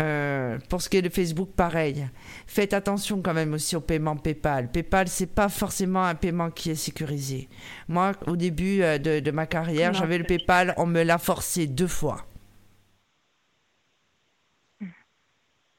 Euh, 0.00 0.58
pour 0.68 0.82
ce 0.82 0.88
qui 0.88 0.96
est 0.96 1.02
de 1.02 1.08
Facebook, 1.08 1.50
pareil. 1.54 2.08
Faites 2.48 2.72
attention 2.72 3.22
quand 3.22 3.34
même 3.34 3.54
aussi 3.54 3.76
au 3.76 3.80
paiement 3.80 4.16
PayPal. 4.16 4.70
PayPal, 4.70 5.06
c'est 5.06 5.26
pas 5.26 5.48
forcément 5.48 6.04
un 6.04 6.14
paiement 6.16 6.50
qui 6.50 6.70
est 6.70 6.76
sécurisé. 6.76 7.48
Moi, 7.86 8.12
au 8.26 8.34
début 8.36 8.82
euh, 8.82 8.98
de, 8.98 9.20
de 9.20 9.30
ma 9.30 9.46
carrière, 9.46 9.94
j'avais 9.94 10.18
le 10.18 10.24
PayPal, 10.24 10.74
on 10.78 10.86
me 10.86 11.02
l'a 11.04 11.18
forcé 11.18 11.68
deux 11.68 11.88
fois. 11.88 12.27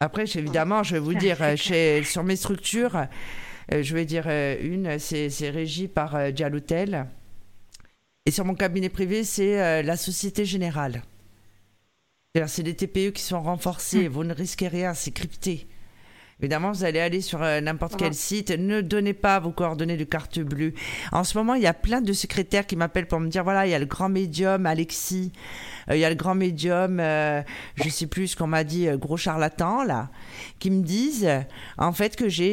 Après, 0.01 0.23
évidemment, 0.35 0.81
je 0.81 0.93
vais 0.93 0.99
vous 0.99 1.13
dire, 1.13 1.41
euh, 1.41 1.57
chez, 1.57 2.03
sur 2.05 2.23
mes 2.23 2.37
structures, 2.37 2.95
euh, 3.73 3.83
je 3.83 3.93
vais 3.93 4.05
dire 4.05 4.23
euh, 4.27 4.55
une, 4.61 4.97
c'est 4.97 5.49
régi 5.49 5.89
par 5.89 6.31
Dialotel. 6.31 7.05
Et 8.25 8.31
sur 8.31 8.45
mon 8.45 8.55
cabinet 8.55 8.87
privé, 8.87 9.25
c'est 9.25 9.83
la 9.83 9.97
Société 9.97 10.45
Générale. 10.45 11.03
C'est 12.47 12.63
des 12.63 12.75
TPE 12.75 13.11
qui 13.11 13.23
sont 13.23 13.41
renforcés, 13.41 14.07
hmm. 14.07 14.11
vous 14.11 14.23
ne 14.23 14.33
risquez 14.33 14.69
rien, 14.69 14.93
c'est 14.93 15.11
crypté. 15.11 15.67
Évidemment, 16.41 16.71
vous 16.71 16.85
allez 16.85 16.99
aller 16.99 17.21
sur 17.21 17.39
n'importe 17.39 17.97
quel 17.97 18.13
site. 18.13 18.51
Ne 18.51 18.81
donnez 18.81 19.13
pas 19.13 19.39
vos 19.39 19.51
coordonnées 19.51 19.97
de 19.97 20.05
carte 20.05 20.39
bleue. 20.39 20.73
En 21.11 21.23
ce 21.25 21.37
moment, 21.37 21.55
il 21.55 21.61
y 21.61 21.67
a 21.67 21.73
plein 21.73 21.99
de 21.99 22.13
secrétaires 22.13 22.65
qui 22.65 22.75
m'appellent 22.75 23.07
pour 23.07 23.19
me 23.19 23.27
dire 23.27 23.43
voilà, 23.43 23.67
il 23.67 23.71
y 23.71 23.73
a 23.73 23.79
le 23.79 23.85
grand 23.85 24.07
médium, 24.07 24.65
Alexis. 24.65 25.33
Euh, 25.89 25.95
il 25.95 25.99
y 25.99 26.05
a 26.05 26.09
le 26.09 26.15
grand 26.15 26.35
médium, 26.35 26.99
euh, 26.99 27.41
je 27.75 27.89
sais 27.89 28.07
plus 28.07 28.29
ce 28.29 28.35
qu'on 28.35 28.47
m'a 28.47 28.63
dit, 28.63 28.87
euh, 28.87 28.97
gros 28.97 29.17
charlatan 29.17 29.83
là, 29.83 30.09
qui 30.59 30.71
me 30.71 30.83
disent 30.83 31.29
en 31.77 31.91
fait 31.91 32.15
que 32.15 32.29
j'ai 32.29 32.49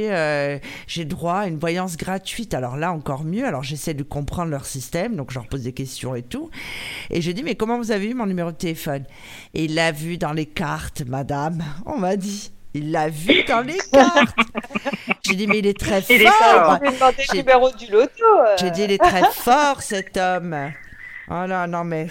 j'ai 0.86 1.04
droit 1.04 1.38
à 1.40 1.46
une 1.46 1.58
voyance 1.58 1.96
gratuite. 1.96 2.54
Alors 2.54 2.76
là 2.76 2.92
encore 2.92 3.24
mieux. 3.24 3.44
Alors 3.44 3.62
j'essaie 3.62 3.94
de 3.94 4.02
comprendre 4.02 4.50
leur 4.50 4.66
système, 4.66 5.16
donc 5.16 5.30
je 5.30 5.38
leur 5.38 5.48
pose 5.48 5.62
des 5.62 5.72
questions 5.72 6.14
et 6.14 6.22
tout. 6.22 6.50
Et 7.10 7.20
je 7.20 7.30
dis 7.30 7.42
mais 7.42 7.54
comment 7.54 7.78
vous 7.78 7.90
avez 7.90 8.10
eu 8.10 8.14
mon 8.14 8.26
numéro 8.26 8.50
de 8.50 8.56
téléphone? 8.56 9.04
Et 9.54 9.64
il 9.64 9.74
l'a 9.74 9.92
vu 9.92 10.18
dans 10.18 10.32
les 10.32 10.46
cartes, 10.46 11.02
madame. 11.06 11.62
On 11.84 11.98
m'a 11.98 12.16
dit. 12.16 12.55
Il 12.76 12.92
l'a 12.92 13.08
vu 13.08 13.42
dans 13.44 13.62
les 13.62 13.78
cartes. 13.92 14.36
J'ai 15.26 15.34
dit, 15.34 15.46
mais 15.46 15.60
il 15.60 15.66
est 15.66 15.78
très 15.78 16.02
fort. 16.02 16.78
J'ai 17.32 17.42
du 17.42 17.90
loto. 17.90 18.24
J'ai 18.58 18.70
dit, 18.70 18.82
il 18.82 18.92
est 18.92 19.02
très 19.02 19.24
fort, 19.32 19.82
cet 19.82 20.16
homme. 20.18 20.72
Oh 21.28 21.46
là, 21.46 21.66
non, 21.66 21.84
mais. 21.84 22.08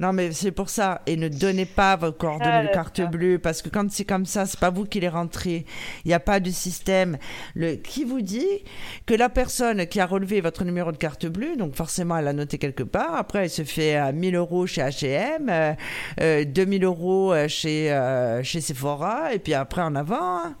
Non, 0.00 0.14
mais 0.14 0.32
c'est 0.32 0.50
pour 0.50 0.70
ça. 0.70 1.02
Et 1.06 1.16
ne 1.16 1.28
donnez 1.28 1.66
pas 1.66 1.94
vos 1.94 2.10
coordonnées 2.10 2.62
de 2.62 2.68
ah, 2.70 2.74
carte 2.74 3.02
bleue, 3.02 3.38
parce 3.38 3.60
que 3.60 3.68
quand 3.68 3.90
c'est 3.90 4.06
comme 4.06 4.24
ça, 4.24 4.46
c'est 4.46 4.58
pas 4.58 4.70
vous 4.70 4.86
qui 4.86 4.98
les 4.98 5.10
rentrez. 5.10 5.66
Il 6.06 6.08
n'y 6.08 6.14
a 6.14 6.20
pas 6.20 6.40
de 6.40 6.50
système. 6.50 7.18
Le, 7.54 7.74
qui 7.74 8.04
vous 8.04 8.22
dit 8.22 8.48
que 9.04 9.12
la 9.12 9.28
personne 9.28 9.86
qui 9.86 10.00
a 10.00 10.06
relevé 10.06 10.40
votre 10.40 10.64
numéro 10.64 10.90
de 10.90 10.96
carte 10.96 11.26
bleue, 11.26 11.54
donc 11.56 11.74
forcément 11.74 12.16
elle 12.16 12.28
a 12.28 12.32
noté 12.32 12.56
quelque 12.56 12.82
part, 12.82 13.14
après 13.14 13.40
elle 13.44 13.50
se 13.50 13.62
fait 13.62 13.94
à 13.94 14.10
1000 14.12 14.36
euros 14.36 14.66
chez 14.66 14.80
H&M, 14.80 15.76
euh, 16.20 16.44
2000 16.46 16.82
euh, 16.82 16.86
euros 16.86 17.34
euh, 17.34 17.46
chez, 17.46 17.92
euh, 17.92 18.42
chez 18.42 18.62
Sephora, 18.62 19.34
et 19.34 19.38
puis 19.38 19.52
après 19.52 19.82
en 19.82 19.94
avant. 19.94 20.38
Hein. 20.38 20.56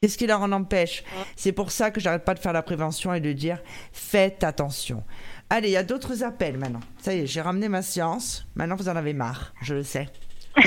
Qu'est-ce 0.00 0.16
qui 0.16 0.28
leur 0.28 0.42
en 0.42 0.52
empêche? 0.52 1.02
C'est 1.34 1.50
pour 1.50 1.72
ça 1.72 1.90
que 1.90 1.98
j'arrête 1.98 2.24
pas 2.24 2.34
de 2.34 2.38
faire 2.38 2.52
la 2.52 2.62
prévention 2.62 3.12
et 3.14 3.20
de 3.20 3.32
dire 3.32 3.60
faites 3.90 4.44
attention. 4.44 5.02
Allez, 5.50 5.68
il 5.68 5.72
y 5.72 5.76
a 5.76 5.82
d'autres 5.82 6.22
appels 6.24 6.58
maintenant. 6.58 6.80
Ça 6.98 7.14
y 7.14 7.20
est, 7.20 7.26
j'ai 7.26 7.40
ramené 7.40 7.68
ma 7.68 7.82
science. 7.82 8.46
Maintenant, 8.54 8.76
vous 8.76 8.88
en 8.88 8.96
avez 8.96 9.14
marre, 9.14 9.54
je 9.62 9.74
le 9.74 9.82
sais. 9.82 10.08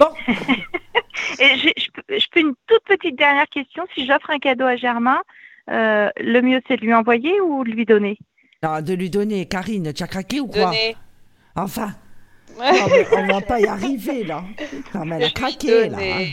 bon. 0.00 0.08
Et 1.40 1.56
je, 1.56 2.30
peux 2.30 2.40
une 2.40 2.54
toute 2.66 2.84
petite 2.84 3.16
dernière 3.16 3.46
question. 3.46 3.84
Si 3.94 4.06
j'offre 4.06 4.30
un 4.30 4.38
cadeau 4.38 4.64
à 4.64 4.76
Germain, 4.76 5.20
euh, 5.70 6.10
le 6.18 6.40
mieux 6.40 6.60
c'est 6.66 6.76
de 6.76 6.82
lui 6.82 6.94
envoyer 6.94 7.40
ou 7.40 7.64
de 7.64 7.70
lui 7.70 7.86
donner? 7.86 8.18
Non, 8.62 8.80
de 8.82 8.92
lui 8.92 9.08
donner. 9.08 9.46
Karine, 9.46 9.92
tu 9.92 10.02
as 10.02 10.06
craqué 10.06 10.40
ou 10.40 10.48
quoi? 10.48 10.66
Donner. 10.66 10.96
Enfin. 11.56 11.94
on 12.58 13.26
va 13.26 13.40
pas 13.40 13.60
y 13.60 13.66
arriver 13.66 14.24
là. 14.24 14.42
Non, 14.94 15.04
mais 15.04 15.16
elle 15.16 15.24
a 15.24 15.30
craqué 15.30 15.88
là. 15.88 15.98
Hein. 16.00 16.24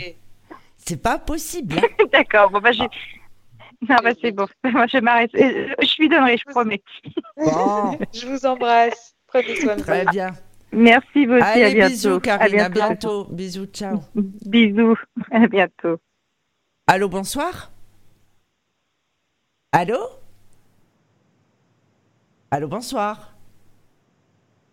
C'est 0.77 1.01
pas 1.01 1.19
possible. 1.19 1.75
Hein. 1.77 2.05
D'accord. 2.11 2.49
Bon, 2.49 2.59
bah, 2.59 2.71
j'ai. 2.71 2.87
Non, 3.89 3.97
bah, 4.03 4.11
c'est 4.21 4.31
bon. 4.31 4.47
Moi, 4.63 4.87
je 4.87 4.97
m'arrête. 4.97 5.33
Euh, 5.35 5.73
je 5.81 6.01
lui 6.01 6.09
donnerai, 6.09 6.37
je 6.37 6.51
promets. 6.51 6.81
Bon. 7.37 7.97
je 8.13 8.27
vous 8.27 8.45
embrasse. 8.45 9.15
Prenez 9.27 9.55
soin 9.55 9.75
de 9.75 9.81
vous. 9.81 9.85
Très 9.85 10.05
bien. 10.05 10.31
Merci 10.71 11.25
vous 11.25 11.33
aussi. 11.33 11.43
Allez, 11.43 11.63
à 11.63 11.69
bientôt. 11.69 11.89
bisous, 11.89 12.19
Karine. 12.19 12.59
À 12.59 12.69
bientôt. 12.69 13.25
Bisous, 13.25 13.65
ciao. 13.67 13.99
bisous. 14.13 14.97
À 15.31 15.47
bientôt. 15.47 15.97
Allô, 16.87 17.09
bonsoir. 17.09 17.71
Allô? 19.71 19.97
Allô, 22.51 22.67
bonsoir. 22.67 23.33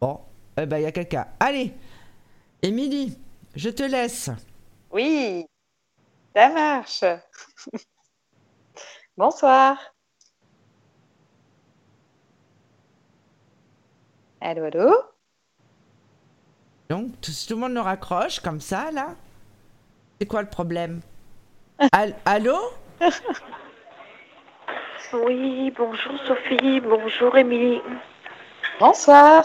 Bon, 0.01 0.21
eh 0.57 0.67
ben, 0.67 0.79
il 0.79 0.83
y 0.83 0.87
a 0.87 0.93
quelqu'un. 0.93 1.27
Allez, 1.41 1.73
Émilie, 2.63 3.17
je 3.55 3.71
te 3.71 3.83
laisse. 3.83 4.31
Oui, 4.91 5.47
ça 6.35 6.49
marche. 6.51 7.05
Bonsoir. 9.17 9.77
Allô, 14.41 14.65
allô? 14.65 15.05
Donc, 16.89 17.21
tout, 17.21 17.31
tout 17.47 17.55
le 17.55 17.61
monde 17.61 17.75
nous 17.75 17.83
raccroche 17.83 18.41
comme 18.41 18.61
ça, 18.61 18.91
là 18.91 19.15
C'est 20.19 20.27
quoi 20.27 20.43
le 20.43 20.49
problème? 20.49 21.01
Allô? 22.25 22.59
Oui, 25.13 25.71
bonjour 25.77 26.19
Sophie, 26.27 26.81
bonjour 26.81 27.37
Émilie. 27.37 27.83
Bonsoir. 28.81 29.45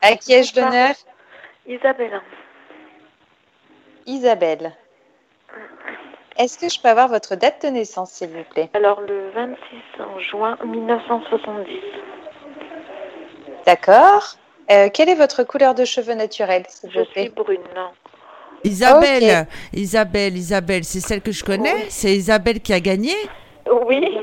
À 0.00 0.16
qui 0.16 0.32
ai-je 0.32 0.58
l'honneur? 0.58 0.94
Isabelle. 1.66 2.22
Isabelle. 4.06 4.72
Est-ce 6.38 6.58
que 6.58 6.68
je 6.68 6.80
peux 6.80 6.88
avoir 6.88 7.08
votre 7.08 7.34
date 7.34 7.62
de 7.64 7.68
naissance, 7.68 8.10
s'il 8.10 8.28
vous 8.28 8.44
plaît 8.50 8.68
Alors, 8.74 9.00
le 9.00 9.30
26 9.34 9.56
juin 10.30 10.56
1970. 10.64 11.66
D'accord. 13.64 14.36
Euh, 14.70 14.88
quelle 14.92 15.08
est 15.08 15.14
votre 15.14 15.44
couleur 15.44 15.74
de 15.74 15.84
cheveux 15.84 16.14
naturelle, 16.14 16.64
s'il 16.68 16.90
vous 16.90 17.04
plaît 17.06 17.08
Je 17.14 17.20
suis 17.20 17.28
brune. 17.30 17.60
Isabelle, 18.64 19.46
Isabelle, 19.72 20.36
Isabelle, 20.36 20.84
c'est 20.84 21.00
celle 21.00 21.20
que 21.22 21.30
je 21.32 21.44
connais 21.44 21.88
C'est 21.88 22.12
Isabelle 22.14 22.60
qui 22.60 22.72
a 22.72 22.80
gagné 22.80 23.14
Oui. 23.86 24.18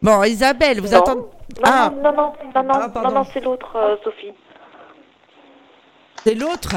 Bon, 0.00 0.22
Isabelle, 0.22 0.80
vous 0.80 0.94
attendez. 0.94 1.20
Non, 1.22 1.28
Ah. 1.64 1.92
non, 1.94 2.02
non, 2.02 2.12
non, 2.12 2.32
non, 2.54 2.62
non, 2.62 2.72
Ah, 2.94 3.00
non, 3.02 3.10
non, 3.10 3.24
c'est 3.32 3.40
l'autre, 3.40 3.74
euh, 3.76 3.96
Sophie. 4.04 4.32
C'est 6.24 6.34
l'autre 6.34 6.76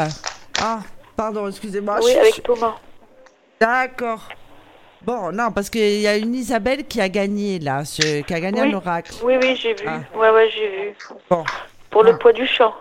Ah, 0.61 0.79
pardon, 1.15 1.47
excusez-moi. 1.47 1.99
oui, 2.03 2.15
avec 2.15 2.41
Thomas. 2.41 2.75
D'accord. 3.59 4.29
Bon, 5.03 5.31
non, 5.31 5.51
parce 5.51 5.69
qu'il 5.69 5.99
y 5.99 6.07
a 6.07 6.15
une 6.17 6.35
Isabelle 6.35 6.85
qui 6.85 7.01
a 7.01 7.09
gagné, 7.09 7.57
là, 7.59 7.83
ce- 7.85 8.21
qui 8.21 8.33
a 8.33 8.39
gagné 8.39 8.61
Oui. 8.61 8.69
un 8.71 8.73
oracle. 8.75 9.13
Oui, 9.23 9.33
oui, 9.41 9.55
j'ai 9.55 9.73
vu. 9.73 9.85
Ah. 9.87 9.99
Ouais, 10.15 10.29
ouais, 10.29 10.49
j'ai 10.53 10.67
vu. 10.69 10.93
Bon. 11.29 11.43
Pour 11.89 12.03
le 12.03 12.11
Ah. 12.11 12.17
poids 12.17 12.33
du 12.33 12.45
chat. 12.45 12.71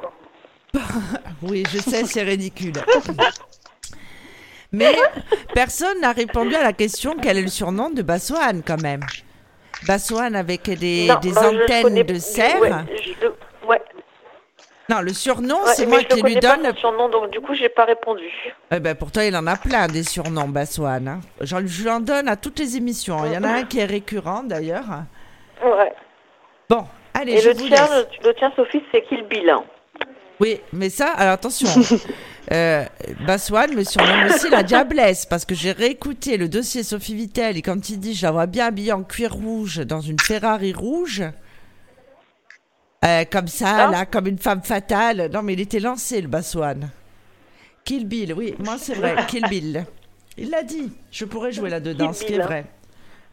Oui, 1.42 1.64
je 1.72 1.78
sais, 1.78 2.04
c'est 2.04 2.22
ridicule. 2.22 2.74
Mais 4.72 4.94
personne 5.54 6.00
n'a 6.00 6.12
répondu 6.12 6.54
à 6.54 6.62
la 6.62 6.72
question 6.74 7.16
quel 7.20 7.38
est 7.38 7.42
le 7.42 7.48
surnom 7.48 7.90
de 7.90 8.02
Bassoane, 8.02 8.62
quand 8.64 8.80
même. 8.80 9.00
Bassoane 9.86 10.36
avec 10.36 10.68
des, 10.70 11.06
Non, 11.08 11.14
antennes 11.14 11.82
connais- 11.82 12.04
de 12.04 12.18
cerf. 12.18 12.60
Ouais, 12.60 12.70
je 13.02 13.26
Non, 14.90 15.00
le 15.02 15.12
surnom, 15.12 15.54
ouais, 15.64 15.72
c'est 15.74 15.86
moi 15.86 15.98
je 15.98 16.02
le 16.04 16.08
qui 16.08 16.14
lui 16.16 16.34
connais 16.34 16.40
pas, 16.40 16.56
donne. 16.56 16.72
son 16.74 16.80
surnom, 16.80 17.08
donc 17.08 17.30
du 17.30 17.40
coup, 17.40 17.54
j'ai 17.54 17.68
pas 17.68 17.84
répondu. 17.84 18.24
Eh 18.72 18.80
ben, 18.80 18.94
pourtant, 18.96 19.20
il 19.20 19.36
en 19.36 19.46
a 19.46 19.56
plein 19.56 19.86
des 19.86 20.02
surnoms, 20.02 20.48
Bassoane. 20.48 21.06
hein. 21.06 21.20
J'en- 21.42 21.64
Je 21.64 21.82
lui 21.82 21.90
en 21.90 22.00
donne 22.00 22.26
à 22.28 22.36
toutes 22.36 22.58
les 22.58 22.76
émissions. 22.76 23.24
Il 23.26 23.32
y 23.32 23.36
en 23.38 23.44
a 23.44 23.48
un 23.50 23.62
qui 23.64 23.78
est 23.78 23.84
récurrent, 23.84 24.42
d'ailleurs. 24.42 24.84
Ouais. 25.64 25.92
Bon, 26.68 26.84
allez, 27.14 27.34
Et 27.34 27.40
je 27.40 27.50
le 27.50 27.54
vous 27.54 27.68
tien, 27.68 27.82
laisse. 27.86 28.06
le, 28.22 28.28
le 28.28 28.34
tien, 28.34 28.52
Sophie, 28.56 28.82
c'est 28.90 29.02
Kill 29.02 29.24
Bill. 29.28 29.48
hein. 29.50 29.62
Oui, 30.40 30.58
mais 30.72 30.88
ça, 30.88 31.08
alors 31.16 31.34
attention. 31.34 31.68
euh, 32.52 32.84
Bassoane 33.26 33.74
me 33.74 33.84
surnomme 33.84 34.24
aussi 34.26 34.48
la 34.48 34.62
diablesse 34.62 35.26
parce 35.26 35.44
que 35.44 35.54
j'ai 35.54 35.72
réécouté 35.72 36.36
le 36.38 36.48
dossier 36.48 36.82
Sophie 36.82 37.14
Vittel 37.14 37.58
et 37.58 37.62
quand 37.62 37.90
il 37.90 38.00
dit 38.00 38.14
je 38.14 38.24
la 38.24 38.32
vois 38.32 38.46
bien 38.46 38.66
habillée 38.66 38.92
en 38.94 39.02
cuir 39.02 39.32
rouge 39.34 39.78
dans 39.86 40.00
une 40.00 40.18
Ferrari 40.18 40.72
rouge, 40.72 41.22
euh, 43.04 43.24
comme 43.30 43.48
ça, 43.48 43.88
Ah. 43.88 43.90
là, 43.90 44.06
comme 44.06 44.26
une 44.26 44.38
femme 44.38 44.62
fatale. 44.62 45.30
Non, 45.32 45.42
mais 45.42 45.52
il 45.54 45.60
était 45.60 45.80
lancé 45.80 46.20
le 46.20 46.28
Bassoane. 46.28 46.90
Kill 47.84 48.06
Bill, 48.06 48.34
oui, 48.34 48.54
moi 48.58 48.76
c'est 48.78 48.94
vrai, 48.94 49.16
Kill 49.28 49.46
Bill. 49.48 49.86
Il 50.36 50.50
l'a 50.50 50.62
dit, 50.62 50.92
je 51.10 51.24
pourrais 51.24 51.50
jouer 51.52 51.70
là-dedans, 51.70 52.12
ce 52.12 52.20
qui 52.24 52.34
est 52.34 52.36
Bill. 52.36 52.42
vrai. 52.46 52.64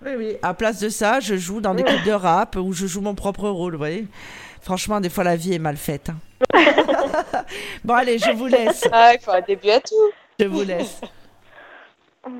Oui, 0.06 0.11
oui. 0.18 0.38
À 0.41 0.53
place 0.53 0.80
de 0.80 0.89
ça, 0.89 1.19
je 1.19 1.35
joue 1.35 1.60
dans 1.60 1.73
des 1.73 1.84
clips 1.84 2.03
de 2.06 2.11
rap 2.11 2.56
où 2.56 2.72
je 2.72 2.85
joue 2.88 3.02
mon 3.02 3.15
propre 3.15 3.49
rôle, 3.49 3.73
vous 3.73 3.77
voyez. 3.80 4.06
Franchement, 4.61 4.99
des 5.02 5.10
fois, 5.10 5.23
la 5.23 5.35
vie 5.35 5.53
est 5.53 5.60
mal 5.60 5.76
faite. 5.77 6.10
hein. 6.10 6.18
bon, 7.84 7.94
allez, 7.95 8.19
je 8.19 8.31
vous 8.31 8.45
laisse. 8.48 8.88
Ah, 8.91 9.14
il 9.15 9.19
faut 9.19 9.31
un 9.31 9.41
début 9.41 9.69
à 9.69 9.80
tout. 9.80 9.95
Je 10.39 10.45
vous 10.45 10.64
laisse. 10.64 11.02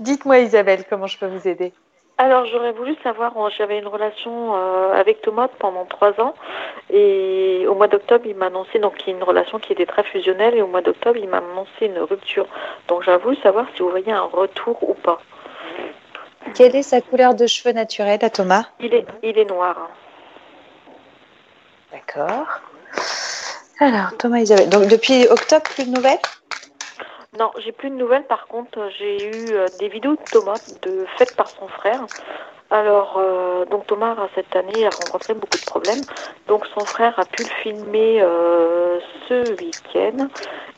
Dites-moi, 0.00 0.40
Isabelle, 0.40 0.84
comment 0.88 1.06
je 1.06 1.18
peux 1.18 1.26
vous 1.26 1.46
aider? 1.48 1.72
Alors, 2.16 2.46
j'aurais 2.46 2.70
voulu 2.70 2.94
savoir, 3.02 3.32
j'avais 3.58 3.78
une 3.78 3.88
relation 3.88 4.54
euh, 4.54 4.92
avec 4.92 5.20
Thomas 5.20 5.48
pendant 5.58 5.84
trois 5.84 6.12
ans, 6.20 6.34
et 6.88 7.66
au 7.68 7.74
mois 7.74 7.88
d'octobre, 7.88 8.24
il 8.26 8.36
m'a 8.36 8.46
annoncé, 8.46 8.78
donc 8.78 8.94
une 9.08 9.22
relation 9.22 9.58
qui 9.58 9.72
était 9.72 9.86
très 9.86 10.04
fusionnelle, 10.04 10.54
et 10.54 10.62
au 10.62 10.68
mois 10.68 10.80
d'octobre, 10.80 11.16
il 11.16 11.28
m'a 11.28 11.38
annoncé 11.38 11.86
une 11.86 11.98
rupture. 11.98 12.46
Donc, 12.86 13.02
j'aurais 13.02 13.18
voulu 13.18 13.36
savoir 13.36 13.66
si 13.74 13.82
vous 13.82 13.90
voyez 13.90 14.12
un 14.12 14.22
retour 14.22 14.88
ou 14.88 14.94
pas. 14.94 15.20
Quelle 16.54 16.76
est 16.76 16.82
sa 16.82 17.00
couleur 17.00 17.34
de 17.34 17.48
cheveux 17.48 17.72
naturelle 17.74 18.20
à 18.22 18.30
Thomas? 18.30 18.66
Il 18.78 18.94
est, 18.94 19.06
il 19.24 19.36
est 19.36 19.50
noir. 19.50 19.90
D'accord. 21.90 22.46
Alors, 23.80 24.16
Thomas, 24.18 24.38
Isabelle. 24.38 24.68
Donc, 24.68 24.86
depuis 24.86 25.26
octobre, 25.28 25.64
plus 25.64 25.90
de 25.90 25.96
nouvelles? 25.96 26.18
Non, 27.38 27.50
j'ai 27.58 27.72
plus 27.72 27.90
de 27.90 27.96
nouvelles. 27.96 28.24
Par 28.24 28.46
contre, 28.46 28.78
euh, 28.78 28.90
j'ai 28.96 29.26
eu 29.26 29.54
euh, 29.54 29.66
des 29.80 29.88
vidéos 29.88 30.12
de 30.12 30.30
Thomas 30.30 30.60
de 30.82 31.04
faites 31.16 31.34
par 31.34 31.48
son 31.48 31.66
frère. 31.66 32.06
Alors, 32.70 33.16
euh, 33.18 33.64
donc 33.66 33.88
Thomas, 33.88 34.14
cette 34.36 34.54
année, 34.54 34.86
a 34.86 34.90
rencontré 34.90 35.34
beaucoup 35.34 35.58
de 35.58 35.66
problèmes. 35.66 36.02
Donc, 36.46 36.64
son 36.66 36.84
frère 36.84 37.18
a 37.18 37.24
pu 37.24 37.42
le 37.42 37.48
filmer 37.62 38.20
ce 39.28 39.50
week-end. 39.60 40.28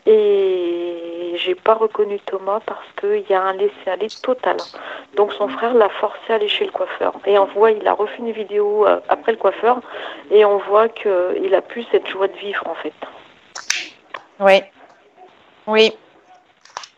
Et 0.05 1.35
j'ai 1.37 1.55
pas 1.55 1.75
reconnu 1.75 2.19
Thomas 2.21 2.61
parce 2.65 2.87
qu'il 3.01 3.25
y 3.29 3.35
a 3.35 3.43
un 3.43 3.53
laisser-aller 3.55 4.09
total. 4.23 4.57
Donc, 5.15 5.33
son 5.33 5.49
frère 5.49 5.75
l'a 5.75 5.89
forcé 5.89 6.33
à 6.33 6.35
aller 6.35 6.49
chez 6.49 6.65
le 6.65 6.73
coiffeur. 6.73 7.15
Et 7.27 7.39
on 7.39 7.47
voit, 7.47 7.71
il 7.71 7.87
a 7.87 7.93
refait 7.93 8.19
une 8.19 8.33
vidéo 8.33 8.87
après 9.09 9.33
le 9.33 9.39
coiffeur. 9.39 9.81
Et 10.31 10.45
on 10.45 10.59
voit 10.59 10.89
qu'il 10.89 11.55
a 11.55 11.63
plus 11.63 11.87
cette 11.91 12.09
joie 12.09 12.29
de 12.29 12.37
vivre, 12.37 12.67
en 12.67 12.75
fait. 12.75 12.95
Oui. 14.41 14.63
Oui. 15.67 15.97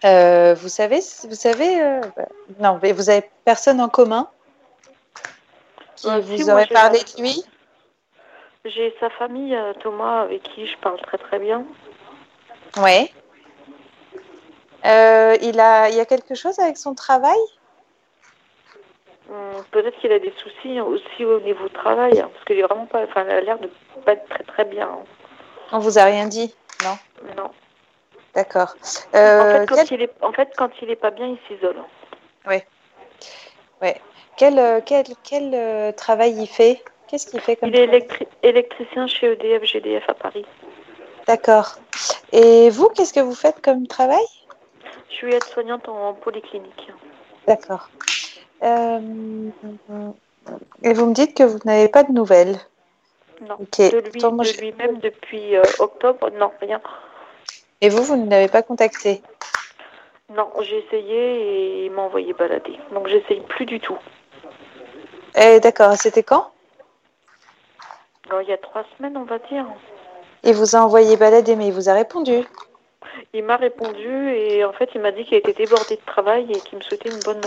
Euh, 0.04 0.54
vous 0.54 0.68
savez, 0.68 1.00
vous 1.28 1.34
savez, 1.34 1.82
euh, 1.82 2.00
non, 2.60 2.78
mais 2.82 2.92
vous 2.92 3.10
avez 3.10 3.28
personne 3.44 3.80
en 3.80 3.88
commun 3.88 4.28
qui 5.96 6.08
Euh, 6.08 6.20
vous 6.20 6.36
si, 6.36 6.50
aurait 6.50 6.66
parlé 6.66 7.00
de 7.00 7.20
lui? 7.20 7.44
J'ai 8.64 8.94
sa 9.00 9.10
famille, 9.10 9.58
Thomas, 9.80 10.22
avec 10.22 10.42
qui 10.42 10.66
je 10.66 10.76
parle 10.78 11.00
très 11.00 11.18
très 11.18 11.38
bien. 11.38 11.64
Oui. 12.76 13.10
Il 14.84 15.60
a, 15.60 15.88
il 15.88 15.94
y 15.96 16.00
a 16.00 16.04
quelque 16.06 16.34
chose 16.34 16.58
avec 16.58 16.76
son 16.76 16.94
travail? 16.94 17.38
Hum, 19.30 19.64
Peut-être 19.72 19.98
qu'il 20.00 20.12
a 20.12 20.18
des 20.18 20.32
soucis 20.42 20.80
aussi 20.80 21.24
au 21.24 21.40
niveau 21.40 21.68
travail, 21.68 22.20
hein, 22.20 22.30
parce 22.32 22.44
qu'il 22.44 22.58
est 22.58 22.62
vraiment 22.62 22.86
pas, 22.86 23.02
enfin, 23.02 23.24
il 23.24 23.30
a 23.30 23.40
l'air 23.40 23.58
de 23.58 23.68
pas 24.04 24.12
être 24.12 24.28
très 24.28 24.44
très 24.44 24.64
bien. 24.64 24.88
hein. 24.88 25.04
On 25.72 25.78
vous 25.80 25.98
a 25.98 26.04
rien 26.04 26.26
dit 26.26 26.54
Non? 26.84 26.96
Non. 27.36 27.50
D'accord. 28.34 28.74
en, 29.12 29.18
Euh, 29.18 29.60
fait, 29.60 29.66
quand 29.66 29.74
quel, 29.76 29.86
il 29.92 30.02
est, 30.02 30.12
en 30.22 30.32
fait, 30.32 30.52
quand 30.56 30.70
il 30.82 30.90
est 30.90 30.96
pas 30.96 31.10
bien, 31.10 31.26
il 31.26 31.38
s'isole. 31.48 31.76
quel, 34.36 34.58
euh, 34.58 34.80
quel, 34.84 35.04
quel, 35.24 35.52
euh, 35.54 35.92
travail 35.92 36.32
il 36.40 36.46
fait? 36.46 36.82
Qu'est-ce 37.08 37.26
qu'il 37.26 37.40
fait 37.40 37.56
comme 37.56 37.70
Il 37.70 37.76
est 37.76 37.86
électri- 37.86 38.28
électricien 38.42 39.06
chez 39.06 39.32
EDF 39.32 39.64
GDF 39.64 40.08
à 40.08 40.14
Paris. 40.14 40.46
D'accord. 41.26 41.76
Et 42.32 42.70
vous, 42.70 42.88
qu'est-ce 42.90 43.12
que 43.12 43.20
vous 43.20 43.34
faites 43.34 43.60
comme 43.60 43.86
travail? 43.86 44.24
Je 45.10 45.14
suis 45.14 45.34
aide-soignante 45.34 45.88
en 45.88 46.14
polyclinique. 46.14 46.92
D'accord. 47.46 47.88
Euh, 48.62 49.00
et 50.82 50.92
vous 50.92 51.06
me 51.06 51.14
dites 51.14 51.36
que 51.36 51.42
vous 51.42 51.58
n'avez 51.64 51.88
pas 51.88 52.02
de 52.04 52.12
nouvelles? 52.12 52.56
Non. 53.40 53.56
De 53.58 54.30
moi, 54.30 54.44
lui-même 54.60 54.98
depuis 54.98 55.56
euh, 55.56 55.62
octobre, 55.78 56.30
non, 56.30 56.50
rien. 56.60 56.80
Et 57.80 57.88
vous, 57.88 58.02
vous 58.02 58.16
ne 58.16 58.28
l'avez 58.30 58.48
pas 58.48 58.62
contacté 58.62 59.22
Non, 60.34 60.50
j'ai 60.60 60.78
essayé 60.84 61.40
et 61.82 61.84
il 61.86 61.90
m'a 61.92 62.02
envoyé 62.02 62.32
balader. 62.32 62.78
Donc 62.92 63.06
j'essaye 63.08 63.40
plus 63.40 63.66
du 63.66 63.78
tout. 63.80 63.98
Eh, 65.36 65.60
D'accord. 65.60 65.94
C'était 65.94 66.22
quand 66.24 66.50
Alors, 68.28 68.42
il 68.42 68.48
y 68.48 68.52
a 68.52 68.58
trois 68.58 68.84
semaines, 68.96 69.16
on 69.16 69.24
va 69.24 69.38
dire. 69.38 69.64
Il 70.42 70.54
vous 70.54 70.74
a 70.76 70.80
envoyé 70.80 71.16
balader, 71.16 71.56
mais 71.56 71.68
il 71.68 71.72
vous 71.72 71.88
a 71.88 71.94
répondu. 71.94 72.44
Il 73.32 73.44
m'a 73.44 73.56
répondu 73.56 74.30
et 74.30 74.64
en 74.64 74.72
fait 74.72 74.90
il 74.94 75.00
m'a 75.00 75.10
dit 75.10 75.24
qu'il 75.24 75.36
était 75.36 75.52
débordé 75.52 75.96
de 75.96 76.00
travail 76.06 76.46
et 76.50 76.60
qu'il 76.60 76.78
me 76.78 76.82
souhaitait 76.82 77.10
une 77.10 77.18
bonne. 77.20 77.40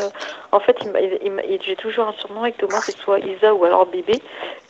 En 0.52 0.60
fait, 0.60 0.76
il 0.82 0.92
m'a- 0.92 1.00
il 1.00 1.32
m'a- 1.32 1.44
il- 1.44 1.62
j'ai 1.62 1.76
toujours 1.76 2.08
un 2.08 2.14
surnom 2.14 2.42
avec 2.44 2.58
Thomas, 2.58 2.82
c'est 2.82 2.96
soit 2.98 3.20
Isa 3.20 3.54
ou 3.54 3.64
alors 3.64 3.86
bébé. 3.86 4.22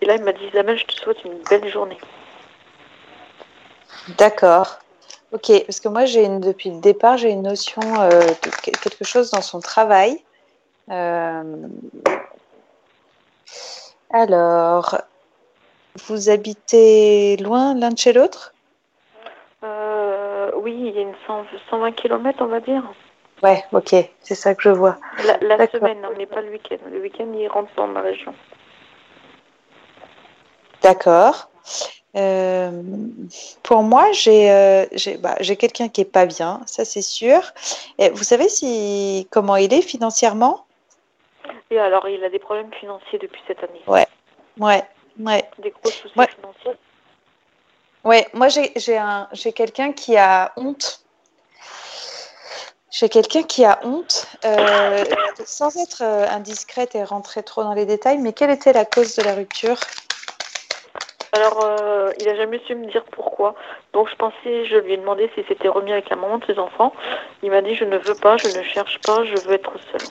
Et 0.02 0.06
là 0.06 0.16
il 0.16 0.24
m'a 0.24 0.32
dit 0.32 0.46
Isabelle, 0.46 0.78
je 0.78 0.86
te 0.86 0.94
souhaite 0.94 1.24
une 1.26 1.38
belle 1.50 1.68
journée. 1.68 1.98
D'accord. 4.18 4.80
Ok, 5.32 5.66
parce 5.66 5.80
que 5.80 5.88
moi, 5.88 6.06
j'ai 6.06 6.26
une, 6.26 6.42
depuis 6.42 6.72
le 6.72 6.82
départ, 6.82 7.18
j'ai 7.18 7.30
une 7.30 7.44
notion 7.44 7.82
euh, 8.02 8.10
de 8.10 8.50
quelque 8.62 9.06
chose 9.06 9.32
dans 9.32 9.42
son 9.42 9.62
travail. 9.62 10.22
Euh, 10.90 11.68
Alors, 14.10 14.98
vous 16.08 16.30
habitez 16.30 17.38
loin 17.38 17.74
l'un 17.76 17.92
de 17.92 17.98
chez 17.98 18.12
l'autre? 18.12 18.54
Euh, 19.64 20.52
oui, 20.56 20.76
il 20.78 20.96
y 20.96 21.00
a 21.00 21.02
une 21.02 21.16
100 21.26 21.46
120 21.70 21.92
km, 21.94 22.40
on 22.42 22.48
va 22.48 22.60
dire. 22.60 22.84
Ouais, 23.42 23.64
ok, 23.72 23.96
c'est 24.20 24.36
ça 24.36 24.54
que 24.54 24.64
je 24.64 24.70
vois. 24.70 24.98
La, 25.26 25.38
la 25.58 25.68
semaine, 25.68 26.06
mais 26.18 26.26
pas 26.26 26.42
le 26.42 26.52
week-end. 26.52 26.78
Le 26.92 27.00
week-end, 27.00 27.28
il 27.34 27.48
rentre 27.48 27.72
dans 27.78 27.88
ma 27.88 28.02
région. 28.02 28.34
D'accord. 30.84 31.51
Euh, 32.16 32.84
pour 33.64 33.84
moi, 33.84 34.12
j'ai 34.12 34.52
euh, 34.52 34.86
bah, 35.20 35.36
quelqu'un 35.36 35.88
qui 35.88 36.02
est 36.02 36.06
pas 36.06 36.26
bien, 36.26 36.62
ça 36.66 36.84
c'est 36.84 37.02
sûr. 37.02 37.42
Et 37.98 38.10
vous 38.10 38.24
savez 38.24 38.50
si 38.50 39.28
comment 39.32 39.56
il 39.56 39.74
est 39.74 39.82
financièrement? 39.82 40.66
Et 41.70 41.80
alors, 41.80 42.08
il 42.10 42.24
a 42.24 42.30
des 42.30 42.40
problèmes 42.40 42.74
financiers 42.74 43.18
depuis 43.20 43.42
cette 43.48 43.64
année. 43.64 43.82
Ouais, 43.88 44.08
ouais. 44.60 44.84
Des 45.60 45.70
gros 45.72 45.90
soucis 45.90 46.18
Ouais. 46.18 46.28
financiers. 46.36 46.78
Ouais, 48.04 48.28
moi 48.34 48.48
j'ai 48.50 49.54
quelqu'un 49.54 49.94
qui 49.94 50.18
a 50.18 50.52
honte. 50.58 51.06
J'ai 52.90 53.08
quelqu'un 53.08 53.44
qui 53.44 53.64
a 53.64 53.80
honte, 53.84 54.28
euh, 54.44 55.06
sans 55.46 55.78
être 55.78 56.02
euh, 56.02 56.28
indiscrète 56.28 56.94
et 56.96 57.04
rentrer 57.06 57.42
trop 57.42 57.64
dans 57.64 57.74
les 57.74 57.86
détails, 57.86 58.18
mais 58.18 58.34
quelle 58.34 58.50
était 58.50 58.74
la 58.74 58.84
cause 58.84 59.16
de 59.16 59.24
la 59.24 59.34
rupture? 59.34 59.80
Alors, 61.34 61.64
euh, 61.64 62.12
il 62.20 62.28
a 62.28 62.36
jamais 62.36 62.60
su 62.68 62.76
me 62.76 62.92
dire 62.92 63.06
pourquoi. 63.12 63.56
Donc, 63.94 64.10
je 64.10 64.16
pensais, 64.16 64.66
je 64.66 64.76
lui 64.78 64.94
ai 64.94 64.98
demandé 64.98 65.30
s'il 65.34 65.46
s'était 65.46 65.70
remis 65.70 65.94
avec 65.94 66.10
la 66.10 66.18
maman 66.18 66.40
de 66.40 66.46
ses 66.46 66.60
enfants. 66.60 66.92
Il 67.42 67.52
m'a 67.52 67.62
dit, 67.62 67.74
je 67.76 67.86
ne 67.86 67.98
veux 67.98 68.16
pas, 68.16 68.36
je 68.36 68.48
ne 68.48 68.64
cherche 68.64 69.00
pas, 69.00 69.24
je 69.24 69.36
veux 69.48 69.54
être 69.54 69.72
seule. 69.92 70.08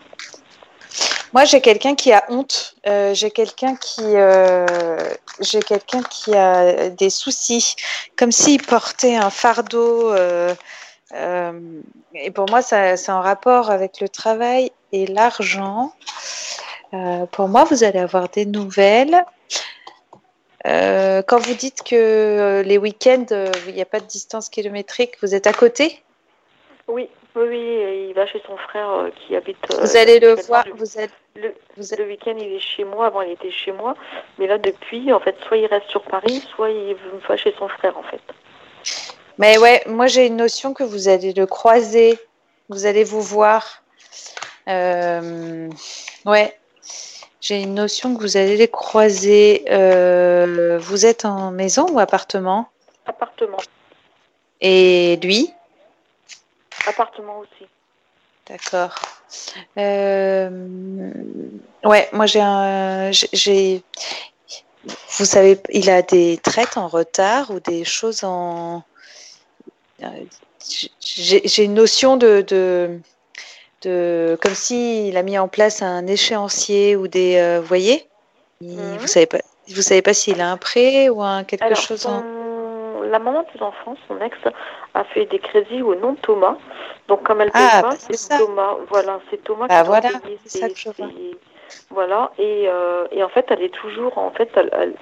Moi, 1.34 1.44
j'ai 1.44 1.60
quelqu'un 1.60 1.94
qui 1.94 2.12
a 2.12 2.24
honte. 2.30 2.74
Euh, 2.86 3.12
j'ai 3.14 3.30
quelqu'un 3.30 3.76
qui, 3.76 4.02
euh, 4.02 4.66
j'ai 5.40 5.60
quelqu'un 5.60 6.02
qui 6.02 6.34
a 6.34 6.88
des 6.88 7.10
soucis, 7.10 7.76
comme 8.16 8.32
s'il 8.32 8.62
portait 8.62 9.16
un 9.16 9.30
fardeau. 9.30 10.14
Et 12.14 12.30
pour 12.30 12.48
moi, 12.48 12.62
ça, 12.62 12.96
c'est 12.96 13.12
en 13.12 13.20
rapport 13.20 13.70
avec 13.70 14.00
le 14.00 14.08
travail 14.08 14.72
et 14.92 15.06
l'argent. 15.06 15.92
Pour 17.30 17.48
moi, 17.48 17.64
vous 17.64 17.84
allez 17.84 18.00
avoir 18.00 18.30
des 18.30 18.46
nouvelles. 18.46 19.24
Euh, 20.66 21.22
quand 21.22 21.38
vous 21.38 21.54
dites 21.54 21.82
que 21.82 21.94
euh, 21.96 22.62
les 22.62 22.78
week-ends, 22.78 23.26
euh, 23.32 23.50
il 23.68 23.74
n'y 23.74 23.82
a 23.82 23.86
pas 23.86 24.00
de 24.00 24.06
distance 24.06 24.48
kilométrique, 24.48 25.16
vous 25.22 25.34
êtes 25.34 25.46
à 25.46 25.52
côté? 25.52 26.02
Oui, 26.86 27.08
oui, 27.34 28.06
il 28.08 28.12
va 28.14 28.26
chez 28.26 28.42
son 28.46 28.56
frère 28.56 28.90
euh, 28.90 29.10
qui 29.10 29.36
habite. 29.36 29.56
euh, 29.72 29.80
Vous 29.80 29.96
allez 29.96 30.18
le 30.20 30.34
voir. 30.34 30.66
Le, 30.66 30.72
Vous 30.74 30.98
êtes, 30.98 31.12
le, 31.36 31.54
vous 31.76 31.92
êtes- 31.94 31.98
le 31.98 32.06
week-end, 32.06 32.34
il 32.38 32.52
est 32.52 32.58
chez 32.60 32.84
moi. 32.84 33.06
Avant, 33.06 33.22
il 33.22 33.32
était 33.32 33.50
chez 33.50 33.72
moi. 33.72 33.94
Mais 34.38 34.46
là, 34.46 34.58
depuis, 34.58 35.12
en 35.12 35.20
fait, 35.20 35.36
soit 35.46 35.56
il 35.56 35.66
reste 35.66 35.88
sur 35.88 36.02
Paris, 36.02 36.46
soit 36.54 36.70
il 36.70 36.96
va 37.28 37.36
chez 37.36 37.54
son 37.58 37.68
frère, 37.68 37.96
en 37.96 38.02
fait. 38.02 38.20
Mais 39.38 39.56
ouais, 39.56 39.82
moi 39.86 40.06
j'ai 40.06 40.26
une 40.26 40.36
notion 40.36 40.74
que 40.74 40.82
vous 40.84 41.08
allez 41.08 41.32
le 41.32 41.46
croiser, 41.46 42.18
vous 42.68 42.84
allez 42.84 43.04
vous 43.04 43.22
voir. 43.22 43.82
Euh, 44.68 45.70
ouais, 46.26 46.54
j'ai 47.40 47.62
une 47.62 47.74
notion 47.74 48.14
que 48.14 48.20
vous 48.20 48.36
allez 48.36 48.56
les 48.56 48.68
croiser. 48.68 49.64
Euh, 49.70 50.78
vous 50.78 51.06
êtes 51.06 51.24
en 51.24 51.50
maison 51.50 51.86
ou 51.90 51.98
appartement? 51.98 52.68
Appartement. 53.06 53.58
Et 54.60 55.18
lui? 55.22 55.52
Appartement 56.86 57.38
aussi. 57.38 57.66
D'accord. 58.46 58.94
Euh, 59.78 60.50
ouais, 61.84 62.08
moi 62.12 62.26
j'ai 62.26 62.40
un, 62.40 63.10
j'ai- 63.12 63.82
vous 65.18 65.24
savez, 65.24 65.60
il 65.70 65.88
a 65.90 66.02
des 66.02 66.38
traites 66.38 66.76
en 66.76 66.88
retard 66.88 67.50
ou 67.50 67.60
des 67.60 67.84
choses 67.84 68.24
en, 68.24 68.82
euh, 70.02 70.06
j'ai 71.00 71.42
j'ai 71.44 71.64
une 71.64 71.74
notion 71.74 72.16
de, 72.16 72.40
de, 72.46 72.98
de 73.82 74.38
comme 74.42 74.54
s'il 74.54 75.16
a 75.16 75.22
mis 75.22 75.38
en 75.38 75.48
place 75.48 75.82
un 75.82 76.06
échéancier 76.06 76.96
ou 76.96 77.08
des, 77.08 77.36
euh, 77.38 77.60
vous 77.60 77.66
voyez, 77.66 78.06
Il- 78.62 78.76
Mhm. 78.76 78.98
vous 78.98 79.06
savez 79.06 79.26
pas, 79.26 79.38
vous 79.68 79.80
savez 79.82 80.02
pas 80.02 80.12
s'il 80.12 80.40
a 80.40 80.50
un 80.50 80.58
prêt 80.58 81.08
ou 81.08 81.22
un 81.22 81.44
quelque 81.44 81.64
Alors, 81.64 81.78
chose 81.78 82.04
en, 82.06 82.20
son- 82.20 83.00
la 83.02 83.18
maman 83.18 83.44
des 83.54 83.62
enfants, 83.62 83.96
son 84.06 84.20
ex, 84.20 84.36
a 84.94 85.04
fait 85.04 85.24
des 85.26 85.38
crédits 85.38 85.80
au 85.82 85.94
nom 85.94 86.12
de 86.12 86.18
Thomas. 86.20 86.56
Donc, 87.08 87.22
comme 87.22 87.40
elle 87.40 87.50
paye 87.50 87.62
Ah, 87.72 87.80
pas, 87.80 87.90
bah, 87.90 87.96
c'est. 87.98 88.36
Thomas. 88.36 88.76
Voilà, 88.90 89.18
c'est 89.30 89.42
Thomas 89.42 89.66
Bah, 89.66 89.80
qui 89.80 89.86
voilà, 89.88 90.10
c'est 90.44 90.48
ça 90.58 90.66
ses- 90.66 90.72
que 90.74 90.78
je 90.78 90.88
vois. 90.90 91.08
ses- 91.08 91.38
Voilà, 91.88 92.30
et, 92.38 92.64
euh, 92.68 93.06
et 93.12 93.24
en 93.24 93.28
fait, 93.30 93.46
elle 93.48 93.62
est 93.62 93.74
toujours, 93.74 94.16
en 94.18 94.30
fait, 94.30 94.50
elle, 94.54 94.70
elle, 94.74 94.94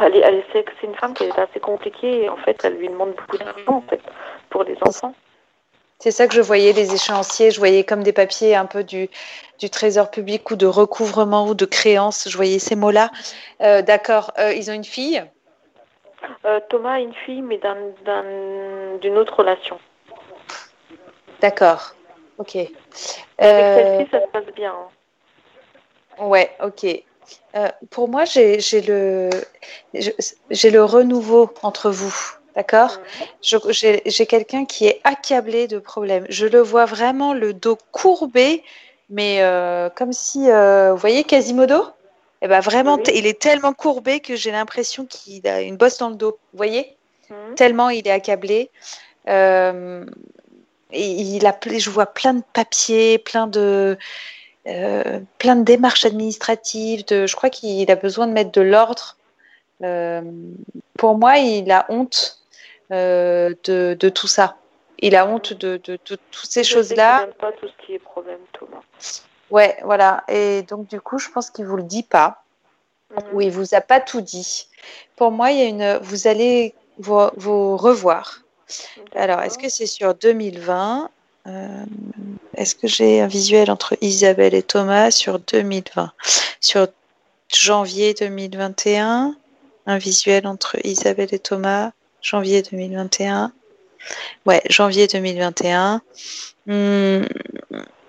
elle 0.00 0.16
est, 0.16 0.20
elle 0.20 0.34
est- 0.34 0.44
c'est 0.52 0.64
c'est 0.80 0.86
une 0.88 0.94
femme 0.96 1.14
qui 1.14 1.24
est 1.24 1.38
assez 1.38 1.60
compliquée 1.60 2.24
et 2.24 2.28
en 2.28 2.36
fait, 2.38 2.58
elle 2.64 2.74
lui 2.74 2.88
demande 2.88 3.12
beaucoup 3.14 3.38
d'argent, 3.38 3.76
en 3.76 3.82
fait, 3.82 4.00
pour 4.50 4.64
les 4.64 4.76
enfants. 4.82 5.14
C'est 6.02 6.10
ça 6.10 6.26
que 6.26 6.34
je 6.34 6.40
voyais, 6.40 6.72
les 6.72 6.92
échéanciers, 6.94 7.52
je 7.52 7.60
voyais 7.60 7.84
comme 7.84 8.02
des 8.02 8.12
papiers 8.12 8.56
un 8.56 8.66
peu 8.66 8.82
du, 8.82 9.08
du 9.60 9.70
trésor 9.70 10.10
public 10.10 10.50
ou 10.50 10.56
de 10.56 10.66
recouvrement 10.66 11.46
ou 11.46 11.54
de 11.54 11.64
créance, 11.64 12.28
je 12.28 12.34
voyais 12.36 12.58
ces 12.58 12.74
mots-là. 12.74 13.08
Euh, 13.60 13.82
D'accord, 13.82 14.32
Euh, 14.36 14.52
ils 14.52 14.68
ont 14.68 14.74
une 14.74 14.82
fille? 14.82 15.22
Euh, 16.44 16.58
Thomas 16.68 16.94
a 16.94 16.98
une 16.98 17.14
fille, 17.14 17.40
mais 17.40 17.58
d'un- 17.58 17.92
d'un- 18.04 18.96
d'une 19.00 19.16
autre 19.16 19.36
relation. 19.36 19.78
D'accord, 21.40 21.94
ok. 22.38 22.56
Avec 22.56 22.70
celle-ci, 23.38 24.10
ça 24.10 24.22
se 24.22 24.26
passe 24.32 24.52
bien. 24.56 24.74
hein. 26.18 26.26
ouais, 26.26 26.50
ok. 26.64 26.84
Pour 27.90 28.08
moi, 28.08 28.24
le, 28.34 29.30
j'ai 30.50 30.70
le 30.72 30.84
renouveau 30.84 31.54
entre 31.62 31.90
vous, 31.92 32.12
d'accord 32.54 32.98
J'ai 33.40 34.26
quelqu'un 34.26 34.64
qui 34.64 34.86
est 34.86 35.00
accablé 35.04 35.68
de 35.68 35.78
problèmes. 35.78 36.26
Je 36.28 36.46
le 36.46 36.60
vois 36.60 36.84
vraiment 36.84 37.34
le 37.34 37.52
dos 37.54 37.78
courbé, 37.90 38.62
mais 39.10 39.42
euh, 39.42 39.88
comme 39.90 40.12
si, 40.12 40.50
euh, 40.50 40.92
vous 40.92 40.98
voyez 40.98 41.24
Quasimodo? 41.24 41.84
Eh 42.42 42.48
ben 42.48 42.60
vraiment, 42.60 42.96
Oui. 42.96 43.12
il 43.14 43.26
est 43.26 43.40
tellement 43.40 43.72
courbé 43.72 44.18
que 44.20 44.34
j'ai 44.34 44.50
l'impression 44.50 45.06
qu'il 45.06 45.46
a 45.46 45.60
une 45.60 45.76
bosse 45.76 45.98
dans 45.98 46.08
le 46.10 46.16
dos. 46.16 46.38
Vous 46.52 46.56
voyez? 46.56 46.96
Mhm. 47.30 47.54
Tellement 47.54 47.88
il 47.88 48.06
est 48.08 48.10
accablé. 48.10 48.70
Euh, 49.28 50.04
et 50.90 51.08
il 51.08 51.46
a, 51.46 51.56
je 51.64 51.88
vois 51.90 52.06
plein 52.06 52.34
de 52.34 52.42
papiers, 52.52 53.18
plein 53.18 53.46
de, 53.46 53.96
euh, 54.66 55.20
plein 55.38 55.56
de 55.56 55.62
démarches 55.62 56.04
administratives. 56.04 57.06
De, 57.06 57.26
je 57.26 57.36
crois 57.36 57.48
qu'il 57.48 57.90
a 57.90 57.96
besoin 57.96 58.26
de 58.26 58.32
mettre 58.32 58.50
de 58.52 58.60
l'ordre. 58.60 59.16
Euh, 59.82 60.22
pour 60.98 61.16
moi, 61.16 61.38
il 61.38 61.70
a 61.70 61.86
honte 61.88 62.41
de, 62.92 63.94
de 63.98 64.08
tout 64.08 64.26
ça. 64.28 64.56
Il 64.98 65.16
a 65.16 65.26
honte 65.26 65.52
de, 65.52 65.80
de- 65.84 65.98
de 66.08 66.18
toutes 66.30 66.50
ces 66.50 66.62
choses-là. 66.64 67.20
n'aime 67.26 67.34
pas 67.34 67.52
tout 67.52 67.66
ce 67.68 67.86
qui 67.86 67.94
est 67.94 67.98
problème, 67.98 68.38
Thomas. 68.52 68.80
Ouais, 69.50 69.76
voilà. 69.82 70.22
Et 70.28 70.62
donc, 70.62 70.88
du 70.88 71.00
coup, 71.00 71.18
je 71.18 71.28
pense 71.28 71.50
qu'il 71.50 71.66
vous 71.66 71.76
le 71.76 71.82
dit 71.82 72.02
pas. 72.04 72.38
Mhm. 73.14 73.24
ou 73.34 73.40
il 73.42 73.50
vous 73.50 73.74
a 73.74 73.80
pas 73.82 74.00
tout 74.00 74.20
dit. 74.22 74.68
Pour 75.16 75.30
moi, 75.32 75.50
il 75.50 75.58
y 75.58 75.62
a 75.62 75.64
une. 75.66 75.98
Vous 76.02 76.26
allez 76.28 76.74
vous, 76.98 77.20
vous 77.36 77.76
revoir. 77.76 78.40
Alors, 79.14 79.40
est-ce 79.42 79.58
que 79.58 79.68
c'est 79.68 79.86
sur 79.86 80.14
2020 80.14 81.10
Euh, 81.48 81.84
Est-ce 82.54 82.74
que 82.76 82.86
j'ai 82.86 83.20
un 83.20 83.26
visuel 83.26 83.70
entre 83.70 83.96
Isabelle 84.00 84.54
et 84.54 84.62
Thomas 84.62 85.10
sur 85.10 85.40
2020 85.40 86.12
Sur 86.60 86.86
janvier 87.52 88.14
2021, 88.14 89.34
un 89.86 89.98
visuel 89.98 90.46
entre 90.46 90.76
Isabelle 90.86 91.28
et 91.34 91.38
Thomas, 91.40 91.90
janvier 92.22 92.62
2021. 92.62 93.52
Ouais, 94.46 94.62
janvier 94.70 95.06
2021. 95.06 96.00
Hmm. 96.66 97.24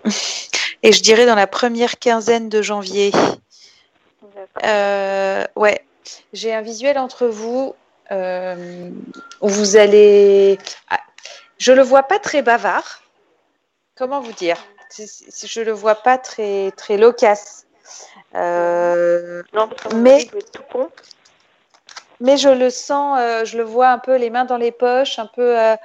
Et 0.84 0.92
je 0.92 1.02
dirais 1.02 1.26
dans 1.26 1.36
la 1.36 1.48
première 1.48 1.98
quinzaine 2.00 2.50
de 2.50 2.62
janvier. 2.62 3.12
Euh, 4.66 5.46
ouais, 5.56 5.86
j'ai 6.34 6.54
un 6.54 6.62
visuel 6.62 6.98
entre 6.98 7.28
vous 7.28 7.74
euh, 8.12 8.90
où 9.42 9.48
vous 9.48 9.78
allez. 9.78 10.58
Ah, 10.90 11.00
je 11.58 11.72
le 11.72 11.82
vois 11.82 12.04
pas 12.04 12.20
très 12.20 12.42
bavard. 12.42 13.02
Comment 13.96 14.20
vous 14.20 14.34
dire? 14.34 14.58
Je 14.98 15.62
le 15.62 15.72
vois 15.72 15.96
pas 15.96 16.18
très 16.18 16.72
très 16.72 16.98
loquace. 16.98 17.66
Euh, 18.36 19.42
Non, 19.54 19.68
parce 19.70 19.84
que 19.84 19.96
mais- 19.96 20.24
être 20.24 20.52
tout 20.52 20.64
con. 20.72 20.90
Mais 22.24 22.38
je 22.38 22.48
le 22.48 22.70
sens, 22.70 23.20
euh, 23.20 23.44
je 23.44 23.58
le 23.58 23.64
vois 23.64 23.90
un 23.90 24.00
peu 24.00 24.16
les 24.16 24.30
mains 24.30 24.46
dans 24.46 24.58
les 24.58 24.72
poches, 24.72 25.20
un 25.20 25.28
peu, 25.28 25.60
euh, 25.60 25.76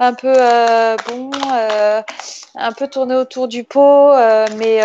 un 0.00 0.14
peu 0.14 0.32
euh, 0.34 0.96
bon, 1.06 1.30
un 2.54 2.72
peu 2.72 2.88
tourné 2.88 3.14
autour 3.14 3.46
du 3.46 3.62
pot, 3.62 4.12
mais 4.56 4.80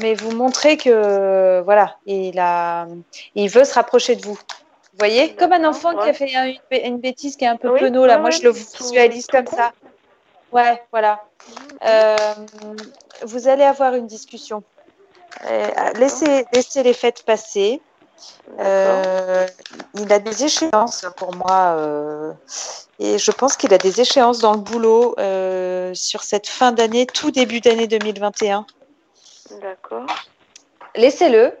mais 0.00 0.14
vous 0.14 0.30
montrez 0.30 0.76
que 0.76 1.60
voilà, 1.64 1.96
il 2.06 2.38
a, 2.38 2.86
il 3.34 3.48
veut 3.48 3.64
se 3.64 3.74
rapprocher 3.74 4.14
de 4.14 4.22
vous. 4.22 4.34
Vous 4.34 4.98
voyez, 4.98 5.34
comme 5.34 5.52
un 5.52 5.64
enfant 5.64 5.96
qui 5.96 6.08
a 6.08 6.12
fait 6.12 6.34
un- 6.36 6.52
une, 6.70 6.98
bêtise 6.98 7.36
qui 7.36 7.44
est 7.44 7.48
un 7.48 7.56
peu 7.56 7.70
Oui, 7.70 7.80
penaud 7.80 8.04
là. 8.04 8.16
ouais, 8.16 8.20
Moi, 8.20 8.30
je 8.30 8.42
le 8.42 8.50
visualise 8.50 9.26
tout 9.26 9.36
comme 9.36 9.46
ça. 9.46 9.72
Ouais, 10.52 10.82
voilà. 10.92 11.24
Euh, 11.84 12.16
vous 13.22 13.48
allez 13.48 13.64
avoir 13.64 13.94
une 13.94 14.06
discussion. 14.06 14.62
Laissez, 15.96 16.44
laissez 16.52 16.82
les 16.82 16.92
fêtes 16.92 17.22
passer. 17.24 17.80
Euh, 18.58 19.46
il 19.94 20.12
a 20.12 20.18
des 20.18 20.44
échéances 20.44 21.06
pour 21.16 21.34
moi 21.34 21.76
euh, 21.76 22.32
et 22.98 23.18
je 23.18 23.30
pense 23.30 23.56
qu'il 23.56 23.72
a 23.72 23.78
des 23.78 24.00
échéances 24.00 24.40
dans 24.40 24.52
le 24.52 24.60
boulot 24.60 25.14
euh, 25.18 25.92
sur 25.94 26.22
cette 26.22 26.48
fin 26.48 26.72
d'année, 26.72 27.06
tout 27.06 27.30
début 27.30 27.60
d'année 27.60 27.86
2021. 27.86 28.66
D'accord. 29.60 30.06
Laissez-le 30.96 31.52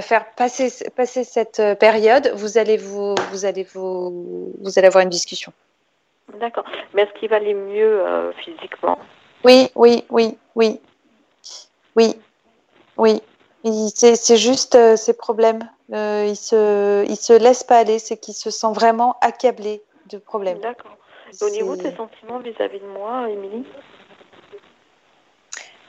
faire 0.00 0.30
passer, 0.34 0.72
passer 0.94 1.24
cette 1.24 1.62
période. 1.80 2.32
Vous 2.34 2.58
allez 2.58 2.76
vous, 2.76 3.14
vous 3.32 3.44
allez 3.44 3.64
vous, 3.64 4.52
vous 4.60 4.78
allez 4.78 4.86
avoir 4.86 5.02
une 5.02 5.10
discussion. 5.10 5.52
D'accord. 6.38 6.64
Mais 6.94 7.02
est-ce 7.02 7.18
qu'il 7.18 7.28
va 7.28 7.36
aller 7.36 7.54
mieux 7.54 8.32
physiquement? 8.44 8.98
Oui, 9.44 9.70
oui, 9.74 10.04
oui, 10.10 10.38
oui, 10.54 10.80
oui, 11.96 12.14
oui. 12.96 13.20
C'est 13.94 14.36
juste 14.36 14.78
ses 14.96 15.12
problèmes. 15.12 15.68
Euh, 15.92 16.26
il 16.28 16.36
se, 16.36 17.04
il 17.08 17.16
se 17.16 17.32
laisse 17.32 17.64
pas 17.64 17.78
aller. 17.78 17.98
C'est 17.98 18.16
qu'il 18.16 18.34
se 18.34 18.50
sent 18.50 18.72
vraiment 18.72 19.16
accablé 19.20 19.82
de 20.06 20.18
problèmes. 20.18 20.60
D'accord. 20.60 20.96
Et 21.32 21.44
au 21.44 21.50
niveau 21.50 21.76
de 21.76 21.82
tes 21.82 21.96
sentiments 21.96 22.38
vis-à-vis 22.38 22.80
de 22.80 22.86
moi, 22.86 23.28
Émilie? 23.28 23.64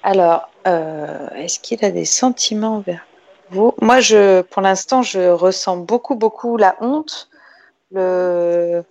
Alors, 0.04 0.50
euh, 0.68 1.30
est-ce 1.36 1.60
qu'il 1.60 1.84
a 1.86 1.92
des 1.92 2.06
sentiments 2.06 2.78
envers 2.78 3.06
vous? 3.50 3.74
Moi, 3.82 4.00
je, 4.00 4.42
pour 4.42 4.62
l'instant, 4.62 5.04
je 5.04 5.30
ressens 5.30 5.78
beaucoup, 5.78 6.16
beaucoup 6.16 6.58
la 6.58 6.76
honte. 6.80 7.30
Le, 7.92 8.84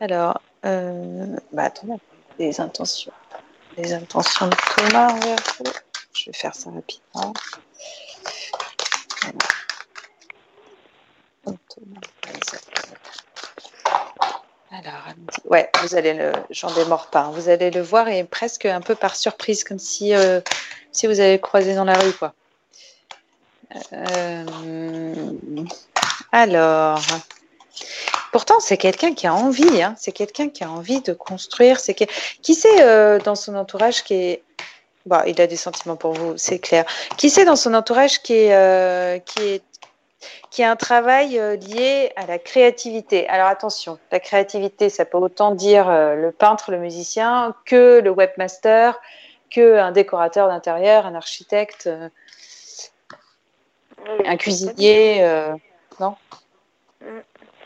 alors, 0.00 0.40
euh, 0.64 1.36
bah 1.52 1.64
attendez, 1.64 2.00
les 2.38 2.60
intentions, 2.60 3.12
les 3.76 3.92
intentions 3.92 4.46
de 4.46 4.56
Thomas 4.74 5.12
envers 5.12 5.38
vous. 5.58 5.72
je 6.14 6.26
vais 6.26 6.36
faire 6.36 6.54
ça 6.54 6.70
rapidement. 6.70 7.32
Alors, 14.72 15.02
ouais, 15.46 15.68
vous 15.82 15.96
allez 15.96 16.14
le, 16.14 16.32
j'en 16.50 16.72
démords 16.72 17.08
pas. 17.08 17.22
hein. 17.22 17.32
Vous 17.34 17.48
allez 17.48 17.70
le 17.70 17.80
voir 17.80 18.08
et 18.08 18.22
presque 18.24 18.66
un 18.66 18.80
peu 18.80 18.94
par 18.94 19.16
surprise, 19.16 19.64
comme 19.64 19.80
si, 19.80 20.14
euh, 20.14 20.40
vous 21.02 21.20
avez 21.20 21.40
croisé 21.40 21.74
dans 21.74 21.84
la 21.84 21.98
rue, 21.98 22.12
quoi. 22.12 22.34
Euh, 23.92 24.44
alors, 26.30 27.00
pourtant, 28.30 28.60
c'est 28.60 28.76
quelqu'un 28.76 29.12
qui 29.14 29.26
a 29.26 29.34
envie, 29.34 29.82
hein. 29.82 29.94
c'est 29.98 30.12
quelqu'un 30.12 30.48
qui 30.48 30.62
a 30.62 30.70
envie 30.70 31.00
de 31.00 31.12
construire. 31.12 31.80
C'est 31.80 31.94
qui 31.94 32.54
sait 32.54 32.82
euh, 32.82 33.18
dans 33.18 33.34
son 33.34 33.56
entourage 33.56 34.04
qui 34.04 34.14
est, 34.14 34.42
bon, 35.06 35.20
il 35.26 35.40
a 35.40 35.48
des 35.48 35.56
sentiments 35.56 35.96
pour 35.96 36.12
vous, 36.12 36.34
c'est 36.36 36.60
clair. 36.60 36.84
Qui 37.16 37.28
sait 37.28 37.44
dans 37.44 37.56
son 37.56 37.74
entourage 37.74 38.22
qui 38.22 38.50
qui 39.24 39.42
est 39.42 39.62
qui 40.50 40.62
a 40.62 40.70
un 40.70 40.76
travail 40.76 41.38
euh, 41.38 41.56
lié 41.56 42.12
à 42.16 42.26
la 42.26 42.38
créativité. 42.38 43.28
Alors 43.28 43.48
attention, 43.48 43.98
la 44.12 44.20
créativité, 44.20 44.88
ça 44.88 45.04
peut 45.04 45.18
autant 45.18 45.54
dire 45.54 45.88
euh, 45.88 46.14
le 46.14 46.32
peintre, 46.32 46.70
le 46.70 46.78
musicien, 46.78 47.54
que 47.64 48.00
le 48.00 48.10
webmaster, 48.10 48.98
que 49.50 49.78
un 49.78 49.92
décorateur 49.92 50.48
d'intérieur, 50.48 51.06
un 51.06 51.14
architecte, 51.14 51.86
euh, 51.86 52.08
Oui, 54.06 54.26
un 54.26 54.36
cuisinier. 54.36 55.22
euh, 55.24 55.54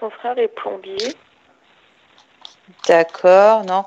Son 0.01 0.11
frère 0.11 0.39
est 0.39 0.49
plombier. 0.49 1.15
D'accord, 2.89 3.65
non, 3.65 3.85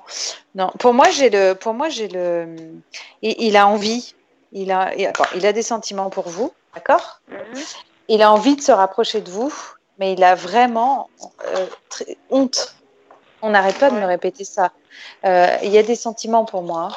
non. 0.56 0.70
Pour 0.80 0.94
moi, 0.94 1.10
j'ai 1.10 1.30
le, 1.30 1.54
pour 1.54 1.74
moi, 1.74 1.90
j'ai 1.90 2.08
le, 2.08 2.56
il, 3.22 3.36
il 3.40 3.58
a 3.58 3.68
envie, 3.68 4.14
il 4.52 4.72
a, 4.72 4.94
il 4.96 5.06
a- 5.08 5.12
bon, 5.12 5.26
il 5.36 5.46
a 5.46 5.54
des 5.54 5.64
sentiments 5.64 6.10
pour 6.10 6.30
vous, 6.30 6.54
d'accord? 6.76 7.22
Mhm. 7.28 7.64
Il 8.08 8.22
a 8.22 8.32
envie 8.32 8.56
de 8.56 8.62
se 8.62 8.72
rapprocher 8.72 9.22
de 9.22 9.30
vous, 9.30 9.54
mais 10.00 10.14
il 10.14 10.24
a 10.24 10.36
vraiment 10.36 11.10
euh, 11.46 11.66
très- 11.90 12.18
honte. 12.30 12.76
On 13.42 13.50
n'arrête 13.52 13.78
pas 13.78 13.90
de 13.90 13.96
me 13.96 14.06
répéter 14.06 14.44
ça. 14.44 14.72
Euh, 15.26 15.48
il 15.62 15.70
y 15.70 15.78
a 15.78 15.84
des 15.84 15.96
sentiments 15.96 16.46
pour 16.46 16.64
moi, 16.64 16.90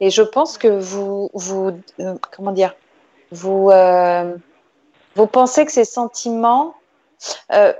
et 0.00 0.10
je 0.10 0.22
pense 0.22 0.58
que 0.58 0.68
vous, 0.68 1.30
vous, 1.32 1.72
euh, 2.00 2.14
comment 2.34 2.52
dire, 2.52 2.74
vous, 3.30 3.70
euh, 3.70 4.36
vous 5.14 5.26
pensez 5.26 5.64
que 5.64 5.72
ces 5.72 5.86
sentiments, 5.86 6.74
euh, 7.52 7.72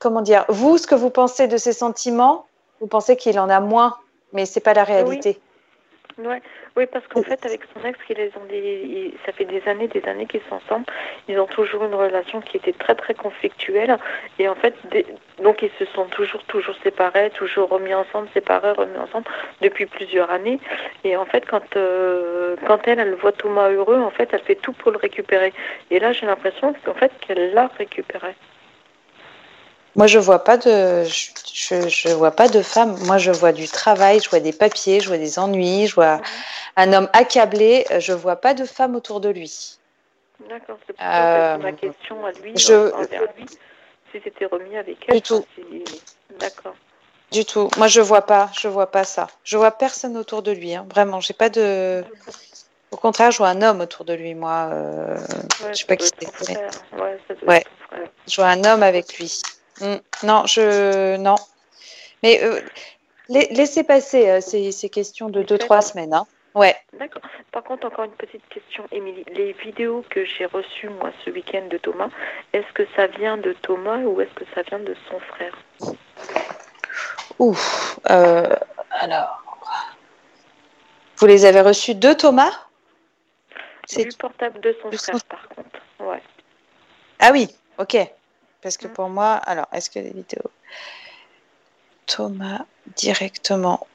comment 0.00 0.20
dire, 0.20 0.44
vous, 0.48 0.76
ce 0.76 0.86
que 0.86 0.94
vous 0.94 1.10
pensez 1.10 1.48
de 1.48 1.56
ces 1.56 1.72
sentiments, 1.72 2.46
vous 2.80 2.86
pensez 2.86 3.16
qu'il 3.16 3.38
en 3.40 3.48
a 3.48 3.60
moins, 3.60 3.96
mais 4.32 4.44
c'est 4.44 4.60
pas 4.60 4.74
la 4.74 4.84
réalité. 4.84 5.40
Ouais. 6.18 6.42
Oui, 6.76 6.86
parce 6.86 7.06
qu'en 7.08 7.22
fait, 7.22 7.44
avec 7.44 7.62
son 7.74 7.84
ex, 7.86 7.98
ils 8.08 8.30
ont 8.40 8.44
des, 8.48 9.12
ça 9.26 9.32
fait 9.32 9.44
des 9.44 9.60
années, 9.68 9.88
des 9.88 10.04
années 10.04 10.26
qu'ils 10.26 10.40
sont 10.48 10.54
ensemble. 10.54 10.86
Ils 11.28 11.38
ont 11.40 11.46
toujours 11.46 11.84
une 11.84 11.94
relation 11.94 12.40
qui 12.40 12.56
était 12.58 12.72
très, 12.72 12.94
très 12.94 13.12
conflictuelle. 13.14 13.98
Et 14.38 14.48
en 14.48 14.54
fait, 14.54 14.74
des- 14.90 15.04
donc 15.42 15.62
ils 15.62 15.70
se 15.78 15.84
sont 15.86 16.04
toujours, 16.06 16.44
toujours 16.44 16.76
séparés, 16.82 17.30
toujours 17.30 17.68
remis 17.70 17.92
ensemble, 17.92 18.28
séparés, 18.32 18.70
remis 18.72 18.96
ensemble 18.98 19.26
depuis 19.60 19.86
plusieurs 19.86 20.30
années. 20.30 20.60
Et 21.02 21.16
en 21.16 21.26
fait, 21.26 21.44
quand, 21.46 21.76
euh, 21.76 22.54
quand 22.66 22.86
elle, 22.86 23.00
elle 23.00 23.14
voit 23.14 23.32
Thomas 23.32 23.68
heureux, 23.70 23.98
en 24.00 24.10
fait, 24.10 24.28
elle 24.32 24.42
fait 24.42 24.54
tout 24.54 24.72
pour 24.72 24.92
le 24.92 24.98
récupérer. 24.98 25.52
Et 25.90 25.98
là, 25.98 26.12
j'ai 26.12 26.26
l'impression 26.26 26.72
qu'en 26.84 26.94
fait, 26.94 27.10
qu'elle 27.20 27.52
l'a 27.52 27.66
récupéré. 27.78 28.34
Moi, 29.96 30.06
je 30.06 30.18
vois 30.18 30.44
pas 30.44 30.56
de, 30.56 31.04
je, 31.04 31.30
je, 31.52 31.88
je 31.88 32.08
vois 32.10 32.30
pas 32.30 32.48
de 32.48 32.62
femme. 32.62 32.96
Moi, 33.06 33.18
je 33.18 33.32
vois 33.32 33.52
du 33.52 33.68
travail, 33.68 34.20
je 34.20 34.30
vois 34.30 34.40
des 34.40 34.52
papiers, 34.52 35.00
je 35.00 35.08
vois 35.08 35.18
des 35.18 35.38
ennuis, 35.38 35.86
je 35.88 35.94
vois 35.94 36.20
un 36.76 36.92
homme 36.92 37.08
accablé. 37.12 37.86
Je 37.98 38.12
vois 38.12 38.36
pas 38.36 38.54
de 38.54 38.64
femme 38.64 38.94
autour 38.94 39.20
de 39.20 39.28
lui. 39.28 39.78
D'accord, 40.48 40.78
c'est 40.86 40.94
Euh, 41.02 41.58
ma 41.58 41.72
question 41.72 42.24
à 42.24 42.32
lui, 42.32 42.52
je- 42.56 42.92
envers 42.94 43.22
lui, 43.36 43.46
si 44.10 44.20
c'était 44.24 44.46
remis 44.46 44.76
avec 44.76 44.96
elle. 45.08 45.16
Du 45.16 45.22
tout. 45.22 45.44
D'accord. 46.38 46.74
Du 47.30 47.44
tout. 47.44 47.68
Moi, 47.76 47.86
je 47.88 48.00
vois 48.00 48.22
pas, 48.22 48.50
je 48.58 48.66
vois 48.68 48.90
pas 48.90 49.04
ça. 49.04 49.26
Je 49.44 49.56
vois 49.56 49.70
personne 49.70 50.16
autour 50.16 50.42
de 50.42 50.50
lui. 50.50 50.74
hein. 50.74 50.86
Vraiment, 50.88 51.20
j'ai 51.20 51.34
pas 51.34 51.48
de. 51.50 52.04
Au 52.90 52.96
contraire, 52.96 53.30
je 53.30 53.38
vois 53.38 53.48
un 53.48 53.62
homme 53.62 53.80
autour 53.80 54.04
de 54.04 54.14
lui. 54.14 54.34
Moi, 54.34 54.68
euh, 54.72 55.16
Ouais, 55.62 55.72
je 55.72 55.78
sais 55.78 55.84
pas 55.86 55.96
qui 55.96 56.10
c'est. 56.40 56.58
Ouais. 57.46 57.64
Je 58.26 58.36
vois 58.36 58.48
un 58.48 58.64
homme 58.64 58.82
avec 58.82 59.18
lui. 59.18 59.40
Mm. 59.80 59.96
Non, 60.26 60.46
je 60.46 61.16
non. 61.16 61.36
Mais 62.22 62.42
euh, 62.42 62.60
la- 63.28 63.40
laissez 63.50 63.82
passer 63.84 64.28
euh, 64.28 64.40
ces, 64.40 64.72
ces 64.72 64.88
questions 64.88 65.28
de 65.28 65.42
deux 65.42 65.58
trois 65.58 65.80
semaines. 65.80 66.12
Hein. 66.14 66.26
Ouais. 66.54 66.76
D'accord. 66.98 67.22
Par 67.52 67.62
contre, 67.64 67.86
encore 67.86 68.04
une 68.04 68.10
petite 68.12 68.46
question, 68.48 68.84
Émilie. 68.92 69.24
Les 69.32 69.52
vidéos 69.52 70.04
que 70.10 70.24
j'ai 70.24 70.44
reçues, 70.46 70.88
moi, 70.88 71.10
ce 71.24 71.30
week-end 71.30 71.66
de 71.70 71.78
Thomas, 71.78 72.08
est-ce 72.52 72.70
que 72.74 72.82
ça 72.96 73.06
vient 73.06 73.36
de 73.38 73.52
Thomas 73.52 73.98
ou 73.98 74.20
est-ce 74.20 74.34
que 74.34 74.44
ça 74.54 74.62
vient 74.62 74.80
de 74.80 74.94
son 75.08 75.18
frère? 75.20 75.56
Ouf. 77.38 77.98
euh, 78.10 78.54
alors, 78.90 79.42
vous 81.16 81.26
les 81.26 81.44
avez 81.44 81.60
reçus 81.60 81.94
de 81.94 82.12
Thomas? 82.12 82.50
C'est 83.86 84.04
Du 84.04 84.16
portable 84.16 84.60
de 84.60 84.76
son 84.82 84.90
de 84.90 84.96
frère, 84.96 85.14
son- 85.16 85.26
par 85.28 85.48
contre. 85.48 85.80
Ouais. 86.00 86.22
Ah 87.18 87.30
oui, 87.32 87.48
ok. 87.78 87.96
Parce 88.62 88.76
que 88.76 88.88
Mm. 88.88 88.92
pour 88.92 89.08
moi, 89.08 89.34
alors, 89.34 89.66
est-ce 89.72 89.88
que 89.90 89.98
les 89.98 90.10
vidéos 90.10 90.50
Thomas 92.06 92.64
directement? 92.96 93.86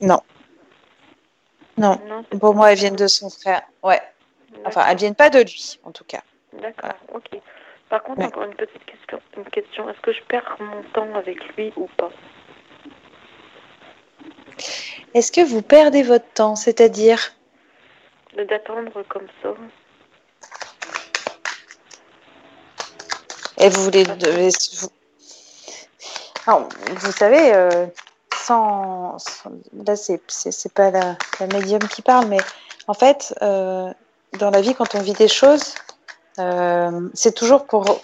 Non. 0.00 0.20
Non. 1.78 1.98
Pour 2.40 2.54
moi, 2.54 2.72
elles 2.72 2.78
viennent 2.78 2.96
de 2.96 3.06
son 3.06 3.30
frère. 3.30 3.62
Ouais. 3.82 4.00
Enfin, 4.66 4.84
elles 4.88 4.98
viennent 4.98 5.14
pas 5.14 5.30
de 5.30 5.38
lui, 5.40 5.78
en 5.84 5.90
tout 5.92 6.04
cas. 6.04 6.22
D'accord, 6.52 6.92
ok. 7.14 7.40
Par 7.88 8.02
contre, 8.02 8.20
Ouais. 8.20 8.26
encore 8.26 8.44
une 8.44 8.54
petite 8.54 8.84
question. 8.84 9.20
Une 9.36 9.44
question. 9.44 9.88
Est-ce 9.88 10.00
que 10.00 10.12
je 10.12 10.22
perds 10.22 10.56
mon 10.60 10.82
temps 10.92 11.14
avec 11.14 11.38
lui 11.56 11.72
ou 11.76 11.88
pas? 11.96 12.10
Est-ce 15.14 15.32
que 15.32 15.40
vous 15.40 15.62
perdez 15.62 16.02
votre 16.02 16.30
temps? 16.32 16.56
C'est-à-dire? 16.56 17.32
D'attendre 18.36 19.02
comme 19.08 19.26
ça 19.42 19.54
Et 23.62 23.68
vous 23.68 23.82
voulez. 23.84 24.04
de- 24.04 24.50
vous... 26.46 27.12
Savez, 27.12 27.54
euh, 27.54 27.86
sans, 28.36 29.16
sans- 29.18 29.52
Là, 29.86 29.94
c'est 29.96 30.72
pas 30.74 30.90
la, 30.90 31.16
la 31.40 31.46
médium 31.46 31.80
qui 31.80 32.02
parle, 32.02 32.26
mais 32.26 32.38
en 32.88 32.94
fait, 32.94 33.34
euh, 33.42 33.92
dans 34.38 34.50
la 34.50 34.60
vie, 34.60 34.74
quand 34.74 34.94
on 34.96 35.00
vit 35.00 35.12
des 35.12 35.28
choses, 35.28 35.74
euh, 36.38 37.08
c'est 37.14 37.34
toujours 37.34 37.66
pour. 37.66 38.00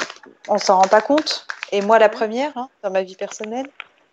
On 0.49 0.59
s'en 0.59 0.77
rend 0.81 0.89
pas 0.89 1.01
compte. 1.01 1.47
Et 1.73 1.83
moi, 1.83 1.99
la 1.99 2.09
première, 2.09 2.53
hein, 2.57 2.69
dans 2.83 2.91
ma 2.91 3.03
vie 3.03 3.17
personnelle, 3.17 3.67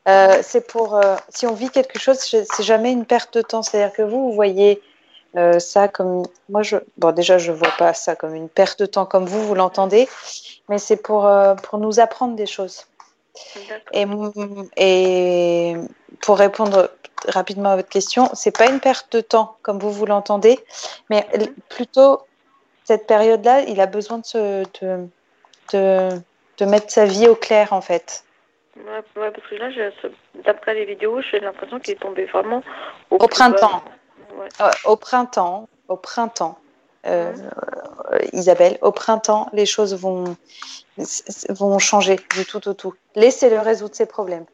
euh, 0.08 0.40
c'est 0.42 0.66
pour. 0.68 1.00
si 1.30 1.46
on 1.46 1.54
vit 1.54 1.70
quelque 1.70 2.00
chose, 2.00 2.18
c'est 2.20 2.64
jamais 2.64 2.92
une 2.92 3.06
perte 3.06 3.36
de 3.38 3.42
temps. 3.44 3.62
C'est-à-dire 3.62 3.94
que 3.96 4.02
vous, 4.02 4.30
vous 4.30 4.34
voyez. 4.34 4.82
ça 5.60 5.90
comme 5.90 6.24
moi 6.48 6.64
je 6.64 6.78
bon 6.98 7.12
déjà 7.12 7.38
je 7.38 7.52
vois 7.52 7.74
pas 7.78 7.94
ça 7.94 8.16
comme 8.16 8.34
une 8.36 8.48
perte 8.48 8.80
de 8.80 8.86
temps 8.86 9.06
comme 9.06 9.26
vous 9.26 9.44
vous 9.46 9.54
l'entendez 9.54 10.08
mais 10.70 10.78
c'est 10.78 10.98
pour 10.98 11.26
euh, 11.28 11.56
pour 11.56 11.80
nous 11.80 12.00
apprendre 12.00 12.36
des 12.36 12.46
choses 12.46 12.86
et, 13.92 14.06
et 14.78 15.76
pour 16.22 16.38
répondre 16.38 16.90
rapidement 17.28 17.72
à 17.72 17.76
votre 17.76 17.90
question, 17.90 18.30
c'est 18.34 18.56
pas 18.56 18.68
une 18.68 18.80
perte 18.80 19.12
de 19.12 19.22
temps 19.22 19.58
comme 19.62 19.80
vous 19.80 19.92
vous 19.92 20.06
l'entendez, 20.06 20.60
mais 21.10 21.28
l- 21.34 21.54
plutôt 21.70 22.22
cette 22.84 23.08
période-là, 23.08 23.62
il 23.62 23.82
a 23.82 23.88
besoin 23.88 24.20
de, 24.20 24.26
se, 24.26 24.64
de, 24.82 25.08
de, 25.74 26.22
de 26.60 26.66
mettre 26.66 26.92
sa 26.92 27.06
vie 27.06 27.28
au 27.28 27.36
clair 27.36 27.74
en 27.74 27.82
fait. 27.82 28.24
Ouais, 28.78 29.04
ouais, 29.22 29.32
parce 29.32 29.48
que 29.50 29.56
là, 29.56 29.70
d'après 30.46 30.74
les 30.74 30.86
vidéos, 30.86 31.22
j'ai 31.22 31.40
l'impression 31.40 31.80
qu'il 31.80 31.94
est 31.94 32.00
tombé 32.00 32.26
vraiment 32.26 32.62
au, 33.10 33.18
printemps. 33.18 33.82
Ouais. 34.38 34.48
Euh, 34.62 34.70
Au 34.84 34.98
printemps, 34.98 35.68
au 35.88 35.96
printemps, 35.96 36.58
euh, 37.06 37.34
Isabelle, 38.34 38.78
au 38.82 38.92
printemps, 38.92 39.48
les 39.54 39.66
choses 39.66 39.96
vont, 39.96 40.36
vont 41.50 41.80
changer 41.80 42.20
du 42.36 42.46
tout 42.46 42.68
au 42.68 42.74
tout. 42.74 42.94
Laissez-le 43.16 43.60
résoudre 43.60 43.96
ses 43.96 44.06
problèmes. 44.06 44.46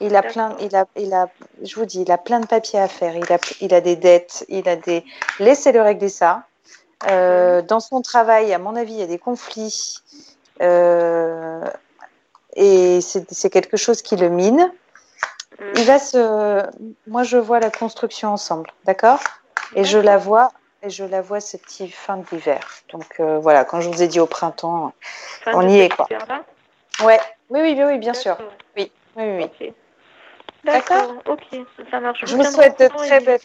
Il 0.00 0.14
a 0.14 0.22
plein, 0.22 0.56
il 0.60 0.76
a, 0.76 0.84
il 0.96 1.12
a, 1.12 1.28
je 1.62 1.74
vous 1.74 1.84
dis, 1.84 2.02
il 2.02 2.12
a 2.12 2.18
plein 2.18 2.38
de 2.38 2.46
papiers 2.46 2.78
à 2.78 2.86
faire. 2.86 3.16
Il 3.16 3.32
a, 3.32 3.38
il 3.60 3.74
a 3.74 3.80
des 3.80 3.96
dettes, 3.96 4.44
il 4.48 4.68
a 4.68 4.76
des. 4.76 5.04
Laissez-le 5.40 5.82
régler 5.82 6.08
ça. 6.08 6.44
Euh, 7.10 7.62
dans 7.62 7.80
son 7.80 8.00
travail, 8.00 8.52
à 8.52 8.58
mon 8.58 8.76
avis, 8.76 8.92
il 8.92 8.98
y 9.00 9.02
a 9.02 9.06
des 9.06 9.18
conflits. 9.18 9.96
Euh, 10.62 11.64
et 12.54 13.00
c'est 13.00 13.32
c'est 13.32 13.50
quelque 13.50 13.76
chose 13.76 14.02
qui 14.02 14.14
le 14.16 14.28
mine. 14.28 14.72
Il 15.76 15.84
va 15.84 15.98
se. 15.98 16.62
Moi, 17.08 17.24
je 17.24 17.36
vois 17.36 17.58
la 17.58 17.70
construction 17.70 18.32
ensemble, 18.32 18.70
d'accord? 18.84 19.20
Et 19.74 19.82
je 19.82 19.98
la 19.98 20.16
vois. 20.16 20.52
Et 20.82 20.90
je 20.90 21.04
la 21.04 21.20
vois 21.20 21.40
cette 21.40 21.62
petite 21.62 21.94
fin 21.94 22.18
de 22.18 22.24
l'hiver. 22.30 22.60
Donc 22.92 23.18
euh, 23.20 23.38
voilà, 23.38 23.64
quand 23.64 23.80
je 23.80 23.88
vous 23.88 24.02
ai 24.02 24.06
dit 24.08 24.20
au 24.20 24.26
printemps, 24.26 24.92
Fin 25.42 25.52
on 25.54 25.68
y 25.68 25.80
est 25.80 25.88
quoi. 25.88 26.08
Ouais, 27.04 27.18
oui, 27.50 27.60
oui, 27.62 27.74
oui, 27.76 27.84
oui, 27.84 27.98
bien 27.98 28.14
sûr. 28.14 28.36
D'accord. 28.36 28.52
Oui, 28.76 28.92
oui, 29.16 29.24
oui. 29.24 29.44
oui. 29.60 29.66
Ok. 29.68 29.74
D'accord, 30.64 31.14
ok, 31.26 31.42
ça 31.90 32.00
marche. 32.00 32.24
Je 32.24 32.36
vous 32.36 32.44
souhaite 32.44 32.78
de 32.78 32.86
au 32.86 32.88
très 32.88 33.20
belles. 33.20 33.40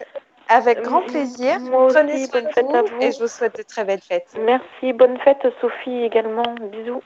Avec 0.50 0.82
grand 0.82 1.02
plaisir. 1.02 1.60
Moi 1.62 1.86
aussi, 1.86 1.96
Prenez 1.96 2.26
soin 2.26 2.42
bonne 2.42 2.52
fête 2.52 2.66
vous 2.66 2.76
à 2.76 2.82
vous. 2.82 3.02
et 3.02 3.12
je 3.12 3.20
vous 3.20 3.28
souhaite 3.28 3.58
de 3.58 3.64
très 3.64 3.86
belles 3.86 4.02
fêtes. 4.02 4.28
Merci, 4.40 4.94
bonne 4.94 5.18
fête 5.20 5.48
Sophie 5.62 6.04
également. 6.04 6.44
Bisous. 6.72 7.02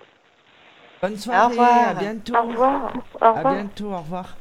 Bonne 1.01 1.17
soirée, 1.17 1.49
revoir. 1.49 1.87
à 1.89 1.93
bientôt. 1.93 2.35
Au 2.35 2.41
revoir. 2.41 2.93
Au 3.21 3.25
À 3.25 3.31
revoir. 3.33 3.53
bientôt, 3.53 3.91
au 3.91 3.97
revoir. 3.97 4.35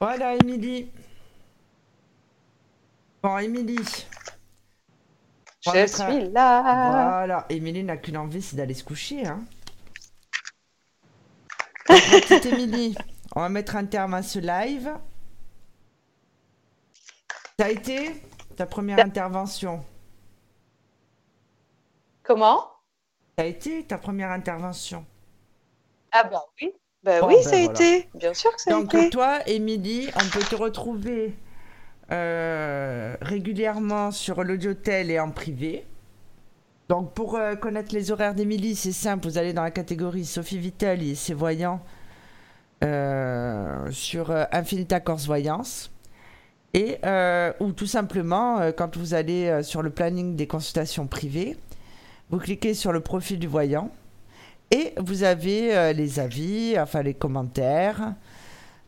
Voilà, 0.00 0.34
Émilie. 0.34 0.90
Bon, 3.22 3.36
Émilie. 3.38 4.06
Je 5.62 5.86
suis 5.86 6.30
là. 6.30 6.62
Voilà, 6.62 7.46
Émilie 7.50 7.82
n'a 7.84 7.96
qu'une 7.98 8.16
envie, 8.16 8.40
c'est 8.40 8.56
d'aller 8.56 8.72
se 8.74 8.84
coucher. 8.84 9.26
Hein. 9.26 9.44
Donc, 11.88 12.00
petite 12.00 12.46
Émilie, 12.46 12.94
on 13.36 13.40
va 13.40 13.48
mettre 13.50 13.76
un 13.76 13.84
terme 13.84 14.14
à 14.14 14.22
ce 14.22 14.38
live. 14.38 14.90
Ça 17.58 17.66
a 17.66 17.68
été 17.68 18.22
ta 18.56 18.64
première 18.64 19.04
intervention? 19.04 19.84
Comment? 22.22 22.64
Ça 23.36 23.44
a 23.44 23.46
été 23.46 23.84
ta 23.84 23.98
première 23.98 24.30
intervention? 24.30 25.04
Ah 26.12 26.24
bah 26.24 26.42
oui. 26.60 26.72
Bah 27.02 27.20
Bon, 27.20 27.28
oui, 27.28 27.34
ben 27.36 27.42
ça 27.42 27.56
a 27.56 27.64
voilà. 27.64 27.70
été. 27.72 28.08
Bien 28.14 28.32
sûr 28.34 28.54
que 28.54 28.60
ça 28.62 28.70
a 28.70 28.74
Donc 28.74 28.94
été. 28.94 29.10
toi, 29.10 29.46
Émilie, 29.46 30.10
on 30.16 30.28
peut 30.30 30.44
te 30.44 30.54
retrouver 30.54 31.34
euh, 32.12 33.14
régulièrement 33.20 34.10
sur 34.10 34.42
l'audiotel 34.42 35.10
et 35.10 35.20
en 35.20 35.30
privé. 35.30 35.86
Donc 36.88 37.14
pour 37.14 37.36
euh, 37.36 37.54
connaître 37.54 37.94
les 37.94 38.10
horaires 38.10 38.34
d'Émilie, 38.34 38.74
c'est 38.74 38.90
simple, 38.90 39.28
vous 39.28 39.38
allez 39.38 39.52
dans 39.52 39.62
la 39.62 39.70
catégorie 39.70 40.24
Sophie 40.24 40.58
Vitali 40.58 41.10
et 41.10 41.14
ses 41.14 41.34
voyants 41.34 41.80
euh, 42.82 43.88
sur 43.92 44.32
Infinita 44.50 44.98
Corse 44.98 45.26
Voyance. 45.26 45.92
Et, 46.74 46.98
ou 47.58 47.72
tout 47.72 47.86
simplement, 47.86 48.70
quand 48.76 48.96
vous 48.96 49.14
allez 49.14 49.60
sur 49.64 49.82
le 49.82 49.90
planning 49.90 50.36
des 50.36 50.46
consultations 50.46 51.08
privées, 51.08 51.56
vous 52.30 52.38
cliquez 52.38 52.74
sur 52.74 52.92
le 52.92 53.00
profil 53.00 53.40
du 53.40 53.48
voyant 53.48 53.90
et 54.70 54.94
vous 54.98 55.24
avez 55.24 55.92
les 55.92 56.20
avis, 56.20 56.76
enfin 56.78 57.02
les 57.02 57.14
commentaires, 57.14 58.14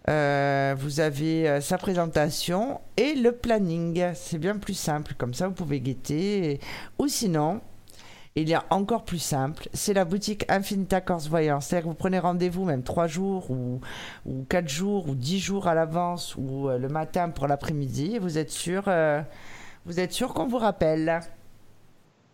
euh, 0.08 0.74
vous 0.76 1.00
avez 1.00 1.48
euh, 1.48 1.60
sa 1.60 1.78
présentation 1.78 2.80
et 2.96 3.14
le 3.14 3.32
planning. 3.32 4.12
C'est 4.14 4.38
bien 4.38 4.56
plus 4.56 4.74
simple, 4.74 5.14
comme 5.16 5.34
ça 5.34 5.48
vous 5.48 5.54
pouvez 5.54 5.80
guetter. 5.80 6.60
Ou 6.98 7.08
sinon, 7.08 7.60
il 8.34 8.48
y 8.48 8.54
a 8.54 8.64
encore 8.70 9.04
plus 9.04 9.18
simple, 9.18 9.68
c'est 9.74 9.92
la 9.92 10.04
boutique 10.04 10.44
Infinita 10.48 11.00
Corse 11.00 11.28
Voyance. 11.28 11.66
C'est-à-dire 11.66 11.84
que 11.84 11.88
vous 11.90 11.98
prenez 11.98 12.18
rendez-vous 12.18 12.64
même 12.64 12.82
3 12.82 13.06
jours 13.06 13.50
ou, 13.50 13.80
ou 14.26 14.44
4 14.48 14.68
jours 14.68 15.08
ou 15.08 15.14
10 15.14 15.38
jours 15.38 15.68
à 15.68 15.74
l'avance 15.74 16.34
ou 16.36 16.68
euh, 16.68 16.78
le 16.78 16.88
matin 16.88 17.28
pour 17.28 17.46
l'après-midi 17.46 18.16
et 18.16 18.18
vous 18.18 18.38
êtes 18.38 18.50
sûr, 18.50 18.90
vous 19.84 20.00
êtes 20.00 20.12
sûr 20.12 20.34
qu'on 20.34 20.46
vous 20.46 20.58
rappelle 20.58 21.20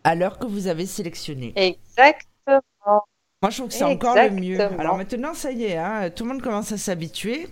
à 0.05 0.15
l'heure 0.15 0.39
que 0.39 0.47
vous 0.47 0.69
avez 0.69 0.87
sélectionné. 0.87 1.53
Exactement. 1.57 3.03
Moi, 3.43 3.51
je 3.51 3.59
trouve 3.59 3.69
que 3.69 3.75
c'est 3.75 3.85
encore 3.85 4.17
le 4.17 4.31
mieux. 4.31 4.61
Alors 4.61 4.97
maintenant, 4.97 5.35
ça 5.35 5.53
y 5.53 5.65
est, 5.65 5.77
hein, 5.77 6.11
tout 6.11 6.25
le 6.25 6.33
monde 6.33 6.43
commence 6.43 6.73
à 6.73 6.79
s'habituer. 6.79 7.49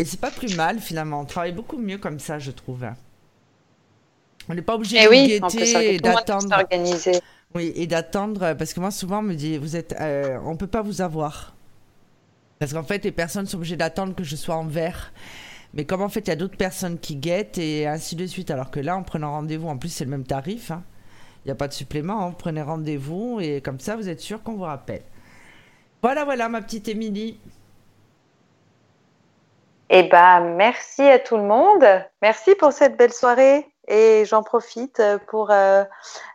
Et 0.00 0.04
c'est 0.06 0.18
pas 0.18 0.30
plus 0.30 0.56
mal, 0.56 0.78
finalement. 0.80 1.20
On 1.20 1.24
travaille 1.26 1.52
beaucoup 1.52 1.76
mieux 1.76 1.98
comme 1.98 2.18
ça, 2.18 2.38
je 2.38 2.50
trouve. 2.50 2.86
On 4.48 4.54
n'est 4.54 4.62
pas 4.62 4.74
obligé 4.76 4.96
de 4.98 5.02
Eh 5.04 5.08
oui, 5.08 5.38
plus, 5.40 5.58
guetter 5.58 5.94
et 5.94 5.98
d'attendre. 5.98 6.56
Oui, 7.54 7.72
et 7.76 7.86
d'attendre, 7.86 8.54
parce 8.54 8.72
que 8.72 8.80
moi, 8.80 8.90
souvent, 8.90 9.18
on 9.18 9.22
me 9.22 9.34
dit, 9.34 9.58
vous 9.58 9.76
êtes, 9.76 9.94
euh, 10.00 10.38
on 10.46 10.56
peut 10.56 10.66
pas 10.66 10.80
vous 10.80 11.02
avoir. 11.02 11.54
Parce 12.58 12.72
qu'en 12.72 12.82
fait, 12.82 13.04
les 13.04 13.12
personnes 13.12 13.46
sont 13.46 13.58
obligées 13.58 13.76
d'attendre 13.76 14.14
que 14.14 14.24
je 14.24 14.36
sois 14.36 14.54
en 14.56 14.64
vert. 14.64 15.12
Mais 15.74 15.84
comme 15.84 16.00
en 16.00 16.08
fait, 16.08 16.20
il 16.20 16.28
y 16.28 16.32
a 16.32 16.36
d'autres 16.36 16.56
personnes 16.56 16.98
qui 16.98 17.16
guettent 17.16 17.58
et 17.58 17.86
ainsi 17.86 18.16
de 18.16 18.26
suite. 18.26 18.50
Alors 18.50 18.70
que 18.70 18.80
là, 18.80 18.96
en 18.96 19.02
prenant 19.02 19.32
rendez-vous, 19.32 19.68
en 19.68 19.76
plus, 19.76 19.90
c'est 19.90 20.04
le 20.04 20.10
même 20.10 20.24
tarif. 20.24 20.70
hein. 20.70 20.82
Il 21.44 21.48
n'y 21.48 21.52
a 21.52 21.54
pas 21.56 21.68
de 21.68 21.74
supplément. 21.74 22.24
hein. 22.24 22.28
Vous 22.30 22.36
prenez 22.36 22.62
rendez-vous 22.62 23.38
et 23.40 23.60
comme 23.60 23.80
ça, 23.80 23.96
vous 23.96 24.08
êtes 24.08 24.20
sûr 24.20 24.42
qu'on 24.42 24.54
vous 24.54 24.62
rappelle. 24.64 25.02
Voilà, 26.02 26.24
voilà, 26.24 26.48
ma 26.48 26.62
petite 26.62 26.88
Émilie. 26.88 27.38
Eh 29.92 30.04
ben, 30.04 30.40
merci 30.56 31.02
à 31.02 31.18
tout 31.18 31.36
le 31.36 31.42
monde. 31.42 31.84
Merci 32.22 32.54
pour 32.54 32.72
cette 32.72 32.96
belle 32.96 33.12
soirée. 33.12 33.66
Et 33.88 34.24
j'en 34.24 34.44
profite 34.44 35.02
pour 35.26 35.50
euh, 35.50 35.82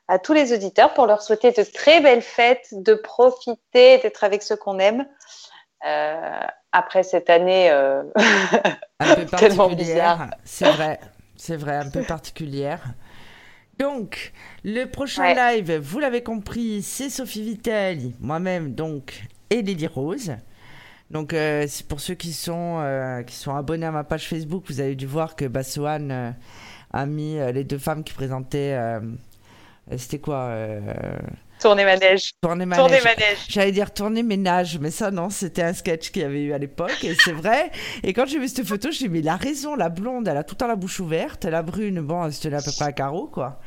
à 0.09 0.19
tous 0.19 0.33
les 0.33 0.51
auditeurs 0.53 0.93
pour 0.93 1.07
leur 1.07 1.21
souhaiter 1.21 1.51
de 1.51 1.63
très 1.63 2.01
belles 2.01 2.21
fêtes, 2.21 2.67
de 2.73 2.95
profiter, 2.95 3.97
d'être 3.99 4.25
avec 4.25 4.43
ceux 4.43 4.57
qu'on 4.57 4.77
aime. 4.79 5.05
Euh, 5.87 6.39
après 6.73 7.03
cette 7.03 7.29
année 7.29 7.69
euh, 7.71 8.03
Un 8.99 9.15
peu 9.15 9.25
Tellement 9.37 9.69
bizarre. 9.69 10.27
C'est 10.43 10.69
vrai. 10.69 10.99
C'est 11.37 11.55
vrai, 11.55 11.75
un 11.75 11.89
peu 11.89 12.01
particulière. 12.03 12.81
Donc, 13.77 14.33
le 14.63 14.85
prochain 14.85 15.23
Ouais. 15.23 15.55
live, 15.55 15.77
vous 15.77 15.99
l'avez 15.99 16.23
compris, 16.23 16.81
c'est 16.81 17.09
Sophie 17.09 17.43
Vittel, 17.43 18.13
moi-même, 18.21 18.73
donc, 18.73 19.23
et 19.49 19.61
Lily 19.61 19.87
Rose. 19.87 20.31
Donc, 21.11 21.33
euh, 21.33 21.67
pour 21.87 21.99
ceux 21.99 22.15
qui 22.15 22.33
sont, 22.33 22.79
euh, 22.79 23.21
qui 23.23 23.35
sont 23.35 23.55
abonnés 23.55 23.85
à 23.85 23.91
ma 23.91 24.03
page 24.03 24.27
Facebook, 24.27 24.63
vous 24.67 24.79
avez 24.79 24.95
dû 24.95 25.05
voir 25.05 25.35
que 25.35 25.45
Bassoane 25.45 26.11
euh, 26.11 26.31
a 26.91 27.05
mis 27.05 27.37
les 27.53 27.63
deux 27.63 27.77
femmes 27.77 28.03
qui 28.03 28.13
présentaient. 28.13 28.77
C'était 29.97 30.19
quoi 30.19 30.55
tournez 31.59 31.85
manège. 31.85 32.31
Tournée 32.41 32.65
manège. 32.65 33.03
Manège. 33.03 33.37
J'allais 33.49 33.71
dire 33.71 33.93
tourner 33.93 34.23
ménage, 34.23 34.79
mais 34.79 34.91
ça 34.91 35.11
non, 35.11 35.29
c'était 35.29 35.61
un 35.61 35.73
sketch 35.73 36.11
qu'il 36.11 36.21
y 36.21 36.25
avait 36.25 36.43
eu 36.43 36.53
à 36.53 36.57
l'époque, 36.57 37.03
et 37.03 37.15
c'est 37.15 37.33
vrai. 37.33 37.71
Et 38.03 38.13
quand 38.13 38.25
j'ai 38.25 38.39
vu 38.39 38.47
cette 38.47 38.65
photo, 38.65 38.91
j'ai 38.91 39.07
dit, 39.07 39.09
mais 39.09 39.19
il 39.19 39.29
a 39.29 39.35
raison, 39.35 39.75
la 39.75 39.89
blonde, 39.89 40.27
elle 40.27 40.37
a 40.37 40.43
tout 40.43 40.55
le 40.55 40.59
temps 40.59 40.67
la 40.67 40.75
bouche 40.75 40.99
ouverte, 40.99 41.45
la 41.45 41.61
brune, 41.61 42.01
bon, 42.01 42.25
elle 42.25 42.33
se 42.33 42.41
tenait 42.41 42.57
à 42.57 42.61
peu 42.61 42.71
près 42.71 42.85
à 42.85 42.91
carreau, 42.91 43.27
quoi. 43.27 43.59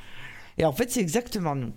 Et 0.56 0.64
en 0.64 0.72
fait, 0.72 0.90
c'est 0.90 1.00
exactement 1.00 1.54
nous. 1.54 1.72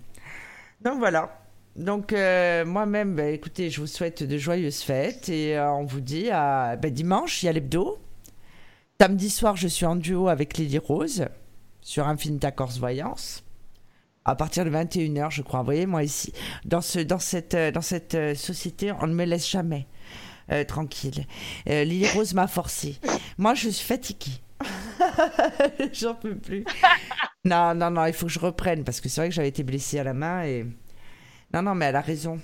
Donc 0.80 0.98
voilà. 0.98 1.41
Donc 1.76 2.12
euh, 2.12 2.64
moi-même, 2.64 3.16
bah, 3.16 3.28
écoutez, 3.28 3.70
je 3.70 3.80
vous 3.80 3.86
souhaite 3.86 4.22
de 4.22 4.38
joyeuses 4.38 4.82
fêtes, 4.82 5.28
et 5.28 5.56
euh, 5.56 5.72
on 5.72 5.84
vous 5.84 6.00
dit 6.00 6.28
à 6.30 6.76
bah, 6.76 6.90
dimanche, 6.90 7.42
il 7.42 7.46
y 7.46 7.48
a 7.48 7.52
l'hebdo. 7.52 7.98
Samedi 9.00 9.30
soir, 9.30 9.56
je 9.56 9.68
suis 9.68 9.86
en 9.86 9.96
duo 9.96 10.28
avec 10.28 10.58
Lily 10.58 10.78
Rose 10.78 11.26
sur 11.80 12.06
Infinita 12.06 12.50
Corse 12.50 12.78
Voyance 12.78 13.42
à 14.24 14.36
partir 14.36 14.64
de 14.64 14.70
21h, 14.70 15.32
je 15.32 15.42
crois. 15.42 15.60
Vous 15.60 15.64
voyez, 15.64 15.86
moi 15.86 16.04
ici, 16.04 16.32
dans, 16.64 16.80
ce, 16.80 17.00
dans 17.00 17.18
cette, 17.18 17.54
euh, 17.54 17.72
dans 17.72 17.80
cette 17.80 18.36
société, 18.36 18.92
on 18.92 19.06
ne 19.06 19.14
me 19.14 19.24
laisse 19.24 19.48
jamais 19.48 19.86
tranquille. 20.68 21.24
Lily 21.64 22.06
Rose 22.08 22.34
m'a 22.34 22.46
forcé. 22.46 22.98
Moi, 23.38 23.54
je 23.54 23.70
suis 23.70 23.86
fatiguée. 23.86 24.42
J'en 25.94 26.14
peux 26.14 26.36
plus. 26.36 26.66
Non, 27.46 27.74
non, 27.74 27.90
non, 27.90 28.04
il 28.04 28.12
faut 28.12 28.26
que 28.26 28.32
je 28.32 28.38
reprenne 28.38 28.84
parce 28.84 29.00
que 29.00 29.08
c'est 29.08 29.22
vrai 29.22 29.28
que 29.30 29.34
j'avais 29.34 29.48
été 29.48 29.62
blessée 29.62 29.98
à 29.98 30.04
la 30.04 30.12
main 30.12 30.44
et. 30.44 30.66
Non, 31.52 31.62
non, 31.62 31.74
mais 31.74 31.86
elle 31.86 31.96
a 31.96 32.00
raison. 32.00 32.38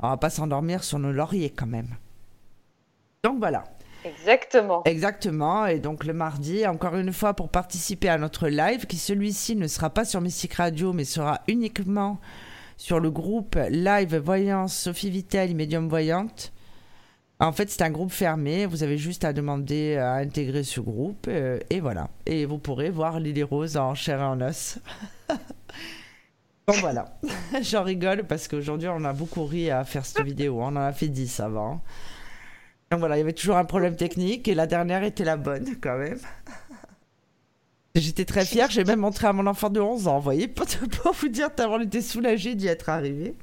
On 0.00 0.08
va 0.10 0.16
pas 0.16 0.30
s'endormir 0.30 0.84
sur 0.84 0.98
nos 0.98 1.12
lauriers 1.12 1.50
quand 1.50 1.66
même. 1.66 1.88
Donc 3.22 3.38
voilà. 3.38 3.64
Exactement. 4.04 4.82
Exactement. 4.84 5.66
Et 5.66 5.78
donc 5.78 6.04
le 6.04 6.12
mardi, 6.12 6.66
encore 6.66 6.94
une 6.96 7.12
fois, 7.12 7.32
pour 7.34 7.48
participer 7.48 8.08
à 8.10 8.18
notre 8.18 8.48
live, 8.48 8.86
qui 8.86 8.98
celui-ci 8.98 9.56
ne 9.56 9.66
sera 9.66 9.88
pas 9.90 10.04
sur 10.04 10.20
Mystique 10.20 10.54
Radio, 10.54 10.92
mais 10.92 11.04
sera 11.04 11.40
uniquement 11.48 12.20
sur 12.76 13.00
le 13.00 13.10
groupe 13.10 13.56
Live 13.70 14.16
Voyance 14.16 14.76
Sophie 14.76 15.10
Vittel, 15.10 15.54
Médium 15.54 15.88
Voyante. 15.88 16.52
En 17.40 17.52
fait, 17.52 17.70
c'est 17.70 17.82
un 17.82 17.90
groupe 17.90 18.12
fermé. 18.12 18.66
Vous 18.66 18.82
avez 18.82 18.98
juste 18.98 19.24
à 19.24 19.32
demander 19.32 19.96
à 19.96 20.14
intégrer 20.14 20.64
ce 20.64 20.80
groupe. 20.80 21.26
euh, 21.28 21.58
et 21.70 21.80
voilà. 21.80 22.10
Et 22.26 22.44
vous 22.44 22.58
pourrez 22.58 22.90
voir 22.90 23.20
Lily 23.20 23.42
Rose 23.42 23.76
en 23.76 23.94
chair 23.94 24.20
et 24.20 24.24
en 24.24 24.40
os. 24.40 24.78
Bon 26.66 26.72
voilà, 26.80 27.18
j'en 27.62 27.82
rigole 27.82 28.24
parce 28.24 28.48
qu'aujourd'hui 28.48 28.88
on 28.88 29.04
a 29.04 29.12
beaucoup 29.12 29.44
ri 29.44 29.70
à 29.70 29.84
faire 29.84 30.06
cette 30.06 30.24
vidéo, 30.24 30.60
on 30.60 30.68
en 30.68 30.76
a 30.76 30.92
fait 30.92 31.08
10 31.08 31.40
avant. 31.40 31.82
Donc 32.90 33.00
voilà, 33.00 33.16
il 33.16 33.18
y 33.18 33.22
avait 33.22 33.34
toujours 33.34 33.56
un 33.56 33.66
problème 33.66 33.96
technique 33.96 34.48
et 34.48 34.54
la 34.54 34.66
dernière 34.66 35.02
était 35.02 35.24
la 35.24 35.36
bonne 35.36 35.76
quand 35.82 35.98
même. 35.98 36.18
J'étais 37.94 38.24
très 38.24 38.46
fière, 38.46 38.70
j'ai 38.70 38.82
même 38.82 39.00
montré 39.00 39.26
à 39.26 39.32
mon 39.32 39.46
enfant 39.46 39.68
de 39.68 39.78
11 39.78 40.08
ans, 40.08 40.16
vous 40.16 40.24
voyez, 40.24 40.48
pour, 41.02 41.12
vous 41.12 41.28
dire 41.28 41.54
tellement 41.54 41.74
on 41.74 41.80
était 41.80 42.00
soulagé 42.00 42.54
d'y 42.54 42.66
être 42.66 42.88
arrivé. 42.88 43.34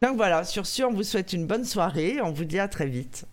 Donc 0.00 0.16
voilà, 0.16 0.44
sur 0.44 0.64
ce, 0.64 0.84
on 0.84 0.92
vous 0.92 1.02
souhaite 1.02 1.32
une 1.32 1.46
bonne 1.46 1.64
soirée, 1.64 2.20
on 2.22 2.30
vous 2.30 2.44
dit 2.44 2.60
à 2.60 2.68
très 2.68 2.86
vite. 2.86 3.26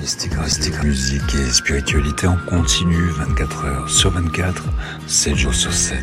Mystique, 0.00 0.82
musique 0.82 1.34
et 1.34 1.50
spiritualité 1.50 2.26
en 2.26 2.38
continu 2.48 3.10
24 3.10 3.64
heures 3.66 3.90
sur 3.90 4.10
24, 4.10 4.64
7 5.06 5.36
jours 5.36 5.54
sur 5.54 5.74
7. 5.74 5.98